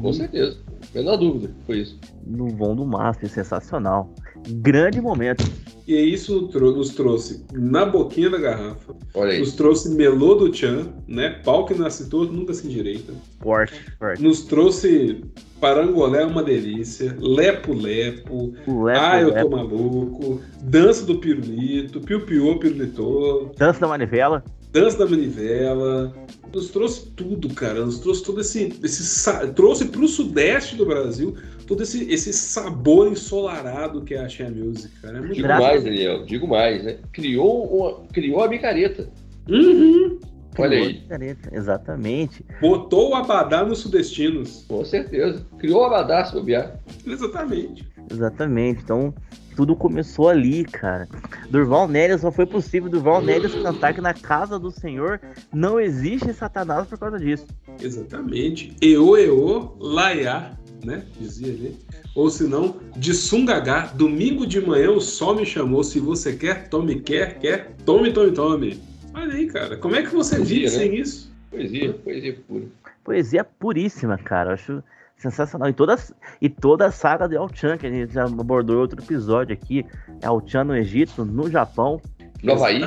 Com 0.00 0.12
certeza, 0.12 0.58
menor 0.92 1.16
dúvida, 1.16 1.54
foi 1.64 1.78
isso. 1.78 2.00
No 2.26 2.48
vão 2.48 2.74
do 2.74 2.84
Mastro, 2.84 3.28
sensacional. 3.28 4.12
Grande 4.48 5.00
momento. 5.00 5.44
E 5.86 5.94
isso 5.94 6.50
nos 6.52 6.90
trouxe 6.90 7.44
na 7.52 7.84
boquinha 7.84 8.30
da 8.30 8.38
garrafa. 8.38 8.94
Olha 9.12 9.32
aí. 9.32 9.40
Nos 9.40 9.52
trouxe 9.52 9.90
Melô 9.90 10.34
do 10.34 10.54
Chan, 10.54 10.92
né? 11.06 11.40
Pau 11.44 11.66
que 11.66 11.74
nasce 11.74 12.08
todo, 12.08 12.32
nunca 12.32 12.54
se 12.54 12.66
endireita. 12.66 13.12
Forte, 13.40 13.74
forte. 13.98 14.22
Nos 14.22 14.44
trouxe 14.44 15.22
Parangolé 15.60 16.22
é 16.22 16.26
uma 16.26 16.42
delícia. 16.42 17.16
Lepo 17.18 17.72
Lepo. 17.72 18.54
Lepo 18.66 19.00
ah, 19.00 19.20
eu 19.20 19.32
tô 19.32 19.48
maluco. 19.48 20.40
Dança 20.62 21.06
do 21.06 21.18
Pirulito. 21.18 22.00
Piu 22.00 22.20
Piu 22.26 22.58
Pirulitou. 22.58 23.52
Dança 23.56 23.80
da 23.80 23.88
Manivela. 23.88 24.44
Dança 24.74 24.98
da 24.98 25.06
Manivela. 25.06 26.12
Nos 26.52 26.68
trouxe 26.68 27.06
tudo, 27.12 27.48
cara. 27.54 27.84
Nos 27.84 28.00
trouxe 28.00 28.22
todo 28.22 28.40
esse. 28.40 28.78
esse 28.82 29.52
trouxe 29.54 29.86
pro 29.86 30.06
sudeste 30.06 30.76
do 30.76 30.84
Brasil 30.84 31.34
todo 31.66 31.82
esse, 31.82 32.10
esse 32.12 32.32
sabor 32.32 33.08
ensolarado 33.08 34.02
que 34.02 34.14
é 34.14 34.18
a 34.18 34.28
Shea 34.28 34.50
Music, 34.50 34.94
cara. 35.00 35.18
É 35.18 35.28
digo 35.28 35.48
mais, 35.48 35.84
Daniel, 35.84 36.24
digo 36.24 36.46
mais, 36.46 36.84
né? 36.84 36.98
Criou, 37.12 37.64
uma, 37.66 38.00
criou 38.12 38.42
a 38.42 38.48
micareta. 38.48 39.08
Uhum. 39.48 40.18
Olha 40.58 40.78
aí. 40.78 40.94
Micareta, 40.94 41.50
exatamente. 41.52 42.44
Botou 42.60 43.10
o 43.10 43.14
abadá 43.14 43.64
nos 43.64 43.78
sudestinos. 43.78 44.64
Com 44.68 44.84
certeza. 44.84 45.44
Criou 45.58 45.82
o 45.82 45.84
abadá, 45.84 46.24
se 46.24 46.32
bobear. 46.32 46.78
Exatamente. 47.06 47.88
Exatamente. 48.10 48.82
Então, 48.82 49.14
tudo 49.56 49.76
começou 49.76 50.28
ali, 50.28 50.64
cara. 50.64 51.08
Durval 51.50 51.88
Nélias 51.88 52.20
só 52.20 52.30
foi 52.30 52.46
possível 52.46 52.88
Durval 52.88 53.22
Nélias 53.22 53.54
cantar 53.54 53.94
que 53.94 54.00
na 54.00 54.14
casa 54.14 54.58
do 54.58 54.70
Senhor 54.70 55.20
não 55.52 55.78
existe 55.78 56.32
Satanás 56.32 56.86
por 56.86 56.98
causa 56.98 57.18
disso. 57.18 57.46
Exatamente. 57.80 58.74
Eô, 58.80 59.16
eô, 59.16 59.76
laiá 59.78 60.56
né? 60.84 61.04
Dizia 61.18 61.52
ali. 61.52 61.76
Ou 62.14 62.30
se 62.30 62.44
não, 62.44 62.76
de 62.96 63.14
Sungagá, 63.14 63.86
domingo 63.94 64.46
de 64.46 64.60
manhã 64.60 64.90
o 64.90 65.00
sol 65.00 65.34
me 65.34 65.46
chamou. 65.46 65.82
Se 65.82 65.98
você 65.98 66.34
quer, 66.34 66.68
tome, 66.68 67.00
quer, 67.00 67.38
quer, 67.38 67.74
tome, 67.84 68.12
tome, 68.12 68.32
tome. 68.32 68.80
Olha 69.14 69.34
aí, 69.34 69.46
cara. 69.46 69.76
Como 69.76 69.96
é 69.96 70.02
que 70.02 70.14
você 70.14 70.36
poesia, 70.36 70.56
vive 70.56 70.64
né? 70.64 70.70
sem 70.70 70.96
isso? 70.96 71.32
Poesia, 71.50 71.92
poesia 71.94 72.38
pura. 72.46 72.64
Poesia 73.02 73.44
puríssima, 73.44 74.18
cara. 74.18 74.50
Eu 74.50 74.54
acho 74.54 74.82
sensacional. 75.30 75.68
E 75.68 75.72
toda, 75.72 75.96
e 76.40 76.48
toda 76.48 76.86
a 76.86 76.90
saga 76.90 77.28
de 77.28 77.36
Al-Chan, 77.36 77.78
que 77.78 77.86
a 77.86 77.90
gente 77.90 78.12
já 78.12 78.24
abordou 78.24 78.76
em 78.76 78.80
outro 78.80 79.02
episódio 79.02 79.54
aqui. 79.54 79.84
É 80.20 80.26
Al-Chan 80.26 80.64
no 80.64 80.76
Egito, 80.76 81.24
no 81.24 81.50
Japão. 81.50 82.00
No 82.42 82.52
Havaí. 82.52 82.80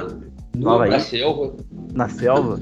No 0.55 0.69
Havaí. 0.69 0.89
Na 0.91 0.99
selva. 0.99 1.55
Na 1.93 2.09
selva. 2.09 2.59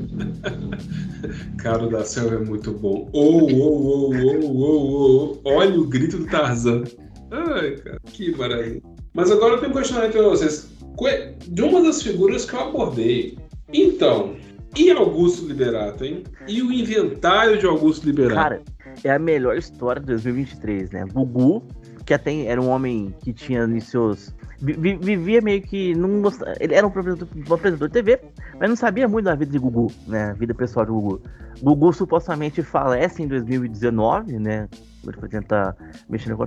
Cara, 1.57 1.83
o 1.83 1.89
da 1.89 2.05
selva 2.05 2.35
é 2.35 2.39
muito 2.39 2.71
bom. 2.71 3.09
Oh, 3.11 3.39
oh, 3.39 3.49
oh, 3.51 4.11
oh, 4.13 4.39
oh, 4.43 5.41
oh. 5.43 5.49
Olha 5.49 5.79
o 5.79 5.87
grito 5.87 6.17
do 6.17 6.25
Tarzan. 6.27 6.83
Ai, 7.31 7.71
cara, 7.77 7.99
que 8.05 8.35
maravilha. 8.37 8.81
Mas 9.13 9.31
agora 9.31 9.55
eu 9.55 9.59
tenho 9.59 9.71
um 9.71 9.75
questionamento 9.75 10.13
para 10.13 10.29
vocês. 10.29 10.69
De 11.47 11.61
uma 11.61 11.81
das 11.81 12.01
figuras 12.01 12.45
que 12.45 12.55
eu 12.55 12.59
abordei. 12.59 13.37
Então, 13.73 14.35
e 14.75 14.91
Augusto 14.91 15.47
Liberato, 15.47 16.03
hein? 16.03 16.23
E 16.47 16.61
o 16.61 16.71
inventário 16.71 17.57
de 17.57 17.65
Augusto 17.65 18.05
Liberato? 18.05 18.35
Cara, 18.35 18.61
é 19.03 19.11
a 19.11 19.19
melhor 19.19 19.57
história 19.57 19.99
de 19.99 20.07
2023, 20.07 20.91
né? 20.91 21.05
Gugu, 21.11 21.63
que 22.05 22.13
até 22.13 22.45
era 22.45 22.61
um 22.61 22.69
homem 22.69 23.13
que 23.23 23.33
tinha 23.33 23.65
nos 23.65 23.85
seus 23.85 24.33
vivia 24.61 25.41
meio 25.41 25.61
que. 25.61 25.93
Não 25.95 26.21
gostava, 26.21 26.53
ele 26.59 26.73
era 26.73 26.85
um 26.85 26.89
apresentador, 26.89 27.87
de 27.87 27.93
TV, 27.93 28.19
mas 28.59 28.69
não 28.69 28.75
sabia 28.75 29.07
muito 29.07 29.25
da 29.25 29.35
vida 29.35 29.51
de 29.51 29.59
Gugu, 29.59 29.91
né? 30.07 30.31
A 30.31 30.33
vida 30.33 30.53
pessoal 30.53 30.85
de 30.85 30.91
Gugu. 30.91 31.21
Gugu 31.61 31.93
supostamente 31.93 32.61
falece 32.61 33.23
em 33.23 33.27
2019, 33.27 34.39
né? 34.39 34.67
Foi 35.19 35.29
tentar 35.29 35.75
mexer 36.09 36.29
no. 36.29 36.37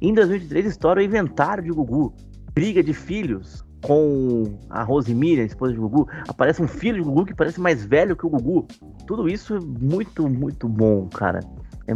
E 0.00 0.08
em 0.08 0.14
2023 0.14 0.66
estoura 0.66 1.00
o 1.00 1.04
inventário 1.04 1.62
de 1.62 1.70
Gugu. 1.70 2.12
Briga 2.52 2.82
de 2.82 2.92
filhos 2.92 3.64
com 3.82 4.44
a 4.68 4.82
Rose 4.82 5.14
Miriam, 5.14 5.44
esposa 5.44 5.72
de 5.72 5.78
Gugu. 5.78 6.08
Aparece 6.28 6.62
um 6.62 6.68
filho 6.68 6.98
de 6.98 7.08
Gugu 7.08 7.26
que 7.26 7.34
parece 7.34 7.60
mais 7.60 7.84
velho 7.84 8.16
que 8.16 8.26
o 8.26 8.30
Gugu. 8.30 8.66
Tudo 9.06 9.28
isso 9.28 9.56
é 9.56 9.60
muito, 9.60 10.28
muito 10.28 10.68
bom, 10.68 11.08
cara. 11.08 11.40
É, 11.86 11.92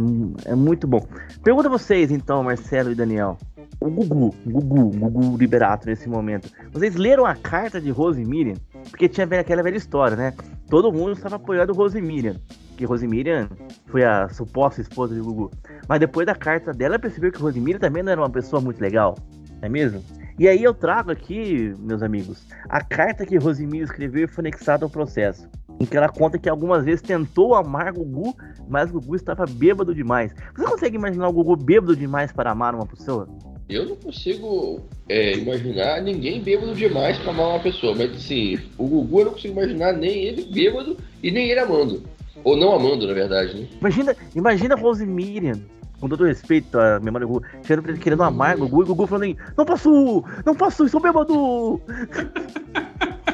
é 0.51 0.55
muito 0.55 0.87
bom. 0.87 1.05
Pergunta 1.43 1.67
a 1.67 1.71
vocês, 1.71 2.11
então, 2.11 2.43
Marcelo 2.43 2.91
e 2.91 2.95
Daniel 2.95 3.37
o 3.79 3.89
Gugu, 3.89 4.33
Gugu, 4.45 4.89
Gugu 4.89 5.37
Liberato 5.37 5.87
nesse 5.87 6.07
momento. 6.07 6.49
Vocês 6.71 6.95
leram 6.95 7.25
a 7.25 7.35
carta 7.35 7.79
de 7.79 7.91
Rose 7.91 8.23
Miriam? 8.23 8.55
Porque 8.89 9.07
tinha 9.07 9.25
aquela 9.25 9.63
velha 9.63 9.77
história, 9.77 10.15
né? 10.15 10.33
Todo 10.69 10.91
mundo 10.91 11.11
estava 11.13 11.35
apoiando 11.35 11.73
Rose 11.73 11.99
Miriam. 12.01 12.35
Que 12.77 12.85
Rose 12.85 13.07
Miriam 13.07 13.47
foi 13.87 14.03
a 14.03 14.27
suposta 14.29 14.81
esposa 14.81 15.13
de 15.13 15.21
Gugu. 15.21 15.51
Mas 15.87 15.99
depois 15.99 16.25
da 16.25 16.35
carta 16.35 16.71
dela, 16.71 16.99
percebeu 16.99 17.31
que 17.31 17.39
Rose 17.39 17.59
Miriam 17.59 17.79
também 17.79 18.03
não 18.03 18.11
era 18.11 18.21
uma 18.21 18.29
pessoa 18.29 18.61
muito 18.61 18.81
legal. 18.81 19.15
Não 19.61 19.67
é 19.67 19.69
mesmo? 19.69 20.03
E 20.37 20.47
aí 20.47 20.63
eu 20.63 20.73
trago 20.73 21.11
aqui, 21.11 21.73
meus 21.79 22.03
amigos, 22.03 22.43
a 22.67 22.83
carta 22.83 23.25
que 23.25 23.37
Rosemiro 23.37 23.85
escreveu 23.85 24.25
e 24.25 24.27
foi 24.27 24.41
anexada 24.41 24.85
ao 24.85 24.89
processo. 24.89 25.47
Em 25.79 25.85
que 25.85 25.95
ela 25.95 26.09
conta 26.09 26.37
que 26.37 26.49
algumas 26.49 26.83
vezes 26.85 27.01
tentou 27.01 27.55
amar 27.55 27.93
Gugu, 27.93 28.35
mas 28.67 28.91
Gugu 28.91 29.15
estava 29.15 29.45
bêbado 29.45 29.93
demais. 29.93 30.33
Você 30.55 30.65
consegue 30.65 30.95
imaginar 30.95 31.27
o 31.27 31.33
Gugu 31.33 31.55
bêbado 31.55 31.95
demais 31.95 32.31
para 32.31 32.51
amar 32.51 32.75
uma 32.75 32.85
pessoa? 32.85 33.27
Eu 33.67 33.85
não 33.85 33.95
consigo 33.95 34.81
é, 35.09 35.37
imaginar 35.37 36.01
ninguém 36.01 36.41
bêbado 36.41 36.75
demais 36.75 37.17
para 37.17 37.31
amar 37.31 37.47
uma 37.47 37.59
pessoa. 37.59 37.95
Mas 37.95 38.11
assim, 38.13 38.59
o 38.77 38.87
Gugu 38.87 39.21
eu 39.21 39.25
não 39.25 39.31
consigo 39.33 39.53
imaginar 39.53 39.93
nem 39.93 40.23
ele 40.25 40.45
bêbado 40.45 40.97
e 41.23 41.31
nem 41.31 41.49
ele 41.49 41.59
amando. 41.59 42.03
Ou 42.43 42.55
não 42.55 42.73
amando, 42.73 43.07
na 43.07 43.13
verdade, 43.13 43.59
né? 43.59 43.67
Imagina, 43.79 44.15
imagina 44.35 44.75
Rose 44.75 45.05
Miriam, 45.05 45.59
com 45.99 46.09
todo 46.09 46.25
respeito 46.25 46.77
à 46.79 46.99
memória 46.99 47.27
do 47.27 47.33
Gugu, 47.33 47.45
querendo, 47.63 47.99
querendo 47.99 48.23
amar 48.23 48.55
o 48.55 48.67
Gugu 48.67 48.81
e 48.81 48.83
o 48.83 48.87
Gugu 48.87 49.07
falando 49.07 49.23
assim, 49.23 49.37
não 49.57 49.65
posso, 49.65 50.23
não 50.45 50.55
posso, 50.55 50.85
estou 50.85 51.01
bêbado! 51.01 51.81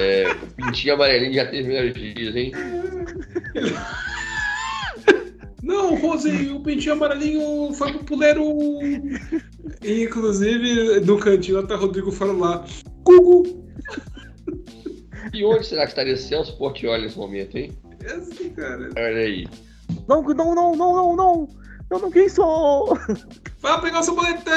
É, 0.00 0.26
o 0.32 0.46
pintinho 0.56 0.94
amarelinho 0.94 1.34
já 1.34 1.46
teve 1.46 1.68
melhores 1.68 1.94
dias, 1.94 2.34
hein? 2.34 2.52
Não, 5.62 5.94
Rose, 5.94 6.30
o 6.48 6.60
pentinho 6.60 6.92
amarelinho 6.92 7.72
foi 7.72 7.92
pro 7.92 8.04
puleiro. 8.04 8.44
Inclusive, 9.82 11.00
no 11.00 11.18
cantinho 11.18 11.66
tá 11.66 11.76
Rodrigo 11.76 12.12
falando 12.12 12.40
lá. 12.40 12.66
Gugu! 13.02 13.64
E 15.32 15.44
onde 15.44 15.66
será 15.66 15.84
que 15.84 15.92
estaria 15.92 16.16
Celso 16.16 16.56
Portioli 16.58 17.04
nesse 17.04 17.16
momento, 17.16 17.56
hein? 17.56 17.72
Esse 18.04 18.50
cara. 18.50 18.90
Olha 18.96 19.16
aí. 19.16 19.46
Não, 20.08 20.22
não, 20.22 20.54
não, 20.54 20.76
não, 20.76 20.94
não, 20.94 21.16
não! 21.16 21.48
Eu 21.90 21.98
não 21.98 22.10
quem 22.10 22.28
sou! 22.28 22.98
Vai 23.60 23.80
pegar 23.80 24.00
o 24.00 24.02
seu 24.02 24.14
boletim! 24.14 24.50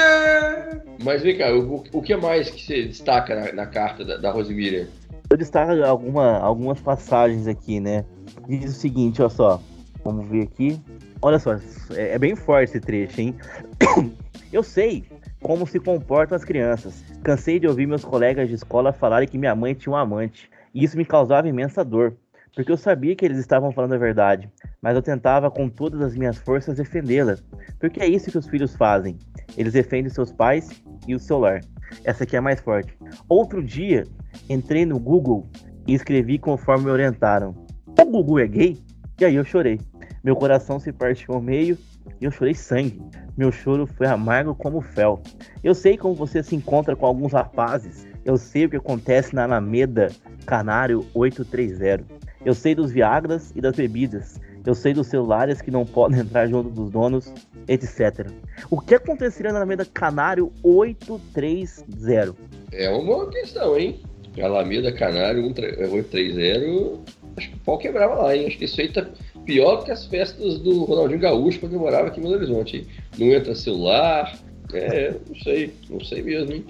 Mas 1.03 1.21
vem 1.21 1.37
cá, 1.37 1.53
o, 1.53 1.83
o 1.91 2.01
que 2.01 2.15
mais 2.15 2.49
que 2.49 2.65
você 2.65 2.83
destaca 2.85 3.35
na, 3.35 3.51
na 3.53 3.65
carta 3.65 4.03
da, 4.03 4.17
da 4.17 4.31
Rosemiriam? 4.31 4.87
Eu 5.29 5.37
destaco 5.37 5.71
alguma, 5.83 6.39
algumas 6.39 6.79
passagens 6.79 7.47
aqui, 7.47 7.79
né? 7.79 8.05
Diz 8.47 8.71
o 8.71 8.79
seguinte, 8.79 9.21
olha 9.21 9.29
só. 9.29 9.61
Vamos 10.03 10.27
ver 10.27 10.43
aqui. 10.43 10.81
Olha 11.21 11.37
só, 11.37 11.55
é, 11.93 12.13
é 12.13 12.19
bem 12.19 12.35
forte 12.35 12.69
esse 12.69 12.79
trecho, 12.79 13.19
hein? 13.19 13.35
Eu 14.53 14.63
sei 14.63 15.03
como 15.41 15.67
se 15.67 15.79
comportam 15.79 16.35
as 16.35 16.45
crianças. 16.45 17.03
Cansei 17.23 17.59
de 17.59 17.67
ouvir 17.67 17.85
meus 17.85 18.05
colegas 18.05 18.47
de 18.47 18.55
escola 18.55 18.93
falarem 18.93 19.27
que 19.27 19.37
minha 19.37 19.53
mãe 19.53 19.73
tinha 19.73 19.91
um 19.91 19.97
amante. 19.97 20.49
E 20.73 20.83
isso 20.83 20.95
me 20.97 21.03
causava 21.03 21.49
imensa 21.49 21.83
dor, 21.83 22.15
porque 22.57 22.71
eu 22.71 22.77
sabia 22.77 23.15
que 23.15 23.23
eles 23.23 23.37
estavam 23.37 23.71
falando 23.71 23.93
a 23.93 23.99
verdade, 23.99 24.49
mas 24.81 24.95
eu 24.95 25.01
tentava 25.03 25.51
com 25.51 25.69
todas 25.69 26.01
as 26.01 26.17
minhas 26.17 26.39
forças 26.39 26.75
defendê-la, 26.75 27.37
porque 27.79 28.01
é 28.01 28.07
isso 28.07 28.31
que 28.31 28.37
os 28.37 28.47
filhos 28.47 28.75
fazem. 28.75 29.15
Eles 29.55 29.73
defendem 29.73 30.09
seus 30.09 30.31
pais 30.31 30.71
e 31.07 31.13
o 31.13 31.19
seu 31.19 31.37
lar. 31.37 31.61
Essa 32.03 32.23
aqui 32.23 32.35
é 32.35 32.39
a 32.39 32.41
mais 32.41 32.59
forte. 32.59 32.97
Outro 33.29 33.63
dia, 33.63 34.05
entrei 34.49 34.87
no 34.87 34.97
Google 34.97 35.45
e 35.85 35.93
escrevi 35.93 36.39
conforme 36.39 36.85
me 36.85 36.89
orientaram. 36.89 37.53
O 37.85 38.05
Google 38.05 38.39
é 38.39 38.47
gay? 38.47 38.77
E 39.21 39.25
aí 39.25 39.35
eu 39.35 39.45
chorei. 39.45 39.79
Meu 40.23 40.35
coração 40.35 40.79
se 40.79 40.91
partiu 40.91 41.35
ao 41.35 41.41
meio 41.41 41.77
e 42.19 42.25
eu 42.25 42.31
chorei 42.31 42.55
sangue. 42.55 42.99
Meu 43.37 43.51
choro 43.51 43.85
foi 43.85 44.07
amargo 44.07 44.55
como 44.55 44.81
fel. 44.81 45.21
Eu 45.63 45.75
sei 45.75 45.95
como 45.95 46.15
você 46.15 46.41
se 46.41 46.55
encontra 46.55 46.95
com 46.95 47.05
alguns 47.05 47.33
rapazes. 47.33 48.07
Eu 48.25 48.35
sei 48.35 48.65
o 48.65 48.69
que 48.71 48.77
acontece 48.77 49.35
na 49.35 49.43
Alameda 49.43 50.07
Canário 50.47 51.05
830. 51.13 52.16
Eu 52.45 52.53
sei 52.53 52.75
dos 52.75 52.91
Viagras 52.91 53.51
e 53.55 53.61
das 53.61 53.75
bebidas. 53.75 54.39
Eu 54.65 54.75
sei 54.75 54.93
dos 54.93 55.07
celulares 55.07 55.61
que 55.61 55.71
não 55.71 55.85
podem 55.85 56.19
entrar 56.25 56.47
junto 56.47 56.69
dos 56.69 56.91
donos, 56.91 57.33
etc. 57.67 58.27
O 58.69 58.79
que 58.79 58.95
aconteceria 58.95 59.51
na 59.51 59.59
Alameda 59.59 59.85
Canário 59.85 60.51
830? 60.63 62.35
É 62.71 62.89
uma 62.89 63.05
boa 63.05 63.29
questão, 63.29 63.77
hein? 63.77 63.99
Alameda 64.41 64.91
Canário 64.91 65.43
830, 65.43 67.01
acho 67.37 67.49
que 67.49 67.55
o 67.55 67.59
pau 67.59 67.77
quebrava 67.77 68.15
lá, 68.15 68.35
hein? 68.35 68.47
Acho 68.47 68.57
que 68.57 68.65
isso 68.65 68.79
aí 68.79 68.91
tá 68.91 69.07
pior 69.45 69.77
do 69.77 69.85
que 69.85 69.91
as 69.91 70.05
festas 70.05 70.59
do 70.59 70.83
Ronaldinho 70.83 71.19
Gaúcho 71.19 71.59
quando 71.59 71.73
eu 71.73 71.79
morava 71.79 72.07
aqui 72.07 72.19
em 72.19 72.23
Belo 72.23 72.35
Horizonte. 72.35 72.77
Hein? 72.77 72.87
Não 73.17 73.27
entra 73.27 73.55
celular, 73.55 74.37
é, 74.73 75.15
não 75.27 75.35
sei, 75.37 75.73
não 75.89 75.99
sei 76.01 76.21
mesmo, 76.21 76.53
hein? 76.53 76.65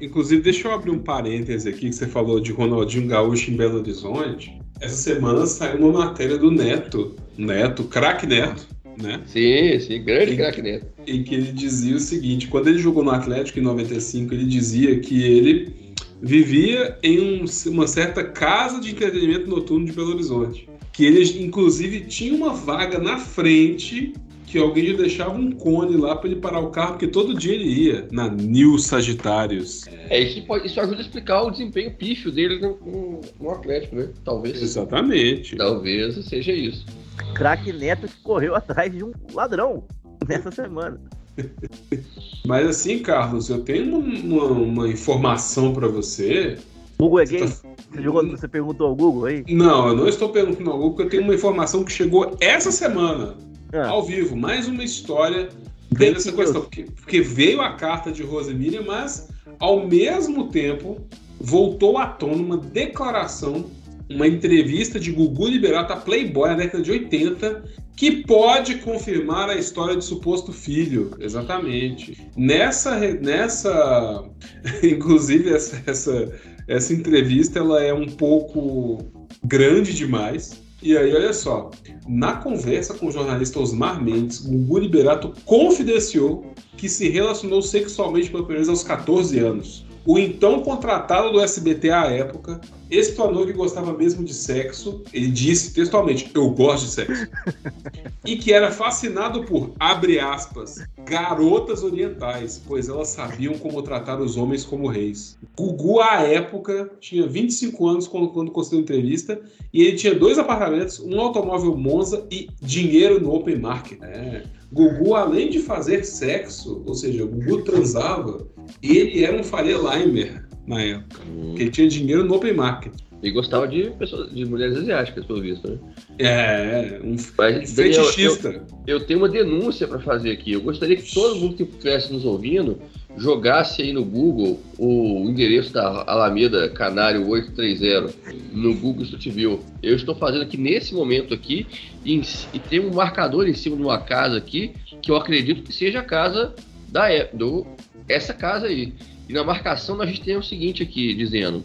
Inclusive, 0.00 0.40
deixa 0.42 0.66
eu 0.66 0.72
abrir 0.72 0.90
um 0.90 0.98
parêntese 0.98 1.68
aqui, 1.68 1.90
que 1.90 1.92
você 1.92 2.06
falou 2.06 2.40
de 2.40 2.52
Ronaldinho 2.52 3.06
Gaúcho 3.06 3.50
em 3.50 3.56
Belo 3.56 3.78
Horizonte. 3.78 4.59
Essa 4.80 4.96
semana 4.96 5.46
saiu 5.46 5.78
uma 5.78 6.06
matéria 6.06 6.38
do 6.38 6.50
Neto, 6.50 7.14
Neto, 7.36 7.84
craque 7.84 8.26
Neto, 8.26 8.66
né? 9.00 9.20
Sim, 9.26 9.78
sim, 9.78 10.02
grande 10.02 10.36
craque 10.36 10.62
Neto. 10.62 10.86
Em 11.06 11.22
que 11.22 11.34
ele 11.34 11.52
dizia 11.52 11.96
o 11.96 12.00
seguinte, 12.00 12.48
quando 12.48 12.68
ele 12.68 12.78
jogou 12.78 13.04
no 13.04 13.10
Atlético 13.10 13.58
em 13.58 13.62
95, 13.62 14.32
ele 14.32 14.46
dizia 14.46 14.98
que 14.98 15.22
ele 15.22 15.74
vivia 16.22 16.98
em 17.02 17.20
um, 17.20 17.44
uma 17.66 17.86
certa 17.86 18.24
casa 18.24 18.80
de 18.80 18.90
entretenimento 18.90 19.48
noturno 19.48 19.84
de 19.84 19.92
Belo 19.92 20.12
Horizonte. 20.12 20.66
Que 20.92 21.04
ele, 21.04 21.42
inclusive, 21.42 22.00
tinha 22.00 22.34
uma 22.34 22.54
vaga 22.54 22.98
na 22.98 23.18
frente 23.18 24.14
que 24.50 24.58
alguém 24.58 24.86
já 24.86 24.96
deixava 24.96 25.30
um 25.30 25.52
cone 25.52 25.96
lá 25.96 26.16
para 26.16 26.28
ele 26.28 26.40
parar 26.40 26.58
o 26.58 26.70
carro, 26.70 26.92
porque 26.92 27.06
todo 27.06 27.38
dia 27.38 27.54
ele 27.54 27.64
ia 27.64 28.08
na 28.10 28.28
New 28.28 28.78
Sagitários. 28.78 29.86
É, 30.08 30.18
isso, 30.18 30.44
pode, 30.44 30.66
isso 30.66 30.80
ajuda 30.80 30.98
a 30.98 31.00
explicar 31.02 31.42
o 31.42 31.52
desempenho 31.52 31.94
pífio 31.94 32.32
dele 32.32 32.58
no, 32.58 33.20
no, 33.40 33.50
Atlético, 33.50 33.94
né? 33.94 34.08
Talvez. 34.24 34.60
Exatamente. 34.60 35.56
Talvez 35.56 36.16
seja 36.24 36.52
isso. 36.52 36.84
Craque 37.32 37.72
Neto 37.72 38.08
que 38.08 38.20
correu 38.22 38.56
atrás 38.56 38.92
de 38.92 39.04
um 39.04 39.12
ladrão 39.32 39.84
nessa 40.26 40.50
semana. 40.50 41.00
Mas 42.44 42.66
assim, 42.66 42.98
Carlos, 42.98 43.48
eu 43.50 43.62
tenho 43.62 43.96
uma, 43.96 44.46
uma 44.46 44.88
informação 44.88 45.72
para 45.72 45.86
você. 45.86 46.58
Google 46.98 47.20
é 47.20 47.24
gay? 47.24 47.38
Você, 47.38 47.62
tá... 47.62 47.68
você, 47.92 48.02
jogou, 48.02 48.26
você 48.28 48.48
perguntou 48.48 48.88
ao 48.88 48.96
Google 48.96 49.26
aí? 49.26 49.44
Não, 49.48 49.88
eu 49.88 49.96
não 49.96 50.08
estou 50.08 50.30
perguntando 50.30 50.70
ao 50.70 50.76
Google, 50.76 50.90
porque 50.90 51.06
eu 51.06 51.10
tenho 51.10 51.22
uma 51.22 51.34
informação 51.34 51.84
que 51.84 51.92
chegou 51.92 52.36
essa 52.40 52.72
semana, 52.72 53.36
ah. 53.72 53.88
ao 53.88 54.02
vivo. 54.02 54.36
Mais 54.36 54.68
uma 54.68 54.84
história 54.84 55.48
dessa 55.90 56.32
questão. 56.32 56.62
Porque, 56.62 56.84
porque, 56.84 57.20
veio 57.20 57.60
a 57.60 57.74
carta 57.74 58.12
de 58.12 58.22
Rosemília, 58.22 58.82
mas 58.82 59.28
ao 59.58 59.86
mesmo 59.86 60.48
tempo 60.48 61.00
voltou 61.40 61.98
à 61.98 62.06
tona 62.06 62.36
uma 62.36 62.56
declaração, 62.56 63.70
uma 64.08 64.26
entrevista 64.26 64.98
de 64.98 65.10
Gugu 65.10 65.48
Liberato 65.48 65.92
a 65.92 65.96
Playboy 65.96 66.48
na 66.50 66.56
década 66.56 66.82
de 66.82 66.90
80, 66.90 67.64
que 67.96 68.24
pode 68.24 68.76
confirmar 68.76 69.50
a 69.50 69.56
história 69.56 69.96
de 69.96 70.04
suposto 70.04 70.52
filho, 70.52 71.10
exatamente. 71.20 72.16
Nessa, 72.36 72.98
nessa, 72.98 74.24
inclusive 74.82 75.50
essa, 75.52 75.82
essa, 75.86 76.32
essa 76.66 76.92
entrevista 76.92 77.58
ela 77.58 77.82
é 77.82 77.92
um 77.92 78.06
pouco 78.06 78.98
grande 79.44 79.94
demais. 79.94 80.62
E 80.82 80.96
aí, 80.96 81.14
olha 81.14 81.32
só, 81.34 81.70
na 82.08 82.34
conversa 82.34 82.94
com 82.94 83.06
o 83.06 83.12
jornalista 83.12 83.60
Osmar 83.60 84.02
Mendes, 84.02 84.38
Gugu 84.38 84.78
Liberato 84.78 85.34
confidenciou 85.44 86.54
que 86.76 86.88
se 86.88 87.10
relacionou 87.10 87.60
sexualmente 87.60 88.30
pela 88.30 88.42
primeira 88.42 88.64
vez 88.64 88.68
aos 88.68 88.82
14 88.82 89.38
anos. 89.38 89.84
O 90.06 90.18
então 90.18 90.62
contratado 90.62 91.32
do 91.32 91.40
SBT 91.40 91.90
à 91.90 92.06
época 92.06 92.60
explanou 92.90 93.46
que 93.46 93.52
gostava 93.52 93.92
mesmo 93.92 94.24
de 94.24 94.34
sexo. 94.34 95.02
Ele 95.12 95.28
disse 95.28 95.72
textualmente: 95.72 96.30
Eu 96.34 96.50
gosto 96.50 96.86
de 96.86 96.90
sexo. 96.92 97.28
e 98.24 98.36
que 98.36 98.52
era 98.52 98.70
fascinado 98.70 99.44
por, 99.44 99.72
abre 99.78 100.18
aspas, 100.18 100.84
garotas 101.06 101.82
orientais, 101.82 102.60
pois 102.66 102.88
elas 102.88 103.08
sabiam 103.08 103.54
como 103.54 103.82
tratar 103.82 104.20
os 104.20 104.36
homens 104.36 104.64
como 104.64 104.88
reis. 104.88 105.38
Gugu, 105.56 106.00
à 106.00 106.22
época, 106.22 106.90
tinha 107.00 107.26
25 107.26 107.88
anos 107.88 108.08
quando, 108.08 108.28
quando 108.28 108.50
concedeu 108.50 108.80
entrevista 108.80 109.40
e 109.72 109.82
ele 109.82 109.96
tinha 109.96 110.14
dois 110.14 110.38
apartamentos, 110.38 111.00
um 111.00 111.18
automóvel 111.20 111.76
Monza 111.76 112.26
e 112.30 112.48
dinheiro 112.60 113.20
no 113.20 113.34
open 113.34 113.58
market. 113.58 113.98
É. 114.02 114.42
Gugu, 114.72 115.14
além 115.14 115.50
de 115.50 115.58
fazer 115.58 116.04
sexo, 116.04 116.82
ou 116.86 116.94
seja, 116.94 117.24
Gugu 117.24 117.62
transava, 117.62 118.46
ele 118.82 119.24
era 119.24 119.36
um 119.36 119.42
Faria 119.42 119.76
Limer 119.76 120.49
na 120.70 120.82
época. 120.82 121.20
Hum. 121.28 121.48
Porque 121.48 121.62
ele 121.62 121.70
tinha 121.70 121.88
dinheiro 121.88 122.24
no 122.24 122.34
open 122.34 122.54
market. 122.54 122.92
E 123.22 123.30
gostava 123.30 123.68
de 123.68 123.90
pessoas, 123.98 124.32
de 124.34 124.46
mulheres 124.46 124.78
asiáticas, 124.78 125.26
pelo 125.26 125.42
visto, 125.42 125.68
né? 125.68 125.78
É, 126.18 127.00
um, 127.04 127.16
Mas, 127.36 127.74
fetichista. 127.74 128.48
Eu, 128.48 128.54
eu, 128.54 128.98
eu, 128.98 129.00
tenho 129.00 129.18
uma 129.18 129.28
denúncia 129.28 129.86
para 129.86 129.98
fazer 129.98 130.30
aqui. 130.30 130.52
Eu 130.52 130.62
gostaria 130.62 130.96
que 130.96 131.12
todo 131.12 131.36
mundo 131.36 131.54
que 131.54 131.64
estivesse 131.64 132.10
nos 132.10 132.24
ouvindo 132.24 132.80
jogasse 133.18 133.82
aí 133.82 133.92
no 133.92 134.04
Google 134.04 134.58
o 134.78 135.28
endereço 135.28 135.72
da 135.72 136.04
Alameda 136.06 136.70
Canário 136.70 137.28
830 137.28 138.14
no 138.52 138.74
Google 138.74 139.02
Street 139.02 139.28
View. 139.28 139.60
Eu 139.82 139.96
estou 139.96 140.14
fazendo 140.14 140.42
aqui 140.42 140.56
nesse 140.56 140.94
momento 140.94 141.34
aqui 141.34 141.66
e, 142.04 142.22
e 142.54 142.58
tem 142.58 142.80
um 142.80 142.94
marcador 142.94 143.46
em 143.46 143.54
cima 143.54 143.76
de 143.76 143.82
uma 143.82 143.98
casa 143.98 144.38
aqui 144.38 144.72
que 145.02 145.10
eu 145.10 145.16
acredito 145.16 145.62
que 145.62 145.72
seja 145.74 146.00
a 146.00 146.04
casa 146.04 146.54
da 146.88 147.08
do 147.34 147.66
essa 148.08 148.34
casa 148.34 148.66
aí. 148.66 148.92
E 149.30 149.32
na 149.32 149.44
marcação 149.44 149.96
nós 149.96 150.18
tem 150.18 150.36
o 150.36 150.42
seguinte 150.42 150.82
aqui, 150.82 151.14
dizendo: 151.14 151.64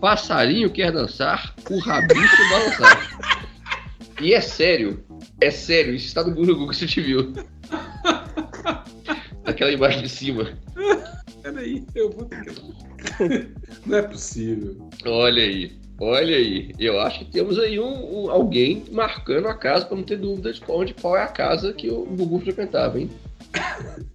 Passarinho 0.00 0.70
quer 0.70 0.90
dançar, 0.90 1.54
o 1.70 1.78
rabicho 1.78 2.48
balançar. 2.48 3.18
E 4.22 4.32
é 4.32 4.40
sério, 4.40 5.04
é 5.38 5.50
sério, 5.50 5.94
isso 5.94 6.06
está 6.06 6.24
no 6.24 6.34
Google 6.34 6.66
que 6.66 6.74
você 6.74 6.86
te 6.86 7.02
viu. 7.02 7.34
Aquela 9.44 9.70
imagem 9.70 10.00
de 10.00 10.08
cima. 10.08 10.56
Peraí, 11.42 11.84
eu 11.94 12.10
vou 12.10 12.24
ter 12.24 12.42
que. 12.42 13.50
Não 13.84 13.98
é 13.98 14.02
possível. 14.02 14.88
Olha 15.04 15.42
aí, 15.42 15.76
olha 16.00 16.36
aí. 16.38 16.72
Eu 16.78 16.98
acho 17.02 17.18
que 17.18 17.26
temos 17.26 17.58
aí 17.58 17.78
um, 17.78 18.24
um 18.24 18.30
alguém 18.30 18.82
marcando 18.90 19.48
a 19.48 19.54
casa 19.54 19.84
para 19.84 19.98
não 19.98 20.04
ter 20.04 20.16
dúvida 20.16 20.54
de 20.54 20.62
onde 20.68 20.94
qual 20.94 21.18
é 21.18 21.22
a 21.22 21.28
casa 21.28 21.74
que 21.74 21.90
o 21.90 22.06
Gugu 22.06 22.40
frequentava, 22.40 22.98
hein? 22.98 23.10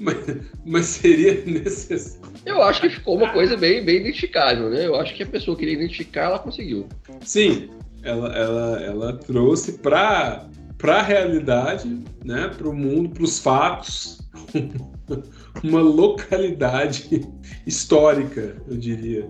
Mas, 0.00 0.16
mas 0.64 0.86
seria 0.86 1.44
necessário. 1.44 2.26
Eu 2.44 2.62
acho 2.62 2.80
que 2.80 2.90
ficou 2.90 3.16
uma 3.16 3.32
coisa 3.32 3.56
bem, 3.56 3.84
bem 3.84 3.96
identificável, 3.96 4.70
né? 4.70 4.86
Eu 4.86 4.96
acho 4.96 5.14
que 5.14 5.22
a 5.22 5.26
pessoa 5.26 5.56
queria 5.56 5.74
identificar, 5.74 6.24
ela 6.24 6.38
conseguiu. 6.38 6.88
Sim, 7.22 7.70
ela, 8.02 8.32
ela, 8.36 8.82
ela 8.82 9.12
trouxe 9.14 9.78
para 9.78 10.48
a 10.82 11.02
realidade, 11.02 12.02
né? 12.24 12.48
Para 12.56 12.68
o 12.68 12.74
mundo, 12.74 13.10
para 13.10 13.24
os 13.24 13.38
fatos, 13.38 14.20
uma 15.62 15.80
localidade 15.80 17.26
histórica, 17.66 18.56
eu 18.68 18.76
diria. 18.76 19.28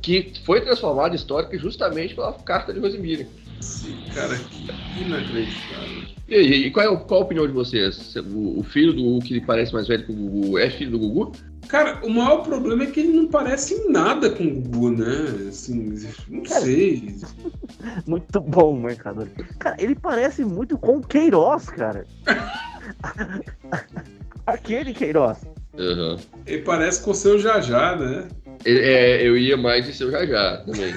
Que 0.00 0.32
foi 0.44 0.62
transformada 0.62 1.14
histórica 1.14 1.58
justamente 1.58 2.14
pela 2.14 2.32
carta 2.32 2.72
de 2.72 2.80
Rosemary. 2.80 3.26
Sim, 3.60 3.96
cara, 4.14 4.36
que 4.38 5.00
inacreditável. 5.00 6.13
E 6.26 6.34
aí, 6.34 6.66
e 6.66 6.70
qual, 6.70 6.94
é, 6.94 6.96
qual 6.96 7.20
a 7.20 7.24
opinião 7.24 7.46
de 7.46 7.52
vocês? 7.52 8.14
O, 8.16 8.60
o 8.60 8.62
filho 8.62 8.94
do 8.94 9.02
Gugu 9.02 9.24
que 9.24 9.40
parece 9.40 9.74
mais 9.74 9.86
velho 9.86 10.06
que 10.06 10.12
o 10.12 10.14
Gugu 10.14 10.58
é 10.58 10.70
filho 10.70 10.92
do 10.92 10.98
Gugu? 10.98 11.32
Cara, 11.68 12.04
o 12.04 12.10
maior 12.10 12.42
problema 12.42 12.84
é 12.84 12.86
que 12.86 13.00
ele 13.00 13.12
não 13.12 13.26
parece 13.26 13.74
em 13.74 13.90
nada 13.90 14.30
com 14.30 14.44
o 14.44 14.60
Gugu, 14.60 14.90
né? 14.90 15.48
Assim, 15.48 15.94
não 16.28 16.42
cara, 16.42 16.62
sei. 16.62 17.14
Muito 18.06 18.40
bom, 18.40 18.78
mercador. 18.78 19.28
Cara, 19.58 19.76
ele 19.78 19.94
parece 19.94 20.44
muito 20.44 20.78
com 20.78 20.98
o 20.98 21.06
Queiroz, 21.06 21.68
cara. 21.70 22.06
Aquele 24.46 24.92
Queiroz. 24.92 25.38
Uhum. 25.78 26.16
Ele 26.46 26.62
parece 26.62 27.02
com 27.02 27.10
o 27.10 27.14
seu 27.14 27.38
Jajá, 27.38 27.96
né? 27.96 28.28
É, 28.64 29.26
eu 29.26 29.36
ia 29.36 29.56
mais 29.56 29.84
de 29.84 29.92
seu 29.92 30.10
Jajá 30.10 30.62
também. 30.64 30.94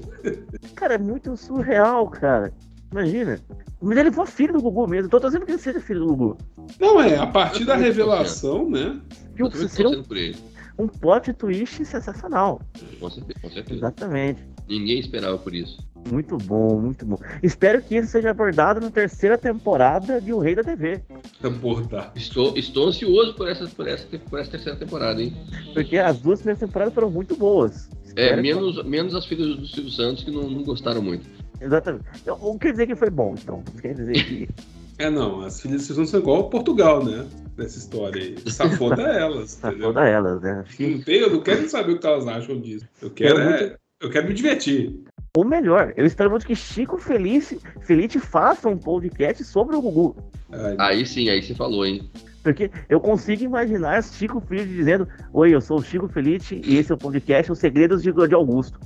cara, 0.74 0.94
é 0.94 0.98
muito 0.98 1.36
surreal, 1.36 2.08
cara. 2.08 2.52
Imagina. 2.94 3.40
Mas 3.82 3.98
ele 3.98 4.12
foi 4.12 4.24
filho 4.24 4.52
do 4.52 4.62
Gugu 4.62 4.86
mesmo. 4.86 5.10
Tô 5.10 5.18
dizendo 5.18 5.44
que 5.44 5.50
ele 5.50 5.58
seja 5.58 5.80
filho 5.80 6.06
do 6.06 6.14
Gugu. 6.14 6.38
Não, 6.78 7.02
é, 7.02 7.18
a 7.18 7.26
partir 7.26 7.64
da 7.64 7.74
revelação, 7.74 8.70
né? 8.70 9.00
Eu 9.36 9.50
tô 9.50 9.88
um, 9.88 10.02
por 10.04 10.16
ele. 10.16 10.36
um 10.78 10.86
plot 10.86 11.32
twist 11.32 11.84
sensacional. 11.84 12.60
Com 13.00 13.10
certeza, 13.10 13.40
com 13.40 13.50
certeza. 13.50 13.80
Exatamente. 13.80 14.44
Ninguém 14.68 15.00
esperava 15.00 15.36
por 15.36 15.52
isso. 15.52 15.84
Muito 16.08 16.36
bom, 16.36 16.80
muito 16.80 17.04
bom. 17.04 17.18
Espero 17.42 17.82
que 17.82 17.96
isso 17.96 18.12
seja 18.12 18.30
abordado 18.30 18.80
na 18.80 18.90
terceira 18.90 19.36
temporada 19.36 20.20
de 20.20 20.32
O 20.32 20.38
Rei 20.38 20.54
da 20.54 20.62
TV. 20.62 21.02
Abordar. 21.42 22.12
Estou, 22.14 22.56
estou 22.56 22.86
ansioso 22.86 23.34
por 23.34 23.48
essa, 23.48 23.66
por, 23.66 23.88
essa, 23.88 24.06
por 24.06 24.38
essa 24.38 24.52
terceira 24.52 24.78
temporada, 24.78 25.20
hein? 25.20 25.34
Porque 25.72 25.98
as 25.98 26.20
duas 26.20 26.38
primeiras 26.38 26.60
temporadas 26.60 26.94
foram 26.94 27.10
muito 27.10 27.34
boas. 27.34 27.90
É, 28.14 28.36
menos, 28.36 28.76
que... 28.76 28.88
menos 28.88 29.14
as 29.16 29.26
filhas 29.26 29.56
do 29.56 29.66
Silvio 29.66 29.90
Santos 29.90 30.22
que 30.22 30.30
não, 30.30 30.48
não 30.48 30.62
gostaram 30.62 31.02
muito. 31.02 31.28
Exatamente. 31.60 32.04
Não 32.26 32.58
quer 32.58 32.72
dizer 32.72 32.86
que 32.86 32.94
foi 32.94 33.10
bom, 33.10 33.34
então. 33.40 33.62
Quer 33.80 33.94
dizer 33.94 34.24
que. 34.24 34.48
É, 34.96 35.10
não. 35.10 35.40
As 35.40 35.60
filhas 35.60 35.82
Silvio 35.82 36.06
Santos 36.06 36.10
são 36.10 36.20
igual 36.20 36.48
Portugal, 36.48 37.04
né? 37.04 37.26
Nessa 37.58 37.78
história 37.78 38.22
aí. 38.22 38.36
Safoda 38.48 39.02
elas. 39.10 39.50
Safoda 39.50 40.06
elas, 40.06 40.40
né? 40.40 40.64
Não 40.78 41.02
tem, 41.02 41.16
eu 41.16 41.32
não 41.32 41.40
quero 41.40 41.68
saber 41.68 41.94
o 41.94 41.98
que 41.98 42.06
elas 42.06 42.28
acham 42.28 42.60
disso. 42.60 42.86
Eu 43.02 43.10
quero, 43.10 43.40
é, 43.40 43.60
muito... 43.60 43.78
eu 44.00 44.10
quero 44.10 44.28
me 44.28 44.34
divertir. 44.34 45.02
Ou 45.36 45.44
melhor, 45.44 45.92
eu 45.96 46.06
espero 46.06 46.30
muito 46.30 46.46
que 46.46 46.54
Chico 46.54 46.96
Felice, 46.96 47.60
Felice 47.80 48.20
faça 48.20 48.68
um 48.68 48.78
podcast 48.78 49.42
sobre 49.42 49.74
o 49.74 49.82
Gugu. 49.82 50.16
Ai, 50.52 50.76
aí 50.78 51.06
sim, 51.06 51.28
aí 51.28 51.42
você 51.42 51.56
falou, 51.56 51.84
hein? 51.84 52.08
Porque 52.44 52.70
eu 52.88 53.00
consigo 53.00 53.42
imaginar 53.42 54.04
Chico 54.04 54.40
Felice 54.40 54.68
dizendo: 54.68 55.08
Oi, 55.32 55.52
eu 55.52 55.60
sou 55.60 55.78
o 55.78 55.82
Chico 55.82 56.06
Felice 56.06 56.60
e 56.64 56.76
esse 56.76 56.92
é 56.92 56.94
o 56.94 56.98
podcast 56.98 57.50
Os 57.50 57.58
Segredos 57.58 58.00
de, 58.00 58.12
de 58.12 58.34
Augusto. 58.34 58.78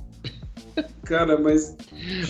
Cara, 1.05 1.39
mas. 1.39 1.75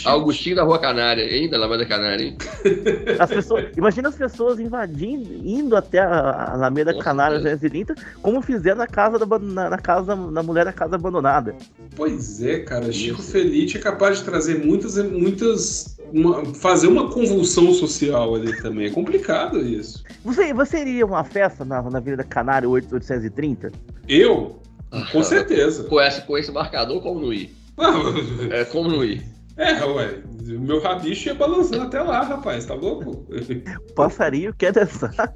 Augustinho 0.06 0.56
da 0.56 0.64
Rua 0.64 0.80
Canária, 0.80 1.24
ainda 1.24 1.58
lá 1.58 1.68
da 1.76 1.86
Canária, 1.86 2.24
hein? 2.24 2.38
As 3.20 3.30
pessoas, 3.30 3.66
imagina 3.76 4.10
as 4.10 4.16
pessoas 4.16 4.60
invadindo, 4.60 5.34
indo 5.46 5.76
até 5.76 6.00
a 6.00 6.54
Alameda 6.54 6.92
Nossa, 6.92 7.04
Canária 7.04 7.38
230, 7.38 7.96
como 8.22 8.42
fizeram 8.42 8.78
na 8.78 8.88
casa 8.88 9.20
da, 9.20 9.40
na, 9.40 9.70
na, 9.70 9.78
casa 9.78 10.16
na 10.16 10.44
mulher 10.44 10.66
da 10.66 10.74
casa 10.74 10.96
abandonada. 10.96 11.56
Pois 11.96 12.42
é, 12.42 12.60
cara. 12.60 12.92
Chico 12.92 13.22
Felice 13.22 13.78
é 13.78 13.80
capaz 13.80 14.20
de 14.20 14.26
trazer 14.26 14.64
muitas. 14.64 14.98
muitas 14.98 15.98
uma, 16.12 16.44
fazer 16.56 16.88
uma 16.88 17.10
convulsão 17.12 17.74
social 17.74 18.36
ali 18.36 18.56
também. 18.62 18.88
É 18.88 18.90
complicado 18.90 19.60
isso. 19.60 20.04
Você, 20.24 20.54
você 20.54 20.82
iria 20.82 21.06
uma 21.06 21.24
festa 21.24 21.64
na, 21.64 21.82
na 21.84 21.98
Avenida 22.00 22.24
Canária 22.24 22.68
830? 22.68 23.72
Eu? 24.08 24.60
Com 25.12 25.24
certeza. 25.24 25.84
Com 25.84 26.02
esse, 26.02 26.22
com 26.22 26.38
esse 26.38 26.52
marcador, 26.52 27.02
como 27.02 27.20
não 27.20 27.34
ir? 27.34 27.56
É 28.52 28.66
como 28.66 28.90
não 28.90 29.04
ir. 29.04 29.24
É, 29.58 29.84
ué. 29.86 30.22
Meu 30.44 30.82
rabicho 30.82 31.30
ia 31.30 31.36
balançando 31.36 31.84
até 31.84 32.02
lá, 32.02 32.22
rapaz. 32.22 32.66
Tá 32.66 32.74
louco? 32.74 33.26
O 33.90 33.94
passarinho 33.94 34.54
quer 34.54 34.72
dançar. 34.72 35.34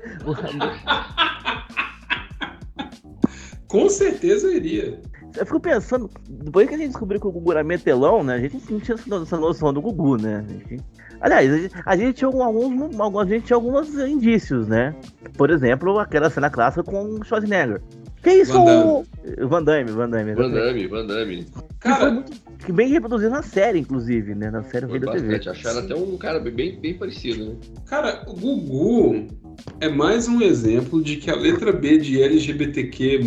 Com 3.68 3.90
certeza 3.90 4.54
iria. 4.54 5.02
Eu 5.36 5.46
fico 5.46 5.60
pensando, 5.60 6.10
depois 6.30 6.68
que 6.68 6.76
a 6.76 6.78
gente 6.78 6.90
descobriu 6.90 7.20
que 7.20 7.28
o 7.28 7.32
Gugu 7.32 7.52
era 7.52 7.64
metelão, 7.64 8.24
né? 8.24 8.36
A 8.36 8.40
gente 8.40 8.72
não 8.72 8.80
tinha 8.80 8.96
essa 8.96 9.38
noção 9.38 9.74
do 9.74 9.82
Gugu, 9.82 10.18
né? 10.18 10.46
A 10.48 10.52
gente... 10.52 10.84
Aliás, 11.20 11.52
a 11.52 11.58
gente, 11.58 11.76
a 11.86 11.98
gente 11.98 12.14
tinha 12.18 12.28
alguns, 12.28 13.18
a 13.18 13.26
gente 13.26 13.46
tinha 13.46 13.58
alguns 13.58 13.96
indícios, 13.96 14.68
né? 14.68 14.94
Por 15.36 15.50
exemplo, 15.50 15.98
aquela 15.98 16.30
cena 16.30 16.50
clássica 16.50 16.84
com 16.84 17.04
o 17.04 17.24
Schwarzenegger. 17.24 17.82
Que 18.24 18.32
isso? 18.36 18.54
Van 18.54 18.66
Damme. 18.66 19.06
Van 19.48 19.64
Damme, 19.64 19.92
Van 19.92 20.10
Damme. 20.10 20.34
Van 20.34 20.52
Damme, 20.52 20.88
Van 20.88 21.06
Damme. 21.06 21.46
Cara, 21.80 22.12
muito, 22.12 22.74
bem 22.74 22.88
reproduzido 22.88 23.32
na 23.32 23.44
série, 23.44 23.80
inclusive, 23.80 24.34
né? 24.34 24.50
Na 24.50 24.64
série 24.64 24.86
Vida 24.86 25.12
TV. 25.12 25.36
Acharam 25.50 25.80
até 25.80 25.94
um 25.94 26.18
cara 26.18 26.40
bem, 26.40 26.80
bem 26.80 26.94
parecido, 26.94 27.46
né? 27.46 27.56
Cara, 27.86 28.24
o 28.26 28.34
Gugu 28.34 29.28
é 29.82 29.90
mais 29.90 30.30
um 30.30 30.42
exemplo 30.42 31.04
de 31.04 31.18
que 31.18 31.30
a 31.30 31.36
letra 31.36 31.74
B 31.74 31.98
de 31.98 32.24
LGBTQ+, 32.24 33.20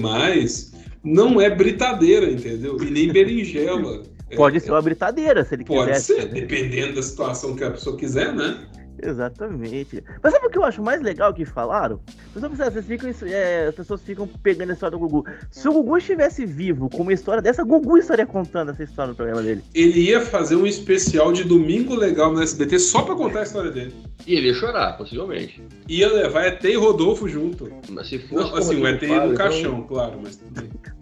não 1.04 1.40
é 1.40 1.50
britadeira, 1.50 2.30
entendeu? 2.30 2.78
E 2.82 2.90
nem 2.90 3.12
berinjela. 3.12 4.02
Pode 4.34 4.56
é, 4.56 4.60
ser 4.60 4.70
uma 4.70 4.82
britadeira, 4.82 5.44
se 5.44 5.54
ele 5.54 5.64
pode 5.64 5.92
quiser. 5.92 6.14
Pode 6.14 6.22
ser, 6.22 6.34
né? 6.34 6.40
dependendo 6.40 6.94
da 6.94 7.02
situação 7.02 7.54
que 7.54 7.62
a 7.62 7.70
pessoa 7.70 7.96
quiser, 7.96 8.34
né? 8.34 8.66
Exatamente. 9.02 10.02
Mas 10.22 10.32
sabe 10.32 10.46
o 10.46 10.50
que 10.50 10.58
eu 10.58 10.64
acho 10.64 10.82
mais 10.82 11.02
legal 11.02 11.32
que 11.32 11.44
falaram? 11.44 12.00
Vocês 12.34 12.86
ficam, 12.86 13.10
é, 13.28 13.66
as 13.66 13.74
pessoas 13.74 14.02
ficam 14.02 14.26
pegando 14.26 14.70
a 14.70 14.72
história 14.74 14.96
do 14.96 14.98
Gugu. 14.98 15.24
Se 15.50 15.68
o 15.68 15.72
Gugu 15.72 15.98
estivesse 15.98 16.44
vivo 16.44 16.88
com 16.88 17.02
uma 17.02 17.12
história 17.12 17.42
dessa, 17.42 17.64
Gugu 17.64 17.98
estaria 17.98 18.26
contando 18.26 18.70
essa 18.70 18.82
história 18.82 19.10
no 19.10 19.16
programa 19.16 19.42
dele. 19.42 19.62
Ele 19.74 20.00
ia 20.00 20.20
fazer 20.20 20.56
um 20.56 20.66
especial 20.66 21.32
de 21.32 21.44
Domingo 21.44 21.94
Legal 21.94 22.32
no 22.32 22.42
SBT 22.42 22.78
só 22.78 23.02
pra 23.02 23.14
contar 23.14 23.40
a 23.40 23.42
história 23.44 23.70
dele. 23.70 23.94
E 24.26 24.34
ele 24.34 24.48
ia 24.48 24.54
chorar, 24.54 24.96
possivelmente. 24.96 25.62
Ia 25.88 26.12
levar 26.12 26.46
ET 26.46 26.64
e 26.64 26.76
Rodolfo 26.76 27.28
junto. 27.28 27.70
Mas 27.90 28.08
se 28.08 28.18
fosse. 28.18 28.50
Não, 28.50 28.56
assim, 28.56 28.82
o 28.82 28.86
ET 28.86 29.02
no 29.02 29.34
caixão, 29.34 29.74
então... 29.74 29.82
claro, 29.84 30.20
mas. 30.22 30.40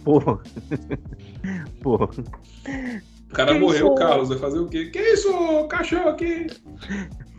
Porra. 0.05 0.41
Porra. 1.83 2.09
O 2.67 3.14
cara 3.35 3.53
que 3.53 3.61
morreu, 3.61 3.89
o 3.89 3.95
Carlos, 3.95 4.31
vai 4.31 4.39
fazer 4.39 4.59
o 4.59 4.67
quê? 4.67 4.87
Que 4.87 4.99
isso, 4.99 5.29
caixão 5.69 6.09
aqui? 6.09 6.47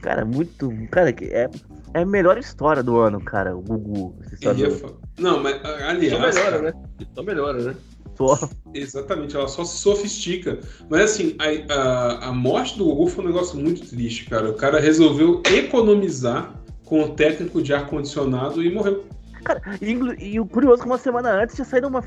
Cara, 0.01 0.23
muito. 0.23 0.71
Cara, 0.91 1.09
é, 1.09 1.49
é 1.93 2.01
a 2.01 2.05
melhor 2.05 2.37
história 2.37 2.83
do 2.83 2.97
ano, 2.97 3.19
cara, 3.19 3.55
o 3.55 3.61
Gugu. 3.61 4.15
Do... 4.41 4.99
Não, 5.17 5.41
mas 5.41 5.59
aliás. 5.63 6.13
Só 6.13 6.19
melhora, 6.19 6.61
né? 6.61 6.73
Só 7.15 7.23
melhora, 7.23 7.63
né? 7.63 7.75
Só. 8.15 8.49
Exatamente, 8.73 9.35
ela 9.35 9.47
só 9.47 9.63
se 9.63 9.77
sofistica. 9.77 10.59
Mas 10.89 11.01
assim, 11.01 11.35
a, 11.39 11.73
a, 11.73 12.29
a 12.29 12.31
morte 12.31 12.77
do 12.77 12.85
Gugu 12.85 13.07
foi 13.07 13.23
um 13.23 13.27
negócio 13.27 13.57
muito 13.57 13.87
triste, 13.87 14.25
cara. 14.25 14.49
O 14.49 14.53
cara 14.53 14.79
resolveu 14.79 15.41
economizar 15.51 16.53
com 16.85 17.01
o 17.03 17.09
técnico 17.15 17.61
de 17.61 17.73
ar-condicionado 17.73 18.63
e 18.63 18.73
morreu. 18.73 19.05
Cara, 19.43 19.61
e, 19.81 19.91
e, 20.33 20.39
o 20.39 20.45
curioso 20.45 20.81
é 20.81 20.83
que 20.83 20.89
uma 20.89 20.97
semana 20.97 21.31
antes 21.31 21.55
tinha 21.55 21.65
saído 21.65 21.87
uma 21.87 22.01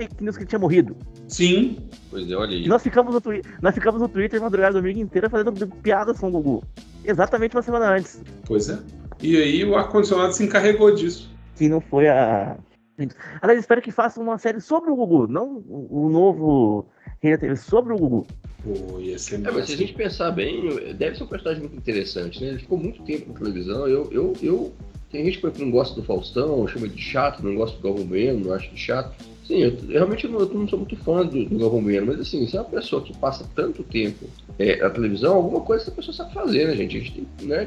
fake 0.00 0.24
news 0.24 0.36
que 0.36 0.44
ele 0.44 0.48
tinha 0.48 0.58
morrido. 0.58 0.96
Sim. 1.28 1.76
Pois 2.10 2.30
é, 2.30 2.34
olha 2.34 2.56
aí. 2.56 2.66
Nós 2.66 2.82
ficamos 2.82 3.12
no, 3.12 3.20
twi 3.20 3.42
nós 3.60 3.74
ficamos 3.74 4.00
no 4.00 4.08
Twitter 4.08 4.40
madrugada 4.40 4.80
domingo 4.80 5.00
inteira 5.00 5.28
fazendo 5.28 5.52
piadas 5.82 6.18
com 6.18 6.28
o 6.28 6.30
Gugu. 6.30 6.64
Exatamente 7.04 7.54
uma 7.54 7.62
semana 7.62 7.90
antes. 7.90 8.22
Pois 8.46 8.70
é. 8.70 8.78
E 9.22 9.36
aí 9.36 9.64
o 9.64 9.76
ar-condicionado 9.76 10.32
se 10.32 10.42
encarregou 10.42 10.94
disso. 10.94 11.30
Que 11.56 11.68
não 11.68 11.80
foi 11.80 12.08
a. 12.08 12.56
Aliás, 13.42 13.60
espero 13.60 13.80
que 13.82 13.90
faça 13.90 14.20
uma 14.20 14.38
série 14.38 14.60
sobre 14.60 14.90
o 14.90 14.96
Gugu, 14.96 15.26
não 15.26 15.62
o 15.68 16.08
novo 16.10 16.86
Rei 17.22 17.32
da 17.32 17.38
TV, 17.38 17.56
sobre 17.56 17.92
o 17.92 17.96
Gugu. 17.96 18.26
Pô, 18.62 19.00
ia 19.00 19.18
ser 19.18 19.36
é, 19.36 19.50
mas 19.50 19.66
se 19.66 19.72
a 19.72 19.76
gente 19.76 19.94
pensar 19.94 20.30
bem, 20.32 20.94
deve 20.94 21.16
ser 21.16 21.24
um 21.24 21.26
personagem 21.26 21.62
muito 21.62 21.76
interessante, 21.76 22.42
né? 22.42 22.50
Ele 22.50 22.58
ficou 22.58 22.76
muito 22.76 23.02
tempo 23.04 23.32
na 23.32 23.38
televisão. 23.38 23.88
Eu, 23.88 24.10
eu, 24.10 24.32
eu... 24.42 24.72
Tem 25.10 25.24
gente 25.24 25.40
que 25.40 25.64
não 25.64 25.72
gosta 25.72 25.94
do 25.96 26.06
Faustão, 26.06 26.68
chama 26.68 26.88
de 26.88 27.02
chato, 27.02 27.42
não 27.42 27.56
gosta 27.56 27.76
do 27.76 27.82
Galvão 27.82 28.06
Bueno, 28.06 28.44
não 28.44 28.54
acho 28.54 28.70
de 28.70 28.78
chato. 28.78 29.12
Sim, 29.50 29.62
eu, 29.64 29.70
eu 29.70 29.88
realmente 29.88 30.28
não, 30.28 30.38
eu 30.38 30.54
não, 30.54 30.68
sou 30.68 30.78
muito 30.78 30.96
fã 30.98 31.26
do, 31.26 31.44
do 31.44 31.58
Galvão 31.58 31.82
Bueno, 31.82 32.06
mas 32.06 32.20
assim, 32.20 32.46
se 32.46 32.56
é 32.56 32.60
uma 32.60 32.70
pessoa 32.70 33.02
que 33.02 33.12
passa 33.16 33.44
tanto 33.52 33.82
tempo 33.82 34.26
é, 34.56 34.76
na 34.76 34.88
televisão, 34.88 35.34
alguma 35.34 35.60
coisa 35.62 35.82
essa 35.82 35.90
pessoa 35.90 36.14
sabe 36.14 36.32
fazer, 36.32 36.68
né, 36.68 36.76
gente? 36.76 36.96
A 36.96 37.00
gente 37.00 37.26
tem, 37.36 37.48
né? 37.48 37.66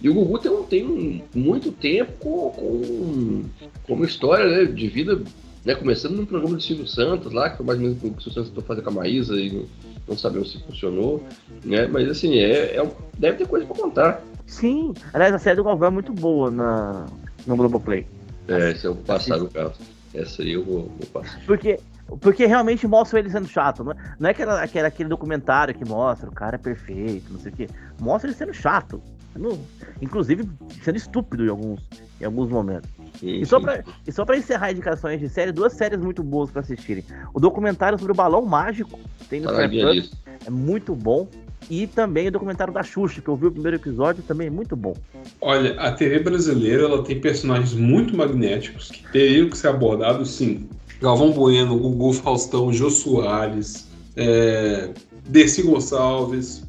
E 0.00 0.08
o 0.08 0.14
Gugu 0.14 0.38
tem, 0.38 0.62
tem 0.66 1.24
muito 1.34 1.72
tempo 1.72 2.12
com, 2.20 2.50
com, 2.50 3.42
com 3.84 3.94
uma 3.94 4.06
história 4.06 4.46
né, 4.46 4.64
de 4.64 4.86
vida, 4.86 5.20
né, 5.64 5.74
começando 5.74 6.14
no 6.14 6.24
programa 6.24 6.54
do 6.54 6.62
Silvio 6.62 6.86
Santos 6.86 7.32
lá, 7.32 7.50
que 7.50 7.56
foi 7.56 7.66
mais 7.66 7.80
ou 7.80 7.84
menos 7.84 7.98
o 7.98 8.00
que 8.00 8.06
o 8.06 8.20
Silvio 8.20 8.34
Santos 8.34 8.50
tentou 8.50 8.62
fazer 8.62 8.82
com 8.82 8.90
a 8.90 8.92
Maísa 8.92 9.34
e 9.34 9.50
não, 9.50 9.64
não 10.06 10.16
sabemos 10.16 10.52
se 10.52 10.60
funcionou, 10.60 11.20
né? 11.64 11.88
Mas 11.88 12.08
assim, 12.08 12.38
é, 12.38 12.76
é 12.76 12.90
deve 13.18 13.38
ter 13.38 13.48
coisa 13.48 13.66
para 13.66 13.74
contar. 13.74 14.22
Sim, 14.46 14.94
aliás, 15.12 15.34
a 15.34 15.38
série 15.40 15.56
do 15.56 15.64
Galvão 15.64 15.88
é 15.88 15.90
muito 15.90 16.12
boa 16.12 16.48
na, 16.48 17.06
no 17.44 17.56
Globoplay. 17.56 18.06
É, 18.46 18.72
se 18.76 18.86
eu 18.86 18.94
passar 18.94 19.42
o 19.42 19.48
caso. 19.48 19.80
Essa 20.14 20.42
aí 20.42 20.52
eu 20.52 20.64
vou, 20.64 20.88
vou 20.88 21.06
passar. 21.12 21.40
Porque, 21.46 21.78
porque 22.20 22.46
realmente 22.46 22.86
mostra 22.86 23.18
ele 23.18 23.30
sendo 23.30 23.48
chato. 23.48 23.82
Não 23.82 23.92
é, 23.92 23.96
não 24.18 24.28
é 24.28 24.32
aquela, 24.32 24.62
aquela, 24.62 24.88
aquele 24.88 25.08
documentário 25.08 25.74
que 25.74 25.84
mostra 25.84 26.28
o 26.28 26.32
cara 26.32 26.56
é 26.56 26.58
perfeito, 26.58 27.32
não 27.32 27.40
sei 27.40 27.52
o 27.52 27.54
quê. 27.54 27.68
Mostra 28.00 28.28
ele 28.28 28.36
sendo 28.36 28.52
chato. 28.52 29.02
Sendo, 29.32 29.58
inclusive 30.00 30.48
sendo 30.82 30.96
estúpido 30.96 31.46
em 31.46 31.48
alguns, 31.48 31.80
em 32.20 32.24
alguns 32.24 32.50
momentos. 32.50 32.90
Sim, 33.18 33.40
e, 33.40 33.46
só 33.46 33.60
pra, 33.60 33.82
e 34.06 34.12
só 34.12 34.24
pra 34.24 34.36
encerrar 34.36 34.72
indicações 34.72 35.20
de 35.20 35.28
série, 35.28 35.52
duas 35.52 35.72
séries 35.72 36.00
muito 36.00 36.22
boas 36.22 36.50
para 36.50 36.60
assistirem. 36.60 37.04
O 37.32 37.40
documentário 37.40 37.98
sobre 37.98 38.12
o 38.12 38.16
balão 38.16 38.44
mágico 38.44 38.98
tem 39.28 39.40
no 39.40 39.48
Plus, 39.48 40.10
é 40.44 40.50
muito 40.50 40.94
bom. 40.94 41.28
E 41.70 41.86
também 41.86 42.28
o 42.28 42.32
documentário 42.32 42.72
da 42.72 42.82
Xuxa, 42.82 43.20
que 43.20 43.28
eu 43.28 43.36
vi 43.36 43.46
o 43.46 43.52
primeiro 43.52 43.76
episódio, 43.76 44.22
também 44.22 44.48
é 44.48 44.50
muito 44.50 44.76
bom. 44.76 44.94
Olha, 45.40 45.72
a 45.80 45.92
TV 45.92 46.18
brasileira 46.20 46.84
ela 46.84 47.02
tem 47.02 47.20
personagens 47.20 47.74
muito 47.74 48.16
magnéticos 48.16 48.90
que 48.90 49.10
teriam 49.12 49.48
que 49.48 49.56
ser 49.56 49.68
abordados, 49.68 50.30
sim. 50.30 50.68
Galvão 51.00 51.32
Bueno, 51.32 51.78
Gugu 51.78 52.12
Faustão, 52.12 52.72
Jô 52.72 52.90
Soares, 52.90 53.88
é, 54.16 54.90
Dercy 55.28 55.62
Gonçalves, 55.62 56.64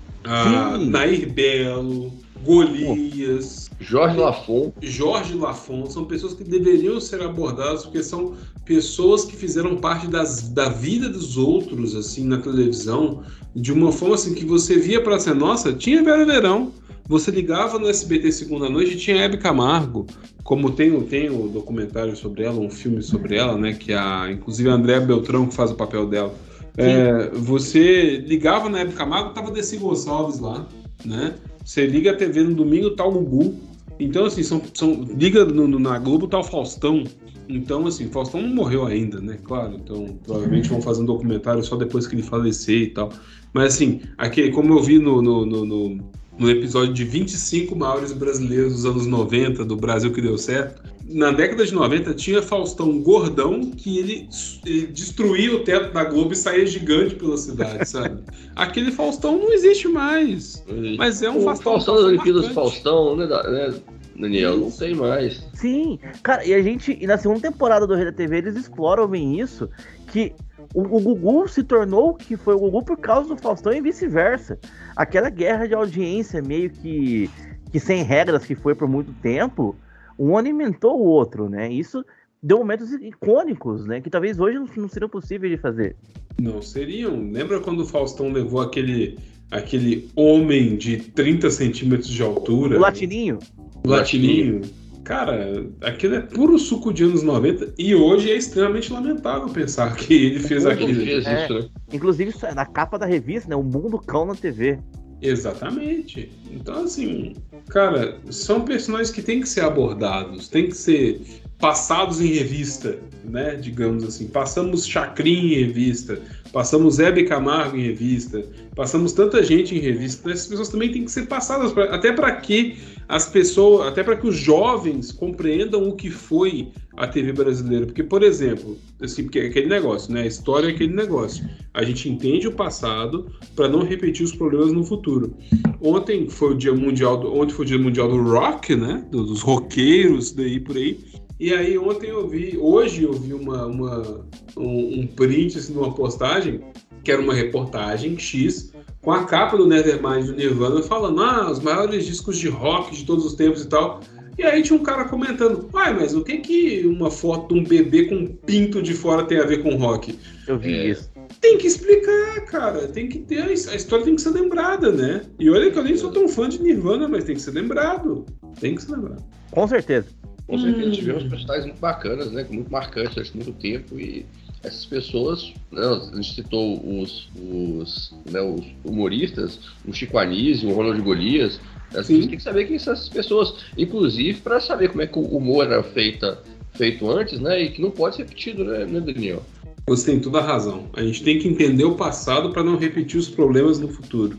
Nair 0.88 1.32
Belo, 1.32 2.11
Golias. 2.44 3.62
Jorge 3.80 4.18
Lafon. 4.18 4.72
Jorge 4.82 5.34
Lafon 5.36 5.86
são 5.90 6.06
pessoas 6.06 6.34
que 6.34 6.44
deveriam 6.44 7.00
ser 7.00 7.22
abordadas 7.22 7.84
porque 7.84 8.02
são 8.02 8.34
pessoas 8.66 9.26
que 9.26 9.36
fizeram 9.36 9.76
parte 9.76 10.08
das, 10.08 10.50
da 10.50 10.70
vida 10.70 11.10
dos 11.10 11.38
outros 11.38 11.95
assim 11.95 12.26
na 12.26 12.38
televisão 12.38 13.24
de 13.56 13.72
uma 13.72 13.91
forma 13.91 14.16
assim 14.16 14.34
que 14.34 14.45
você 14.45 14.78
via 14.78 15.02
para 15.02 15.20
ser 15.20 15.36
nossa 15.36 15.74
tinha 15.74 16.04
Vera 16.04 16.26
Verão. 16.26 16.72
Você 17.06 17.32
ligava 17.32 17.78
no 17.78 17.90
SBT 17.90 18.32
segunda 18.32 18.70
noite 18.70 18.94
e 18.94 18.98
tinha 18.98 19.18
Hebe 19.18 19.38
Camargo 19.38 20.08
como 20.44 20.72
tem, 20.72 21.00
tem 21.02 21.30
o 21.30 21.48
documentário 21.48 22.16
sobre 22.16 22.44
ela 22.44 22.60
um 22.60 22.70
filme 22.70 23.02
sobre 23.02 23.38
ela 23.38 23.58
né 23.58 23.74
que 23.74 23.94
a 23.94 24.30
inclusive 24.32 24.70
a 24.70 24.74
Andréa 24.74 25.00
Beltrão 25.00 25.48
que 25.48 25.56
faz 25.56 25.72
o 25.72 25.76
papel 25.76 26.08
dela. 26.08 26.34
É, 26.76 27.30
você 27.34 28.18
ligava 28.18 28.68
na 28.68 28.80
Hebe 28.80 28.94
Camargo 28.94 29.34
tava 29.34 29.52
Desi 29.52 29.78
Gonçalves 29.78 30.40
lá 30.40 30.66
né 31.06 31.36
você 31.64 31.85
liga 31.85 32.11
a 32.11 32.15
TV 32.15 32.44
no 32.44 32.53
domingo, 32.53 32.91
tá 32.91 33.06
o 33.06 33.11
Gugu. 33.11 33.56
Então, 33.99 34.26
assim, 34.26 34.44
são, 34.44 34.61
são, 34.73 35.06
liga 35.18 35.45
no, 35.45 35.68
no, 35.68 35.80
na 35.80 35.98
Globo, 35.99 36.27
tá 36.27 36.40
o 36.40 36.44
Faustão. 36.44 37.03
Então, 37.48 37.85
assim, 37.85 38.07
Faustão 38.10 38.41
não 38.41 38.53
morreu 38.53 38.85
ainda, 38.85 39.22
né? 39.22 39.38
Claro, 39.44 39.76
então 39.76 40.07
provavelmente 40.23 40.69
vão 40.69 40.81
fazer 40.81 41.02
um 41.02 41.06
documentário 41.06 41.64
só 41.64 41.76
depois 41.76 42.07
que 42.07 42.15
ele 42.15 42.23
falecer 42.23 42.81
e 42.81 42.88
tal. 42.88 43.11
Mas, 43.53 43.76
assim, 43.76 44.02
aqui, 44.18 44.49
como 44.52 44.73
eu 44.73 44.81
vi 44.81 44.99
no, 44.99 45.22
no, 45.22 45.45
no, 45.45 45.99
no 46.38 46.50
episódio 46.50 46.94
de 46.94 47.04
25 47.04 47.76
maiores 47.76 48.12
brasileiros 48.12 48.74
dos 48.74 48.86
anos 48.86 49.06
90, 49.06 49.64
do 49.66 49.76
Brasil 49.76 50.12
que 50.12 50.22
deu 50.22 50.38
certo, 50.38 50.82
na 51.08 51.32
década 51.32 51.66
de 51.66 51.74
90 51.74 52.14
tinha 52.14 52.42
Faustão 52.42 53.00
gordão 53.02 53.62
que 53.72 54.00
ele, 54.00 54.30
ele, 54.66 54.88
destruía 54.88 55.54
o 55.54 55.60
teto 55.60 55.94
da 55.94 56.04
Globo 56.06 56.34
e 56.34 56.36
saía 56.36 56.66
gigante 56.66 57.16
pela 57.16 57.38
cidade, 57.38 57.88
sabe? 57.88 58.24
Aquele 58.56 58.92
Faustão 58.92 59.38
não 59.38 59.52
existe 59.52 59.88
mais. 59.88 60.64
Mas 60.98 61.22
é 61.22 61.30
um 61.30 61.40
o 61.40 61.42
Faustão. 61.42 61.74
Faustão 61.74 61.96
das 61.96 62.06
Olimpíadas 62.06 62.48
Faustão, 62.48 63.16
né, 63.18 63.28
né, 63.28 63.74
Daniel? 64.18 64.58
Não 64.58 64.72
tem 64.72 64.96
mais. 64.96 65.46
Sim, 65.54 66.00
cara, 66.22 66.46
e 66.46 66.54
a 66.54 66.62
gente, 66.62 66.98
e 67.00 67.06
na 67.06 67.18
segunda 67.18 67.42
temporada 67.42 67.86
do 67.86 67.96
Rei 67.96 68.06
da 68.06 68.12
TV, 68.12 68.38
eles 68.38 68.56
exploram 68.56 69.08
bem 69.08 69.40
isso, 69.40 69.70
que 70.12 70.34
o, 70.73 70.81
o 70.81 70.99
Gugu 70.99 71.48
se 71.48 71.64
tornou 71.64 72.10
o 72.10 72.14
que 72.14 72.38
foi 72.38 72.56
o 72.56 72.60
Gugu 72.60 72.84
por 72.84 72.98
causa 72.98 73.30
do 73.30 73.38
Faustão 73.38 73.73
e 73.73 73.81
vice-versa. 73.81 74.60
Aquela 74.95 75.30
guerra 75.30 75.68
de 75.68 75.73
audiência 75.73 76.41
meio 76.41 76.69
que, 76.69 77.30
que 77.72 77.80
sem 77.80 78.03
regras 78.03 78.45
que 78.45 78.56
foi 78.56 78.76
por 78.76 78.88
muito 78.88 79.11
tempo 79.22 79.76
um 80.18 80.38
alimentou 80.38 80.99
o 80.99 81.06
outro, 81.06 81.49
né? 81.49 81.72
Isso 81.72 82.06
deu 82.41 82.60
momentos 82.60 82.91
icônicos, 82.94 83.85
né? 83.85 84.02
Que 84.02 84.10
talvez 84.10 84.40
hoje 84.40 84.60
não, 84.60 84.88
seriam 84.88 85.10
possíveis 85.10 85.52
de 85.52 85.57
fazer. 85.57 85.95
Não 86.40 86.61
seriam. 86.61 87.31
Lembra 87.31 87.60
quando 87.60 87.81
o 87.81 87.85
Faustão 87.85 88.31
levou 88.31 88.61
aquele, 88.61 89.18
aquele 89.49 90.10
homem 90.15 90.76
de 90.76 90.98
30 90.98 91.49
centímetros 91.49 92.10
de 92.10 92.22
altura? 92.22 92.77
O 92.77 92.81
latininho. 92.81 93.40
O 93.85 93.90
latininho. 93.90 94.61
Cara, 95.04 95.66
aquilo 95.82 96.16
é 96.16 96.22
puro 96.22 96.58
suco 96.58 96.94
de 96.94 97.04
anos 97.04 97.24
90 97.24 97.74
e 97.78 97.94
hoje 97.94 98.32
é 98.32 98.38
extremamente 98.38 98.92
lamentável 98.92 99.50
pensar 99.50 99.96
que 99.96 100.14
ele 100.14 100.40
fez 100.40 100.66
aquilo. 100.66 101.04
Fez 101.04 101.26
é, 101.26 101.44
isso, 101.44 101.54
né? 101.54 101.70
Inclusive, 101.92 102.34
na 102.56 102.66
capa 102.66 102.98
da 102.98 103.06
revista, 103.06 103.50
né? 103.50 103.56
O 103.56 103.64
Mundo 103.64 104.00
Cão 104.00 104.26
na 104.26 104.36
TV. 104.36 104.80
Exatamente. 105.22 106.32
Então, 106.52 106.84
assim, 106.84 107.36
cara, 107.70 108.18
são 108.30 108.62
personagens 108.62 109.10
que 109.10 109.22
têm 109.22 109.42
que 109.42 109.48
ser 109.48 109.62
abordados, 109.62 110.48
têm 110.48 110.68
que 110.68 110.76
ser 110.76 111.22
passados 111.60 112.20
em 112.20 112.28
revista, 112.28 113.00
né? 113.24 113.56
Digamos 113.56 114.04
assim. 114.04 114.28
Passamos 114.28 114.86
Chacrin 114.86 115.54
em 115.54 115.66
revista, 115.66 116.22
passamos 116.52 117.00
Hebe 117.00 117.24
Camargo 117.24 117.78
em 117.78 117.84
revista, 117.84 118.44
passamos 118.76 119.14
tanta 119.14 119.42
gente 119.42 119.74
em 119.74 119.80
revista. 119.80 120.30
Essas 120.30 120.48
pessoas 120.48 120.68
também 120.70 120.92
têm 120.92 121.06
que 121.06 121.12
ser 121.12 121.26
passadas, 121.28 121.72
pra, 121.72 121.86
até 121.86 122.12
para 122.12 122.36
que 122.36 122.78
as 123.08 123.28
pessoas, 123.28 123.88
até 123.88 124.04
para 124.04 124.16
que 124.16 124.28
os 124.28 124.36
jovens 124.36 125.12
compreendam 125.12 125.88
o 125.88 125.96
que 125.96 126.10
foi 126.10 126.72
a 126.96 127.08
TV 127.08 127.34
brasileira. 127.34 127.86
Porque, 127.86 128.04
por 128.04 128.24
exemplo, 128.24 128.78
assim, 129.02 129.24
porque 129.24 129.40
é 129.40 129.46
aquele 129.48 129.68
negócio, 129.68 130.14
né? 130.14 130.22
A 130.22 130.26
história 130.26 130.68
é 130.68 130.72
aquele 130.72 130.94
negócio. 130.94 131.48
A 131.74 131.84
gente 131.84 132.10
entende 132.10 132.48
o 132.48 132.52
passado 132.52 133.32
para 133.56 133.68
não 133.68 133.84
repetir 133.84 134.26
os 134.26 134.34
problemas 134.34 134.72
no 134.72 134.84
futuro. 134.84 135.36
Ontem 135.82 136.30
foi 136.30 136.54
o 136.54 136.58
dia 136.58 136.74
mundial 136.74 137.18
do, 137.18 137.34
ontem 137.34 137.54
foi 137.54 137.66
o 137.66 137.68
dia 137.68 137.80
mundial 137.80 138.08
do 138.08 138.22
rock, 138.22 138.76
né? 138.76 139.06
Dos 139.12 139.42
roqueiros, 139.42 140.32
daí 140.32 140.60
por 140.60 140.78
aí. 140.78 141.00
E 141.40 141.54
aí 141.54 141.78
ontem 141.78 142.10
eu 142.10 142.28
vi, 142.28 142.58
hoje 142.58 143.04
eu 143.04 143.14
vi 143.14 143.34
uma, 143.34 143.66
uma 143.66 144.26
um, 144.56 145.02
um 145.02 145.08
print 145.08 145.58
assim, 145.58 145.74
de 145.74 145.80
uma 145.80 145.94
postagem 145.94 146.62
que 147.04 147.12
era 147.12 147.22
uma 147.22 147.34
reportagem 147.34 148.18
X 148.18 148.73
com 149.04 149.12
a 149.12 149.26
capa 149.26 149.58
do 149.58 149.68
Nevermind 149.68 150.26
do 150.28 150.34
Nirvana 150.34 150.82
falando, 150.82 151.22
ah, 151.22 151.52
os 151.52 151.60
maiores 151.60 152.06
discos 152.06 152.38
de 152.38 152.48
rock 152.48 152.96
de 152.96 153.06
todos 153.06 153.26
os 153.26 153.34
tempos 153.36 153.62
e 153.62 153.68
tal. 153.68 154.00
E 154.38 154.44
aí 154.44 154.64
tinha 154.64 154.80
um 154.80 154.82
cara 154.82 155.06
comentando, 155.06 155.66
pai, 155.66 155.94
mas 155.94 156.16
o 156.16 156.24
que 156.24 156.38
que 156.38 156.88
uma 156.88 157.12
foto 157.12 157.54
de 157.54 157.60
um 157.60 157.64
bebê 157.64 158.06
com 158.06 158.16
um 158.16 158.28
pinto 158.28 158.82
de 158.82 158.94
fora 158.94 159.26
tem 159.26 159.40
a 159.40 159.46
ver 159.46 159.62
com 159.62 159.76
rock? 159.76 160.18
Eu 160.48 160.58
vi 160.58 160.74
é, 160.74 160.88
isso. 160.88 161.12
Tem 161.40 161.58
que 161.58 161.68
explicar, 161.68 162.42
cara. 162.46 162.88
Tem 162.88 163.08
que 163.08 163.20
ter. 163.20 163.44
A 163.44 163.52
história 163.52 164.06
tem 164.06 164.16
que 164.16 164.22
ser 164.22 164.32
lembrada, 164.32 164.92
né? 164.92 165.22
E 165.38 165.50
olha 165.52 165.70
que 165.70 165.78
eu 165.78 165.84
nem 165.84 165.96
sou 165.96 166.12
tão 166.12 166.28
fã 166.28 166.50
de 166.50 166.64
Nirvana, 166.64 167.08
mas 167.08 167.26
tem 167.26 167.36
que 167.36 167.42
ser 167.42 167.52
lembrado. 167.52 168.26
Tem 168.60 168.74
que 168.74 168.82
ser 168.82 168.94
lembrado. 168.94 169.24
Com 169.52 169.68
certeza. 169.68 170.08
Com 170.48 170.58
certeza 170.58 170.88
hum. 170.88 170.92
tivemos 170.92 171.24
personagens 171.26 171.66
muito 171.68 171.80
bacanas, 171.80 172.32
né? 172.32 172.48
Muito 172.50 172.72
marcantes 172.72 173.14
durante 173.14 173.36
muito 173.36 173.54
tempo 173.54 174.00
e 174.00 174.26
essas 174.64 174.85
pessoas, 174.85 175.53
né, 175.72 175.81
a 175.81 176.15
gente 176.15 176.35
citou 176.35 176.81
os, 177.02 177.30
os, 177.35 178.14
né, 178.31 178.41
os 178.41 178.65
humoristas, 178.84 179.60
o 179.85 179.94
Chico 179.94 180.18
Anísio, 180.18 180.69
o 180.69 180.73
Ronald 180.73 181.02
Golias, 181.02 181.60
a 181.94 182.02
gente 182.02 182.30
tem 182.30 182.38
que 182.38 182.44
saber 182.44 182.65
quem 182.65 182.80
são 182.80 182.94
essas 182.94 183.10
pessoas, 183.10 183.56
inclusive 183.77 184.40
para 184.40 184.60
saber 184.60 184.90
como 184.90 185.02
é 185.02 185.07
que 185.07 185.19
o 185.19 185.22
humor 185.22 185.65
era 185.65 185.84
feita, 185.84 186.41
feito 186.72 187.10
antes, 187.11 187.40
né, 187.40 187.61
e 187.61 187.72
que 187.72 187.81
não 187.81 187.91
pode 187.91 188.15
ser 188.15 188.23
repetido, 188.23 188.64
né, 188.64 188.85
né 188.85 188.99
Daniel? 188.99 189.44
Você 189.85 190.11
tem 190.11 190.19
toda 190.22 190.40
a 190.40 190.44
razão. 190.44 190.90
A 190.94 191.03
gente 191.03 191.23
tem 191.23 191.38
que 191.38 191.48
entender 191.48 191.84
o 191.84 191.95
passado 191.95 192.52
para 192.52 192.64
não 192.64 192.77
repetir 192.77 193.19
os 193.19 193.27
problemas 193.27 193.80
no 193.80 193.90
futuro. 193.90 194.38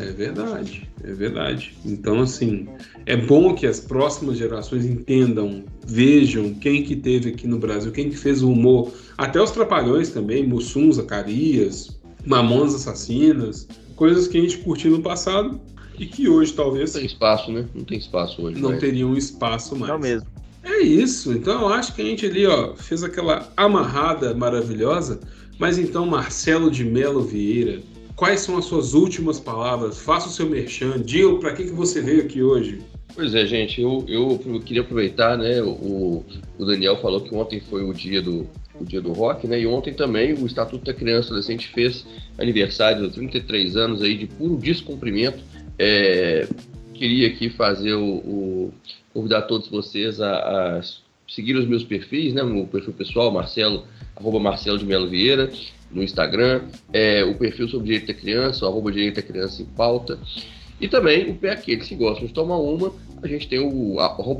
É 0.00 0.10
verdade, 0.10 0.88
é 1.04 1.12
verdade. 1.12 1.76
Então, 1.84 2.20
assim, 2.20 2.66
é 3.06 3.16
bom 3.16 3.54
que 3.54 3.66
as 3.66 3.78
próximas 3.78 4.36
gerações 4.36 4.84
entendam, 4.84 5.64
vejam 5.86 6.52
quem 6.54 6.82
que 6.82 6.96
teve 6.96 7.30
aqui 7.30 7.46
no 7.46 7.56
Brasil, 7.56 7.92
quem 7.92 8.10
que 8.10 8.16
fez 8.16 8.42
o 8.42 8.50
humor, 8.50 8.90
até 9.16 9.40
os 9.40 9.52
trapalhões 9.52 10.10
também, 10.10 10.44
Mussum, 10.44 10.90
Zacarias, 10.92 11.96
Mamonas 12.26 12.74
Assassinas, 12.74 13.68
coisas 13.94 14.26
que 14.26 14.36
a 14.36 14.40
gente 14.40 14.58
curtiu 14.58 14.90
no 14.90 15.02
passado 15.02 15.60
e 15.96 16.04
que 16.04 16.28
hoje 16.28 16.52
talvez... 16.52 16.94
Não 16.94 17.00
tem 17.00 17.06
espaço, 17.06 17.52
né? 17.52 17.64
Não 17.72 17.84
tem 17.84 17.98
espaço 17.98 18.42
hoje. 18.42 18.60
Não 18.60 18.76
teriam 18.76 19.10
um 19.10 19.16
espaço 19.16 19.76
mais. 19.76 19.92
Não 19.92 20.00
mesmo. 20.00 20.28
É 20.64 20.80
isso. 20.80 21.32
Então, 21.32 21.60
eu 21.62 21.68
acho 21.68 21.94
que 21.94 22.02
a 22.02 22.04
gente 22.04 22.26
ali, 22.26 22.44
ó, 22.44 22.74
fez 22.74 23.04
aquela 23.04 23.48
amarrada 23.56 24.34
maravilhosa, 24.34 25.20
mas 25.60 25.78
então 25.78 26.04
Marcelo 26.04 26.72
de 26.72 26.84
Melo 26.84 27.22
Vieira 27.22 27.80
quais 28.16 28.40
são 28.40 28.56
as 28.56 28.64
suas 28.64 28.94
últimas 28.94 29.38
palavras? 29.38 29.98
Faça 29.98 30.26
o 30.28 30.32
seu 30.32 30.48
merchan, 30.48 31.00
diga 31.04 31.36
para 31.36 31.52
que, 31.52 31.64
que 31.64 31.72
você 31.72 32.00
veio 32.00 32.22
aqui 32.22 32.42
hoje. 32.42 32.82
Pois 33.14 33.34
é, 33.34 33.46
gente, 33.46 33.80
eu, 33.80 34.04
eu 34.08 34.60
queria 34.64 34.82
aproveitar, 34.82 35.38
né? 35.38 35.62
O, 35.62 36.24
o 36.58 36.64
Daniel 36.64 36.96
falou 36.98 37.22
que 37.22 37.34
ontem 37.34 37.60
foi 37.60 37.82
o 37.82 37.94
dia 37.94 38.20
do, 38.20 38.46
o 38.80 38.84
dia 38.84 39.00
do 39.00 39.12
rock, 39.12 39.46
né? 39.46 39.60
E 39.60 39.66
ontem 39.66 39.94
também 39.94 40.34
o 40.34 40.46
Estatuto 40.46 40.84
da 40.84 40.94
Criança 40.94 41.28
e 41.28 41.30
Adolescente 41.30 41.68
fez 41.68 42.06
aniversário 42.38 43.08
de 43.08 43.14
33 43.14 43.76
anos 43.76 44.02
aí 44.02 44.16
de 44.16 44.26
puro 44.26 44.56
descumprimento. 44.56 45.42
É, 45.78 46.46
queria 46.94 47.28
aqui 47.28 47.50
fazer 47.50 47.94
o, 47.94 48.16
o, 48.16 48.74
convidar 49.12 49.42
todos 49.42 49.68
vocês 49.68 50.20
a, 50.20 50.32
a, 50.78 50.80
seguir 51.28 51.56
os 51.56 51.66
meus 51.66 51.84
perfis, 51.84 52.34
né? 52.34 52.42
O 52.42 52.66
perfil 52.66 52.92
pessoal, 52.92 53.30
Marcelo, 53.30 53.84
arroba 54.14 54.38
Marcelo 54.38 54.78
de 54.78 54.84
Melo 54.84 55.08
Vieira, 55.08 55.50
no 55.90 56.02
Instagram, 56.02 56.62
é, 56.92 57.24
o 57.24 57.34
perfil 57.34 57.68
sobre 57.68 57.86
direito 57.86 58.08
da 58.08 58.14
criança, 58.14 58.64
o 58.64 58.68
arroba 58.68 58.90
direito 58.90 59.16
da 59.16 59.22
criança 59.22 59.62
em 59.62 59.66
pauta. 59.66 60.18
E 60.80 60.88
também 60.88 61.30
o 61.30 61.34
pé 61.34 61.52
aqueles 61.52 61.88
que 61.88 61.94
gostam 61.94 62.26
de 62.26 62.32
tomar 62.32 62.58
uma, 62.58 62.92
a 63.22 63.26
gente 63.26 63.48
tem 63.48 63.58
o 63.58 63.96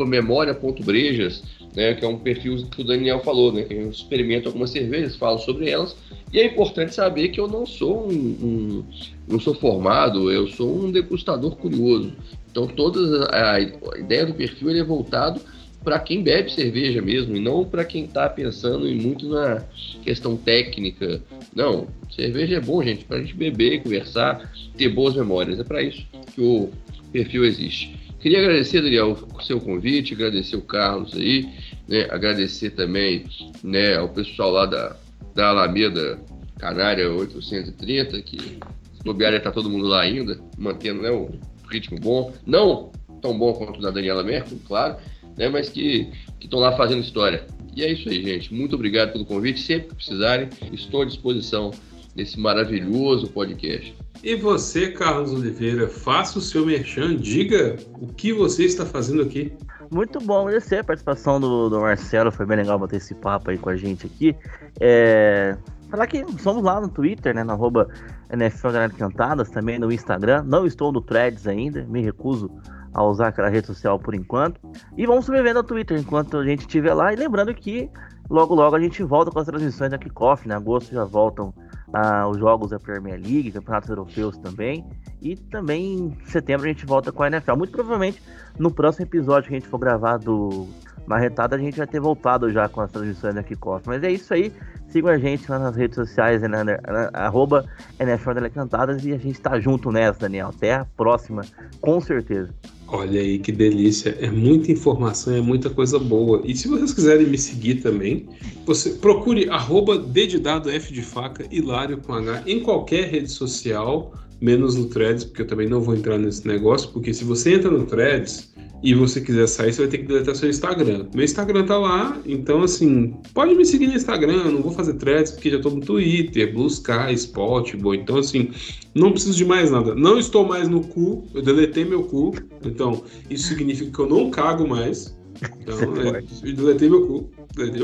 memória.brejas, 0.07 1.43
né, 1.75 1.95
que 1.95 2.05
é 2.05 2.09
um 2.09 2.19
perfil 2.19 2.67
que 2.67 2.83
o 2.83 2.85
Daniel 2.85 3.21
falou, 3.21 3.53
né, 3.53 3.63
que 3.63 3.75
eu 3.75 3.91
experimento 3.91 4.49
algumas 4.49 4.71
cervejas, 4.71 5.17
falo 5.17 5.39
sobre 5.39 5.71
elas, 5.71 5.97
e 6.33 6.39
é 6.39 6.47
importante 6.47 6.95
saber 6.95 7.29
que 7.29 7.41
eu 7.41 7.49
não 7.49 7.65
sou 7.65 8.11
um, 8.11 8.15
um 8.15 8.85
não 9.29 9.41
sou 9.41 9.55
formado, 9.55 10.31
eu 10.31 10.47
sou 10.49 10.85
um 10.85 10.91
degustador 10.91 11.57
curioso. 11.57 12.13
Então 12.51 12.67
toda 12.67 13.27
a, 13.27 13.55
a 13.55 13.61
ideia 13.99 14.27
do 14.27 14.35
perfil 14.35 14.71
é 14.71 14.83
voltado 14.83 15.41
para 15.87 16.01
quem 16.01 16.21
bebe 16.21 16.51
cerveja 16.51 17.01
mesmo, 17.01 17.37
e 17.37 17.41
não 17.41 17.65
para 17.65 17.85
quem 17.85 18.07
está 18.07 18.29
pensando 18.29 18.89
muito 18.89 19.29
na 19.29 19.63
questão 20.03 20.37
técnica. 20.37 21.23
Não, 21.55 21.87
cerveja 22.11 22.57
é 22.57 22.61
bom, 22.61 22.83
gente, 22.83 23.05
para 23.05 23.19
a 23.19 23.21
gente 23.21 23.35
beber, 23.35 23.85
conversar, 23.85 24.53
ter 24.77 24.89
boas 24.89 25.15
memórias. 25.15 25.61
É 25.61 25.63
para 25.63 25.81
isso 25.81 26.05
que 26.35 26.41
o 26.41 26.73
perfil 27.13 27.45
existe. 27.45 27.97
Queria 28.19 28.41
agradecer, 28.41 28.83
Daniel, 28.83 29.17
o 29.33 29.41
seu 29.41 29.61
convite, 29.61 30.13
agradecer 30.13 30.57
o 30.57 30.61
Carlos 30.61 31.15
aí, 31.15 31.49
né, 31.87 32.09
agradecer 32.11 32.71
também 32.71 33.25
né, 33.63 33.95
ao 33.95 34.09
pessoal 34.09 34.51
lá 34.51 34.67
da, 34.67 34.97
da 35.37 35.51
Alameda 35.51 36.19
Canária 36.59 37.09
830, 37.13 38.21
que 38.23 38.59
bobear 39.05 39.35
está 39.35 39.53
todo 39.53 39.71
mundo 39.71 39.87
lá 39.87 40.01
ainda, 40.01 40.37
mantendo 40.59 41.03
né, 41.03 41.11
o 41.11 41.31
ritmo 41.71 41.97
bom. 42.01 42.33
Não 42.45 42.91
tão 43.21 43.39
bom 43.39 43.53
quanto 43.53 43.81
da 43.81 43.91
Daniela 43.91 44.23
Merkel, 44.23 44.59
claro, 44.67 44.97
né, 45.37 45.49
mas 45.49 45.69
que 45.69 46.11
estão 46.41 46.61
lá 46.61 46.77
fazendo 46.77 47.01
história. 47.01 47.47
E 47.75 47.83
é 47.83 47.93
isso 47.93 48.09
aí, 48.09 48.23
gente. 48.23 48.55
Muito 48.55 48.75
obrigado 48.75 49.13
pelo 49.13 49.27
convite. 49.27 49.61
Sempre 49.61 49.89
que 49.89 49.95
precisarem, 49.97 50.49
estou 50.73 51.03
à 51.03 51.05
disposição 51.05 51.73
nesse 52.15 52.41
maravilhoso 52.41 53.29
podcast. 53.29 53.95
E 54.25 54.35
você, 54.35 54.91
Carlos 54.91 55.31
Oliveira, 55.33 55.87
faça 55.87 56.39
o 56.39 56.43
seu 56.43 56.65
merchan, 56.65 57.17
diga 57.17 57.77
o 58.01 58.07
que 58.07 58.33
você 58.33 58.65
está 58.65 58.87
fazendo 58.87 59.23
aqui. 59.23 59.53
Muito 59.91 60.19
bom 60.21 60.49
agradecer 60.49 60.79
a 60.79 60.85
participação 60.85 61.39
do, 61.39 61.69
do 61.69 61.81
Marcelo, 61.81 62.33
foi 62.33 62.45
bem 62.45 62.57
legal 62.57 62.79
bater 62.79 62.97
esse 62.97 63.15
papo 63.15 63.51
aí 63.51 63.59
com 63.59 63.69
a 63.69 63.77
gente 63.77 64.07
aqui. 64.07 64.35
É, 64.81 65.57
falar 65.91 66.07
que 66.07 66.25
somos 66.43 66.65
lá 66.65 66.81
no 66.81 66.89
Twitter, 66.89 67.35
né, 67.35 67.45
no 67.45 67.53
arroba 67.53 67.89
NFL 68.33 68.69
Cantadas, 68.99 69.51
também 69.51 69.79
no 69.79 69.93
Instagram. 69.93 70.43
Não 70.45 70.67
estou 70.67 70.91
no 70.91 71.01
Threads 71.01 71.47
ainda, 71.47 71.85
me 71.85 72.03
recuso 72.03 72.51
a 72.97 73.05
usar 73.05 73.29
aquela 73.29 73.51
rede 73.51 73.67
social 73.67 73.99
por 73.99 74.15
enquanto. 74.15 74.59
E 74.97 75.07
vamos 75.07 75.27
sobrevivendo 75.27 75.61
no 75.61 75.69
Twitter 75.69 75.99
enquanto 75.99 76.39
a 76.39 76.45
gente 76.47 76.61
estiver 76.61 76.95
lá. 76.95 77.13
E 77.13 77.17
lembrando 77.17 77.53
que 77.53 77.91
logo 78.31 78.55
logo 78.55 78.75
a 78.75 78.81
gente 78.81 79.03
volta 79.03 79.31
com 79.31 79.39
as 79.39 79.45
transmissões 79.45 79.91
da 79.91 79.99
Kickoff, 79.99 80.49
né? 80.49 80.55
Em 80.55 80.57
agosto 80.57 80.95
já 80.95 81.05
voltam 81.05 81.53
ah, 81.93 82.27
os 82.27 82.39
jogos 82.39 82.71
da 82.71 82.81
Premier 82.81 83.21
League, 83.21 83.53
campeonatos 83.53 83.91
europeus 83.91 84.39
também. 84.39 84.83
E 85.21 85.37
também 85.37 85.95
em 85.95 86.17
setembro 86.25 86.65
a 86.65 86.69
gente 86.69 86.87
volta 86.87 87.13
com 87.13 87.23
a 87.23 87.27
NFL. 87.27 87.57
Muito 87.57 87.73
provavelmente 87.73 88.23
no 88.59 88.71
próximo 88.71 89.05
episódio 89.05 89.51
que 89.51 89.57
a 89.57 89.59
gente 89.61 89.69
for 89.69 89.77
gravar 89.77 90.17
do 90.17 90.67
Marretada, 91.07 91.55
a 91.55 91.59
gente 91.59 91.77
vai 91.77 91.87
ter 91.87 92.01
voltado 92.01 92.51
já 92.51 92.67
com 92.67 92.81
as 92.81 92.91
transmissões 92.91 93.35
da 93.35 93.43
Kickoff. 93.43 93.87
Mas 93.87 94.03
é 94.03 94.11
isso 94.11 94.33
aí. 94.33 94.51
Sigam 94.89 95.11
a 95.11 95.19
gente 95.19 95.51
lá 95.51 95.59
nas 95.59 95.77
redes 95.77 95.97
sociais, 95.97 96.41
né, 96.41 96.65
né, 96.65 96.79
arroba 97.13 97.67
NFL 98.01 98.31
Cantadas, 98.55 99.05
e 99.05 99.13
a 99.13 99.19
gente 99.19 99.39
tá 99.39 99.61
junto 99.61 99.93
nessa, 99.93 100.21
Daniel. 100.21 100.49
Até 100.49 100.77
a 100.77 100.87
próxima, 100.97 101.43
com 101.83 102.01
certeza. 102.01 102.55
Olha 102.89 103.21
aí 103.21 103.39
que 103.41 103.51
delícia, 103.51 104.17
é 104.21 104.31
muita 104.31 104.71
informação, 104.71 105.35
é 105.35 105.41
muita 105.41 105.69
coisa 105.69 105.99
boa. 105.99 106.41
E 106.45 106.55
se 106.55 106.69
vocês 106.69 106.95
quiserem 106.95 107.27
me 107.27 107.37
seguir 107.37 107.77
também, 107.77 108.29
você 108.65 108.91
procure 108.91 109.49
arroba 109.49 109.99
dedidado 109.99 110.71
F 110.71 110.93
de 110.93 111.03
faca, 111.03 111.45
hilário 111.51 111.99
com 111.99 112.13
H, 112.13 112.45
em 112.47 112.61
qualquer 112.61 113.09
rede 113.09 113.31
social, 113.31 114.13
menos 114.41 114.75
no 114.75 114.87
Threads, 114.87 115.25
porque 115.25 115.43
eu 115.43 115.47
também 115.47 115.69
não 115.69 115.81
vou 115.81 115.95
entrar 115.95 116.19
nesse 116.19 116.47
negócio, 116.47 116.91
porque 116.91 117.13
se 117.13 117.25
você 117.25 117.55
entra 117.55 117.71
no 117.71 117.87
Threads, 117.87 118.55
e 118.83 118.95
você 118.95 119.21
quiser 119.21 119.47
sair, 119.47 119.73
você 119.73 119.83
vai 119.83 119.91
ter 119.91 119.99
que 119.99 120.05
deletar 120.07 120.35
seu 120.35 120.49
Instagram. 120.49 121.07
Meu 121.15 121.25
Instagram 121.25 121.65
tá 121.65 121.79
lá, 121.79 122.21
então 122.27 122.63
assim, 122.63 123.15
pode 123.33 123.55
me 123.55 123.65
seguir 123.65 123.87
no 123.87 123.95
Instagram, 123.95 124.45
eu 124.45 124.53
não 124.53 124.63
vou 124.63 124.73
fazer 124.73 124.95
threads 124.95 125.33
porque 125.33 125.51
já 125.51 125.61
tô 125.61 125.71
no 125.71 125.81
Twitter, 125.81 126.53
Blue 126.53 126.67
Sky, 126.67 127.17
Spotify, 127.17 127.97
então 127.97 128.19
assim, 128.19 128.51
não 128.95 129.13
preciso 129.13 129.37
de 129.37 129.45
mais 129.45 129.71
nada. 129.71 129.95
Não 129.95 130.19
estou 130.19 130.47
mais 130.47 130.69
no 130.69 130.81
cu, 130.81 131.27
eu 131.35 131.43
deletei 131.43 131.85
meu 131.85 132.05
cu, 132.05 132.35
então 132.65 133.03
isso 133.31 133.49
significa 133.49 133.91
que 133.91 133.99
eu 133.99 134.07
não 134.07 134.31
cago 134.31 134.69
mais. 134.69 135.17
Então, 135.61 135.77
é, 136.15 136.23
eu 136.45 136.55
deletei 136.55 136.89
meu 136.89 137.07
cu. 137.07 137.31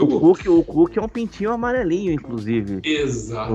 O 0.03 0.21
Cook, 0.21 0.47
o 0.49 0.63
Cook 0.63 0.97
é 0.99 1.01
um 1.01 1.09
pintinho 1.09 1.51
amarelinho, 1.51 2.13
inclusive. 2.13 2.81
Exato. 2.85 3.53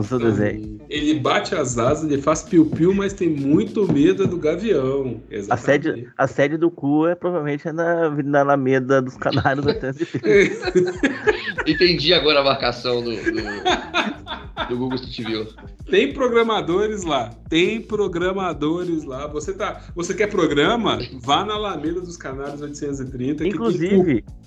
Ele 0.89 1.19
bate 1.19 1.53
as 1.53 1.77
asas, 1.77 2.11
ele 2.11 2.21
faz 2.21 2.41
piu-piu, 2.41 2.93
mas 2.93 3.13
tem 3.13 3.29
muito 3.29 3.91
medo 3.91 4.25
do 4.25 4.37
gavião. 4.37 5.21
A 5.49 5.57
sede, 5.57 6.07
a 6.17 6.27
sede 6.27 6.57
do 6.57 6.71
cu 6.71 7.05
é 7.05 7.13
provavelmente 7.13 7.71
na, 7.71 8.09
na 8.09 8.39
Alameda 8.39 8.99
dos 8.99 9.15
Canários 9.15 9.65
da 9.65 9.73
Entendi 11.67 12.13
agora 12.13 12.39
a 12.39 12.43
marcação 12.43 13.03
do, 13.03 13.11
do, 13.11 14.67
do 14.69 14.77
Google 14.77 14.95
Street 14.95 15.27
View. 15.27 15.47
Tem 15.89 16.13
programadores 16.13 17.03
lá. 17.03 17.29
Tem 17.49 17.81
programadores 17.81 19.05
lá. 19.05 19.27
Você 19.27 19.53
tá, 19.53 19.81
você 19.95 20.13
quer 20.13 20.27
programa? 20.27 20.99
Vá 21.21 21.45
na 21.45 21.53
Alameda 21.53 22.01
dos 22.01 22.17
Canários 22.17 22.61
830. 22.61 23.47
Inclusive, 23.47 23.86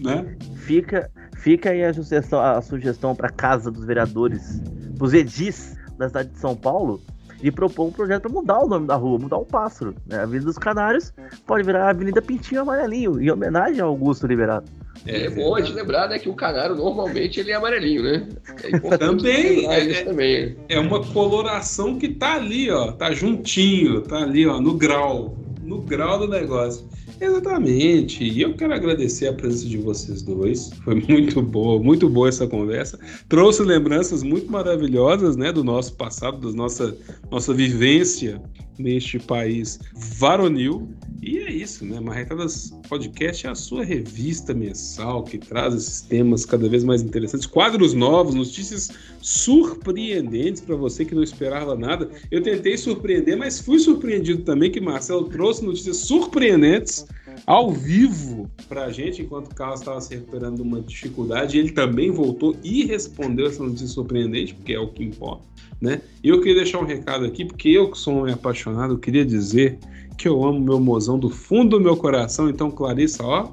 né? 0.01 0.37
fica 0.57 1.11
Fica 1.41 1.71
aí 1.71 1.83
a 1.83 1.95
sugestão, 1.95 2.39
a 2.39 2.61
sugestão 2.61 3.15
para 3.17 3.31
Casa 3.31 3.71
dos 3.71 3.85
Vereadores, 3.87 4.61
os 5.01 5.15
edis 5.15 5.75
da 5.97 6.07
cidade 6.07 6.29
de 6.29 6.39
São 6.39 6.55
Paulo, 6.55 7.01
de 7.41 7.51
propor 7.51 7.87
um 7.87 7.91
projeto 7.91 8.23
para 8.23 8.31
mudar 8.31 8.59
o 8.59 8.69
nome 8.69 8.87
da 8.87 8.95
rua, 8.95 9.19
mudar 9.19 9.39
o 9.39 9.47
pássaro. 9.47 9.95
Né? 10.07 10.19
A 10.19 10.23
Avenida 10.25 10.45
dos 10.45 10.59
Canários 10.59 11.15
pode 11.47 11.65
virar 11.65 11.87
a 11.87 11.91
Avenida 11.91 12.21
Pintinho 12.21 12.61
Amarelinho, 12.61 13.19
em 13.19 13.31
homenagem 13.31 13.81
ao 13.81 13.89
Augusto 13.89 14.27
Liberato. 14.27 14.71
É, 15.07 15.25
é 15.25 15.31
bom 15.31 15.57
a 15.57 15.62
gente 15.62 15.73
lembrar 15.73 16.11
né, 16.11 16.19
que 16.19 16.29
o 16.29 16.35
canário 16.35 16.77
normalmente 16.77 17.41
ele 17.41 17.53
é 17.53 17.55
amarelinho, 17.55 18.03
né? 18.03 18.29
É 18.62 18.99
também, 18.99 19.67
é, 19.67 19.93
é, 19.93 20.05
também. 20.05 20.57
É 20.69 20.79
uma 20.79 21.03
coloração 21.03 21.97
que 21.97 22.11
tá 22.11 22.35
ali, 22.35 22.71
ó, 22.71 22.93
tá 22.93 23.12
juntinho, 23.12 24.03
tá 24.03 24.19
ali, 24.19 24.47
ó, 24.47 24.61
no 24.61 24.75
grau, 24.75 25.39
no 25.62 25.81
grau 25.81 26.19
do 26.19 26.29
negócio. 26.29 26.87
Exatamente. 27.21 28.25
E 28.25 28.41
eu 28.41 28.55
quero 28.55 28.73
agradecer 28.73 29.29
a 29.29 29.33
presença 29.33 29.69
de 29.69 29.77
vocês 29.77 30.23
dois. 30.23 30.71
Foi 30.83 30.95
muito 30.95 31.43
boa, 31.43 31.83
muito 31.83 32.09
boa 32.09 32.29
essa 32.29 32.47
conversa. 32.47 32.99
Trouxe 33.29 33.63
lembranças 33.63 34.23
muito 34.23 34.51
maravilhosas, 34.51 35.37
né, 35.37 35.53
do 35.53 35.63
nosso 35.63 35.95
passado, 35.97 36.51
da 36.51 36.57
nossa 36.57 36.97
nossa 37.31 37.53
vivência 37.53 38.41
neste 38.81 39.19
país 39.19 39.78
varonil. 40.19 40.89
E 41.23 41.39
é 41.39 41.52
isso, 41.52 41.85
né? 41.85 42.01
Marretadas 42.01 42.73
Podcast 42.89 43.47
é 43.47 43.51
a 43.51 43.55
sua 43.55 43.85
revista 43.85 44.55
mensal 44.55 45.23
que 45.23 45.36
traz 45.36 45.74
esses 45.74 46.01
temas 46.01 46.47
cada 46.47 46.66
vez 46.69 46.82
mais 46.82 47.02
interessantes, 47.02 47.47
quadros 47.47 47.93
novos, 47.93 48.35
notícias 48.35 48.90
surpreendentes 49.20 50.62
para 50.62 50.77
você 50.77 51.05
que 51.05 51.15
não 51.15 51.23
esperava 51.23 51.77
nada. 51.77 52.11
Eu 52.31 52.43
tentei 52.43 52.78
surpreender, 52.78 53.36
mas 53.36 53.61
fui 53.61 53.78
surpreendido 53.78 54.43
também 54.43 54.70
que 54.70 54.81
Marcelo 54.81 55.24
trouxe 55.24 55.62
notícias 55.65 55.98
surpreendentes 55.98 57.07
ao 57.47 57.71
vivo 57.73 58.51
para 58.69 58.85
a 58.85 58.93
gente, 58.93 59.23
enquanto 59.23 59.51
o 59.51 59.55
Carlos 59.55 59.81
estava 59.81 60.01
se 60.01 60.15
recuperando 60.15 60.57
de 60.57 60.62
uma 60.62 60.81
dificuldade. 60.81 61.59
Ele 61.59 61.73
também 61.73 62.11
voltou 62.11 62.57
e 62.62 62.85
respondeu 62.85 63.47
essa 63.47 63.62
notícia 63.62 63.89
surpreendente, 63.89 64.55
porque 64.55 64.73
é 64.73 64.79
o 64.79 64.89
que 64.89 65.03
importa. 65.03 65.45
Né? 65.81 66.03
E 66.23 66.29
eu 66.29 66.39
queria 66.41 66.57
deixar 66.57 66.79
um 66.79 66.85
recado 66.85 67.25
aqui, 67.25 67.45
porque 67.45 67.69
eu 67.69 67.91
que 67.91 67.99
sou 67.99 68.15
um 68.15 68.33
apaixonado, 68.33 68.99
queria 68.99 69.25
dizer 69.25 69.79
que 70.19 70.29
eu 70.29 70.45
amo 70.45 70.61
meu 70.61 70.79
mozão 70.79 71.19
do 71.19 71.31
fundo 71.31 71.79
do 71.79 71.81
meu 71.81 71.97
coração. 71.97 72.49
Então, 72.49 72.71
Clarissa, 72.71 73.25
ó, 73.25 73.53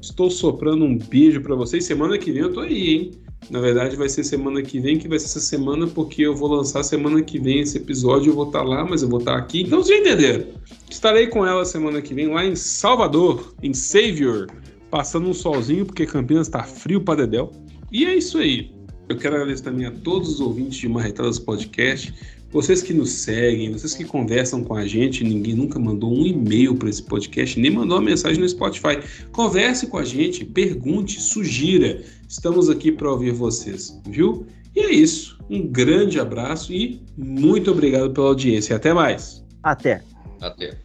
estou 0.00 0.30
soprando 0.30 0.84
um 0.84 0.98
beijo 0.98 1.40
para 1.40 1.54
vocês. 1.54 1.84
Semana 1.84 2.18
que 2.18 2.30
vem 2.30 2.42
eu 2.42 2.52
tô 2.52 2.60
aí, 2.60 2.88
hein? 2.90 3.10
Na 3.50 3.60
verdade, 3.60 3.96
vai 3.96 4.08
ser 4.08 4.24
semana 4.24 4.62
que 4.62 4.80
vem, 4.80 4.98
que 4.98 5.08
vai 5.08 5.18
ser 5.18 5.26
essa 5.26 5.40
semana, 5.40 5.86
porque 5.86 6.22
eu 6.22 6.34
vou 6.34 6.48
lançar 6.48 6.82
semana 6.82 7.22
que 7.22 7.38
vem 7.38 7.60
esse 7.60 7.76
episódio. 7.76 8.30
Eu 8.30 8.34
vou 8.34 8.46
estar 8.46 8.60
tá 8.60 8.64
lá, 8.64 8.84
mas 8.84 9.02
eu 9.02 9.08
vou 9.08 9.18
estar 9.18 9.32
tá 9.32 9.38
aqui. 9.38 9.62
Então, 9.62 9.82
vocês 9.82 10.00
entenderam. 10.00 10.46
Estarei 10.90 11.26
com 11.26 11.46
ela 11.46 11.64
semana 11.64 12.00
que 12.00 12.14
vem 12.14 12.28
lá 12.28 12.44
em 12.44 12.56
Salvador, 12.56 13.54
em 13.62 13.74
Savior, 13.74 14.46
passando 14.90 15.28
um 15.28 15.34
solzinho, 15.34 15.84
porque 15.84 16.06
Campinas 16.06 16.46
está 16.46 16.62
frio 16.62 17.00
para 17.00 17.26
Dedel. 17.26 17.50
E 17.92 18.04
é 18.04 18.14
isso 18.14 18.38
aí. 18.38 18.72
Eu 19.08 19.18
quero 19.18 19.36
agradecer 19.36 19.64
também 19.64 19.86
a 19.86 19.90
todos 19.90 20.28
os 20.30 20.40
ouvintes 20.40 20.78
de 20.78 20.88
Marretadas 20.88 21.38
Podcast, 21.38 22.14
vocês 22.54 22.80
que 22.80 22.94
nos 22.94 23.10
seguem, 23.10 23.72
vocês 23.72 23.94
que 23.94 24.04
conversam 24.04 24.62
com 24.62 24.74
a 24.74 24.86
gente, 24.86 25.24
ninguém 25.24 25.56
nunca 25.56 25.76
mandou 25.76 26.16
um 26.16 26.24
e-mail 26.24 26.76
para 26.76 26.88
esse 26.88 27.02
podcast, 27.02 27.58
nem 27.58 27.68
mandou 27.68 27.98
uma 27.98 28.04
mensagem 28.04 28.40
no 28.40 28.48
Spotify. 28.48 29.00
Converse 29.32 29.88
com 29.88 29.98
a 29.98 30.04
gente, 30.04 30.44
pergunte, 30.44 31.20
sugira. 31.20 32.04
Estamos 32.28 32.70
aqui 32.70 32.92
para 32.92 33.10
ouvir 33.10 33.32
vocês, 33.32 34.00
viu? 34.08 34.46
E 34.72 34.78
é 34.78 34.92
isso. 34.92 35.36
Um 35.50 35.66
grande 35.66 36.20
abraço 36.20 36.72
e 36.72 37.02
muito 37.18 37.72
obrigado 37.72 38.12
pela 38.12 38.28
audiência. 38.28 38.76
Até 38.76 38.94
mais. 38.94 39.44
Até. 39.60 40.00
Até. 40.40 40.78